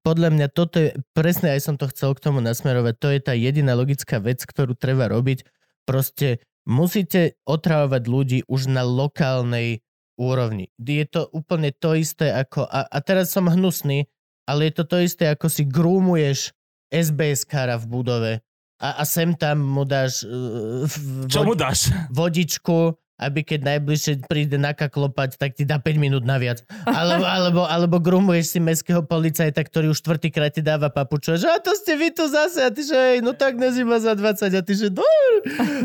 podľa 0.00 0.32
mňa 0.32 0.46
toto 0.56 0.80
je, 0.80 0.96
presne 1.12 1.52
aj 1.52 1.68
som 1.68 1.76
to 1.76 1.84
chcel 1.92 2.16
k 2.16 2.24
tomu 2.24 2.40
nasmerovať, 2.40 2.94
to 2.96 3.08
je 3.12 3.20
tá 3.20 3.36
jediná 3.36 3.76
logická 3.76 4.16
vec, 4.24 4.40
ktorú 4.40 4.72
treba 4.72 5.12
robiť. 5.12 5.44
Proste 5.84 6.40
musíte 6.64 7.36
otravovať 7.44 8.02
ľudí 8.08 8.38
už 8.48 8.72
na 8.72 8.88
lokálnej 8.88 9.84
úrovni. 10.16 10.72
Je 10.80 11.04
to 11.04 11.28
úplne 11.28 11.76
to 11.76 11.92
isté 11.92 12.32
ako, 12.32 12.64
a, 12.64 12.88
a 12.88 12.98
teraz 13.04 13.28
som 13.36 13.52
hnusný, 13.52 14.08
ale 14.48 14.72
je 14.72 14.80
to 14.80 14.84
to 14.88 14.96
isté 15.04 15.28
ako 15.28 15.52
si 15.52 15.68
grúmuješ 15.68 16.56
SBS-kára 16.88 17.76
v 17.76 17.86
budove 17.86 18.32
a, 18.80 18.88
a 19.00 19.02
sem 19.08 19.32
tam 19.32 19.60
mu 19.64 19.84
dáš 19.88 20.24
uh, 20.24 20.84
Čo 21.28 21.42
vod- 21.42 21.48
mu 21.48 21.54
dáš? 21.56 21.88
vodičku, 22.12 22.96
aby 23.16 23.40
keď 23.40 23.76
najbližšie 23.76 24.28
príde 24.28 24.60
nakaklopať, 24.60 25.40
tak 25.40 25.56
ti 25.56 25.64
dá 25.64 25.80
5 25.80 25.96
minút 25.96 26.24
naviac. 26.28 26.60
Alebo, 26.84 27.24
alebo, 27.36 27.60
alebo 27.64 27.96
grumuješ 27.96 28.56
si 28.56 28.58
mestského 28.60 29.00
policajta, 29.00 29.60
ktorý 29.64 29.92
už 29.92 30.00
štvrtýkrát 30.04 30.52
ti 30.52 30.60
dáva 30.60 30.92
papuču. 30.92 31.34
A 31.34 31.40
že 31.40 31.48
a 31.48 31.58
to 31.60 31.72
ste 31.72 31.96
vy 31.96 32.12
tu 32.12 32.28
zase. 32.28 32.60
A 32.60 32.68
ty 32.68 32.84
že 32.84 33.24
no 33.24 33.32
tak 33.32 33.56
nezima 33.56 33.96
za 34.00 34.12
20. 34.12 34.52
A 34.52 34.60
ty 34.60 34.72
že 34.76 34.92
no. 34.92 35.04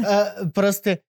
A 0.03 0.15
proste 0.51 1.03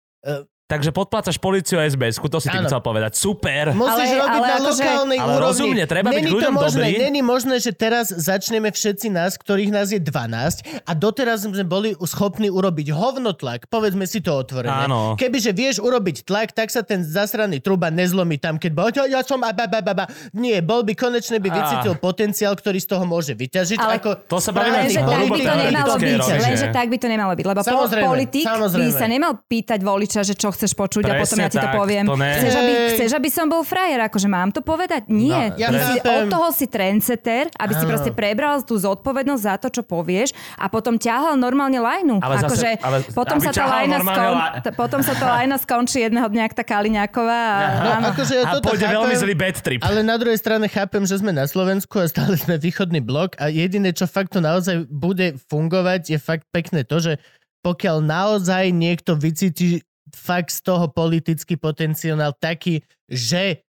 Takže 0.73 0.89
podplácaš 0.89 1.37
policiu 1.37 1.77
a 1.77 1.85
SBS, 1.85 2.17
to 2.17 2.41
si 2.41 2.49
tým 2.49 2.65
chcel 2.65 2.81
povedať. 2.81 3.13
Super. 3.13 3.77
musíš 3.77 4.09
Ale- 4.17 4.21
robiť 4.25 4.41
ale 4.41 4.47
na 4.49 4.57
akože- 4.57 4.85
lokálnej 4.89 5.19
Ale 5.21 5.33
úrovni. 5.37 5.45
rozumne, 5.45 5.85
treba 5.85 6.09
byť 6.09 6.17
Není 6.17 6.25
to 6.25 6.37
ľuďom 6.41 6.55
možné, 6.57 6.87
dobrý. 6.89 7.03
Není 7.05 7.21
možné, 7.21 7.55
že 7.61 7.71
teraz 7.77 8.07
začneme 8.09 8.69
všetci 8.73 9.07
nás, 9.13 9.37
ktorých 9.37 9.69
nás 9.69 9.93
je 9.93 10.01
12 10.01 10.65
a 10.89 10.93
doteraz 10.97 11.45
sme 11.45 11.61
boli 11.69 11.93
schopní 12.09 12.49
urobiť 12.49 12.89
hovnotlak. 12.89 13.69
Povedzme 13.69 14.09
si 14.09 14.25
to 14.25 14.33
otvorene. 14.33 14.89
Áno. 14.89 15.13
Kebyže 15.21 15.53
vieš 15.53 15.77
urobiť 15.85 16.25
tlak, 16.25 16.57
tak 16.57 16.73
sa 16.73 16.81
ten 16.81 17.05
zasraný 17.05 17.61
truba 17.61 17.93
nezlomí 17.93 18.41
tam, 18.41 18.57
keď 18.57 18.73
bol, 18.73 18.89
ja, 18.89 19.21
som 19.21 19.45
a 19.45 19.53
ba, 19.53 19.69
ba, 19.69 19.85
ba, 19.85 19.93
ba. 19.93 20.05
Nie, 20.33 20.65
bol 20.65 20.89
by 20.89 20.97
konečne 20.97 21.37
by 21.37 21.53
vycítil 21.53 22.01
potenciál, 22.01 22.57
ktorý 22.57 22.81
z 22.81 22.89
toho 22.97 23.05
môže 23.05 23.37
vyťažiť. 23.37 23.77
Ale 23.77 24.01
ako 24.01 24.25
to 24.25 24.41
sa 24.41 24.57
bavíme 24.57 24.89
Lenže 24.89 25.05
tých 25.05 25.05
tak 25.05 25.29
by 25.29 25.37
to 25.37 25.53
nemalo 25.53 25.95
byť. 26.01 26.17
Lenže 26.41 26.69
tak 26.73 26.87
by 26.89 26.97
to 26.97 27.09
nemalo 27.13 27.33
byť. 27.37 27.45
Lebo 27.45 27.61
Samozrejme, 27.61 28.09
politik 28.09 28.45
by 28.49 28.89
sa 28.89 29.05
nemal 29.05 29.33
pýtať 29.45 29.81
voliča, 29.85 30.25
že 30.25 30.33
čo 30.33 30.49
chceš 30.63 30.73
počuť 30.73 31.03
a 31.05 31.19
potom 31.19 31.35
Presne 31.35 31.43
ja 31.43 31.51
ti 31.51 31.59
to 31.59 31.67
tak, 31.67 31.75
poviem. 31.75 32.05
to 32.05 32.15
ne. 32.15 32.31
Chceš, 32.33 32.55
aby, 32.55 32.73
chceš, 32.95 33.11
aby 33.13 33.29
som 33.29 33.47
bol 33.47 33.63
frajer? 33.63 33.99
Akože 34.01 34.29
mám 34.29 34.49
to 34.49 34.63
povedať? 34.63 35.11
Nie. 35.11 35.51
No, 35.51 35.59
ja 35.59 35.69
Ty 35.69 35.79
si, 35.83 35.99
od 35.99 36.23
toho 36.29 36.49
si 36.49 36.67
trendsetter, 36.67 37.51
aby 37.53 37.73
si 37.73 37.83
Áno. 37.83 37.91
proste 37.91 38.11
prebral 38.11 38.63
tú 38.63 38.77
zodpovednosť 38.77 39.43
za 39.43 39.55
to, 39.59 39.69
čo 39.69 39.83
povieš 39.83 40.31
a 40.55 40.67
potom 40.67 40.95
ťahal 40.95 41.35
normálne 41.35 41.77
lajnu. 41.77 42.19
Ale 42.19 42.39
zase- 42.39 42.47
akože 42.47 42.71
ale 42.81 42.97
potom, 43.11 43.39
sa 43.39 43.51
tá 43.51 43.57
ťahal 43.59 43.75
lajna 43.77 43.97
skon, 43.99 44.31
la- 44.31 44.53
potom 44.73 45.01
sa 45.01 45.13
tá 45.13 45.27
lajna 45.35 45.57
skončí 45.59 45.99
jedného 46.01 46.29
dňa 46.29 46.45
tá 46.53 46.63
Kaliňáková. 46.63 47.43
A, 47.43 47.61
No, 47.75 47.91
áno. 47.97 48.07
akože 48.13 48.33
ja 48.35 48.45
A 48.45 48.61
pôjde 48.61 48.85
chápem, 48.85 48.95
veľmi 48.95 49.15
zlý 49.17 49.35
bad 49.35 49.57
trip. 49.59 49.81
Ale 49.81 50.01
na 50.01 50.15
druhej 50.15 50.37
strane 50.37 50.69
chápem, 50.69 51.03
že 51.03 51.17
sme 51.17 51.33
na 51.33 51.45
Slovensku 51.45 51.97
a 51.97 52.07
stále 52.07 52.37
sme 52.37 52.55
východný 52.55 53.01
blok 53.01 53.35
a 53.37 53.49
jediné, 53.49 53.91
čo 53.91 54.07
fakt 54.07 54.31
to 54.31 54.39
naozaj 54.39 54.87
bude 54.87 55.35
fungovať, 55.49 56.07
je 56.07 56.19
fakt 56.19 56.47
pekné 56.49 56.85
to, 56.85 57.01
že 57.01 57.13
pokiaľ 57.61 57.97
naozaj 58.01 58.71
niekto 58.71 59.15
vycíti 59.15 59.81
fakt 60.13 60.53
z 60.53 60.61
toho 60.63 60.87
politický 60.93 61.57
potenciál 61.57 62.33
taký, 62.37 62.85
že 63.09 63.65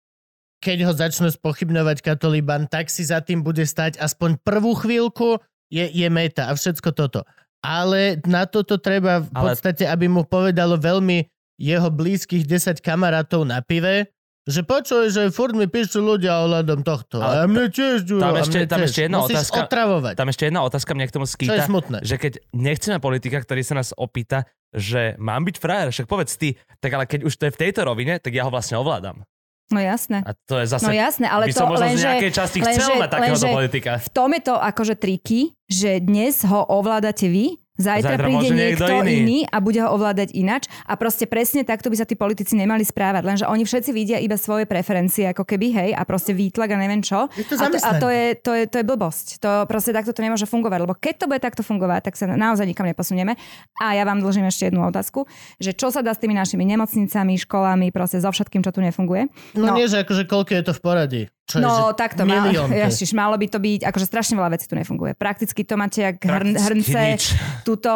keď 0.63 0.77
ho 0.87 0.93
začnú 0.95 1.27
spochybňovať 1.27 1.99
katolíban, 1.99 2.71
tak 2.71 2.87
si 2.87 3.03
za 3.03 3.19
tým 3.19 3.43
bude 3.43 3.67
stať 3.67 3.99
aspoň 3.99 4.39
prvú 4.47 4.71
chvíľku, 4.79 5.43
je, 5.67 5.83
je 5.91 6.07
meta 6.07 6.47
a 6.47 6.55
všetko 6.55 6.95
toto. 6.95 7.27
Ale 7.59 8.23
na 8.23 8.47
toto 8.47 8.79
treba 8.79 9.23
v 9.23 9.31
podstate, 9.31 9.83
aby 9.87 10.07
mu 10.07 10.23
povedalo 10.23 10.79
veľmi 10.79 11.27
jeho 11.59 11.87
blízkych 11.91 12.47
10 12.47 12.79
kamarátov 12.79 13.43
na 13.43 13.59
pive, 13.59 14.11
že 14.45 14.61
počuj, 14.61 15.07
že 15.07 15.27
furt 15.29 15.51
mi 15.51 15.65
píšu 15.65 15.99
ľudia 15.99 16.43
ohľadom 16.43 16.81
tohto. 16.81 17.17
Ale 17.17 17.35
a 17.37 17.45
mne 17.45 17.67
tiež, 17.67 18.03
Ďuro, 18.03 18.19
tam 18.21 18.33
a 18.33 18.39
ešte- 18.39 18.57
mne 18.57 18.67
tam 18.67 18.77
tiež. 18.77 18.87
ešte 18.87 19.01
jedna 19.01 19.17
Musíš 19.19 19.35
otázka. 19.37 19.59
otravovať. 19.63 20.13
Tam 20.13 20.27
ešte 20.27 20.43
jedna 20.43 20.61
otázka 20.61 20.91
mne 20.91 21.05
k 21.05 21.13
tomu 21.13 21.23
Čo 21.23 21.29
je 21.29 21.35
skýta, 21.37 21.63
smutné. 21.63 21.97
že 22.01 22.15
keď 22.17 22.33
nechceme 22.51 22.97
politika, 22.99 23.37
ktorý 23.37 23.61
sa 23.61 23.73
nás 23.73 23.89
opýta, 23.93 24.43
že 24.69 25.15
mám 25.17 25.43
byť 25.43 25.55
frajer, 25.55 25.87
však 25.89 26.05
povedz 26.05 26.35
ty, 26.35 26.49
tak 26.77 26.91
ale 26.91 27.05
keď 27.05 27.23
už 27.23 27.33
to 27.33 27.45
je 27.45 27.51
v 27.51 27.61
tejto 27.61 27.81
rovine, 27.83 28.17
tak 28.17 28.31
ja 28.31 28.43
ho 28.43 28.49
vlastne 28.49 28.75
ovládam. 28.75 29.23
No 29.69 29.79
jasné. 29.79 30.21
A 30.21 30.35
to 30.35 30.59
je 30.59 30.67
zase... 30.67 30.83
No 30.83 30.91
jasné, 30.91 31.25
ale 31.25 31.47
by 31.47 31.51
to 31.51 31.57
som 31.57 31.67
možno 31.67 31.87
lenže, 31.87 31.97
z 31.97 32.05
nejakej 32.05 32.31
časti 32.35 32.57
chcel 32.59 32.73
lenže- 32.83 32.99
mať 32.99 33.09
takéhoto 33.09 33.31
lenže 33.39 33.55
politika. 33.55 33.91
V 33.97 34.09
tom 34.11 34.29
je 34.29 34.41
to 34.43 34.55
akože 34.55 34.95
triky, 34.95 35.39
že 35.65 35.91
dnes 35.97 36.35
ho 36.43 36.61
ovládate 36.67 37.25
vy, 37.25 37.62
Zajtra, 37.73 38.21
Zajtra 38.21 38.29
príde 38.29 38.53
niekto 38.53 38.85
niekto 38.85 38.93
iný. 39.01 39.15
iný. 39.17 39.39
a 39.49 39.57
bude 39.57 39.81
ho 39.81 39.89
ovládať 39.89 40.29
inač 40.37 40.69
a 40.85 40.93
proste 40.93 41.25
presne 41.25 41.65
takto 41.65 41.89
by 41.89 41.97
sa 41.97 42.05
tí 42.05 42.13
politici 42.13 42.53
nemali 42.53 42.85
správať, 42.85 43.25
lenže 43.25 43.45
oni 43.49 43.65
všetci 43.65 43.89
vidia 43.89 44.21
iba 44.21 44.37
svoje 44.37 44.69
preferencie 44.69 45.25
ako 45.33 45.41
keby, 45.41 45.67
hej, 45.73 45.89
a 45.97 46.05
proste 46.05 46.37
výtlak 46.37 46.69
a 46.69 46.77
neviem 46.77 47.01
čo. 47.01 47.25
Je 47.33 47.41
to 47.49 47.57
a, 47.57 47.73
to, 47.73 47.77
a 47.81 47.91
to, 47.97 48.07
je, 48.13 48.25
to, 48.37 48.51
je, 48.53 48.63
to 48.69 48.75
je 48.77 48.85
blbosť. 48.85 49.41
To 49.41 49.65
proste 49.65 49.89
takto 49.89 50.13
to 50.13 50.21
nemôže 50.21 50.45
fungovať, 50.45 50.79
lebo 50.85 50.93
keď 50.93 51.15
to 51.17 51.25
bude 51.25 51.41
takto 51.41 51.65
fungovať, 51.65 52.01
tak 52.05 52.13
sa 52.13 52.29
naozaj 52.29 52.69
nikam 52.69 52.85
neposunieme. 52.85 53.33
A 53.81 53.97
ja 53.97 54.05
vám 54.05 54.21
dlžím 54.21 54.45
ešte 54.45 54.69
jednu 54.69 54.85
otázku, 54.85 55.25
že 55.57 55.73
čo 55.73 55.89
sa 55.89 56.05
dá 56.05 56.13
s 56.13 56.21
tými 56.21 56.37
našimi 56.37 56.69
nemocnicami, 56.69 57.41
školami, 57.41 57.89
proste 57.89 58.21
so 58.21 58.29
všetkým, 58.29 58.61
čo 58.61 58.69
tu 58.69 58.85
nefunguje. 58.85 59.33
No, 59.57 59.73
nie, 59.73 59.89
že 59.89 60.05
akože 60.05 60.29
koľko 60.29 60.61
je 60.61 60.63
to 60.69 60.73
v 60.77 60.81
poradí. 60.85 61.23
Čo 61.43 61.59
je, 61.59 61.63
No 61.67 61.91
že 61.91 61.99
takto, 61.99 62.23
je. 62.23 62.79
ježiš, 62.87 63.11
malo 63.11 63.35
by 63.35 63.47
to 63.51 63.59
byť, 63.59 63.83
akože 63.83 64.05
strašne 64.07 64.39
veľa 64.39 64.55
vecí 64.55 64.65
tu 64.71 64.79
nefunguje. 64.79 65.11
Prakticky 65.11 65.67
to 65.67 65.75
máte 65.75 65.99
jak 65.99 66.15
hrn, 66.23 66.55
hrnce, 66.55 66.99
nič. 67.19 67.23
Túto, 67.63 67.89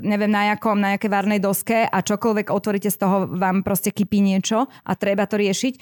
neviem 0.00 0.32
na 0.32 0.56
jakom, 0.56 0.80
na 0.80 0.96
jaké 0.96 1.12
varnej 1.12 1.38
doske 1.38 1.86
a 1.86 1.98
čokoľvek 2.00 2.50
otvoríte 2.50 2.90
z 2.90 2.98
toho, 2.98 3.28
vám 3.28 3.62
proste 3.62 3.92
kypí 3.92 4.18
niečo 4.24 4.66
a 4.66 4.92
treba 4.96 5.28
to 5.28 5.38
riešiť. 5.38 5.74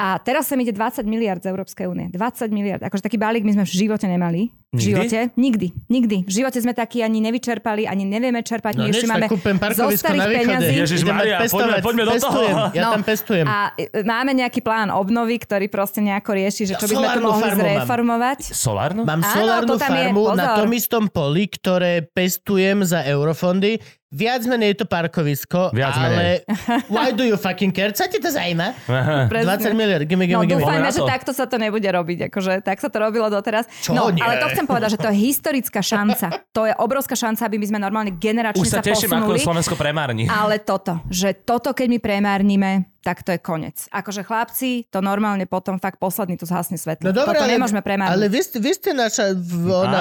A 0.00 0.18
teraz 0.20 0.48
sa 0.48 0.58
mi 0.58 0.64
ide 0.64 0.74
20 0.74 1.04
miliard 1.04 1.40
z 1.44 1.52
Európskej 1.52 1.86
únie. 1.86 2.08
20 2.10 2.48
miliard. 2.50 2.82
Akože 2.82 3.04
taký 3.04 3.20
balík 3.20 3.44
my 3.44 3.60
sme 3.60 3.64
v 3.68 3.76
živote 3.86 4.08
nemali. 4.08 4.50
V 4.66 4.76
Nikdy? 4.76 4.90
živote? 4.90 5.18
Nikdy. 5.36 5.66
Nikdy. 5.88 6.16
V 6.22 6.32
živote 6.32 6.58
sme 6.58 6.74
taký 6.74 6.98
ani 7.00 7.22
nevyčerpali, 7.22 7.86
ani 7.86 8.02
nevieme 8.02 8.42
čerpať. 8.42 8.74
No 8.74 8.82
My 8.82 8.90
ešte 8.90 9.06
máme 9.06 9.30
zo 9.72 9.86
starých 9.88 10.26
peňazí. 10.36 10.72
Ježiš 10.76 11.00
Maria, 11.02 11.38
pestovať. 11.38 11.80
poďme- 11.80 11.84
poďme 11.86 12.02
do 12.02 12.12
toho. 12.12 12.18
Pestujem, 12.18 12.56
Ja 12.68 12.82
No, 12.82 12.90
tam 12.92 13.02
pestujem. 13.02 13.46
A 13.46 13.56
e, 13.72 14.02
máme 14.02 14.30
nejaký 14.32 14.60
plán 14.60 14.90
obnovy, 14.90 15.38
ktorý 15.38 15.66
proste 15.66 16.00
nejako 16.00 16.30
rieši, 16.34 16.62
že 16.66 16.74
Ja 16.74 16.78
čo 16.78 16.86
by 16.86 16.92
sme 16.92 16.98
tu 16.98 17.06
solárnu 17.08 17.24
mohli 17.24 17.42
farmu 17.46 17.56
mám. 17.56 17.70
zreformovať. 17.72 18.38
Solárnu? 18.44 19.00
Mám 19.02 19.20
Áno, 19.20 19.32
solárnu 19.32 19.68
to 19.68 19.76
tam 19.76 19.86
je, 19.88 20.02
farmu 20.02 20.22
na 20.34 20.46
tom 20.52 20.70
istom 20.72 21.04
poli, 21.06 21.44
ktoré 21.46 21.92
pestujem 22.04 22.78
za 22.82 23.00
eurofondy. 23.02 23.78
Viac 24.16 24.48
menej 24.48 24.72
je 24.72 24.76
to 24.80 24.86
parkovisko, 24.88 25.68
Viac 25.70 25.92
ale 25.94 26.40
why 26.88 27.12
do 27.12 27.20
you 27.20 27.36
fucking 27.36 27.68
care? 27.68 27.92
Co 27.92 28.08
ti 28.08 28.16
to 28.16 28.32
zajíma? 28.32 28.72
Presne. 29.32 29.68
20 29.68 29.76
miliard, 29.76 30.02
gimme, 30.02 30.24
gimme, 30.24 30.40
No 30.40 30.48
gimme. 30.48 30.56
dúfajme, 30.56 30.88
že 30.88 31.00
to. 31.00 31.06
takto 31.06 31.30
sa 31.30 31.44
to 31.44 31.56
nebude 31.56 31.84
robiť. 31.84 32.32
Akože, 32.32 32.64
tak 32.64 32.80
sa 32.80 32.88
to 32.88 32.96
robilo 32.96 33.28
doteraz. 33.28 33.68
Čo? 33.76 33.92
No, 33.92 34.08
Nie. 34.08 34.24
ale 34.24 34.40
to 34.40 34.48
chcem 34.48 34.64
povedať, 34.64 34.96
že 34.96 34.98
to 34.98 35.12
je 35.12 35.16
historická 35.22 35.84
šanca. 35.84 36.48
To 36.50 36.64
je 36.64 36.72
obrovská 36.74 37.12
šanca, 37.12 37.44
aby 37.44 37.56
my 37.58 37.66
sme 37.66 37.78
normálne 37.78 38.10
generačne 38.10 38.56
Už 38.58 38.72
sa 38.72 38.80
sa, 38.80 38.88
teším, 38.88 39.12
ako 39.12 39.20
posunuli. 39.28 39.44
Slovensko 39.44 39.74
premárni. 39.76 40.24
Ale 40.26 40.56
toto, 40.58 41.04
že 41.06 41.36
toto 41.36 41.70
keď 41.70 41.86
my 41.86 41.98
premárnime, 42.00 42.70
tak 43.06 43.22
to 43.22 43.30
je 43.30 43.38
koniec. 43.38 43.86
Akože 43.94 44.26
chlapci, 44.26 44.90
to 44.90 44.98
normálne 44.98 45.46
potom 45.46 45.78
fakt 45.78 46.02
posledný 46.02 46.34
tu 46.34 46.42
zhasne 46.42 46.74
svetlo. 46.74 47.06
No 47.06 47.14
dobré, 47.14 47.38
toto 47.38 47.46
ale, 47.46 47.54
nemôžeme 47.54 47.78
premárniť. 47.78 48.18
ale 48.18 48.26
vy, 48.26 48.40
vy 48.58 48.70
ste 48.74 48.90
naša 48.90 49.30
v- 49.30 49.70
ona, 49.70 50.00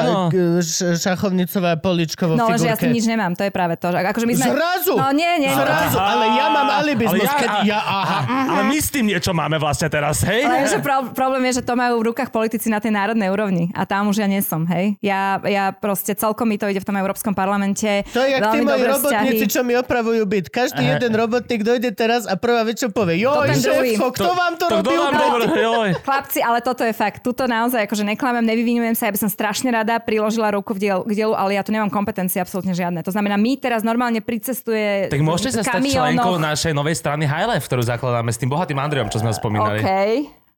š- 0.58 0.98
šachovnicová 0.98 1.78
poličko 1.78 2.34
vo 2.34 2.34
no, 2.34 2.50
že 2.58 2.66
ja 2.66 2.74
figurke. 2.74 2.74
s 2.74 2.82
tým 2.82 2.92
nič 2.98 3.06
nemám, 3.06 3.38
to 3.38 3.46
je 3.46 3.54
práve 3.54 3.78
to. 3.78 3.94
Že 3.94 3.98
Akože 4.10 4.26
my 4.26 4.34
sme... 4.34 4.48
Zrazu! 4.58 4.94
No 4.98 5.08
nie, 5.14 5.34
nie. 5.38 5.54
Zrazu, 5.54 5.98
ale 6.02 6.26
ja 6.34 6.46
mám 6.50 6.70
alibizmus, 6.82 7.30
Ale 7.30 7.40
keď 7.46 7.52
ja, 7.70 7.80
aha. 7.80 8.20
Ale 8.26 8.62
my 8.74 8.78
s 8.82 8.90
tým 8.90 9.06
niečo 9.06 9.32
máme 9.38 9.62
vlastne 9.62 9.86
teraz, 9.86 10.26
hej? 10.26 10.42
Lenže 10.42 10.82
pro, 10.82 11.14
problém 11.14 11.46
je, 11.54 11.62
že 11.62 11.64
to 11.64 11.78
majú 11.78 12.02
v 12.02 12.10
rukách 12.10 12.34
politici 12.34 12.74
na 12.74 12.82
tej 12.82 12.90
národnej 12.90 13.30
úrovni 13.30 13.70
a 13.78 13.86
tam 13.86 14.10
už 14.10 14.26
ja 14.26 14.28
nie 14.28 14.42
som, 14.42 14.66
hej. 14.66 14.98
Ja, 15.06 15.38
ja 15.46 15.70
proste 15.78 16.18
celkom 16.18 16.50
mi 16.50 16.58
to 16.58 16.66
ide 16.66 16.82
v 16.82 16.88
tom 16.90 16.98
Európskom 16.98 17.38
parlamente. 17.38 18.02
To 18.18 18.26
je 18.26 18.34
jak 18.34 18.42
tí 18.50 18.66
moji 18.66 18.82
robotníci, 18.82 19.46
vzťahy. 19.46 19.54
čo 19.54 19.62
mi 19.62 19.78
opravujú 19.78 20.24
byt. 20.26 20.50
Každý 20.50 20.82
Aha. 20.82 20.92
jeden 20.98 21.12
robotník 21.14 21.62
dojde 21.62 21.94
teraz 21.94 22.26
a 22.26 22.34
prvá 22.40 22.66
čo 22.74 22.90
povie, 22.96 23.20
joj, 23.20 23.52
šéfko, 23.60 24.08
kto 24.16 24.32
vám 24.32 24.54
to, 24.56 24.66
To 24.72 24.80
kto 24.80 24.92
robil? 24.96 25.92
Chlapci, 26.00 26.40
ale 26.40 26.64
toto 26.64 26.88
je 26.88 26.96
fakt. 26.96 27.20
Tuto 27.20 27.44
naozaj 27.44 27.84
akože 27.92 28.08
neklamem, 28.08 28.48
nevyvinujem 28.48 28.96
sa, 28.96 29.12
ja 29.12 29.14
by 29.14 29.20
som 29.20 29.28
strašne 29.28 29.68
rada 29.68 30.00
priložila 30.00 30.56
ruku 30.56 30.72
v 30.72 30.80
diel, 30.80 31.00
k 31.04 31.12
dielu, 31.12 31.36
ale 31.36 31.60
ja 31.60 31.62
tu 31.68 31.76
nemám 31.76 31.92
kompetencie 31.92 32.40
absolútne 32.40 32.72
žiadne. 32.72 33.04
To 33.04 33.12
znamená, 33.12 33.36
my 33.36 33.60
teraz 33.60 33.84
normálne 33.84 34.24
pricestuje 34.24 35.12
Tak 35.12 35.20
môžete 35.20 35.60
sa 35.60 35.76
stať 35.76 35.92
členkou 35.92 36.40
našej 36.40 36.72
novej 36.72 36.96
strany 36.96 37.28
High 37.28 37.52
Life, 37.52 37.68
ktorú 37.68 37.84
zakladáme 37.84 38.32
s 38.32 38.40
tým 38.40 38.48
bohatým 38.48 38.80
Andrejom, 38.80 39.12
čo 39.12 39.20
sme 39.20 39.30
ho 39.30 39.36
spomínali. 39.36 39.84
OK. 39.84 39.92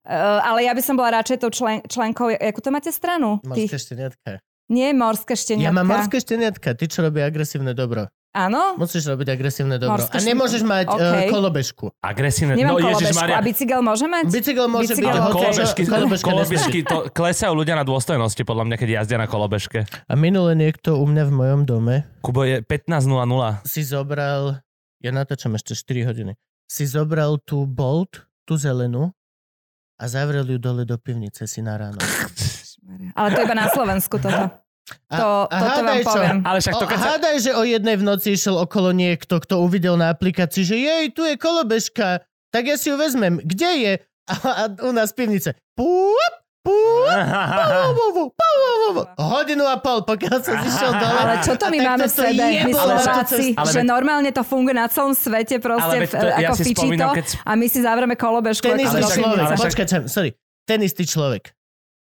Uh, 0.07 0.39
ale 0.39 0.63
ja 0.63 0.71
by 0.71 0.81
som 0.85 0.95
bola 0.95 1.19
radšej 1.19 1.41
tou 1.43 1.51
člen, 1.51 1.83
členkou, 1.83 2.31
akú 2.31 2.63
to 2.63 2.71
máte 2.71 2.93
stranu? 2.93 3.43
Morské 3.43 3.75
šteniatka. 3.75 4.39
nie 4.71 4.93
morské 4.95 5.35
šteniatka. 5.35 5.67
Ja 5.67 5.75
mám 5.75 5.87
morské 5.89 6.23
šteniatka, 6.23 6.77
ty 6.77 6.87
čo 6.87 7.03
robí 7.03 7.19
agresívne 7.19 7.75
dobro. 7.75 8.07
Áno? 8.35 8.77
Musíš 8.77 9.07
robiť 9.09 9.33
agresívne 9.33 9.81
dobro. 9.81 9.97
Morské 9.97 10.19
A 10.19 10.21
nemôžeš 10.21 10.61
mať 10.61 10.85
OK. 10.91 10.99
uh, 10.99 11.31
kolobežku. 11.31 11.85
Agresívne. 12.03 12.53
Nemám 12.53 12.77
no, 12.77 12.85
kolobežku. 12.85 13.03
Ježišmaria. 13.09 13.35
A 13.35 13.41
bicykel 13.41 13.81
môže 13.81 14.05
mať? 14.05 14.23
Bicykel 14.29 14.67
môže 14.69 14.93
byť, 14.93 15.07
Ale 15.09 15.31
kolobežky, 15.33 15.81
kolobežky 16.21 16.79
nesmie. 16.83 16.91
to 16.91 16.97
klesajú 17.09 17.53
ľudia 17.57 17.75
na 17.79 17.85
dôstojnosti, 17.87 18.41
podľa 18.45 18.63
mňa, 18.69 18.75
keď 18.77 18.89
jazdia 19.01 19.17
na 19.17 19.25
kolobežke. 19.25 19.89
A 19.89 20.13
minule 20.13 20.53
niekto 20.53 21.01
u 21.01 21.05
mňa 21.09 21.23
v 21.27 21.33
mojom 21.33 21.61
dome 21.65 21.95
Kubo 22.21 22.45
je 22.45 22.61
15.00. 22.61 23.65
si 23.65 23.81
zobral, 23.81 24.61
ja 25.01 25.11
natáčam 25.15 25.57
ešte 25.57 25.73
4 25.73 26.09
hodiny, 26.13 26.33
si 26.67 26.83
zobral 26.85 27.41
tú 27.41 27.65
Bolt, 27.65 28.27
tú 28.45 28.59
zelenú 28.59 29.15
a 29.97 30.03
zavrel 30.05 30.45
ju 30.45 30.59
dole 30.61 30.85
do 30.85 30.99
pivnice 31.01 31.49
si 31.49 31.65
na 31.65 31.73
ráno. 31.73 31.97
Ale 33.17 33.27
to 33.33 33.39
iba 33.43 33.55
na 33.57 33.67
Slovensku 33.67 34.21
toto. 34.21 34.66
To- 35.09 35.47
toto 35.47 35.51
vám 35.51 35.83
hádaj 35.83 35.99
čo? 35.99 36.09
poviem. 36.09 36.37
Ale 36.41 36.57
však 36.59 36.73
to 36.73 36.79
O, 36.79 36.87
keď 36.87 36.97
sa... 36.97 37.07
hádaj, 37.13 37.35
že 37.39 37.51
o 37.51 37.63
jednej 37.63 37.95
v 37.95 38.03
noci 38.03 38.27
išiel 38.31 38.55
okolo 38.55 38.89
niekto, 38.91 39.35
kto 39.37 39.59
uvidel 39.59 39.95
na 39.95 40.09
aplikácii, 40.09 40.63
že 40.63 40.75
jej, 40.75 41.11
tu 41.11 41.21
je 41.21 41.35
kolobežka, 41.35 42.23
tak 42.49 42.63
ja 42.65 42.79
si 42.79 42.87
ju 42.87 42.95
vezmem. 42.95 43.37
Kde 43.37 43.71
je? 43.77 43.93
A, 44.25 44.33
a 44.33 44.63
u 44.83 44.91
nás 44.91 45.11
v 45.11 45.23
pivnice. 45.23 45.55
Púp, 45.71 46.33
púp, 46.63 47.07
pú, 47.07 47.71
pú, 47.95 48.05
pú, 48.07 48.23
pú, 48.23 48.23
pú, 48.23 48.89
pú. 48.93 49.01
Hodinu 49.17 49.63
a 49.63 49.75
pol, 49.79 50.03
pokiaľ 50.03 50.37
som 50.39 50.55
zišiel 50.57 50.91
dole. 50.93 51.15
Ale 51.17 51.33
čo 51.41 51.53
to 51.55 51.65
A 51.65 51.71
my 51.71 51.79
máme 51.81 52.05
v 52.05 52.13
sebe, 52.13 52.43
my 52.63 52.71
Slováci, 52.71 53.45
že 53.55 53.81
normálne 53.83 54.31
to 54.31 54.43
funguje 54.43 54.75
na 54.75 54.87
celom 54.87 55.11
svete 55.11 55.59
proste 55.59 55.99
Ale 55.99 56.07
to- 56.07 56.31
ja 56.37 56.47
ako 56.47 56.55
si 56.55 56.63
fičí 56.63 56.87
to 56.93 57.07
keď- 57.13 57.31
a 57.43 57.51
my 57.55 57.65
si 57.67 57.79
zavrieme 57.79 58.15
kolobežku. 58.15 58.63
Ten 58.63 58.79
istý 58.79 58.99
človek, 59.03 59.47
počkaj, 59.55 59.85
sorry, 60.07 60.29
ten 60.63 60.79
istý 60.79 61.03
človek 61.03 61.56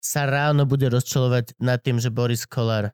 sa 0.05 0.29
ráno 0.29 0.69
bude 0.69 0.85
rozčulovať 0.87 1.57
nad 1.57 1.81
tým, 1.81 1.97
že 1.97 2.13
Boris 2.13 2.45
Kolár 2.45 2.93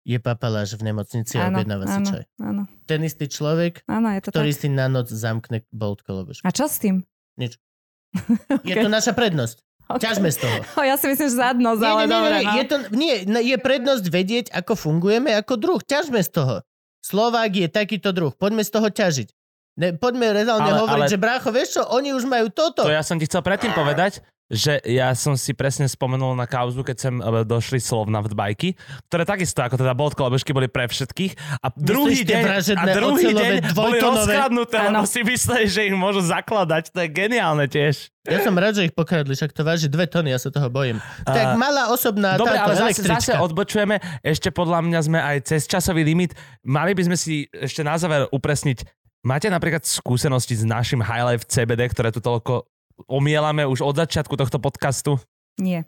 je 0.00 0.16
papaláš 0.16 0.72
v 0.74 0.88
nemocnici 0.88 1.36
a 1.36 1.52
objednáva 1.52 1.84
si 1.84 2.00
čaj. 2.00 2.24
áno, 2.40 2.64
Ten 2.88 3.04
istý 3.04 3.28
človek, 3.28 3.84
áno, 3.84 4.08
je 4.16 4.20
to 4.24 4.32
ktorý 4.32 4.50
tak. 4.50 4.60
si 4.64 4.68
na 4.72 4.88
noc 4.88 5.12
zamkne 5.12 5.68
Bolt 5.68 6.00
kolobežku. 6.00 6.40
A 6.40 6.50
čo 6.50 6.64
s 6.64 6.80
tým? 6.80 7.04
Je 8.64 8.74
to 8.74 8.88
naša 8.88 9.12
prednosť. 9.12 9.60
Okay. 9.90 10.06
Ťažme 10.06 10.30
z 10.30 10.38
toho. 10.38 10.56
O, 10.78 10.86
ja 10.86 10.94
si 10.94 11.10
myslím, 11.10 11.26
že 11.26 11.36
zadnosť, 11.36 11.80
Nie, 11.82 11.90
ale 11.90 12.00
nie, 12.00 12.06
nie, 12.06 12.14
dobre. 12.14 12.30
nie, 12.30 12.46
no. 12.46 12.54
je, 12.54 12.64
to, 12.64 12.76
nie, 12.94 13.14
no, 13.26 13.38
je 13.42 13.56
prednosť 13.58 14.04
vedieť, 14.06 14.46
ako 14.50 14.72
fungujeme 14.74 15.34
ako 15.34 15.54
druh. 15.58 15.80
Ťažme 15.82 16.22
z 16.22 16.30
toho. 16.30 16.56
Slovák 17.02 17.50
je 17.50 17.66
takýto 17.66 18.14
druh. 18.14 18.30
Poďme 18.30 18.62
z 18.62 18.70
toho 18.70 18.86
ťažiť. 18.86 19.28
Ne, 19.76 19.88
poďme 19.94 20.30
reálne 20.32 20.70
Ale- 20.70 20.80
hovoriť, 20.80 21.06
ale- 21.06 21.12
že 21.12 21.18
brácho, 21.18 21.48
vieš 21.50 21.68
čo, 21.76 21.82
oni 21.86 22.14
už 22.14 22.22
majú 22.24 22.48
toto. 22.50 22.86
To 22.86 22.92
ja 22.92 23.02
som 23.02 23.18
ti 23.18 23.26
chcel 23.26 23.42
predtým 23.42 23.74
povedať, 23.74 24.22
že 24.50 24.82
ja 24.82 25.14
som 25.14 25.38
si 25.38 25.54
presne 25.54 25.86
spomenul 25.86 26.34
na 26.34 26.42
kauzu, 26.44 26.82
keď 26.82 26.96
sem 26.98 27.14
e, 27.16 27.46
došli 27.46 27.78
slovna 27.78 28.18
v 28.18 28.34
bajky, 28.34 28.68
ktoré 29.06 29.22
takisto 29.22 29.62
ako 29.62 29.78
teda 29.78 29.94
Bolt 29.94 30.18
kolobežky 30.18 30.50
boli 30.50 30.66
pre 30.66 30.90
všetkých 30.90 31.62
a 31.62 31.70
druhý 31.70 32.26
Myslíš 32.26 32.26
deň, 32.26 32.42
a 32.74 32.84
druhý 32.90 33.30
deň 33.30 33.54
boli 33.72 34.02
rozkladnuté, 34.02 34.90
lebo 34.90 35.06
si 35.06 35.22
mysleli, 35.22 35.70
že 35.70 35.86
ich 35.86 35.94
môžu 35.94 36.18
zakladať. 36.26 36.90
To 36.90 36.98
je 36.98 37.08
geniálne 37.08 37.70
tiež. 37.70 38.10
Ja 38.26 38.42
som 38.42 38.52
rád, 38.52 38.82
že 38.82 38.90
ich 38.90 38.94
pokradli, 38.94 39.32
však 39.32 39.54
to 39.54 39.62
váži 39.62 39.86
dve 39.86 40.10
tony, 40.10 40.34
ja 40.34 40.42
sa 40.42 40.50
toho 40.50 40.66
bojím. 40.66 40.98
A- 41.24 41.30
Tak 41.30 41.46
malá 41.54 41.88
osobná 41.88 42.34
Dobre, 42.34 42.58
táto 42.58 42.66
ale 42.68 42.74
zase, 42.74 42.84
električka. 43.00 43.16
zase 43.16 43.32
odbočujeme. 43.38 43.96
Ešte 44.20 44.50
podľa 44.50 44.82
mňa 44.82 45.00
sme 45.00 45.18
aj 45.22 45.36
cez 45.46 45.64
časový 45.64 46.02
limit. 46.02 46.34
Mali 46.66 46.92
by 46.92 47.06
sme 47.06 47.16
si 47.16 47.46
ešte 47.48 47.86
na 47.86 47.94
záver 47.96 48.26
upresniť. 48.28 48.82
Máte 49.22 49.46
napríklad 49.48 49.84
skúsenosti 49.84 50.56
s 50.56 50.64
našim 50.64 51.00
High 51.00 51.24
Life 51.32 51.44
CBD, 51.48 51.86
ktoré 51.92 52.08
tu 52.10 52.18
toľko 52.18 52.64
omielame 53.06 53.64
už 53.64 53.84
od 53.84 53.96
začiatku 53.96 54.34
tohto 54.36 54.58
podcastu? 54.58 55.16
Nie. 55.60 55.84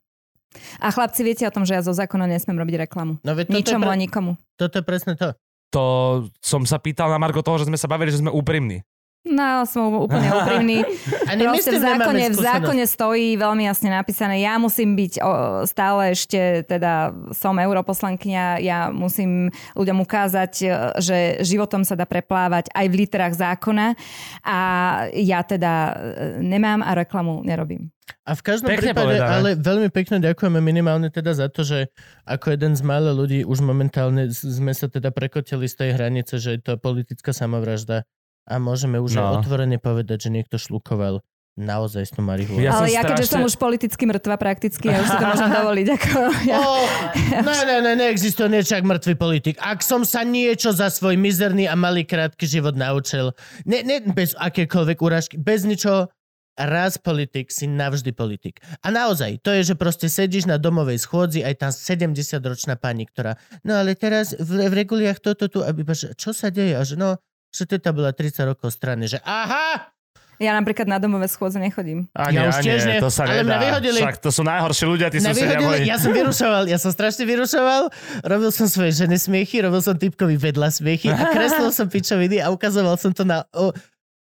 A 0.85 0.93
chlapci, 0.93 1.25
viete 1.25 1.49
o 1.49 1.55
tom, 1.55 1.65
že 1.65 1.77
ja 1.77 1.83
zo 1.83 1.97
zákona 1.97 2.29
nesmiem 2.29 2.61
robiť 2.61 2.85
reklamu. 2.85 3.17
No 3.25 3.33
Ničomu 3.33 3.89
pre, 3.89 3.93
a 3.93 3.97
nikomu. 3.97 4.37
toto 4.61 4.81
je 4.81 4.85
presne 4.85 5.17
to. 5.17 5.33
To 5.73 5.83
som 6.45 6.69
sa 6.69 6.77
pýtal 6.77 7.09
na 7.09 7.17
Margo 7.17 7.41
toho, 7.41 7.57
že 7.57 7.69
sme 7.73 7.81
sa 7.81 7.89
bavili, 7.89 8.13
že 8.13 8.21
sme 8.21 8.29
úprimní. 8.29 8.85
No, 9.23 9.63
som 9.71 9.87
úplne 10.03 10.35
úprimný. 10.35 10.83
A 11.31 11.39
Proste 11.39 11.79
v 11.79 11.83
zákone, 11.87 12.25
v 12.35 12.43
zákone 12.43 12.85
stojí 12.91 13.39
veľmi 13.39 13.71
jasne 13.71 13.95
napísané, 13.95 14.43
ja 14.43 14.59
musím 14.59 14.99
byť 14.99 15.13
o, 15.23 15.33
stále 15.63 16.19
ešte, 16.19 16.67
teda 16.67 17.15
som 17.31 17.55
europoslankyňa, 17.55 18.59
ja 18.59 18.91
musím 18.91 19.55
ľuďom 19.79 20.03
ukázať, 20.03 20.53
e, 20.61 20.67
že 20.99 21.17
životom 21.47 21.87
sa 21.87 21.95
dá 21.95 22.03
preplávať 22.03 22.75
aj 22.75 22.87
v 22.91 22.99
literách 22.99 23.39
zákona 23.39 23.95
a 24.43 24.59
ja 25.15 25.41
teda 25.47 25.73
e, 25.73 25.93
nemám 26.43 26.83
a 26.83 26.91
reklamu 26.99 27.47
nerobím. 27.47 27.95
A 28.27 28.35
v 28.35 28.43
každom 28.43 28.75
Pekne 28.75 28.91
prípade, 28.91 29.23
povedané. 29.23 29.35
ale 29.39 29.49
veľmi 29.55 29.89
pekne 29.95 30.19
ďakujeme 30.19 30.59
minimálne 30.59 31.09
teda 31.15 31.31
za 31.39 31.47
to, 31.47 31.63
že 31.63 31.95
ako 32.27 32.59
jeden 32.59 32.75
z 32.75 32.83
mála 32.83 33.15
ľudí 33.15 33.47
už 33.47 33.63
momentálne 33.63 34.27
sme 34.35 34.75
sa 34.75 34.91
teda 34.91 35.15
prekotili 35.15 35.71
z 35.71 35.75
tej 35.79 35.91
hranice, 35.95 36.43
že 36.43 36.59
je 36.59 36.61
to 36.61 36.75
politická 36.75 37.31
samovražda 37.31 38.03
a 38.45 38.59
môžeme 38.59 38.99
už 38.99 39.15
No. 39.15 39.21
aj 39.23 39.45
otvorene 39.45 39.79
povedať, 39.79 40.27
že 40.27 40.31
niekto 40.31 40.59
šlukoval 40.59 41.23
naozaj 41.53 42.17
tú 42.17 42.25
marihuanu. 42.25 42.65
Ja 42.65 42.81
Ale 42.81 42.89
ja, 42.89 43.05
keďže 43.05 43.29
som 43.29 43.45
už 43.45 43.61
politicky 43.61 44.09
mŕtva 44.09 44.41
prakticky, 44.41 44.89
ja 44.89 45.05
už 45.05 45.09
si 45.13 45.17
to 45.21 45.27
môžem 45.29 45.51
dovoliť. 45.61 45.87
Ako, 46.01 46.17
ja, 46.49 46.57
Oh, 46.57 46.89
ne, 47.45 47.59
ne, 47.69 47.77
ne, 47.85 47.93
neexistuje 47.93 48.49
niečo 48.49 48.81
ako 48.81 48.89
mŕtvý 48.89 49.15
politik. 49.21 49.55
Ak 49.61 49.85
som 49.85 50.01
sa 50.09 50.25
niečo 50.25 50.73
za 50.73 50.89
svoj 50.89 51.21
mizerný 51.21 51.69
a 51.69 51.77
malý 51.77 52.09
krátky 52.09 52.49
život 52.49 52.73
naučil, 52.73 53.37
ne, 53.69 53.85
ne, 53.85 54.01
bez 54.01 54.33
akékoľvek 54.33 54.99
úražky, 55.05 55.37
bez 55.37 55.69
ničoho, 55.69 56.09
raz 56.57 56.97
politik 56.97 57.49
si 57.53 57.69
navždy 57.69 58.13
politik. 58.13 58.61
A 58.81 58.89
naozaj, 58.89 59.41
to 59.41 59.53
je, 59.53 59.73
že 59.73 59.75
proste 59.77 60.09
sedíš 60.09 60.45
na 60.45 60.57
domovej 60.57 61.01
schôdzi, 61.01 61.45
aj 61.45 61.55
tam 61.61 61.71
70-ročná 61.73 62.77
pani, 62.77 63.05
ktorá, 63.09 63.37
no 63.61 63.77
ale 63.77 63.93
teraz 63.93 64.37
v, 64.37 64.69
v 64.69 64.73
reguliach 64.73 65.21
toto 65.21 65.49
tu, 65.49 65.61
aby, 65.61 65.85
čo 65.93 66.33
sa 66.33 66.49
deje? 66.53 66.77
A 66.77 66.85
že 66.85 66.97
no, 66.97 67.17
že 67.53 67.69
teta 67.69 67.93
bola 67.93 68.11
30 68.11 68.49
rokov 68.49 68.73
strany, 68.73 69.07
že 69.07 69.21
aha, 69.23 69.93
ja 70.41 70.59
napríklad 70.59 70.91
na 70.91 70.99
domové 70.99 71.31
schôdze 71.31 71.61
nechodím. 71.63 72.11
A 72.19 72.35
Ja 72.35 72.51
už 72.51 72.59
a 72.59 72.63
tiež 72.67 72.81
nie, 72.83 72.99
to 72.99 73.15
sa 73.15 73.31
ale 73.31 73.47
nedá. 73.47 73.63
vyhodili. 73.63 74.01
Však 74.03 74.19
to 74.19 74.35
sú 74.35 74.43
najhorší 74.43 74.85
ľudia, 74.91 75.07
tí 75.07 75.23
susedia 75.23 75.55
vyhodili, 75.55 75.87
moji. 75.87 75.87
ja 75.87 75.97
som 76.03 76.11
vyrušoval, 76.11 76.63
ja 76.67 76.79
som 76.83 76.91
strašne 76.91 77.25
vyrušoval, 77.29 77.83
robil 78.27 78.51
som 78.51 78.67
svoje 78.67 78.91
ženy 78.97 79.23
smiechy, 79.23 79.63
robil 79.63 79.79
som 79.79 79.95
typkovi 79.95 80.35
vedľa 80.35 80.69
smiechy 80.73 81.15
a 81.15 81.31
kreslil 81.31 81.71
som 81.71 81.87
pičoviny 81.87 82.43
a 82.43 82.51
ukazoval 82.51 82.99
som 82.99 83.15
to 83.15 83.23
na... 83.23 83.47
O, 83.55 83.71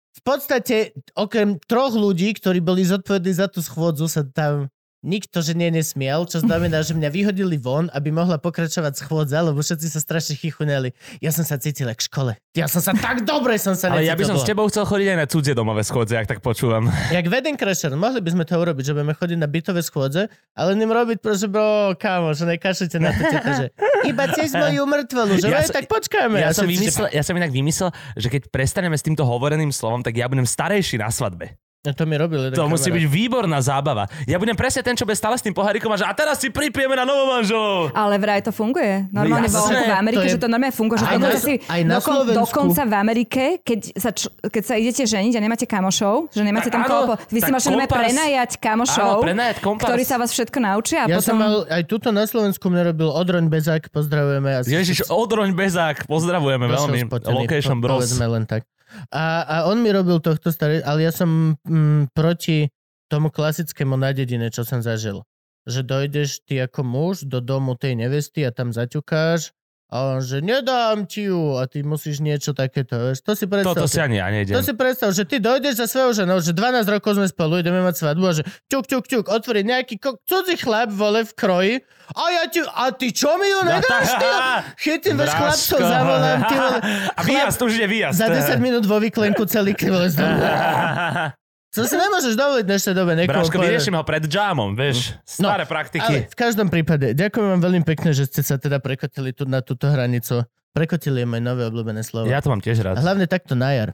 v 0.09 0.21
podstate, 0.25 0.91
okrem 1.15 1.55
troch 1.63 1.95
ľudí, 1.95 2.35
ktorí 2.35 2.59
boli 2.59 2.83
zodpovední 2.83 3.39
za 3.39 3.47
tú 3.47 3.63
schôdzu, 3.63 4.11
sa 4.11 4.25
tam 4.27 4.67
nikto, 4.99 5.39
že 5.39 5.55
nie 5.55 5.71
nesmiel, 5.71 6.27
čo 6.27 6.43
znamená, 6.43 6.83
že 6.83 6.91
mňa 6.91 7.09
vyhodili 7.09 7.55
von, 7.55 7.87
aby 7.95 8.11
mohla 8.11 8.35
pokračovať 8.35 8.99
schôdza, 8.99 9.39
lebo 9.39 9.63
všetci 9.63 9.87
sa 9.87 9.99
strašne 10.03 10.35
chichuneli. 10.35 10.91
Ja 11.23 11.31
som 11.31 11.47
sa 11.47 11.55
cítil 11.55 11.87
v 11.87 11.95
škole. 11.95 12.31
Ja 12.53 12.67
som 12.67 12.83
sa 12.83 12.91
tak 12.91 13.23
dobre 13.23 13.55
som 13.55 13.73
sa 13.73 13.91
Ale 13.91 14.03
ja 14.03 14.15
by 14.15 14.27
som 14.27 14.35
necítil 14.35 14.43
s 14.43 14.49
tebou 14.51 14.65
chcel 14.67 14.83
chodiť 14.83 15.07
aj 15.15 15.17
na 15.17 15.27
cudzie 15.27 15.53
domové 15.55 15.81
schôdze, 15.87 16.19
ak 16.19 16.27
tak 16.27 16.39
počúvam. 16.43 16.91
Jak 17.15 17.25
wedding 17.27 17.55
crasher, 17.55 17.95
mohli 17.95 18.19
by 18.19 18.29
sme 18.35 18.43
to 18.43 18.55
urobiť, 18.55 18.83
že 18.83 18.91
budeme 18.91 19.15
chodiť 19.15 19.37
na 19.39 19.47
bytové 19.47 19.81
schôdze, 19.81 20.27
ale 20.53 20.69
ním 20.75 20.91
robiť, 20.91 21.17
pretože 21.23 21.47
bro, 21.47 21.95
kámo, 21.95 22.35
že 22.35 22.43
nekašlite 22.43 22.97
na 22.99 23.15
to, 23.15 23.21
teta, 23.23 23.51
že 23.55 23.65
iba 24.03 24.23
cez 24.35 24.51
moju 24.51 24.83
mŕtvolu, 24.83 25.33
že 25.39 25.47
ja 25.47 25.63
sa, 25.63 25.71
som- 25.71 25.77
tak 25.79 25.87
počkáme. 25.87 26.35
Ja 26.39 26.51
som, 26.51 26.67
vymyslel, 26.67 27.07
ja 27.15 27.23
som 27.23 27.33
inak 27.39 27.51
vymyslel, 27.51 27.89
že 28.19 28.27
keď 28.27 28.51
prestaneme 28.51 28.99
s 28.99 29.03
týmto 29.03 29.23
hovoreným 29.23 29.71
slovom, 29.71 30.03
tak 30.03 30.19
ja 30.19 30.27
budem 30.27 30.43
starejší 30.43 30.99
na 30.99 31.07
svadbe. 31.07 31.55
No, 31.79 31.91
to 31.91 32.03
mi 32.03 32.11
robil 32.13 32.51
To 32.51 32.67
musí 32.67 32.91
kamarát. 32.91 32.99
byť 32.99 33.05
výborná 33.07 33.59
zábava. 33.59 34.03
Ja 34.25 34.35
budem 34.35 34.51
presne 34.51 34.83
ten, 34.83 34.93
čo 34.93 35.03
bude 35.03 35.15
stále 35.15 35.33
s 35.33 35.41
tým 35.41 35.55
pohárikom 35.55 35.87
a 35.87 35.95
že 35.95 36.03
a 36.03 36.11
teraz 36.11 36.35
si 36.37 36.51
pripijeme 36.51 36.91
na 36.91 37.07
novomanželov. 37.07 37.95
Ale 37.95 38.19
vraj 38.19 38.43
to 38.43 38.51
funguje. 38.51 39.07
Normálne 39.09 39.47
No 39.47 39.63
jasné, 39.63 39.79
v 39.81 39.95
Amerike, 39.95 40.19
to 40.19 40.27
je- 40.27 40.33
že 40.35 40.39
to 40.39 40.47
normálne 40.49 40.75
funguje. 40.75 40.97
Že 40.97 41.05
Aj 41.05 41.15
dokonca, 41.15 41.31
na- 41.31 41.39
si, 41.39 41.53
aj 41.63 41.81
na 41.81 41.93
dokon, 41.95 42.11
Slovensku. 42.13 42.35
dokonca 42.35 42.81
v 42.83 42.93
Amerike, 42.93 43.43
keď 43.61 43.79
sa, 43.95 44.09
č- 44.11 44.27
keď 44.43 44.63
sa 44.65 44.75
idete 44.75 45.03
ženiť 45.05 45.33
a 45.33 45.41
nemáte 45.41 45.63
kamošov, 45.65 46.15
že 46.29 46.41
nemáte 46.41 46.67
tam 46.67 46.83
Tak 46.83 46.89
koho... 46.89 47.03
po- 47.05 47.17
Vy 47.25 47.39
si 47.39 47.47
kompas. 47.47 47.87
prenajať 47.87 48.51
kamošov, 48.57 49.09
Áno, 49.09 49.23
prenajať 49.23 49.55
kompas. 49.59 49.87
ktorí 49.87 50.03
sa 50.03 50.15
vás 50.17 50.29
všetko 50.29 50.57
naučia 50.59 50.99
a 50.99 51.05
Ja 51.07 51.17
som 51.17 51.39
potom... 51.39 51.39
mal, 51.39 51.53
aj 51.63 51.83
tuto 51.85 52.11
na 52.11 52.23
Slovensku 52.23 52.67
mne 52.67 52.91
robil 52.91 53.07
Odroň 53.07 53.47
Bezák, 53.47 53.87
pozdravujeme. 53.87 54.67
Ježiš, 54.67 55.07
Odroň 55.07 55.55
Bezák, 55.55 56.03
pozdravujeme 56.05 56.67
veľmi. 56.67 57.07
Location 57.25 57.79
Bros. 57.79 58.03
Povedzme 58.03 58.27
len 58.27 58.43
tak. 58.43 58.67
A, 59.13 59.45
a 59.45 59.55
on 59.69 59.81
mi 59.81 59.93
robil 59.93 60.17
tohto 60.19 60.49
staré, 60.49 60.81
ale 60.81 61.05
ja 61.05 61.11
som 61.13 61.55
mm, 61.61 62.13
proti 62.13 62.69
tomu 63.09 63.33
klasickému 63.33 63.97
na 63.97 64.13
dedine, 64.13 64.49
čo 64.53 64.65
som 64.65 64.81
zažil. 64.81 65.25
Že 65.69 65.81
dojdeš 65.85 66.29
ty 66.45 66.61
ako 66.61 66.81
muž 66.85 67.15
do 67.25 67.41
domu 67.41 67.77
tej 67.77 67.97
nevesty 67.97 68.45
a 68.45 68.53
tam 68.53 68.73
zaťukáš 68.73 69.53
A 69.89 70.13
on, 70.13 70.21
že 70.21 70.37
nedám 70.37 71.09
ti 71.09 71.25
ju 71.25 71.57
a 71.57 71.65
ty 71.65 71.81
musíš 71.81 72.21
niečo 72.21 72.53
takéto. 72.53 72.93
Vieš. 72.93 73.25
To 73.25 73.33
si 73.33 73.49
predstav. 73.49 73.73
Toto 73.73 73.89
si 73.89 73.97
ani 73.97 74.21
ja 74.21 74.29
nejdem. 74.29 74.53
To 74.53 74.61
si 74.61 74.77
predstav, 74.77 75.09
že 75.17 75.25
ty 75.25 75.41
dojdeš 75.41 75.81
za 75.81 75.89
svojou 75.89 76.13
ženou, 76.13 76.37
že 76.45 76.53
12 76.53 76.85
rokov 76.85 77.17
sme 77.17 77.25
spolu, 77.25 77.57
ideme 77.57 77.81
mať 77.81 77.97
svadbu 77.97 78.23
a 78.29 78.33
že 78.37 78.45
ťuk, 78.69 78.85
ťuk, 78.85 79.05
ťuk, 79.09 79.25
otvorí 79.25 79.65
nejaký 79.65 79.97
ko- 79.97 80.21
cudzí 80.29 80.61
chlap, 80.61 80.93
vole, 80.93 81.25
v 81.25 81.33
kroji 81.33 81.73
a 82.13 82.21
ja 82.29 82.43
ti, 82.45 82.61
a 82.61 82.93
ty 82.93 83.09
čo 83.09 83.33
mi 83.41 83.49
ju 83.49 83.65
nedáš, 83.65 84.09
ty? 84.13 84.29
Chytím, 84.85 85.17
veš, 85.17 85.33
chlapcov, 85.33 85.79
zavolám, 85.81 86.39
ty 86.45 86.55
vole. 86.57 86.79
A 87.17 87.21
výjazd, 87.25 87.59
už 87.61 87.73
je 87.73 87.87
výjazd. 87.89 88.17
Za 88.17 88.27
10 88.29 88.61
minút 88.61 88.85
vo 88.85 89.01
výklenku 89.01 89.41
celý 89.49 89.73
ty 89.73 89.89
vole. 89.89 90.05
To 91.69 91.85
si 91.85 91.93
nemôžeš 91.93 92.33
dovoliť 92.33 92.63
v 92.65 92.69
dnešnej 92.69 92.95
dobe 92.97 93.11
niekomu 93.13 93.45
Braško, 93.45 93.61
vyriešim 93.61 93.93
ho 93.93 94.01
pred 94.01 94.25
jamom, 94.25 94.73
vieš. 94.73 95.13
Staré 95.21 95.63
No, 95.63 95.69
praktiky. 95.69 96.01
Ale 96.01 96.25
v 96.25 96.33
každom 96.35 96.65
prípade, 96.65 97.13
ďakujem 97.13 97.45
vám 97.47 97.61
veľmi 97.61 97.83
pekne, 97.85 98.09
že 98.09 98.25
ste 98.25 98.41
sa 98.41 98.57
teda 98.57 98.81
prekotili 98.81 99.29
tu 99.31 99.45
na 99.45 99.61
túto 99.61 99.85
hranicu. 99.85 100.49
Prekotili 100.73 101.21
je 101.21 101.27
moje 101.29 101.45
nové 101.45 101.69
obľúbené 101.69 102.01
slovo. 102.01 102.25
Ja 102.25 102.41
to 102.41 102.49
mám 102.49 102.57
tiež 102.57 102.81
A 102.81 102.93
rád. 102.93 103.05
hlavne 103.05 103.29
takto 103.29 103.53
na 103.53 103.69
jar. 103.71 103.89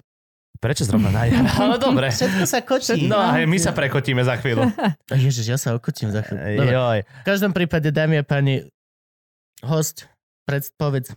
Prečo 0.56 0.88
zrovna 0.88 1.12
na 1.12 1.28
jar? 1.28 1.44
Ale 1.60 1.76
dobre. 1.76 2.08
Všetko 2.08 2.48
sa 2.48 2.64
kočí. 2.64 3.12
No 3.12 3.20
a 3.20 3.44
my 3.44 3.58
sa 3.60 3.76
prekotíme 3.76 4.24
za 4.24 4.40
chvíľu. 4.40 4.72
Ježiš, 5.12 5.46
ja 5.46 5.60
sa 5.60 5.76
okotím 5.76 6.16
za 6.16 6.24
chvíľu. 6.24 6.64
Dobre. 6.64 6.72
Joj. 6.72 7.00
V 7.04 7.26
každom 7.28 7.52
prípade, 7.52 7.92
dámy 7.92 8.20
a 8.20 8.24
páni, 8.24 8.72
host, 9.60 10.08
pred, 10.48 10.64
povedz. 10.80 11.12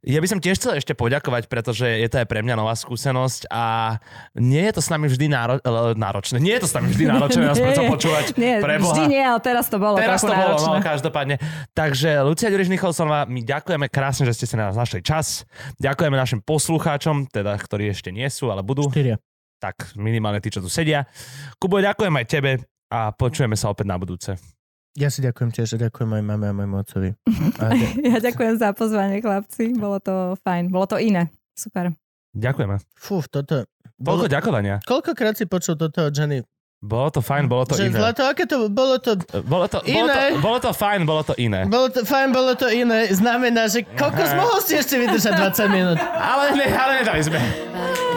Ja 0.00 0.18
by 0.18 0.28
som 0.30 0.38
tiež 0.38 0.56
chcel 0.56 0.76
ešte 0.76 0.94
poďakovať, 0.94 1.46
pretože 1.46 1.84
je 1.84 2.08
to 2.08 2.22
aj 2.22 2.26
pre 2.26 2.40
mňa 2.40 2.54
nová 2.54 2.72
skúsenosť 2.72 3.46
a 3.48 3.96
nie 4.34 4.62
je 4.62 4.72
to 4.72 4.82
s 4.82 4.88
nami 4.88 5.06
vždy 5.06 5.26
náro- 5.26 5.58
e, 5.58 5.92
náročné. 5.92 6.38
Nie 6.38 6.56
je 6.56 6.64
to 6.64 6.70
s 6.70 6.74
nami 6.78 6.88
vždy 6.88 7.04
náročné 7.04 7.42
nás 7.42 7.58
Nie, 7.60 7.64
preto 7.68 7.82
počúvať. 7.86 8.24
Nie, 8.34 8.62
Preboha. 8.62 8.94
vždy 8.94 9.02
nie, 9.06 9.22
ale 9.22 9.40
teraz 9.40 9.66
to 9.66 9.76
bolo 9.76 9.96
Teraz 9.96 10.22
to 10.22 10.30
bolo, 10.30 10.38
náročné. 10.56 10.70
no, 10.70 10.80
každopádne. 10.80 11.36
Takže 11.72 12.10
Lucia 12.22 12.48
Ďuriš 12.48 12.68
Nicholsonová, 12.68 13.24
my 13.24 13.40
ďakujeme 13.42 13.86
krásne, 13.88 14.24
že 14.24 14.34
ste 14.34 14.46
si 14.46 14.54
na 14.54 14.70
nás 14.70 14.76
našli 14.76 15.02
čas. 15.02 15.44
Ďakujeme 15.76 16.14
našim 16.14 16.40
poslucháčom, 16.40 17.28
teda, 17.28 17.54
ktorí 17.54 17.90
ešte 17.90 18.08
nie 18.08 18.26
sú, 18.26 18.48
ale 18.48 18.62
budú. 18.62 18.86
Štyria. 18.88 19.18
Tak 19.58 19.94
minimálne 19.94 20.38
tí, 20.38 20.48
čo 20.48 20.62
tu 20.62 20.70
sedia. 20.70 21.10
Kubo, 21.58 21.78
ďakujem 21.78 22.14
aj 22.14 22.26
tebe 22.26 22.50
a 22.88 23.10
počujeme 23.10 23.58
sa 23.58 23.68
opäť 23.68 23.86
na 23.90 23.98
budúce. 23.98 24.57
Ja 24.96 25.12
si 25.12 25.20
ďakujem 25.20 25.50
tiež, 25.52 25.76
ďakujem 25.76 26.10
aj 26.16 26.22
mame 26.24 26.46
a 26.48 26.54
môjmu 26.56 26.76
otcovi. 26.80 27.12
A 27.62 27.74
Ja 28.02 28.18
ďakujem 28.22 28.56
za 28.56 28.72
pozvanie, 28.72 29.20
chlapci. 29.20 29.76
Bolo 29.76 30.00
to 30.00 30.34
fajn. 30.40 30.72
Bolo 30.72 30.88
to 30.88 30.96
iné. 30.96 31.28
Super. 31.52 31.92
Ďakujeme. 32.32 32.76
fú, 32.94 33.20
toto... 33.26 33.66
Bolo, 33.98 34.30
ďakovania. 34.30 34.78
koľkokrát 34.86 35.34
si 35.34 35.50
počul 35.50 35.74
toto 35.74 36.06
od 36.06 36.14
ženy? 36.14 36.46
Bolo 36.78 37.10
to 37.10 37.18
fajn, 37.18 37.50
bolo 37.50 37.66
to 37.66 37.74
že 37.74 37.90
iné. 37.90 37.98
Zlato, 37.98 38.22
aké 38.22 38.46
to... 38.46 38.70
Bolo 38.70 39.02
to... 39.02 39.18
Bolo 39.42 39.66
to, 39.66 39.82
bolo, 39.82 40.06
Iné. 40.06 40.14
to, 40.14 40.38
bolo 40.38 40.58
to 40.62 40.70
fajn, 40.70 41.00
bolo 41.02 41.22
to 41.26 41.34
iné. 41.34 41.66
Bolo 41.66 41.90
to 41.90 42.06
fajn, 42.06 42.28
bolo 42.30 42.54
to 42.54 42.70
iné. 42.70 43.10
Znamená, 43.10 43.66
že 43.66 43.82
kokos 43.82 44.30
mohol 44.38 44.62
si 44.62 44.78
ešte 44.78 44.94
vydržať 44.94 45.34
20 45.34 45.74
minút. 45.74 45.98
Ale, 45.98 46.54
ne, 46.54 46.66
ale 46.70 46.92
nedali 47.02 47.22
sme. 47.26 47.38